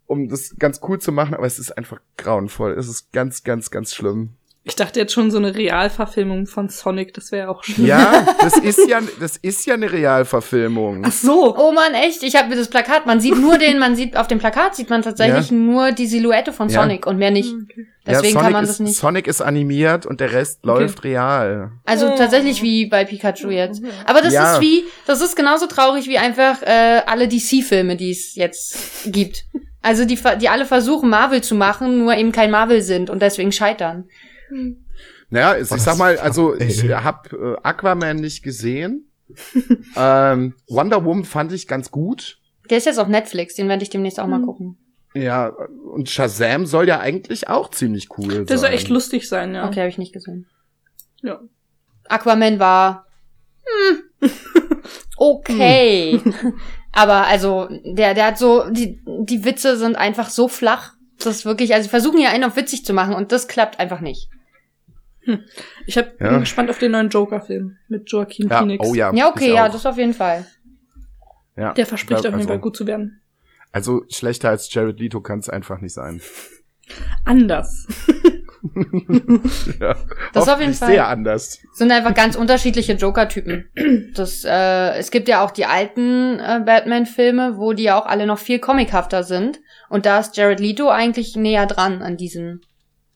um 0.06 0.28
das 0.28 0.56
ganz 0.58 0.80
cool 0.88 1.00
zu 1.00 1.12
machen, 1.12 1.34
aber 1.34 1.46
es 1.46 1.58
ist 1.58 1.76
einfach 1.76 2.00
grauenvoll. 2.16 2.72
Es 2.72 2.88
ist 2.88 3.12
ganz, 3.12 3.42
ganz, 3.42 3.70
ganz 3.70 3.94
schlimm. 3.94 4.36
Ich 4.62 4.76
dachte 4.76 5.00
jetzt 5.00 5.14
schon 5.14 5.30
so 5.30 5.38
eine 5.38 5.54
Realverfilmung 5.54 6.46
von 6.46 6.68
Sonic, 6.68 7.14
das 7.14 7.32
wäre 7.32 7.48
auch 7.48 7.64
schlimm. 7.64 7.86
Ja, 7.86 8.26
das 8.40 8.58
ist 8.58 8.86
ja, 8.88 9.00
das 9.18 9.38
ist 9.38 9.64
ja 9.64 9.74
eine 9.74 9.90
Realverfilmung. 9.90 11.02
Ach 11.06 11.12
so. 11.12 11.56
Oh 11.56 11.72
man, 11.72 11.94
echt? 11.94 12.22
Ich 12.22 12.36
habe 12.36 12.50
mir 12.50 12.56
das 12.56 12.68
Plakat, 12.68 13.06
man 13.06 13.20
sieht 13.20 13.38
nur 13.38 13.56
den, 13.56 13.78
man 13.78 13.96
sieht 13.96 14.18
auf 14.18 14.26
dem 14.26 14.38
Plakat 14.38 14.76
sieht 14.76 14.90
man 14.90 15.00
tatsächlich 15.00 15.50
ja. 15.50 15.56
nur 15.56 15.92
die 15.92 16.06
Silhouette 16.06 16.52
von 16.52 16.68
Sonic 16.68 17.06
ja. 17.06 17.10
und 17.10 17.16
mehr 17.16 17.30
nicht. 17.30 17.54
Okay. 17.54 17.86
Deswegen 18.06 18.34
ja, 18.34 18.42
kann 18.42 18.52
man 18.52 18.64
ist, 18.64 18.70
das 18.70 18.80
nicht. 18.80 18.96
Sonic 18.96 19.26
ist 19.26 19.40
animiert 19.40 20.04
und 20.04 20.20
der 20.20 20.32
Rest 20.32 20.60
okay. 20.62 20.80
läuft 20.80 21.04
real. 21.04 21.72
Also 21.86 22.12
oh. 22.12 22.16
tatsächlich 22.16 22.62
wie 22.62 22.86
bei 22.86 23.06
Pikachu 23.06 23.48
jetzt. 23.48 23.82
Aber 24.04 24.20
das 24.20 24.34
ist 24.34 24.60
wie, 24.60 24.84
das 25.06 25.22
ist 25.22 25.36
genauso 25.36 25.66
traurig 25.66 26.06
wie 26.06 26.18
einfach 26.18 26.60
äh, 26.62 27.02
alle 27.06 27.28
DC-Filme, 27.28 27.96
die 27.96 28.10
es 28.10 28.34
jetzt 28.34 28.76
gibt. 29.06 29.44
Also 29.82 30.04
die, 30.04 30.18
die 30.40 30.48
alle 30.48 30.66
versuchen 30.66 31.08
Marvel 31.08 31.42
zu 31.42 31.54
machen, 31.54 31.98
nur 31.98 32.14
eben 32.14 32.32
kein 32.32 32.50
Marvel 32.50 32.82
sind 32.82 33.08
und 33.08 33.22
deswegen 33.22 33.52
scheitern. 33.52 34.04
Naja, 35.30 35.58
ich 35.58 35.66
sag 35.68 35.98
mal, 35.98 36.18
also 36.18 36.54
ich 36.54 36.82
habe 36.90 37.56
äh, 37.62 37.66
Aquaman 37.66 38.16
nicht 38.16 38.42
gesehen. 38.42 39.10
ähm, 39.96 40.54
Wonder 40.68 41.04
Woman 41.04 41.24
fand 41.24 41.52
ich 41.52 41.68
ganz 41.68 41.90
gut. 41.90 42.38
Der 42.68 42.78
ist 42.78 42.86
jetzt 42.86 42.98
auf 42.98 43.08
Netflix, 43.08 43.54
den 43.54 43.68
werde 43.68 43.82
ich 43.82 43.90
demnächst 43.90 44.18
auch 44.20 44.26
mal 44.26 44.38
hm. 44.38 44.46
gucken. 44.46 44.78
Ja, 45.14 45.48
und 45.48 46.08
Shazam 46.08 46.66
soll 46.66 46.86
ja 46.86 47.00
eigentlich 47.00 47.48
auch 47.48 47.70
ziemlich 47.70 48.08
cool 48.16 48.30
sein. 48.30 48.46
Der 48.46 48.58
soll 48.58 48.70
echt 48.70 48.88
lustig 48.88 49.28
sein, 49.28 49.54
ja. 49.54 49.66
Okay, 49.66 49.80
habe 49.80 49.88
ich 49.88 49.98
nicht 49.98 50.12
gesehen. 50.12 50.46
Ja. 51.22 51.40
Aquaman 52.08 52.60
war 52.60 53.06
hm, 53.64 54.02
okay. 55.16 56.20
Aber 56.92 57.26
also, 57.26 57.68
der, 57.84 58.14
der 58.14 58.26
hat 58.26 58.38
so, 58.38 58.68
die, 58.70 59.00
die 59.06 59.44
Witze 59.44 59.76
sind 59.76 59.96
einfach 59.96 60.30
so 60.30 60.48
flach. 60.48 60.94
Das 61.18 61.36
ist 61.36 61.44
wirklich, 61.44 61.74
also 61.74 61.84
sie 61.84 61.90
versuchen 61.90 62.20
ja 62.20 62.30
einen 62.30 62.44
auf 62.44 62.56
witzig 62.56 62.84
zu 62.84 62.92
machen 62.92 63.14
und 63.14 63.32
das 63.32 63.46
klappt 63.46 63.78
einfach 63.78 64.00
nicht. 64.00 64.28
Hm. 65.24 65.44
Ich 65.86 65.98
hab, 65.98 66.20
ja. 66.20 66.30
bin 66.30 66.40
gespannt 66.40 66.70
auf 66.70 66.78
den 66.78 66.92
neuen 66.92 67.08
Joker-Film 67.08 67.76
mit 67.88 68.10
Joaquin 68.10 68.48
ja. 68.48 68.58
Phoenix. 68.58 68.86
Oh 68.86 68.94
ja. 68.94 69.12
Ja, 69.14 69.28
okay, 69.28 69.52
ja, 69.52 69.68
das 69.68 69.84
auf 69.86 69.96
jeden 69.96 70.14
Fall. 70.14 70.46
Ja. 71.56 71.74
Der 71.74 71.86
verspricht 71.86 72.22
glaub, 72.22 72.32
auf 72.32 72.38
jeden 72.38 72.48
also, 72.48 72.48
Fall 72.48 72.58
gut 72.58 72.76
zu 72.76 72.86
werden. 72.86 73.20
Also 73.72 74.04
schlechter 74.08 74.48
als 74.48 74.72
Jared 74.72 74.98
Leto 74.98 75.20
kann 75.20 75.40
es 75.40 75.48
einfach 75.48 75.80
nicht 75.80 75.94
sein. 75.94 76.20
Anders. 77.24 77.86
ja, 79.80 79.96
das 80.32 80.44
ist 80.44 80.52
auf 80.52 80.60
jeden 80.60 80.74
Fall 80.74 80.88
sehr 80.88 81.08
anders. 81.08 81.60
Sind 81.72 81.92
einfach 81.92 82.14
ganz 82.14 82.36
unterschiedliche 82.36 82.94
Joker-Typen. 82.94 83.70
Das, 84.14 84.44
äh, 84.44 84.98
es 84.98 85.10
gibt 85.10 85.28
ja 85.28 85.44
auch 85.44 85.50
die 85.50 85.66
alten 85.66 86.40
äh, 86.40 86.60
Batman-Filme, 86.64 87.58
wo 87.58 87.72
die 87.72 87.84
ja 87.84 88.00
auch 88.00 88.06
alle 88.06 88.26
noch 88.26 88.38
viel 88.38 88.58
comichafter 88.58 89.22
sind. 89.22 89.60
Und 89.88 90.04
da 90.04 90.18
ist 90.18 90.36
Jared 90.36 90.60
Leto 90.60 90.88
eigentlich 90.88 91.36
näher 91.36 91.66
dran 91.66 92.02
an 92.02 92.16
diesen. 92.16 92.62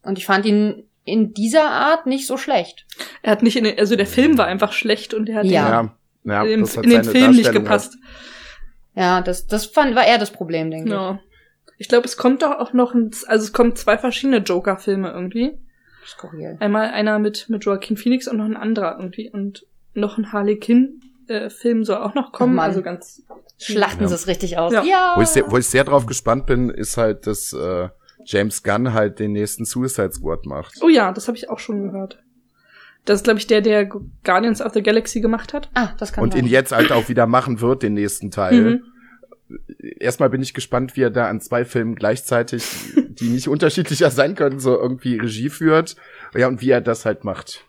Und 0.03 0.19
ich 0.19 0.27
fand 0.27 0.47
ihn 0.47 0.85
in 1.05 1.35
dieser 1.35 1.71
Art 1.71 2.07
nicht 2.07 2.27
so 2.27 2.37
schlecht. 2.37 2.87
Er 3.23 3.33
hat 3.33 3.43
nicht 3.43 3.57
in 3.57 3.65
den, 3.65 3.79
also 3.79 3.95
der 3.97 4.07
Film 4.07 4.39
war 4.39 4.47
einfach 4.47 4.73
schlecht 4.73 5.15
und 5.15 5.29
er 5.29 5.37
hat 5.37 5.45
ja. 5.45 5.69
ja, 5.69 5.95
ja 6.25 6.45
in, 6.45 6.65
in 6.65 6.91
den 6.91 7.05
Film 7.05 7.33
nicht 7.33 7.53
gepasst. 7.53 7.97
Ja, 8.95 9.21
das, 9.21 9.47
das 9.47 9.67
fand, 9.67 9.95
war 9.95 10.07
eher 10.07 10.19
das 10.19 10.31
Problem, 10.31 10.71
denke 10.71 10.91
ja. 10.91 11.13
ich. 11.13 11.19
Ich 11.77 11.89
glaube, 11.89 12.07
es 12.07 12.17
kommt 12.17 12.43
doch 12.43 12.59
auch 12.59 12.73
noch, 12.73 12.95
ein, 12.95 13.11
also 13.27 13.45
es 13.45 13.53
kommen 13.53 13.75
zwei 13.75 13.99
verschiedene 13.99 14.39
Joker-Filme 14.39 15.11
irgendwie. 15.11 15.59
Skurril. 16.07 16.57
Einmal 16.61 16.91
einer 16.91 17.19
mit, 17.19 17.49
mit 17.49 17.65
Joaquin 17.65 17.97
Phoenix 17.97 18.29
und 18.29 18.37
noch 18.37 18.45
ein 18.45 18.57
anderer 18.57 18.97
irgendwie. 18.99 19.31
Und 19.31 19.67
noch 19.95 20.19
ein 20.19 20.33
Harley 20.33 20.59
Quinn 20.59 21.01
äh, 21.29 21.51
Film 21.51 21.85
soll 21.85 21.97
auch 21.97 22.15
noch 22.15 22.33
kommen. 22.33 22.59
also 22.59 22.83
ganz 22.83 23.23
schlachten 23.59 24.03
ja. 24.03 24.09
sie 24.09 24.15
es 24.15 24.27
richtig 24.27 24.59
aus. 24.59 24.73
Ja. 24.73 24.85
ja. 24.85 25.15
Wo, 25.17 25.23
ich 25.23 25.29
sehr, 25.29 25.51
wo 25.51 25.57
ich 25.57 25.67
sehr 25.67 25.85
drauf 25.85 26.07
gespannt 26.07 26.47
bin, 26.47 26.71
ist 26.71 26.97
halt, 26.97 27.27
dass 27.27 27.53
äh, 27.53 27.89
James 28.25 28.63
Gunn 28.63 28.93
halt 28.93 29.19
den 29.19 29.33
nächsten 29.33 29.65
Suicide 29.65 30.13
Squad 30.13 30.47
macht. 30.47 30.75
Oh 30.83 30.89
ja, 30.89 31.13
das 31.13 31.29
habe 31.29 31.37
ich 31.37 31.51
auch 31.51 31.59
schon 31.59 31.83
gehört. 31.83 32.23
Das 33.05 33.21
ist, 33.21 33.25
glaube 33.25 33.39
ich, 33.39 33.47
der, 33.47 33.61
der 33.61 33.85
Guardians 34.25 34.63
of 34.63 34.73
the 34.73 34.83
Galaxy 34.83 35.21
gemacht 35.21 35.53
hat. 35.53 35.69
Ah, 35.75 35.91
das 35.99 36.13
kann 36.13 36.25
Und 36.25 36.33
sein. 36.33 36.45
ihn 36.45 36.51
jetzt 36.51 36.73
halt 36.73 36.91
auch 36.91 37.09
wieder 37.09 37.27
machen 37.27 37.61
wird, 37.61 37.83
den 37.83 37.95
nächsten 37.95 38.31
Teil. 38.31 38.61
Mhm. 38.61 38.85
Erstmal 40.01 40.31
bin 40.31 40.41
ich 40.41 40.55
gespannt, 40.55 40.97
wie 40.97 41.03
er 41.03 41.11
da 41.11 41.29
an 41.29 41.41
zwei 41.41 41.67
Filmen 41.67 41.97
gleichzeitig, 41.97 42.65
die 42.97 43.29
nicht 43.29 43.47
unterschiedlicher 43.49 44.11
sein 44.11 44.35
können, 44.35 44.59
so 44.59 44.75
irgendwie 44.79 45.19
Regie 45.19 45.51
führt. 45.51 45.97
Ja, 46.35 46.49
und 46.49 46.63
wie 46.63 46.71
er 46.71 46.81
das 46.81 47.05
halt 47.05 47.25
macht. 47.25 47.67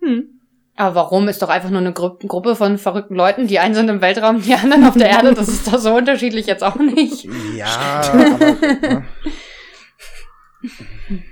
Hm. 0.00 0.38
Aber 0.76 0.94
warum 0.94 1.26
ist 1.26 1.42
doch 1.42 1.48
einfach 1.48 1.70
nur 1.70 1.80
eine 1.80 1.92
Gru 1.92 2.10
Gruppe 2.24 2.54
von 2.54 2.78
verrückten 2.78 3.16
Leuten, 3.16 3.48
die 3.48 3.58
einen 3.58 3.74
sind 3.74 3.88
im 3.88 4.00
Weltraum, 4.00 4.40
die 4.40 4.54
anderen 4.54 4.84
auf 4.84 4.96
der 4.96 5.08
Erde, 5.10 5.34
das 5.34 5.48
ist 5.48 5.66
doch 5.66 5.78
so 5.78 5.96
unterschiedlich 5.96 6.46
jetzt 6.46 6.62
auch 6.62 6.76
nicht. 6.76 7.26
Ja, 7.56 8.02
aber, 8.12 9.02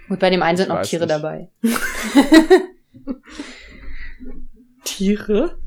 Und 0.08 0.20
bei 0.20 0.30
dem 0.30 0.42
einen 0.42 0.56
sind 0.56 0.68
noch 0.68 0.82
Tiere 0.82 1.06
nicht. 1.06 1.10
dabei. 1.10 1.50
Tiere? 4.84 5.58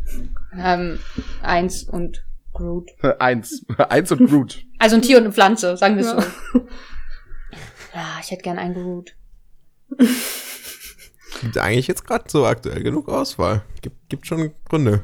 Ähm, 0.58 1.00
eins 1.42 1.84
und 1.84 2.24
Groot. 2.54 2.90
Eins. 3.20 3.66
Eins 3.78 4.12
und 4.12 4.28
Groot. 4.28 4.66
Also 4.80 4.96
ein 4.96 5.02
Tier 5.02 5.18
und 5.18 5.24
eine 5.24 5.34
Pflanze, 5.34 5.78
sagen 5.78 5.98
wir 5.98 6.04
ja. 6.04 6.22
so. 6.22 6.68
Ja, 7.94 8.18
ich 8.22 8.32
hätte 8.32 8.44
gern 8.44 8.58
einen 8.58 8.74
Groot. 8.74 9.16
Gibt 11.42 11.58
eigentlich 11.58 11.88
jetzt 11.88 12.06
gerade 12.06 12.26
so 12.28 12.46
aktuell 12.46 12.84
genug 12.84 13.10
Auswahl. 13.10 13.64
Gibt, 13.82 14.10
gibt 14.10 14.28
schon 14.28 14.52
Gründe. 14.68 15.04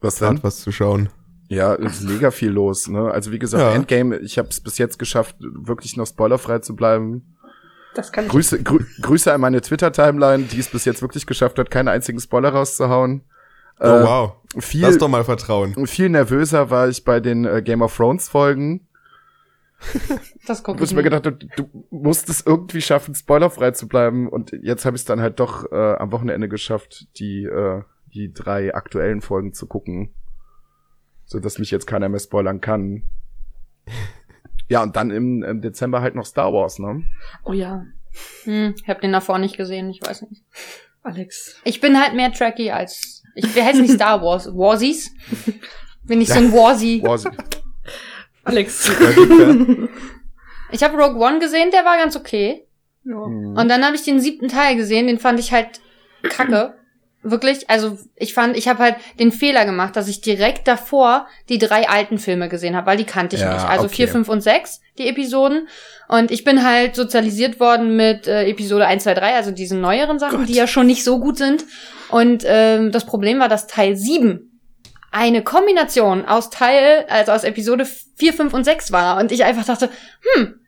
Was 0.00 0.16
dann? 0.16 0.42
Was 0.42 0.60
zu 0.60 0.72
schauen. 0.72 1.08
Ja, 1.48 1.74
ist 1.74 2.02
mega 2.02 2.30
viel 2.30 2.50
los, 2.50 2.88
ne? 2.88 3.10
Also 3.10 3.30
wie 3.30 3.38
gesagt, 3.38 3.62
ja. 3.62 3.74
Endgame, 3.74 4.18
ich 4.18 4.38
habe 4.38 4.48
es 4.48 4.60
bis 4.60 4.78
jetzt 4.78 4.98
geschafft, 4.98 5.36
wirklich 5.38 5.96
noch 5.96 6.06
spoilerfrei 6.06 6.58
zu 6.60 6.74
bleiben. 6.74 7.33
Das 7.94 8.12
kann 8.12 8.28
Grüße, 8.28 8.62
grü 8.62 8.84
Grüße 9.00 9.32
an 9.32 9.40
meine 9.40 9.60
Twitter-Timeline, 9.60 10.44
die 10.44 10.58
es 10.58 10.68
bis 10.68 10.84
jetzt 10.84 11.00
wirklich 11.00 11.26
geschafft 11.26 11.58
hat, 11.58 11.70
keinen 11.70 11.88
einzigen 11.88 12.18
Spoiler 12.18 12.50
rauszuhauen. 12.50 13.22
Oh 13.80 13.84
äh, 13.84 14.04
wow. 14.04 14.32
Viel, 14.58 14.82
Lass 14.82 14.98
doch 14.98 15.08
mal 15.08 15.24
vertrauen. 15.24 15.86
Viel 15.86 16.08
nervöser 16.08 16.70
war 16.70 16.88
ich 16.88 17.04
bei 17.04 17.20
den 17.20 17.44
äh, 17.44 17.62
Game 17.62 17.82
of 17.82 17.96
Thrones 17.96 18.28
Folgen. 18.28 18.86
Das 20.46 20.62
kommt. 20.62 20.78
Wo 20.78 20.84
ich 20.84 20.94
mir 20.94 21.02
gedacht, 21.02 21.26
du, 21.26 21.32
du 21.32 21.86
musst 21.90 22.28
es 22.28 22.44
irgendwie 22.44 22.82
schaffen, 22.82 23.14
spoilerfrei 23.14 23.70
zu 23.70 23.88
bleiben. 23.88 24.28
Und 24.28 24.52
jetzt 24.62 24.84
habe 24.84 24.96
ich 24.96 25.02
es 25.02 25.06
dann 25.06 25.20
halt 25.20 25.40
doch 25.40 25.70
äh, 25.72 25.94
am 25.94 26.12
Wochenende 26.12 26.48
geschafft, 26.48 27.08
die, 27.18 27.44
äh, 27.44 27.82
die 28.12 28.32
drei 28.32 28.74
aktuellen 28.74 29.20
Folgen 29.20 29.54
zu 29.54 29.66
gucken. 29.66 30.14
So 31.24 31.40
dass 31.40 31.58
mich 31.58 31.70
jetzt 31.70 31.86
keiner 31.86 32.08
mehr 32.08 32.20
spoilern 32.20 32.60
kann. 32.60 33.04
Ja, 34.68 34.82
und 34.82 34.96
dann 34.96 35.10
im, 35.10 35.42
im 35.42 35.60
Dezember 35.60 36.00
halt 36.00 36.14
noch 36.14 36.24
Star 36.24 36.52
Wars, 36.52 36.78
ne? 36.78 37.04
Oh 37.44 37.52
ja. 37.52 37.84
Hm, 38.44 38.74
ich 38.80 38.88
habe 38.88 39.00
den 39.00 39.12
davor 39.12 39.38
nicht 39.38 39.56
gesehen, 39.56 39.90
ich 39.90 40.00
weiß 40.02 40.22
nicht. 40.22 40.42
Alex. 41.02 41.60
Ich 41.64 41.80
bin 41.80 42.00
halt 42.00 42.14
mehr 42.14 42.32
Tracky 42.32 42.70
als. 42.70 43.22
Ich 43.34 43.60
heiße 43.60 43.82
nicht 43.82 43.94
Star 43.94 44.22
Wars. 44.22 44.46
Warsies? 44.46 45.12
Bin 46.04 46.20
ich 46.20 46.28
so 46.28 46.38
ein 46.38 46.52
Warzy. 46.52 47.02
Warzy. 47.04 47.28
Alex. 48.44 48.90
ich 50.70 50.82
habe 50.82 50.96
Rogue 50.96 51.20
One 51.20 51.38
gesehen, 51.40 51.70
der 51.70 51.84
war 51.84 51.96
ganz 51.96 52.16
okay. 52.16 52.66
Ja. 53.04 53.16
Und 53.16 53.68
dann 53.68 53.84
habe 53.84 53.96
ich 53.96 54.02
den 54.02 54.20
siebten 54.20 54.48
Teil 54.48 54.76
gesehen, 54.76 55.06
den 55.06 55.18
fand 55.18 55.38
ich 55.38 55.52
halt 55.52 55.80
kacke. 56.22 56.74
Wirklich, 57.26 57.70
also 57.70 57.96
ich 58.16 58.34
fand, 58.34 58.54
ich 58.54 58.68
habe 58.68 58.80
halt 58.80 58.96
den 59.18 59.32
Fehler 59.32 59.64
gemacht, 59.64 59.96
dass 59.96 60.08
ich 60.08 60.20
direkt 60.20 60.68
davor 60.68 61.26
die 61.48 61.58
drei 61.58 61.88
alten 61.88 62.18
Filme 62.18 62.50
gesehen 62.50 62.76
habe, 62.76 62.86
weil 62.86 62.98
die 62.98 63.04
kannte 63.04 63.36
ich 63.36 63.42
ja, 63.42 63.54
nicht. 63.54 63.64
Also 63.66 63.86
okay. 63.86 63.94
vier, 63.94 64.08
fünf 64.08 64.28
und 64.28 64.42
sechs, 64.42 64.82
die 64.98 65.08
Episoden. 65.08 65.66
Und 66.06 66.30
ich 66.30 66.44
bin 66.44 66.62
halt 66.62 66.94
sozialisiert 66.94 67.60
worden 67.60 67.96
mit 67.96 68.26
äh, 68.26 68.44
Episode 68.44 68.86
1, 68.86 69.04
2, 69.04 69.14
3, 69.14 69.34
also 69.36 69.52
diesen 69.52 69.80
neueren 69.80 70.18
Sachen, 70.18 70.40
Gott. 70.40 70.48
die 70.48 70.54
ja 70.54 70.66
schon 70.66 70.86
nicht 70.86 71.02
so 71.02 71.18
gut 71.18 71.38
sind. 71.38 71.64
Und 72.10 72.44
ähm, 72.46 72.92
das 72.92 73.06
Problem 73.06 73.38
war, 73.38 73.48
dass 73.48 73.66
Teil 73.66 73.96
7 73.96 74.60
eine 75.10 75.42
Kombination 75.42 76.26
aus 76.26 76.50
Teil, 76.50 77.06
also 77.08 77.32
aus 77.32 77.44
Episode 77.44 77.86
4, 78.16 78.34
5 78.34 78.52
und 78.52 78.64
6 78.64 78.92
war. 78.92 79.18
Und 79.18 79.32
ich 79.32 79.44
einfach 79.44 79.64
dachte, 79.64 79.88
hm, 80.34 80.60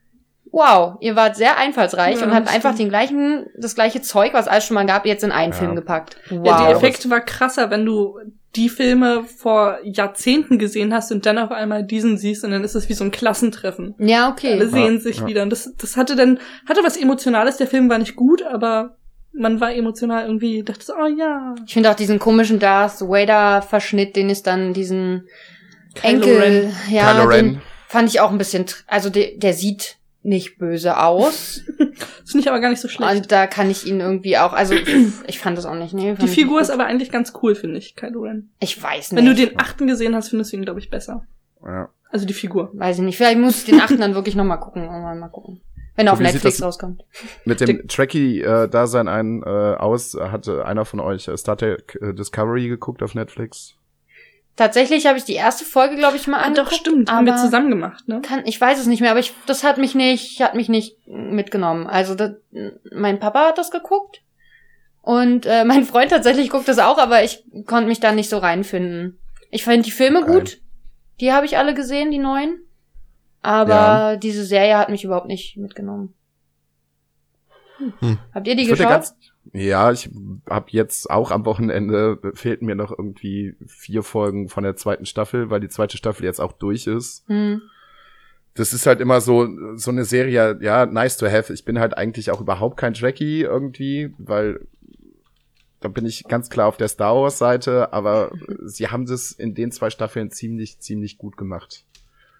wow, 0.57 0.97
ihr 1.01 1.15
wart 1.15 1.35
sehr 1.35 1.57
einfallsreich 1.57 2.19
ja, 2.19 2.25
und 2.25 2.33
habt 2.33 2.51
einfach 2.51 2.75
den 2.75 2.89
gleichen, 2.89 3.45
das 3.55 3.75
gleiche 3.75 4.01
Zeug, 4.01 4.33
was 4.33 4.47
alles 4.47 4.65
schon 4.65 4.73
mal 4.73 4.85
gab, 4.85 5.05
jetzt 5.05 5.23
in 5.23 5.31
einen 5.31 5.53
ja. 5.53 5.59
Film 5.59 5.75
gepackt. 5.75 6.17
Wow. 6.29 6.45
Ja, 6.45 6.65
der 6.65 6.75
Effekt 6.75 7.07
war 7.09 7.21
krasser, 7.21 7.69
wenn 7.69 7.85
du 7.85 8.17
die 8.55 8.69
Filme 8.69 9.23
vor 9.25 9.77
Jahrzehnten 9.83 10.57
gesehen 10.57 10.93
hast 10.93 11.11
und 11.11 11.27
dann 11.27 11.37
auf 11.37 11.51
einmal 11.51 11.83
diesen 11.83 12.17
siehst 12.17 12.43
und 12.43 12.51
dann 12.51 12.63
ist 12.63 12.73
es 12.73 12.89
wie 12.89 12.93
so 12.93 13.03
ein 13.03 13.11
Klassentreffen. 13.11 13.93
Ja, 13.99 14.29
okay. 14.29 14.53
Alle 14.53 14.67
sehen 14.67 14.95
ja, 14.95 14.99
sich 14.99 15.25
wieder 15.27 15.43
und 15.43 15.51
das, 15.51 15.71
das 15.77 15.95
hatte 15.95 16.15
dann, 16.15 16.39
hatte 16.67 16.83
was 16.83 16.97
Emotionales, 16.97 17.57
der 17.57 17.67
Film 17.67 17.87
war 17.87 17.99
nicht 17.99 18.15
gut, 18.15 18.41
aber 18.41 18.97
man 19.33 19.61
war 19.61 19.75
emotional 19.75 20.25
irgendwie, 20.25 20.63
dachte 20.63 20.83
so, 20.83 20.93
oh 20.93 21.05
ja. 21.05 21.53
Ich 21.67 21.73
finde 21.73 21.91
auch 21.91 21.95
diesen 21.95 22.17
komischen 22.17 22.57
Darth 22.57 23.01
Vader 23.01 23.61
Verschnitt, 23.61 24.15
den 24.15 24.31
ist 24.31 24.47
dann 24.47 24.73
diesen 24.73 25.27
Kylo 25.93 26.25
Enkel, 26.25 26.39
Ren. 26.39 26.75
ja, 26.89 27.11
Kylo 27.11 27.29
Ren. 27.29 27.61
fand 27.87 28.09
ich 28.09 28.19
auch 28.19 28.31
ein 28.31 28.39
bisschen, 28.39 28.65
also 28.87 29.11
der, 29.11 29.37
der 29.37 29.53
sieht 29.53 29.97
nicht 30.27 30.57
böse 30.57 30.97
aus. 30.97 31.63
das 31.77 32.31
finde 32.31 32.39
ich 32.39 32.49
aber 32.49 32.59
gar 32.59 32.69
nicht 32.69 32.81
so 32.81 32.87
schlecht. 32.87 33.15
Und 33.15 33.31
da 33.31 33.47
kann 33.47 33.69
ich 33.69 33.87
ihn 33.87 33.99
irgendwie 33.99 34.37
auch, 34.37 34.53
also 34.53 34.75
ich 35.27 35.39
fand 35.39 35.57
das 35.57 35.65
auch 35.65 35.75
nicht. 35.75 35.93
Nee, 35.93 36.15
die 36.15 36.27
Figur 36.27 36.61
ist 36.61 36.69
aber 36.69 36.85
eigentlich 36.85 37.11
ganz 37.11 37.33
cool, 37.41 37.55
finde 37.55 37.77
ich, 37.77 37.95
Kylo 37.95 38.21
Ren. 38.21 38.49
Ich 38.59 38.81
weiß 38.81 39.11
nicht. 39.11 39.19
Wenn 39.19 39.25
du 39.25 39.33
den 39.33 39.59
achten 39.59 39.87
gesehen 39.87 40.15
hast, 40.15 40.29
findest 40.29 40.51
du 40.51 40.57
ihn, 40.57 40.65
glaube 40.65 40.79
ich, 40.79 40.89
besser. 40.89 41.25
Ja. 41.65 41.89
Also 42.09 42.25
die 42.25 42.33
Figur. 42.33 42.71
Weiß 42.73 42.97
ich 42.97 43.03
nicht. 43.03 43.17
Vielleicht 43.17 43.39
muss 43.39 43.59
ich 43.59 43.65
den 43.65 43.81
achten 43.81 43.99
dann 43.99 44.15
wirklich 44.15 44.35
nochmal 44.35 44.59
gucken. 44.59 44.83
Irgendwann 44.83 45.19
mal 45.19 45.29
gucken. 45.29 45.61
Wenn 45.95 46.07
er 46.07 46.13
auf 46.13 46.19
Netflix 46.19 46.61
rauskommt. 46.61 47.03
Mit 47.45 47.59
dem 47.59 47.87
Trekkie-Dasein 47.87 49.07
äh, 49.07 49.09
ein 49.09 49.43
äh, 49.43 49.47
aus, 49.47 50.15
hatte 50.15 50.63
einer 50.65 50.85
von 50.85 50.99
euch 50.99 51.27
äh, 51.27 51.35
Star 51.35 51.57
Trek 51.57 51.97
äh, 52.01 52.13
Discovery 52.13 52.67
geguckt 52.67 53.01
auf 53.01 53.15
Netflix? 53.15 53.75
Tatsächlich 54.57 55.05
habe 55.05 55.19
ich 55.19 55.23
die 55.23 55.35
erste 55.35 55.65
Folge, 55.65 55.95
glaube 55.95 56.17
ich, 56.17 56.25
mal 56.25 56.39
angeguckt. 56.39 56.59
Ah, 56.59 56.71
doch, 56.71 56.77
stimmt. 56.77 57.11
Haben 57.11 57.27
wir 57.27 57.37
zusammen 57.37 57.69
gemacht, 57.69 58.07
ne? 58.07 58.21
Kann, 58.21 58.41
ich 58.45 58.59
weiß 58.59 58.79
es 58.79 58.87
nicht 58.87 59.01
mehr, 59.01 59.11
aber 59.11 59.19
ich, 59.19 59.31
das 59.45 59.63
hat 59.63 59.77
mich 59.77 59.93
nicht, 59.93 60.41
hat 60.41 60.55
mich 60.55 60.67
nicht 60.67 60.97
mitgenommen. 61.07 61.85
Also, 61.85 62.15
das, 62.15 62.31
mein 62.91 63.19
Papa 63.19 63.49
hat 63.49 63.59
das 63.59 63.69
geguckt. 63.69 64.23
Und 65.03 65.45
äh, 65.45 65.63
mein 65.63 65.85
Freund 65.85 66.09
tatsächlich 66.09 66.49
guckt 66.49 66.67
das 66.67 66.79
auch, 66.79 66.97
aber 66.97 67.23
ich 67.23 67.45
konnte 67.67 67.87
mich 67.87 67.99
da 67.99 68.11
nicht 68.11 68.29
so 68.29 68.39
reinfinden. 68.39 69.19
Ich 69.51 69.63
fand 69.63 69.85
die 69.85 69.91
Filme 69.91 70.21
Geil. 70.23 70.33
gut. 70.33 70.57
Die 71.21 71.31
habe 71.31 71.45
ich 71.45 71.57
alle 71.57 71.75
gesehen, 71.75 72.09
die 72.09 72.17
neuen. 72.17 72.59
Aber 73.43 73.69
ja. 73.69 74.15
diese 74.15 74.43
Serie 74.43 74.77
hat 74.77 74.89
mich 74.89 75.03
überhaupt 75.03 75.27
nicht 75.27 75.55
mitgenommen. 75.55 76.15
Hm. 77.99 78.17
Habt 78.33 78.47
ihr 78.47 78.55
die 78.55 78.65
geschaut? 78.65 79.13
Ja, 79.53 79.91
ich 79.91 80.09
habe 80.49 80.67
jetzt 80.69 81.09
auch 81.09 81.31
am 81.31 81.45
Wochenende 81.45 82.19
fehlten 82.33 82.65
mir 82.65 82.75
noch 82.75 82.91
irgendwie 82.91 83.55
vier 83.65 84.03
Folgen 84.03 84.49
von 84.49 84.63
der 84.63 84.75
zweiten 84.75 85.05
Staffel, 85.05 85.49
weil 85.49 85.59
die 85.59 85.69
zweite 85.69 85.97
Staffel 85.97 86.25
jetzt 86.25 86.39
auch 86.39 86.53
durch 86.53 86.87
ist. 86.87 87.27
Mhm. 87.29 87.61
Das 88.53 88.73
ist 88.73 88.87
halt 88.87 89.01
immer 89.01 89.21
so 89.21 89.47
so 89.75 89.91
eine 89.91 90.03
Serie, 90.03 90.57
ja, 90.61 90.85
nice 90.85 91.17
to 91.17 91.27
have. 91.27 91.53
Ich 91.53 91.63
bin 91.63 91.79
halt 91.79 91.97
eigentlich 91.97 92.31
auch 92.31 92.41
überhaupt 92.41 92.77
kein 92.77 92.93
Trekkie 92.93 93.41
irgendwie, 93.41 94.13
weil 94.17 94.65
da 95.79 95.89
bin 95.89 96.05
ich 96.05 96.23
ganz 96.23 96.49
klar 96.49 96.67
auf 96.67 96.77
der 96.77 96.87
Star 96.87 97.15
Wars 97.15 97.37
Seite, 97.37 97.93
aber 97.93 98.31
sie 98.65 98.87
haben 98.87 99.05
das 99.05 99.31
in 99.31 99.53
den 99.53 99.71
zwei 99.71 99.91
Staffeln 99.91 100.31
ziemlich 100.31 100.79
ziemlich 100.79 101.17
gut 101.17 101.37
gemacht. 101.37 101.85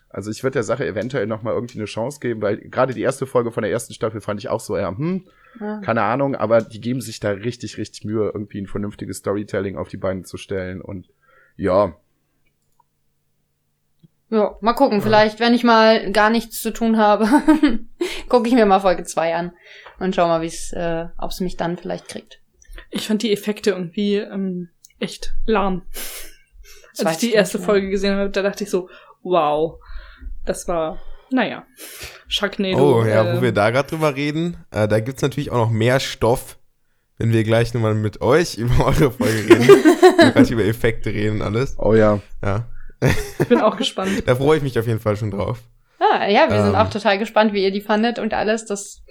Also 0.09 0.31
ich 0.31 0.43
würde 0.43 0.53
der 0.53 0.63
Sache 0.63 0.85
eventuell 0.85 1.27
noch 1.27 1.43
mal 1.43 1.53
irgendwie 1.53 1.79
eine 1.79 1.85
Chance 1.85 2.19
geben, 2.19 2.41
weil 2.41 2.57
gerade 2.57 2.93
die 2.93 3.01
erste 3.01 3.25
Folge 3.25 3.51
von 3.51 3.63
der 3.63 3.71
ersten 3.71 3.93
Staffel 3.93 4.21
fand 4.21 4.39
ich 4.39 4.49
auch 4.49 4.61
so, 4.61 4.77
ja, 4.77 4.89
hm, 4.89 5.27
ja. 5.59 5.79
keine 5.81 6.03
Ahnung, 6.03 6.35
aber 6.35 6.61
die 6.61 6.79
geben 6.79 7.01
sich 7.01 7.19
da 7.19 7.31
richtig, 7.31 7.77
richtig 7.77 8.05
Mühe, 8.05 8.31
irgendwie 8.33 8.61
ein 8.61 8.67
vernünftiges 8.67 9.17
Storytelling 9.17 9.77
auf 9.77 9.89
die 9.89 9.97
Beine 9.97 10.23
zu 10.23 10.37
stellen 10.37 10.81
und 10.81 11.09
ja. 11.57 11.95
Ja, 14.29 14.57
mal 14.61 14.73
gucken, 14.73 14.99
ja. 14.99 15.03
vielleicht, 15.03 15.39
wenn 15.39 15.53
ich 15.53 15.63
mal 15.63 16.11
gar 16.11 16.29
nichts 16.29 16.61
zu 16.61 16.71
tun 16.71 16.97
habe, 16.97 17.27
gucke 18.29 18.47
ich 18.47 18.53
mir 18.53 18.65
mal 18.65 18.79
Folge 18.79 19.03
2 19.03 19.35
an 19.35 19.53
und 19.99 20.15
schau 20.15 20.27
mal, 20.27 20.41
wie 20.41 20.47
es, 20.47 20.71
äh, 20.71 21.07
ob 21.17 21.31
es 21.31 21.41
mich 21.41 21.57
dann 21.57 21.77
vielleicht 21.77 22.07
kriegt. 22.07 22.41
Ich 22.91 23.07
fand 23.07 23.23
die 23.23 23.33
Effekte 23.33 23.71
irgendwie 23.71 24.15
ähm, 24.15 24.69
echt 24.99 25.33
lahm. 25.45 25.83
Als 26.97 27.11
ich 27.11 27.17
die 27.17 27.33
erste 27.33 27.59
Folge 27.59 27.89
gesehen 27.89 28.15
habe, 28.15 28.29
da 28.29 28.41
dachte 28.41 28.63
ich 28.63 28.69
so, 28.69 28.89
wow 29.21 29.79
das 30.47 30.67
war, 30.67 30.97
naja, 31.29 31.65
Sharknado. 32.27 33.01
Oh 33.01 33.05
ja, 33.05 33.23
äh, 33.23 33.37
wo 33.37 33.41
wir 33.41 33.51
da 33.51 33.69
gerade 33.69 33.89
drüber 33.89 34.15
reden, 34.15 34.57
äh, 34.71 34.87
da 34.87 34.99
gibt's 34.99 35.21
natürlich 35.21 35.51
auch 35.51 35.57
noch 35.57 35.69
mehr 35.69 35.99
Stoff, 35.99 36.57
wenn 37.17 37.33
wir 37.33 37.43
gleich 37.43 37.73
nochmal 37.73 37.95
mit 37.95 38.21
euch 38.21 38.55
über 38.57 38.85
eure 38.85 39.11
Folge 39.11 39.49
reden. 39.49 39.67
wir 39.67 40.31
gleich 40.31 40.51
über 40.51 40.65
Effekte 40.65 41.09
reden 41.11 41.37
und 41.37 41.41
alles. 41.41 41.75
Oh 41.77 41.93
ja. 41.93 42.19
Ja. 42.43 42.67
Ich 43.39 43.47
bin 43.47 43.61
auch 43.61 43.77
gespannt. 43.77 44.23
da 44.25 44.35
freue 44.35 44.57
ich 44.57 44.63
mich 44.63 44.77
auf 44.79 44.87
jeden 44.87 44.99
Fall 44.99 45.15
schon 45.17 45.31
drauf. 45.31 45.59
Ah, 45.99 46.27
ja, 46.27 46.49
wir 46.49 46.57
ähm, 46.57 46.65
sind 46.65 46.75
auch 46.75 46.89
total 46.89 47.17
gespannt, 47.17 47.53
wie 47.53 47.63
ihr 47.63 47.71
die 47.71 47.81
fandet 47.81 48.19
und 48.19 48.33
alles. 48.33 48.65
Das 48.65 49.01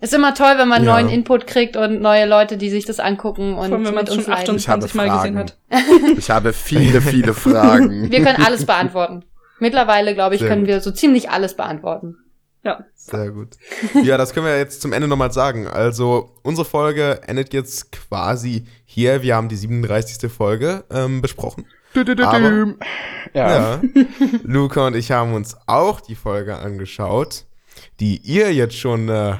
ist 0.00 0.14
immer 0.14 0.34
toll, 0.34 0.54
wenn 0.56 0.68
man 0.68 0.84
ja. 0.84 0.92
neuen 0.92 1.08
Input 1.08 1.46
kriegt 1.46 1.76
und 1.76 2.00
neue 2.00 2.26
Leute, 2.26 2.56
die 2.56 2.70
sich 2.70 2.84
das 2.84 3.00
angucken 3.00 3.54
und 3.54 3.68
Vor 3.68 3.84
wenn 3.84 3.94
man 3.94 4.06
schon 4.06 4.30
28 4.30 4.94
Mal 4.94 5.10
gesehen 5.10 5.38
hat. 5.38 5.56
Ich 6.18 6.30
habe 6.30 6.52
viele, 6.52 7.00
viele 7.00 7.34
Fragen. 7.34 8.10
Wir 8.10 8.22
können 8.22 8.44
alles 8.44 8.66
beantworten. 8.66 9.24
Mittlerweile, 9.58 10.14
glaube 10.14 10.34
ich, 10.34 10.40
Sehr 10.40 10.48
können 10.48 10.62
gut. 10.62 10.68
wir 10.68 10.80
so 10.80 10.90
ziemlich 10.90 11.30
alles 11.30 11.56
beantworten. 11.56 12.16
Ja. 12.64 12.84
Sehr 12.94 13.30
gut. 13.30 13.56
Ja, 14.04 14.16
das 14.16 14.32
können 14.32 14.46
wir 14.46 14.56
jetzt 14.56 14.82
zum 14.82 14.92
Ende 14.92 15.08
nochmal 15.08 15.32
sagen. 15.32 15.66
Also, 15.66 16.30
unsere 16.42 16.64
Folge 16.64 17.20
endet 17.26 17.52
jetzt 17.52 17.90
quasi 17.90 18.66
hier. 18.84 19.22
Wir 19.22 19.34
haben 19.34 19.48
die 19.48 19.56
37. 19.56 20.30
Folge 20.30 20.84
ähm, 20.90 21.20
besprochen. 21.22 21.66
Aber, 21.94 22.74
ja. 23.34 23.74
ja. 23.74 23.80
Luca 24.44 24.86
und 24.86 24.96
ich 24.96 25.10
haben 25.10 25.34
uns 25.34 25.56
auch 25.66 26.00
die 26.00 26.14
Folge 26.14 26.56
angeschaut, 26.56 27.44
die 28.00 28.16
ihr 28.18 28.52
jetzt 28.52 28.76
schon 28.78 29.08
äh, 29.08 29.34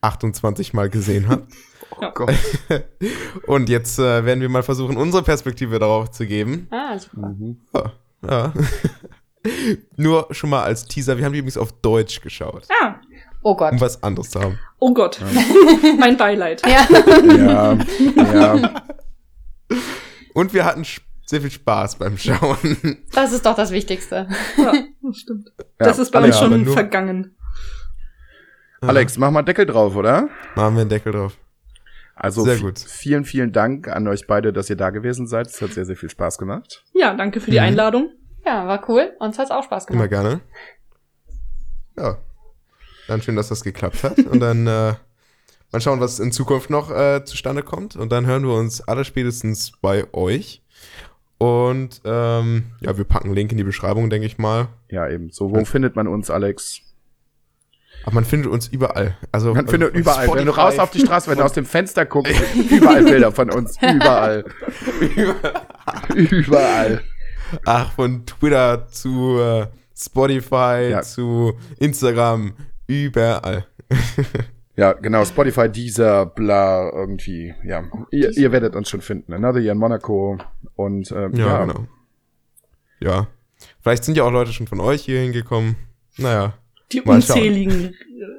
28 0.00 0.74
Mal 0.74 0.90
gesehen 0.90 1.28
habt. 1.28 1.52
Oh 2.00 2.12
Gott. 2.14 2.32
und 3.48 3.68
jetzt 3.68 3.98
äh, 3.98 4.24
werden 4.24 4.40
wir 4.40 4.48
mal 4.48 4.62
versuchen, 4.62 4.96
unsere 4.96 5.24
Perspektive 5.24 5.80
darauf 5.80 6.12
zu 6.12 6.26
geben. 6.26 6.68
Ah, 6.70 6.96
super. 6.96 7.28
Mhm. 7.30 7.60
Ja. 7.74 7.92
ja. 8.22 8.52
Nur 9.96 10.28
schon 10.30 10.50
mal 10.50 10.62
als 10.62 10.86
Teaser, 10.86 11.16
wir 11.18 11.24
haben 11.24 11.32
die 11.32 11.38
übrigens 11.38 11.58
auf 11.58 11.72
Deutsch 11.72 12.20
geschaut. 12.20 12.66
Ah. 12.82 12.96
Oh 13.42 13.56
Gott. 13.56 13.72
Um 13.72 13.80
was 13.80 14.02
anderes 14.02 14.30
zu 14.30 14.40
haben. 14.40 14.58
Oh 14.78 14.92
Gott. 14.92 15.20
Ja. 15.20 15.42
mein 15.98 16.16
Beileid. 16.16 16.62
Ja. 16.66 16.86
ja. 17.36 17.78
ja. 18.34 18.82
Und 20.34 20.52
wir 20.52 20.64
hatten 20.64 20.84
sehr 21.24 21.40
viel 21.40 21.50
Spaß 21.50 21.96
beim 21.96 22.16
Schauen. 22.18 22.98
Das 23.12 23.32
ist 23.32 23.46
doch 23.46 23.54
das 23.54 23.70
Wichtigste. 23.70 24.28
Ja, 24.56 24.72
das 25.02 25.16
stimmt. 25.18 25.52
Ja, 25.58 25.64
das 25.78 25.98
ist 25.98 26.10
bei 26.10 26.22
uns 26.22 26.38
schon 26.38 26.66
vergangen. 26.66 27.36
Alex, 28.80 29.18
mach 29.18 29.30
mal 29.30 29.42
Deckel 29.42 29.66
drauf, 29.66 29.96
oder? 29.96 30.28
Machen 30.54 30.74
wir 30.74 30.80
einen 30.82 30.90
Deckel 30.90 31.12
drauf. 31.12 31.36
Also 32.14 32.42
sehr 32.42 32.58
gut. 32.58 32.78
vielen, 32.78 33.24
vielen 33.24 33.52
Dank 33.52 33.88
an 33.88 34.08
euch 34.08 34.26
beide, 34.26 34.52
dass 34.52 34.68
ihr 34.70 34.76
da 34.76 34.90
gewesen 34.90 35.26
seid. 35.26 35.46
Es 35.46 35.62
hat 35.62 35.70
sehr, 35.70 35.84
sehr 35.84 35.96
viel 35.96 36.10
Spaß 36.10 36.38
gemacht. 36.38 36.82
Ja, 36.92 37.14
danke 37.14 37.40
für 37.40 37.50
die 37.50 37.58
mhm. 37.58 37.64
Einladung. 37.64 38.10
Ja, 38.48 38.66
war 38.66 38.88
cool. 38.88 39.12
Uns 39.18 39.38
hat's 39.38 39.50
auch 39.50 39.62
Spaß 39.62 39.86
gemacht. 39.86 40.00
Immer 40.00 40.08
gerne. 40.08 40.40
Ja. 41.98 42.16
Dann 43.06 43.20
schön, 43.20 43.36
dass 43.36 43.48
das 43.48 43.62
geklappt 43.62 44.02
hat. 44.02 44.18
Und 44.20 44.40
dann 44.40 44.66
äh, 44.66 44.94
mal 45.70 45.80
schauen, 45.80 46.00
was 46.00 46.18
in 46.18 46.32
Zukunft 46.32 46.70
noch 46.70 46.90
äh, 46.90 47.22
zustande 47.26 47.62
kommt. 47.62 47.94
Und 47.94 48.10
dann 48.10 48.24
hören 48.24 48.44
wir 48.44 48.54
uns 48.54 48.80
alle 48.80 49.04
spätestens 49.04 49.72
bei 49.82 50.06
euch. 50.14 50.62
Und 51.36 52.00
ähm, 52.06 52.72
ja, 52.80 52.96
wir 52.96 53.04
packen 53.04 53.26
einen 53.26 53.34
Link 53.34 53.52
in 53.52 53.58
die 53.58 53.64
Beschreibung, 53.64 54.08
denke 54.08 54.26
ich 54.26 54.38
mal. 54.38 54.68
Ja, 54.88 55.06
eben. 55.10 55.28
So, 55.28 55.50
wo 55.50 55.58
ja. 55.58 55.64
findet 55.66 55.94
man 55.94 56.08
uns, 56.08 56.30
Alex? 56.30 56.80
Aber 58.04 58.14
man 58.14 58.24
findet 58.24 58.50
uns 58.50 58.66
überall. 58.66 59.18
Also 59.30 59.52
man 59.52 59.68
findet 59.68 59.90
also 59.90 60.00
überall. 60.00 60.24
Spotify. 60.24 60.38
Wenn 60.38 60.46
du 60.46 60.56
raus 60.56 60.78
auf 60.78 60.90
die 60.90 61.00
Straße, 61.00 61.30
wenn 61.30 61.36
du 61.36 61.44
aus 61.44 61.52
dem 61.52 61.66
Fenster 61.66 62.06
guckst, 62.06 62.32
überall 62.70 63.04
Bilder 63.04 63.30
von 63.30 63.50
uns. 63.50 63.76
Überall. 63.82 64.46
überall. 66.14 67.02
Ach, 67.64 67.92
von 67.92 68.26
Twitter 68.26 68.86
zu 68.88 69.38
äh, 69.38 69.66
Spotify 69.96 70.90
ja. 70.90 71.02
zu 71.02 71.54
Instagram, 71.78 72.52
überall. 72.86 73.66
ja, 74.76 74.92
genau, 74.92 75.24
Spotify, 75.24 75.68
dieser, 75.68 76.26
bla, 76.26 76.90
irgendwie, 76.92 77.54
ja. 77.64 77.84
Ihr, 78.10 78.36
ihr 78.36 78.52
werdet 78.52 78.76
uns 78.76 78.88
schon 78.88 79.00
finden. 79.00 79.32
Another 79.32 79.60
Year 79.60 79.72
in 79.72 79.78
Monaco 79.78 80.38
und, 80.76 81.10
äh, 81.10 81.28
ja, 81.30 81.46
ja. 81.46 81.64
genau. 81.64 81.86
Ja. 83.00 83.26
Vielleicht 83.80 84.04
sind 84.04 84.16
ja 84.16 84.24
auch 84.24 84.30
Leute 84.30 84.52
schon 84.52 84.66
von 84.66 84.80
euch 84.80 85.02
hier 85.02 85.20
hingekommen. 85.20 85.76
Naja. 86.16 86.54
Die 86.92 87.02
unzähligen 87.02 87.94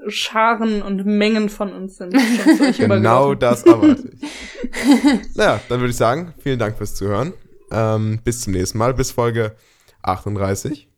Scharen 0.08 0.82
und 0.82 1.06
Mengen 1.06 1.50
von 1.50 1.72
uns 1.72 1.98
sind 1.98 2.20
schon 2.20 2.58
zu 2.58 2.64
euch 2.64 2.78
Genau 2.78 3.36
das 3.36 3.64
erwarte 3.64 4.10
ich. 4.12 5.36
naja, 5.36 5.60
dann 5.70 5.80
würde 5.80 5.92
ich 5.92 5.98
sagen, 5.98 6.34
vielen 6.40 6.58
Dank 6.58 6.78
fürs 6.78 6.96
Zuhören. 6.96 7.34
Ähm, 7.72 8.20
bis 8.24 8.42
zum 8.42 8.54
nächsten 8.54 8.78
Mal, 8.78 8.94
bis 8.94 9.12
Folge 9.12 9.56
38. 10.02 10.90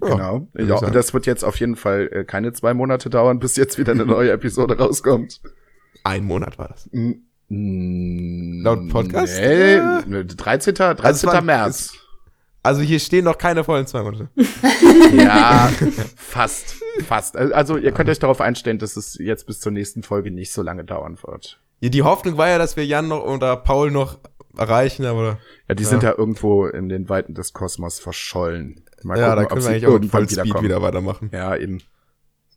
Genau. 0.00 0.46
Ja, 0.56 0.64
ja 0.64 0.90
das 0.90 1.12
wird 1.14 1.26
jetzt 1.26 1.44
auf 1.44 1.58
jeden 1.58 1.76
Fall 1.76 2.08
äh, 2.12 2.24
keine 2.24 2.52
zwei 2.52 2.74
Monate 2.74 3.10
dauern, 3.10 3.40
bis 3.40 3.56
jetzt 3.56 3.78
wieder 3.78 3.92
eine 3.92 4.06
neue 4.06 4.30
Episode 4.30 4.78
rauskommt. 4.78 5.40
Ein 6.04 6.24
Monat 6.24 6.58
war 6.58 6.68
das. 6.68 6.88
Mm, 6.92 8.62
Laut 8.62 8.88
Podcast? 8.88 9.36
Nee, 9.38 9.76
ja. 9.76 10.02
13. 10.02 10.74
13. 10.74 11.04
Also 11.04 11.40
März. 11.42 11.92
Also 12.62 12.82
hier 12.82 13.00
stehen 13.00 13.24
noch 13.24 13.38
keine 13.38 13.64
vollen 13.64 13.86
zwei 13.86 14.02
Monate. 14.02 14.28
ja, 15.16 15.70
fast. 16.14 16.76
Fast. 17.06 17.36
Also 17.36 17.78
ihr 17.78 17.92
könnt 17.92 18.10
euch 18.10 18.18
darauf 18.18 18.40
einstellen, 18.40 18.78
dass 18.78 18.96
es 18.96 19.16
jetzt 19.18 19.46
bis 19.46 19.60
zur 19.60 19.72
nächsten 19.72 20.02
Folge 20.02 20.30
nicht 20.30 20.52
so 20.52 20.62
lange 20.62 20.84
dauern 20.84 21.18
wird. 21.22 21.60
Ja, 21.80 21.88
die 21.88 22.02
Hoffnung 22.02 22.36
war 22.36 22.48
ja, 22.48 22.58
dass 22.58 22.76
wir 22.76 22.84
Jan 22.84 23.08
noch 23.08 23.24
oder 23.24 23.56
Paul 23.56 23.90
noch 23.90 24.18
erreichen, 24.60 25.06
aber. 25.06 25.38
Ja, 25.68 25.74
die 25.74 25.82
ja. 25.82 25.88
sind 25.88 26.02
ja 26.02 26.14
irgendwo 26.16 26.66
in 26.66 26.88
den 26.88 27.08
Weiten 27.08 27.34
des 27.34 27.52
Kosmos 27.52 27.98
verschollen. 27.98 28.84
Mal 29.02 29.18
ja, 29.18 29.30
gucken, 29.30 29.42
da 29.42 29.48
können 29.48 29.62
wir 29.62 29.70
eigentlich 29.70 29.86
auch 29.86 29.98
mit 29.98 30.10
Vollspeed 30.10 30.62
wieder 30.62 30.82
weitermachen. 30.82 31.30
Ja, 31.32 31.56
eben. 31.56 31.80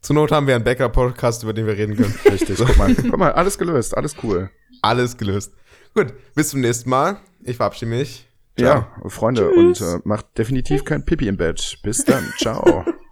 Zur 0.01 0.15
Not 0.15 0.33
haben 0.33 0.47
wir 0.47 0.55
einen 0.55 0.65
Backup-Podcast, 0.65 1.43
über 1.43 1.53
den 1.53 1.65
wir 1.65 1.77
reden 1.77 1.95
können. 1.95 2.13
Richtig, 2.25 2.57
guck 2.57 2.77
mal. 2.77 2.93
guck 3.09 3.17
mal, 3.17 3.31
alles 3.31 3.57
gelöst, 3.57 3.95
alles 3.95 4.15
cool. 4.21 4.49
Alles 4.81 5.17
gelöst. 5.17 5.53
Gut, 5.95 6.13
bis 6.35 6.49
zum 6.49 6.59
nächsten 6.59 6.89
Mal. 6.89 7.17
Ich 7.43 7.55
verabschiede 7.55 7.91
mich. 7.91 8.27
Ciao. 8.57 8.85
Ja, 9.03 9.09
Freunde, 9.09 9.49
Tschüss. 9.53 9.81
und 9.81 9.87
äh, 9.87 10.01
macht 10.03 10.37
definitiv 10.37 10.83
kein 10.83 11.05
Pipi 11.05 11.27
im 11.27 11.37
Bett. 11.37 11.79
Bis 11.83 12.03
dann. 12.03 12.23
Ciao. 12.37 12.85